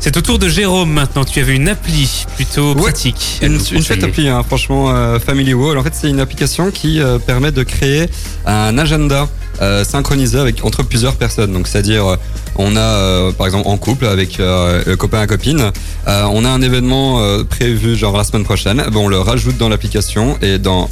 C'est 0.01 0.15
au 0.15 0.21
tour 0.21 0.39
de 0.39 0.47
Jérôme 0.47 0.91
maintenant. 0.91 1.25
Tu 1.25 1.39
avais 1.41 1.55
une 1.55 1.67
appli 1.67 2.25
plutôt 2.35 2.73
Ouais, 2.73 2.83
pratique. 2.83 3.39
Une, 3.41 3.59
chouette 3.59 4.03
appli, 4.03 4.29
hein, 4.29 4.43
franchement, 4.43 4.91
euh, 4.91 5.19
Family 5.19 5.53
Wall. 5.53 5.77
En 5.77 5.83
fait, 5.83 5.93
c'est 5.93 6.09
une 6.09 6.21
application 6.21 6.71
qui 6.71 7.01
euh, 7.01 7.19
permet 7.19 7.51
de 7.51 7.63
créer 7.63 8.05
un 8.45 8.77
agenda 8.77 9.27
euh, 9.62 9.84
synchronisé 9.84 10.39
avec 10.39 10.64
entre 10.66 10.84
plusieurs 10.84 11.16
personnes. 11.16 11.51
Donc, 11.53 11.68
c'est-à-dire, 11.68 12.05
euh, 12.05 12.16
on 12.55 12.76
a, 12.76 12.80
euh, 12.80 13.32
par 13.32 13.45
exemple, 13.47 13.68
en 13.68 13.78
couple 13.78 14.05
avec 14.05 14.39
euh, 14.39 14.82
le 14.86 14.95
copain 14.95 15.24
et 15.24 15.28
copine, 15.28 15.72
on 16.07 16.43
a 16.45 16.49
un 16.49 16.62
événement 16.62 17.22
prévu 17.49 17.95
genre 17.95 18.18
la 18.18 18.24
semaine 18.24 18.43
prochaine. 18.43 18.78
Ben, 18.78 18.95
on 18.97 19.07
le 19.07 19.20
rajoute 19.20 19.57
dans 19.57 19.70
l'application 19.70 20.38
et 20.41 20.57
dans 20.57 20.89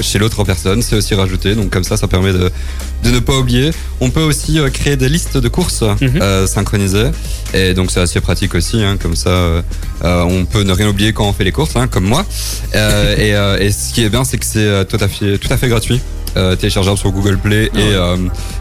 chez 0.00 0.18
l'autre 0.18 0.44
personne, 0.44 0.80
c'est 0.82 0.96
aussi 0.96 1.14
rajouté. 1.14 1.54
Donc, 1.54 1.70
comme 1.70 1.84
ça, 1.84 1.96
ça 1.96 2.06
permet 2.06 2.32
de 2.32 2.50
de 3.02 3.10
ne 3.10 3.18
pas 3.18 3.36
oublier. 3.38 3.70
On 4.00 4.10
peut 4.10 4.20
aussi 4.22 4.58
créer 4.74 4.96
des 4.96 5.08
listes 5.08 5.38
de 5.38 5.48
courses 5.48 5.82
Mhm. 6.00 6.46
synchronisées. 6.46 7.10
Et 7.54 7.74
donc 7.74 7.90
c'est 7.90 8.00
assez 8.00 8.20
pratique 8.20 8.54
aussi, 8.54 8.82
hein, 8.82 8.96
comme 9.00 9.16
ça 9.16 9.62
on 10.02 10.44
peut 10.44 10.62
ne 10.62 10.72
rien 10.72 10.88
oublier 10.88 11.12
quand 11.12 11.26
on 11.28 11.32
fait 11.32 11.44
les 11.44 11.52
courses, 11.52 11.76
hein, 11.76 11.88
comme 11.88 12.04
moi. 12.04 12.24
Et, 12.74 13.30
et 13.30 13.70
ce 13.72 13.92
qui 13.92 14.04
est 14.04 14.08
bien, 14.10 14.24
c'est 14.24 14.38
que 14.38 14.46
c'est 14.46 14.84
tout 14.86 14.98
à 15.00 15.08
fait, 15.08 15.38
tout 15.38 15.52
à 15.52 15.56
fait 15.56 15.68
gratuit, 15.68 16.00
euh, 16.36 16.54
téléchargeable 16.54 16.96
sur 16.98 17.10
Google 17.10 17.38
Play 17.38 17.64
et, 17.74 17.78
euh, 17.78 18.09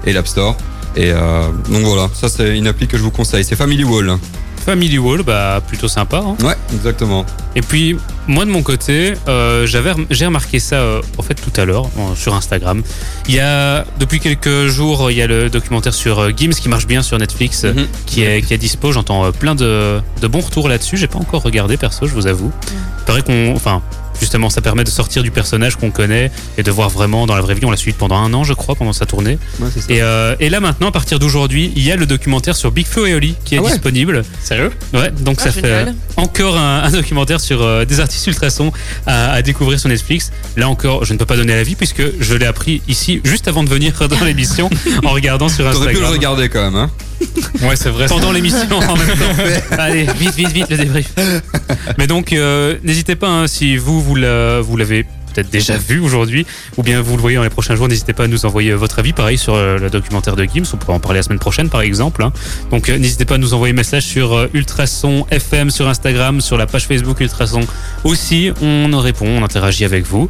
et 0.05 0.13
l'App 0.13 0.27
Store. 0.27 0.55
Et 0.95 1.11
euh, 1.11 1.47
donc 1.69 1.83
voilà, 1.83 2.09
ça 2.13 2.29
c'est 2.29 2.57
une 2.57 2.67
appli 2.67 2.87
que 2.87 2.97
je 2.97 3.03
vous 3.03 3.11
conseille. 3.11 3.43
C'est 3.43 3.55
Family 3.55 3.83
Wall. 3.83 4.17
Family 4.65 4.97
Wall, 4.99 5.23
bah 5.23 5.61
plutôt 5.65 5.87
sympa. 5.87 6.17
hein. 6.25 6.35
Ouais, 6.45 6.55
exactement. 6.73 7.25
Et 7.55 7.61
puis 7.61 7.95
moi 8.27 8.45
de 8.45 8.51
mon 8.51 8.61
côté, 8.61 9.13
euh, 9.27 9.65
j'avais 9.65 9.91
j'ai 10.11 10.25
remarqué 10.25 10.59
ça 10.59 10.75
euh, 10.75 11.01
en 11.17 11.23
fait 11.23 11.33
tout 11.35 11.53
à 11.59 11.65
l'heure 11.65 11.85
euh, 11.97 12.15
sur 12.15 12.35
Instagram. 12.35 12.83
Il 13.27 13.35
y 13.35 13.39
a 13.39 13.85
depuis 13.99 14.19
quelques 14.19 14.67
jours, 14.67 15.09
il 15.11 15.17
y 15.17 15.21
a 15.21 15.27
le 15.27 15.49
documentaire 15.49 15.93
sur 15.93 16.19
euh, 16.19 16.31
Gims 16.35 16.49
qui 16.51 16.69
marche 16.69 16.85
bien 16.87 17.01
sur 17.01 17.17
Netflix, 17.17 17.63
euh, 17.63 17.73
Mhm. 17.73 17.87
qui 18.05 18.23
est 18.23 18.41
qui 18.41 18.53
est 18.53 18.57
dispo. 18.57 18.91
J'entends 18.91 19.25
euh, 19.25 19.31
plein 19.31 19.55
de, 19.55 19.99
de 20.21 20.27
bons 20.27 20.41
retours 20.41 20.67
là-dessus. 20.69 20.97
J'ai 20.97 21.07
pas 21.07 21.19
encore 21.19 21.41
regardé 21.43 21.77
perso, 21.77 22.05
je 22.05 22.13
vous 22.13 22.27
avoue. 22.27 22.51
Il 22.99 23.05
paraît 23.05 23.23
qu'on, 23.23 23.53
enfin. 23.55 23.81
Justement, 24.19 24.49
ça 24.49 24.61
permet 24.61 24.83
de 24.83 24.89
sortir 24.89 25.23
du 25.23 25.31
personnage 25.31 25.75
qu'on 25.77 25.91
connaît 25.91 26.31
et 26.57 26.63
de 26.63 26.71
voir 26.71 26.89
vraiment 26.89 27.25
dans 27.25 27.35
la 27.35 27.41
vraie 27.41 27.53
vie. 27.55 27.65
On 27.65 27.71
l'a 27.71 27.77
suivi 27.77 27.95
pendant 27.97 28.17
un 28.17 28.33
an, 28.33 28.43
je 28.43 28.53
crois, 28.53 28.75
pendant 28.75 28.93
sa 28.93 29.05
tournée. 29.05 29.37
Ouais, 29.59 29.69
c'est 29.73 29.79
ça. 29.81 29.85
Et, 29.89 30.01
euh, 30.01 30.35
et 30.39 30.49
là 30.49 30.59
maintenant, 30.59 30.87
à 30.89 30.91
partir 30.91 31.19
d'aujourd'hui, 31.19 31.71
il 31.75 31.83
y 31.83 31.91
a 31.91 31.95
le 31.95 32.05
documentaire 32.05 32.55
sur 32.55 32.71
Big 32.71 32.85
Flo 32.85 33.05
et 33.05 33.13
Oli 33.15 33.35
qui 33.45 33.55
est 33.55 33.59
Ah 33.59 33.61
ouais 33.63 33.71
disponible. 33.71 34.23
Sérieux? 34.43 34.71
Ouais, 34.93 35.11
donc 35.11 35.37
Ah, 35.39 35.43
ça 35.45 35.51
fait 35.51 35.61
génial. 35.61 35.87
euh, 35.89 36.21
encore 36.21 36.57
un, 36.57 36.83
un 36.83 36.91
documentaire 36.91 37.39
sur 37.39 37.61
euh, 37.61 37.85
des 37.85 37.99
artistes 37.99 38.27
ultrasons 38.27 38.71
à, 39.07 39.31
à 39.31 39.41
découvrir 39.41 39.79
sur 39.79 39.89
Netflix. 39.89 40.31
Là 40.57 40.67
encore, 40.69 41.05
je 41.05 41.13
ne 41.13 41.17
peux 41.17 41.25
pas 41.25 41.35
donner 41.37 41.53
l'avis 41.55 41.75
puisque 41.75 42.03
je 42.19 42.33
l'ai 42.35 42.45
appris 42.45 42.81
ici 42.87 43.21
juste 43.23 43.47
avant 43.47 43.63
de 43.63 43.69
venir 43.69 43.93
dans 44.09 44.23
l'émission 44.25 44.69
en 45.05 45.09
regardant 45.11 45.49
sur 45.49 45.63
T'aurais 45.71 45.87
pu 45.87 45.93
le 45.93 46.03
Instagram. 46.05 46.11
regarder 46.11 46.49
quand 46.49 46.63
même. 46.63 46.75
Hein. 46.75 46.89
Ouais, 47.61 47.75
c'est 47.75 47.89
vrai. 47.89 48.05
Pendant 48.07 48.31
l'émission 48.31 48.77
en 48.77 48.95
même 48.95 49.07
temps. 49.07 49.43
Allez, 49.77 50.05
vite, 50.17 50.35
vite, 50.35 50.51
vite, 50.51 50.69
le 50.69 50.77
débrief. 50.77 51.09
Mais 51.97 52.07
donc, 52.07 52.31
euh, 52.31 52.77
n'hésitez 52.83 53.15
pas, 53.15 53.27
hein, 53.27 53.47
si 53.47 53.75
vous, 53.75 54.01
vous 54.01 54.08
vous 54.15 54.77
l'avez 54.77 55.03
peut-être 55.33 55.49
déjà 55.51 55.77
vu 55.77 55.99
aujourd'hui, 55.99 56.45
ou 56.77 56.83
bien 56.83 57.01
vous 57.01 57.15
le 57.15 57.21
voyez 57.21 57.37
dans 57.37 57.43
les 57.43 57.49
prochains 57.51 57.75
jours, 57.75 57.87
n'hésitez 57.87 58.13
pas 58.13 58.23
à 58.23 58.27
nous 58.27 58.45
envoyer 58.47 58.73
votre 58.73 58.97
avis. 58.99 59.13
Pareil 59.13 59.37
sur 59.37 59.53
euh, 59.53 59.77
le 59.77 59.89
documentaire 59.91 60.35
de 60.35 60.43
Gims, 60.43 60.63
on 60.73 60.77
pourra 60.77 60.93
en 60.93 60.99
parler 60.99 61.19
la 61.19 61.23
semaine 61.23 61.37
prochaine, 61.39 61.69
par 61.69 61.81
exemple. 61.81 62.23
hein. 62.23 62.33
Donc, 62.71 62.89
euh, 62.89 62.97
n'hésitez 62.97 63.25
pas 63.25 63.35
à 63.35 63.37
nous 63.37 63.53
envoyer 63.53 63.73
un 63.73 63.77
message 63.77 64.03
sur 64.03 64.33
euh, 64.35 64.47
Ultrason 64.55 65.27
FM 65.29 65.69
sur 65.69 65.87
Instagram, 65.87 66.41
sur 66.41 66.57
la 66.57 66.65
page 66.65 66.87
Facebook 66.87 67.19
Ultrason 67.19 67.61
aussi. 68.03 68.51
On 68.61 68.91
en 68.91 68.99
répond, 69.01 69.27
on 69.27 69.43
interagit 69.43 69.85
avec 69.85 70.05
vous. 70.07 70.29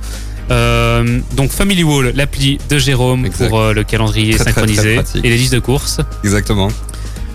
Euh, 0.51 1.19
donc 1.35 1.51
Family 1.51 1.83
Wall, 1.83 2.11
l'appli 2.15 2.57
de 2.69 2.77
Jérôme 2.79 3.25
Exact. 3.25 3.47
pour 3.49 3.59
euh, 3.59 3.71
le 3.73 3.83
calendrier 3.83 4.33
Très, 4.33 4.45
très, 4.51 4.53
très 4.53 4.73
synchronisé 4.73 4.99
et 5.23 5.29
les 5.29 5.37
listes 5.37 5.53
de 5.53 5.59
courses. 5.59 6.01
Exactement. 6.23 6.69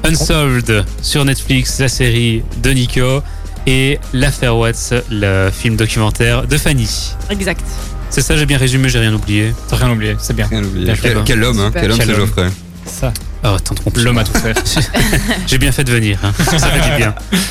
Unsolved 0.03 0.85
sur 1.01 1.25
Netflix, 1.25 1.79
la 1.81 1.89
série 1.89 2.43
de 2.63 2.71
Nico 2.71 3.23
et 3.67 3.99
L'affaire 4.13 4.57
Watts, 4.57 4.95
le 5.11 5.51
film 5.51 5.77
documentaire 5.77 6.47
de 6.47 6.57
Fanny. 6.57 7.13
Exact. 7.31 7.65
C'est 8.11 8.23
ça, 8.23 8.37
j'ai 8.37 8.47
bien 8.47 8.59
résumé, 8.59 8.89
j'ai 8.89 9.01
rien 9.01 9.15
oublié. 9.15 9.55
T'as 9.69 9.77
rien 9.77 9.91
oublié, 9.91 10.17
c'est 10.19 10.35
bien. 10.35 10.47
Rien 10.47 10.63
oublié. 10.63 10.85
Bien 10.85 11.23
Quel, 11.25 11.43
homme, 11.43 11.59
hein, 11.61 11.71
quel 11.73 11.91
homme 11.91 11.99
Quel 11.99 12.07
c'est 12.07 12.13
homme. 12.13 12.27
Geoffrey. 12.27 12.49
Ça. 12.87 13.13
Oh, 13.45 13.57
tant 13.63 13.75
de 13.75 13.81
compliments. 13.81 14.05
L'homme 14.05 14.19
a 14.19 14.25
tout 14.25 14.39
fait. 14.39 14.55
J'ai 15.47 15.59
bien 15.59 15.73
fait 15.73 15.85
de 15.85 15.91
venir, 15.91 16.19
hein. 16.23 16.33
ça 16.45 16.69
fait 16.69 16.91
du 16.91 16.97
bien. 16.97 17.15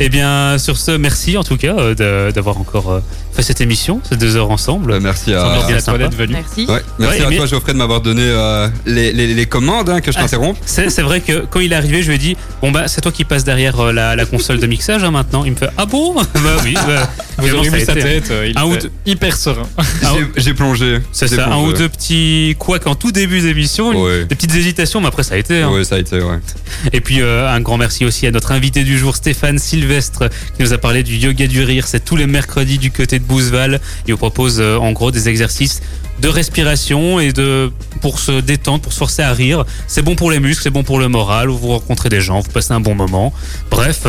Eh 0.00 0.08
bien, 0.08 0.58
sur 0.58 0.76
ce, 0.76 0.90
merci 0.90 1.36
en 1.36 1.44
tout 1.44 1.56
cas 1.56 1.76
euh, 1.76 2.32
d'avoir 2.32 2.58
encore 2.58 2.90
euh, 2.90 3.00
fait 3.36 3.42
cette 3.42 3.60
émission, 3.60 4.00
ces 4.08 4.16
deux 4.16 4.36
heures 4.36 4.50
ensemble. 4.50 4.92
Bah, 4.92 5.00
merci 5.00 5.32
à. 5.34 5.44
à 5.44 5.82
toi 5.82 5.98
d'être 5.98 6.14
venu. 6.16 6.32
Merci. 6.32 6.66
Ouais, 6.68 6.80
merci 6.98 7.20
Ouais, 7.20 7.34
à 7.34 7.36
toi, 7.36 7.46
Geoffrey, 7.46 7.72
de 7.72 7.78
m'avoir 7.78 8.00
donné 8.00 8.22
euh, 8.24 8.68
les, 8.86 9.12
les, 9.12 9.32
les 9.34 9.46
commandes, 9.46 9.88
hein, 9.90 10.00
que 10.00 10.10
je 10.12 10.16
Ah, 10.18 10.22
t'interromps. 10.22 10.58
C'est 10.66 10.90
c'est 10.90 11.02
vrai 11.02 11.20
que 11.20 11.44
quand 11.50 11.60
il 11.60 11.72
est 11.72 11.76
arrivé, 11.76 12.02
je 12.02 12.08
lui 12.08 12.14
ai 12.16 12.18
dit 12.18 12.36
Bon, 12.62 12.70
bah, 12.70 12.88
c'est 12.88 13.00
toi 13.00 13.12
qui 13.12 13.24
passes 13.24 13.44
derrière 13.44 13.78
euh, 13.80 13.92
la, 13.92 14.16
la 14.16 14.26
console 14.26 14.58
de 14.58 14.66
mixage 14.66 15.04
hein, 15.04 15.10
maintenant. 15.10 15.44
Il 15.44 15.52
me 15.52 15.56
fait 15.56 15.68
Ah 15.76 15.86
bon? 15.86 16.14
Bah 16.34 16.56
oui. 16.64 16.74
bah, 16.74 17.08
Vous 17.38 17.54
aurez 17.54 17.68
vu 17.70 17.80
sa 17.84 17.92
été, 17.92 18.00
hein? 18.00 18.04
tête, 18.04 18.30
euh, 18.30 18.48
il 18.48 18.58
Un 18.58 18.68
deux- 18.68 18.90
hyper 19.04 19.36
serein. 19.36 19.62
Ah, 19.78 19.82
J'ai- 20.36 20.42
J'ai 20.42 20.54
plongé. 20.54 21.00
C'est 21.12 21.28
ça, 21.28 21.46
un 21.46 21.50
plongé. 21.50 21.72
ou 21.72 21.72
deux 21.76 21.88
petits 21.88 22.56
couacs 22.58 22.86
en 22.86 22.94
tout 22.94 23.12
début 23.12 23.40
d'émission, 23.40 23.90
Ouais. 23.90 24.24
des 24.24 24.34
petites 24.34 24.54
hésitations, 24.54 25.00
mais 25.00 25.08
après 25.08 25.22
ça 25.22 25.34
a 25.34 25.38
été. 25.38 25.62
hein. 25.62 25.70
Ouais, 25.70 25.84
ça 25.84 25.96
a 25.96 25.98
été, 25.98 26.16
ouais. 26.20 26.38
Et 26.92 27.00
puis 27.00 27.20
euh, 27.20 27.48
un 27.48 27.60
grand 27.60 27.76
merci 27.76 28.04
aussi 28.04 28.26
à 28.26 28.30
notre 28.30 28.52
invité 28.52 28.84
du 28.84 28.98
jour, 28.98 29.14
Stéphane 29.16 29.58
Sylvestre, 29.58 30.28
qui 30.56 30.62
nous 30.62 30.72
a 30.72 30.78
parlé 30.78 31.02
du 31.02 31.16
yoga 31.16 31.46
du 31.46 31.62
rire. 31.62 31.86
C'est 31.86 32.04
tous 32.04 32.16
les 32.16 32.26
mercredis 32.26 32.78
du 32.78 32.90
côté 32.90 33.18
de 33.18 33.24
Bouzeval. 33.26 33.80
Il 34.06 34.12
vous 34.12 34.18
propose 34.18 34.60
euh, 34.60 34.78
en 34.78 34.92
gros 34.92 35.10
des 35.10 35.28
exercices 35.28 35.82
de 36.20 36.28
respiration 36.28 37.20
et 37.20 37.32
de 37.32 37.70
pour 38.00 38.18
se 38.18 38.40
détendre, 38.40 38.80
pour 38.80 38.92
se 38.92 38.98
forcer 38.98 39.22
à 39.22 39.32
rire. 39.32 39.64
C'est 39.86 40.02
bon 40.02 40.16
pour 40.16 40.30
les 40.30 40.40
muscles, 40.40 40.62
c'est 40.62 40.70
bon 40.70 40.82
pour 40.82 40.98
le 40.98 41.08
moral. 41.08 41.48
Vous 41.48 41.68
rencontrez 41.68 42.08
des 42.08 42.20
gens, 42.20 42.40
vous 42.40 42.50
passez 42.50 42.72
un 42.72 42.80
bon 42.80 42.94
moment. 42.94 43.32
Bref, 43.70 44.06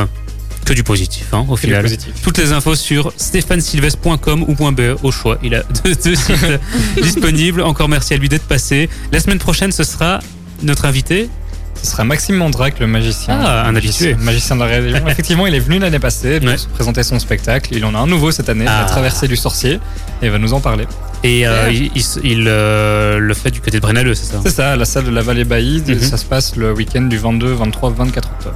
que 0.66 0.74
du 0.74 0.84
positif 0.84 1.34
hein, 1.34 1.46
au 1.48 1.56
Que 1.56 1.62
final. 1.62 1.86
Toutes 2.24 2.38
les 2.38 2.52
infos 2.52 2.76
sur 2.76 3.14
stéphanesylvestre.com 3.18 4.46
ou 4.48 4.72
.be 4.72 4.98
au 5.04 5.12
choix. 5.12 5.38
Il 5.44 5.56
a 5.56 5.64
deux, 5.84 5.96
deux 5.96 6.16
sites 6.16 6.46
disponibles. 7.02 7.62
Encore 7.62 7.90
merci 7.90 8.14
à 8.14 8.18
lui 8.18 8.30
d'être 8.30 8.48
passé. 8.48 8.90
La 9.12 9.20
semaine 9.20 9.40
prochaine, 9.40 9.72
ce 9.72 9.84
sera 9.84 10.20
notre 10.64 10.86
invité. 10.86 11.30
Ce 11.88 11.94
sera 11.94 12.04
Maxime 12.04 12.36
Mandrac, 12.36 12.80
le 12.82 12.88
magicien. 12.88 13.40
Ah, 13.42 13.66
un 13.66 13.74
habitué. 13.76 14.14
Magicien 14.16 14.58
de 14.58 14.62
la 14.62 14.68
région. 14.68 14.98
Effectivement, 15.08 15.48
il 15.48 15.56
est 15.56 15.60
venu 15.60 15.80
l'année 15.80 16.00
passée 16.00 16.40
pour 16.42 16.50
Ouais. 16.50 16.58
se 16.58 16.68
présenter 16.68 17.02
son 17.02 17.18
spectacle. 17.18 17.74
Il 17.74 17.86
en 17.86 17.96
a 17.96 17.98
un 18.00 18.08
nouveau 18.08 18.30
cette 18.32 18.50
année, 18.50 18.66
Ah. 18.68 18.82
La 18.82 18.86
traversée 18.90 19.28
du 19.30 19.38
sorcier. 19.38 19.80
Et 20.22 20.28
va 20.28 20.38
nous 20.38 20.52
en 20.54 20.60
parler. 20.60 20.86
Et 21.24 21.48
euh, 21.48 21.72
il, 21.72 21.90
il- 21.96 22.04
il, 22.26 22.46
euh, 22.48 23.20
le 23.20 23.34
fait 23.34 23.52
du 23.52 23.62
côté 23.62 23.78
de 23.78 23.82
Brennaleux, 23.82 24.16
c'est 24.16 24.26
ça 24.34 24.40
C'est 24.44 24.52
ça, 24.52 24.72
à 24.72 24.76
la 24.76 24.84
salle 24.86 25.06
de 25.06 25.12
la 25.12 25.22
Vallée 25.22 25.46
Baïde. 25.46 25.88
Mhm. 25.90 26.00
Ça 26.02 26.18
se 26.18 26.26
passe 26.26 26.56
le 26.58 26.74
week-end 26.74 27.04
du 27.04 27.18
22, 27.18 27.54
23, 27.54 27.92
24 27.92 28.30
octobre. 28.38 28.56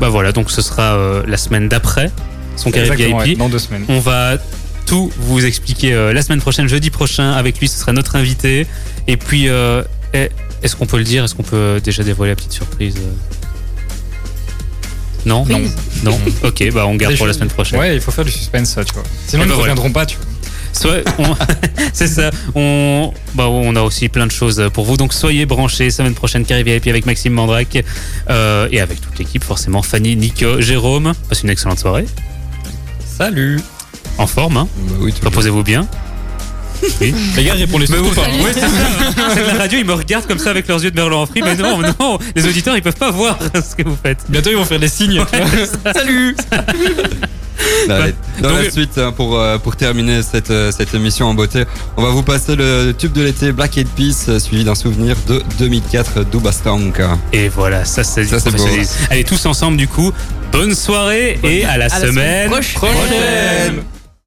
Bah 0.00 0.08
voilà, 0.08 0.32
donc 0.32 0.50
ce 0.50 0.62
sera 0.62 0.94
euh, 0.94 1.22
la 1.28 1.36
semaine 1.36 1.68
d'après, 1.68 2.10
son 2.56 2.70
carré 2.70 2.86
Exactement, 2.86 3.18
ouais, 3.18 3.24
VIP. 3.26 3.38
dans 3.38 3.48
deux 3.50 3.58
semaines. 3.58 3.84
On 3.88 4.00
va 4.00 4.38
tout 4.86 5.12
vous 5.18 5.44
expliquer 5.44 5.92
la 6.12 6.22
semaine 6.22 6.40
prochaine, 6.40 6.68
jeudi 6.68 6.88
prochain. 6.90 7.32
Avec 7.32 7.58
lui, 7.60 7.68
ce 7.68 7.78
sera 7.78 7.92
notre 7.92 8.16
invité. 8.16 8.66
Et 9.08 9.16
puis, 9.18 9.48
est-ce 10.62 10.76
qu'on 10.76 10.86
peut 10.86 10.98
le 10.98 11.04
dire? 11.04 11.24
Est-ce 11.24 11.34
qu'on 11.34 11.42
peut 11.42 11.80
déjà 11.82 12.02
dévoiler 12.02 12.32
la 12.32 12.36
petite 12.36 12.52
surprise 12.52 12.96
euh? 12.98 13.10
Non, 15.24 15.46
non, 15.46 15.60
non. 16.02 16.18
ok, 16.44 16.72
bah 16.72 16.84
on 16.86 16.96
garde 16.96 17.16
pour 17.16 17.26
la 17.26 17.32
semaine 17.32 17.48
prochaine. 17.48 17.78
Ouais, 17.78 17.94
il 17.94 18.00
faut 18.00 18.10
faire 18.10 18.24
du 18.24 18.32
suspense, 18.32 18.76
tu 18.86 18.94
vois. 18.94 19.04
Sinon, 19.26 19.44
Eh 19.44 19.46
ils 19.46 19.48
ben 19.50 19.54
ne 19.56 19.60
reviendront 19.60 19.92
pas, 19.92 20.04
tu 20.04 20.16
vois. 20.16 20.26
Soit 20.72 21.04
c'est 21.92 22.08
ça. 22.08 22.30
On, 22.54 23.12
bah, 23.34 23.46
on 23.48 23.76
a 23.76 23.82
aussi 23.82 24.08
plein 24.08 24.26
de 24.26 24.32
choses 24.32 24.70
pour 24.72 24.84
vous. 24.84 24.96
Donc 24.96 25.12
soyez 25.12 25.46
branchés. 25.46 25.90
Semaine 25.90 26.14
prochaine, 26.14 26.44
Carré 26.44 26.62
VIP 26.64 26.88
avec 26.88 27.06
Maxime 27.06 27.34
Mandrac 27.34 27.84
euh, 28.30 28.68
et 28.72 28.80
avec 28.80 29.00
toute 29.00 29.18
l'équipe, 29.18 29.44
forcément. 29.44 29.82
Fanny, 29.82 30.16
Nico, 30.16 30.60
Jérôme. 30.60 31.12
Passe 31.28 31.42
une 31.42 31.50
excellente 31.50 31.78
soirée. 31.78 32.06
Salut 33.18 33.60
En 34.18 34.26
forme, 34.26 34.56
hein. 34.56 34.68
Bah 34.76 34.94
oui. 35.00 35.12
Reposez-vous 35.22 35.62
bien. 35.62 35.86
Oui. 37.00 37.14
Les 37.36 37.44
gars, 37.44 37.54
répondez 37.54 37.86
surtout 37.86 38.04
vous- 38.04 38.14
pas. 38.14 38.22
ouais, 38.22 38.52
c'est 38.52 38.60
ça. 38.60 38.66
C'est 39.34 39.42
de 39.42 39.46
la 39.48 39.54
radio, 39.54 39.78
ils 39.78 39.84
me 39.86 39.94
regardent 39.94 40.26
comme 40.26 40.38
ça 40.38 40.50
avec 40.50 40.66
leurs 40.68 40.82
yeux 40.82 40.90
de 40.90 40.96
merlan 40.96 41.22
en 41.22 41.26
frit. 41.26 41.42
Mais 41.42 41.54
non, 41.56 41.80
non, 42.00 42.18
les 42.34 42.46
auditeurs, 42.46 42.76
ils 42.76 42.82
peuvent 42.82 42.94
pas 42.96 43.10
voir 43.10 43.38
ce 43.54 43.74
que 43.76 43.88
vous 43.88 43.96
faites. 44.02 44.18
Bientôt, 44.28 44.50
ils 44.50 44.56
vont 44.56 44.64
faire 44.64 44.80
des 44.80 44.88
signes. 44.88 45.22
Salut 45.94 46.36
Allez, 47.88 48.14
Dans 48.40 48.50
Donc- 48.50 48.64
la 48.64 48.70
suite, 48.70 48.98
hein, 48.98 49.12
pour, 49.12 49.38
euh, 49.38 49.58
pour 49.58 49.76
terminer 49.76 50.22
cette, 50.22 50.50
euh, 50.50 50.72
cette 50.76 50.94
émission 50.94 51.26
en 51.28 51.34
beauté, 51.34 51.64
on 51.96 52.02
va 52.02 52.08
vous 52.10 52.22
passer 52.22 52.56
le 52.56 52.92
tube 52.96 53.12
de 53.12 53.22
l'été 53.22 53.52
Black 53.52 53.76
Eyed 53.76 53.88
Peas, 53.88 54.24
euh, 54.28 54.38
suivi 54.40 54.64
d'un 54.64 54.74
souvenir 54.74 55.14
de 55.28 55.42
2004 55.58 56.24
Dubastonka. 56.24 57.18
Et 57.32 57.48
voilà, 57.48 57.84
ça 57.84 58.02
c'est 58.02 58.22
du 58.22 58.28
Ça, 58.28 58.40
c'est 58.40 58.50
beau. 58.50 58.56
professionnalisme. 58.56 58.96
Allez, 59.10 59.24
tous 59.24 59.46
ensemble, 59.46 59.76
du 59.76 59.86
coup. 59.86 60.12
Bonne 60.50 60.74
soirée 60.74 61.38
et 61.44 61.64
à 61.64 61.78
la 61.78 61.84
À 61.86 61.88
la 61.88 62.00
semaine 62.00 62.12
semaine 62.12 62.50
prochaine. 62.50 62.74
prochaine. 62.78 63.82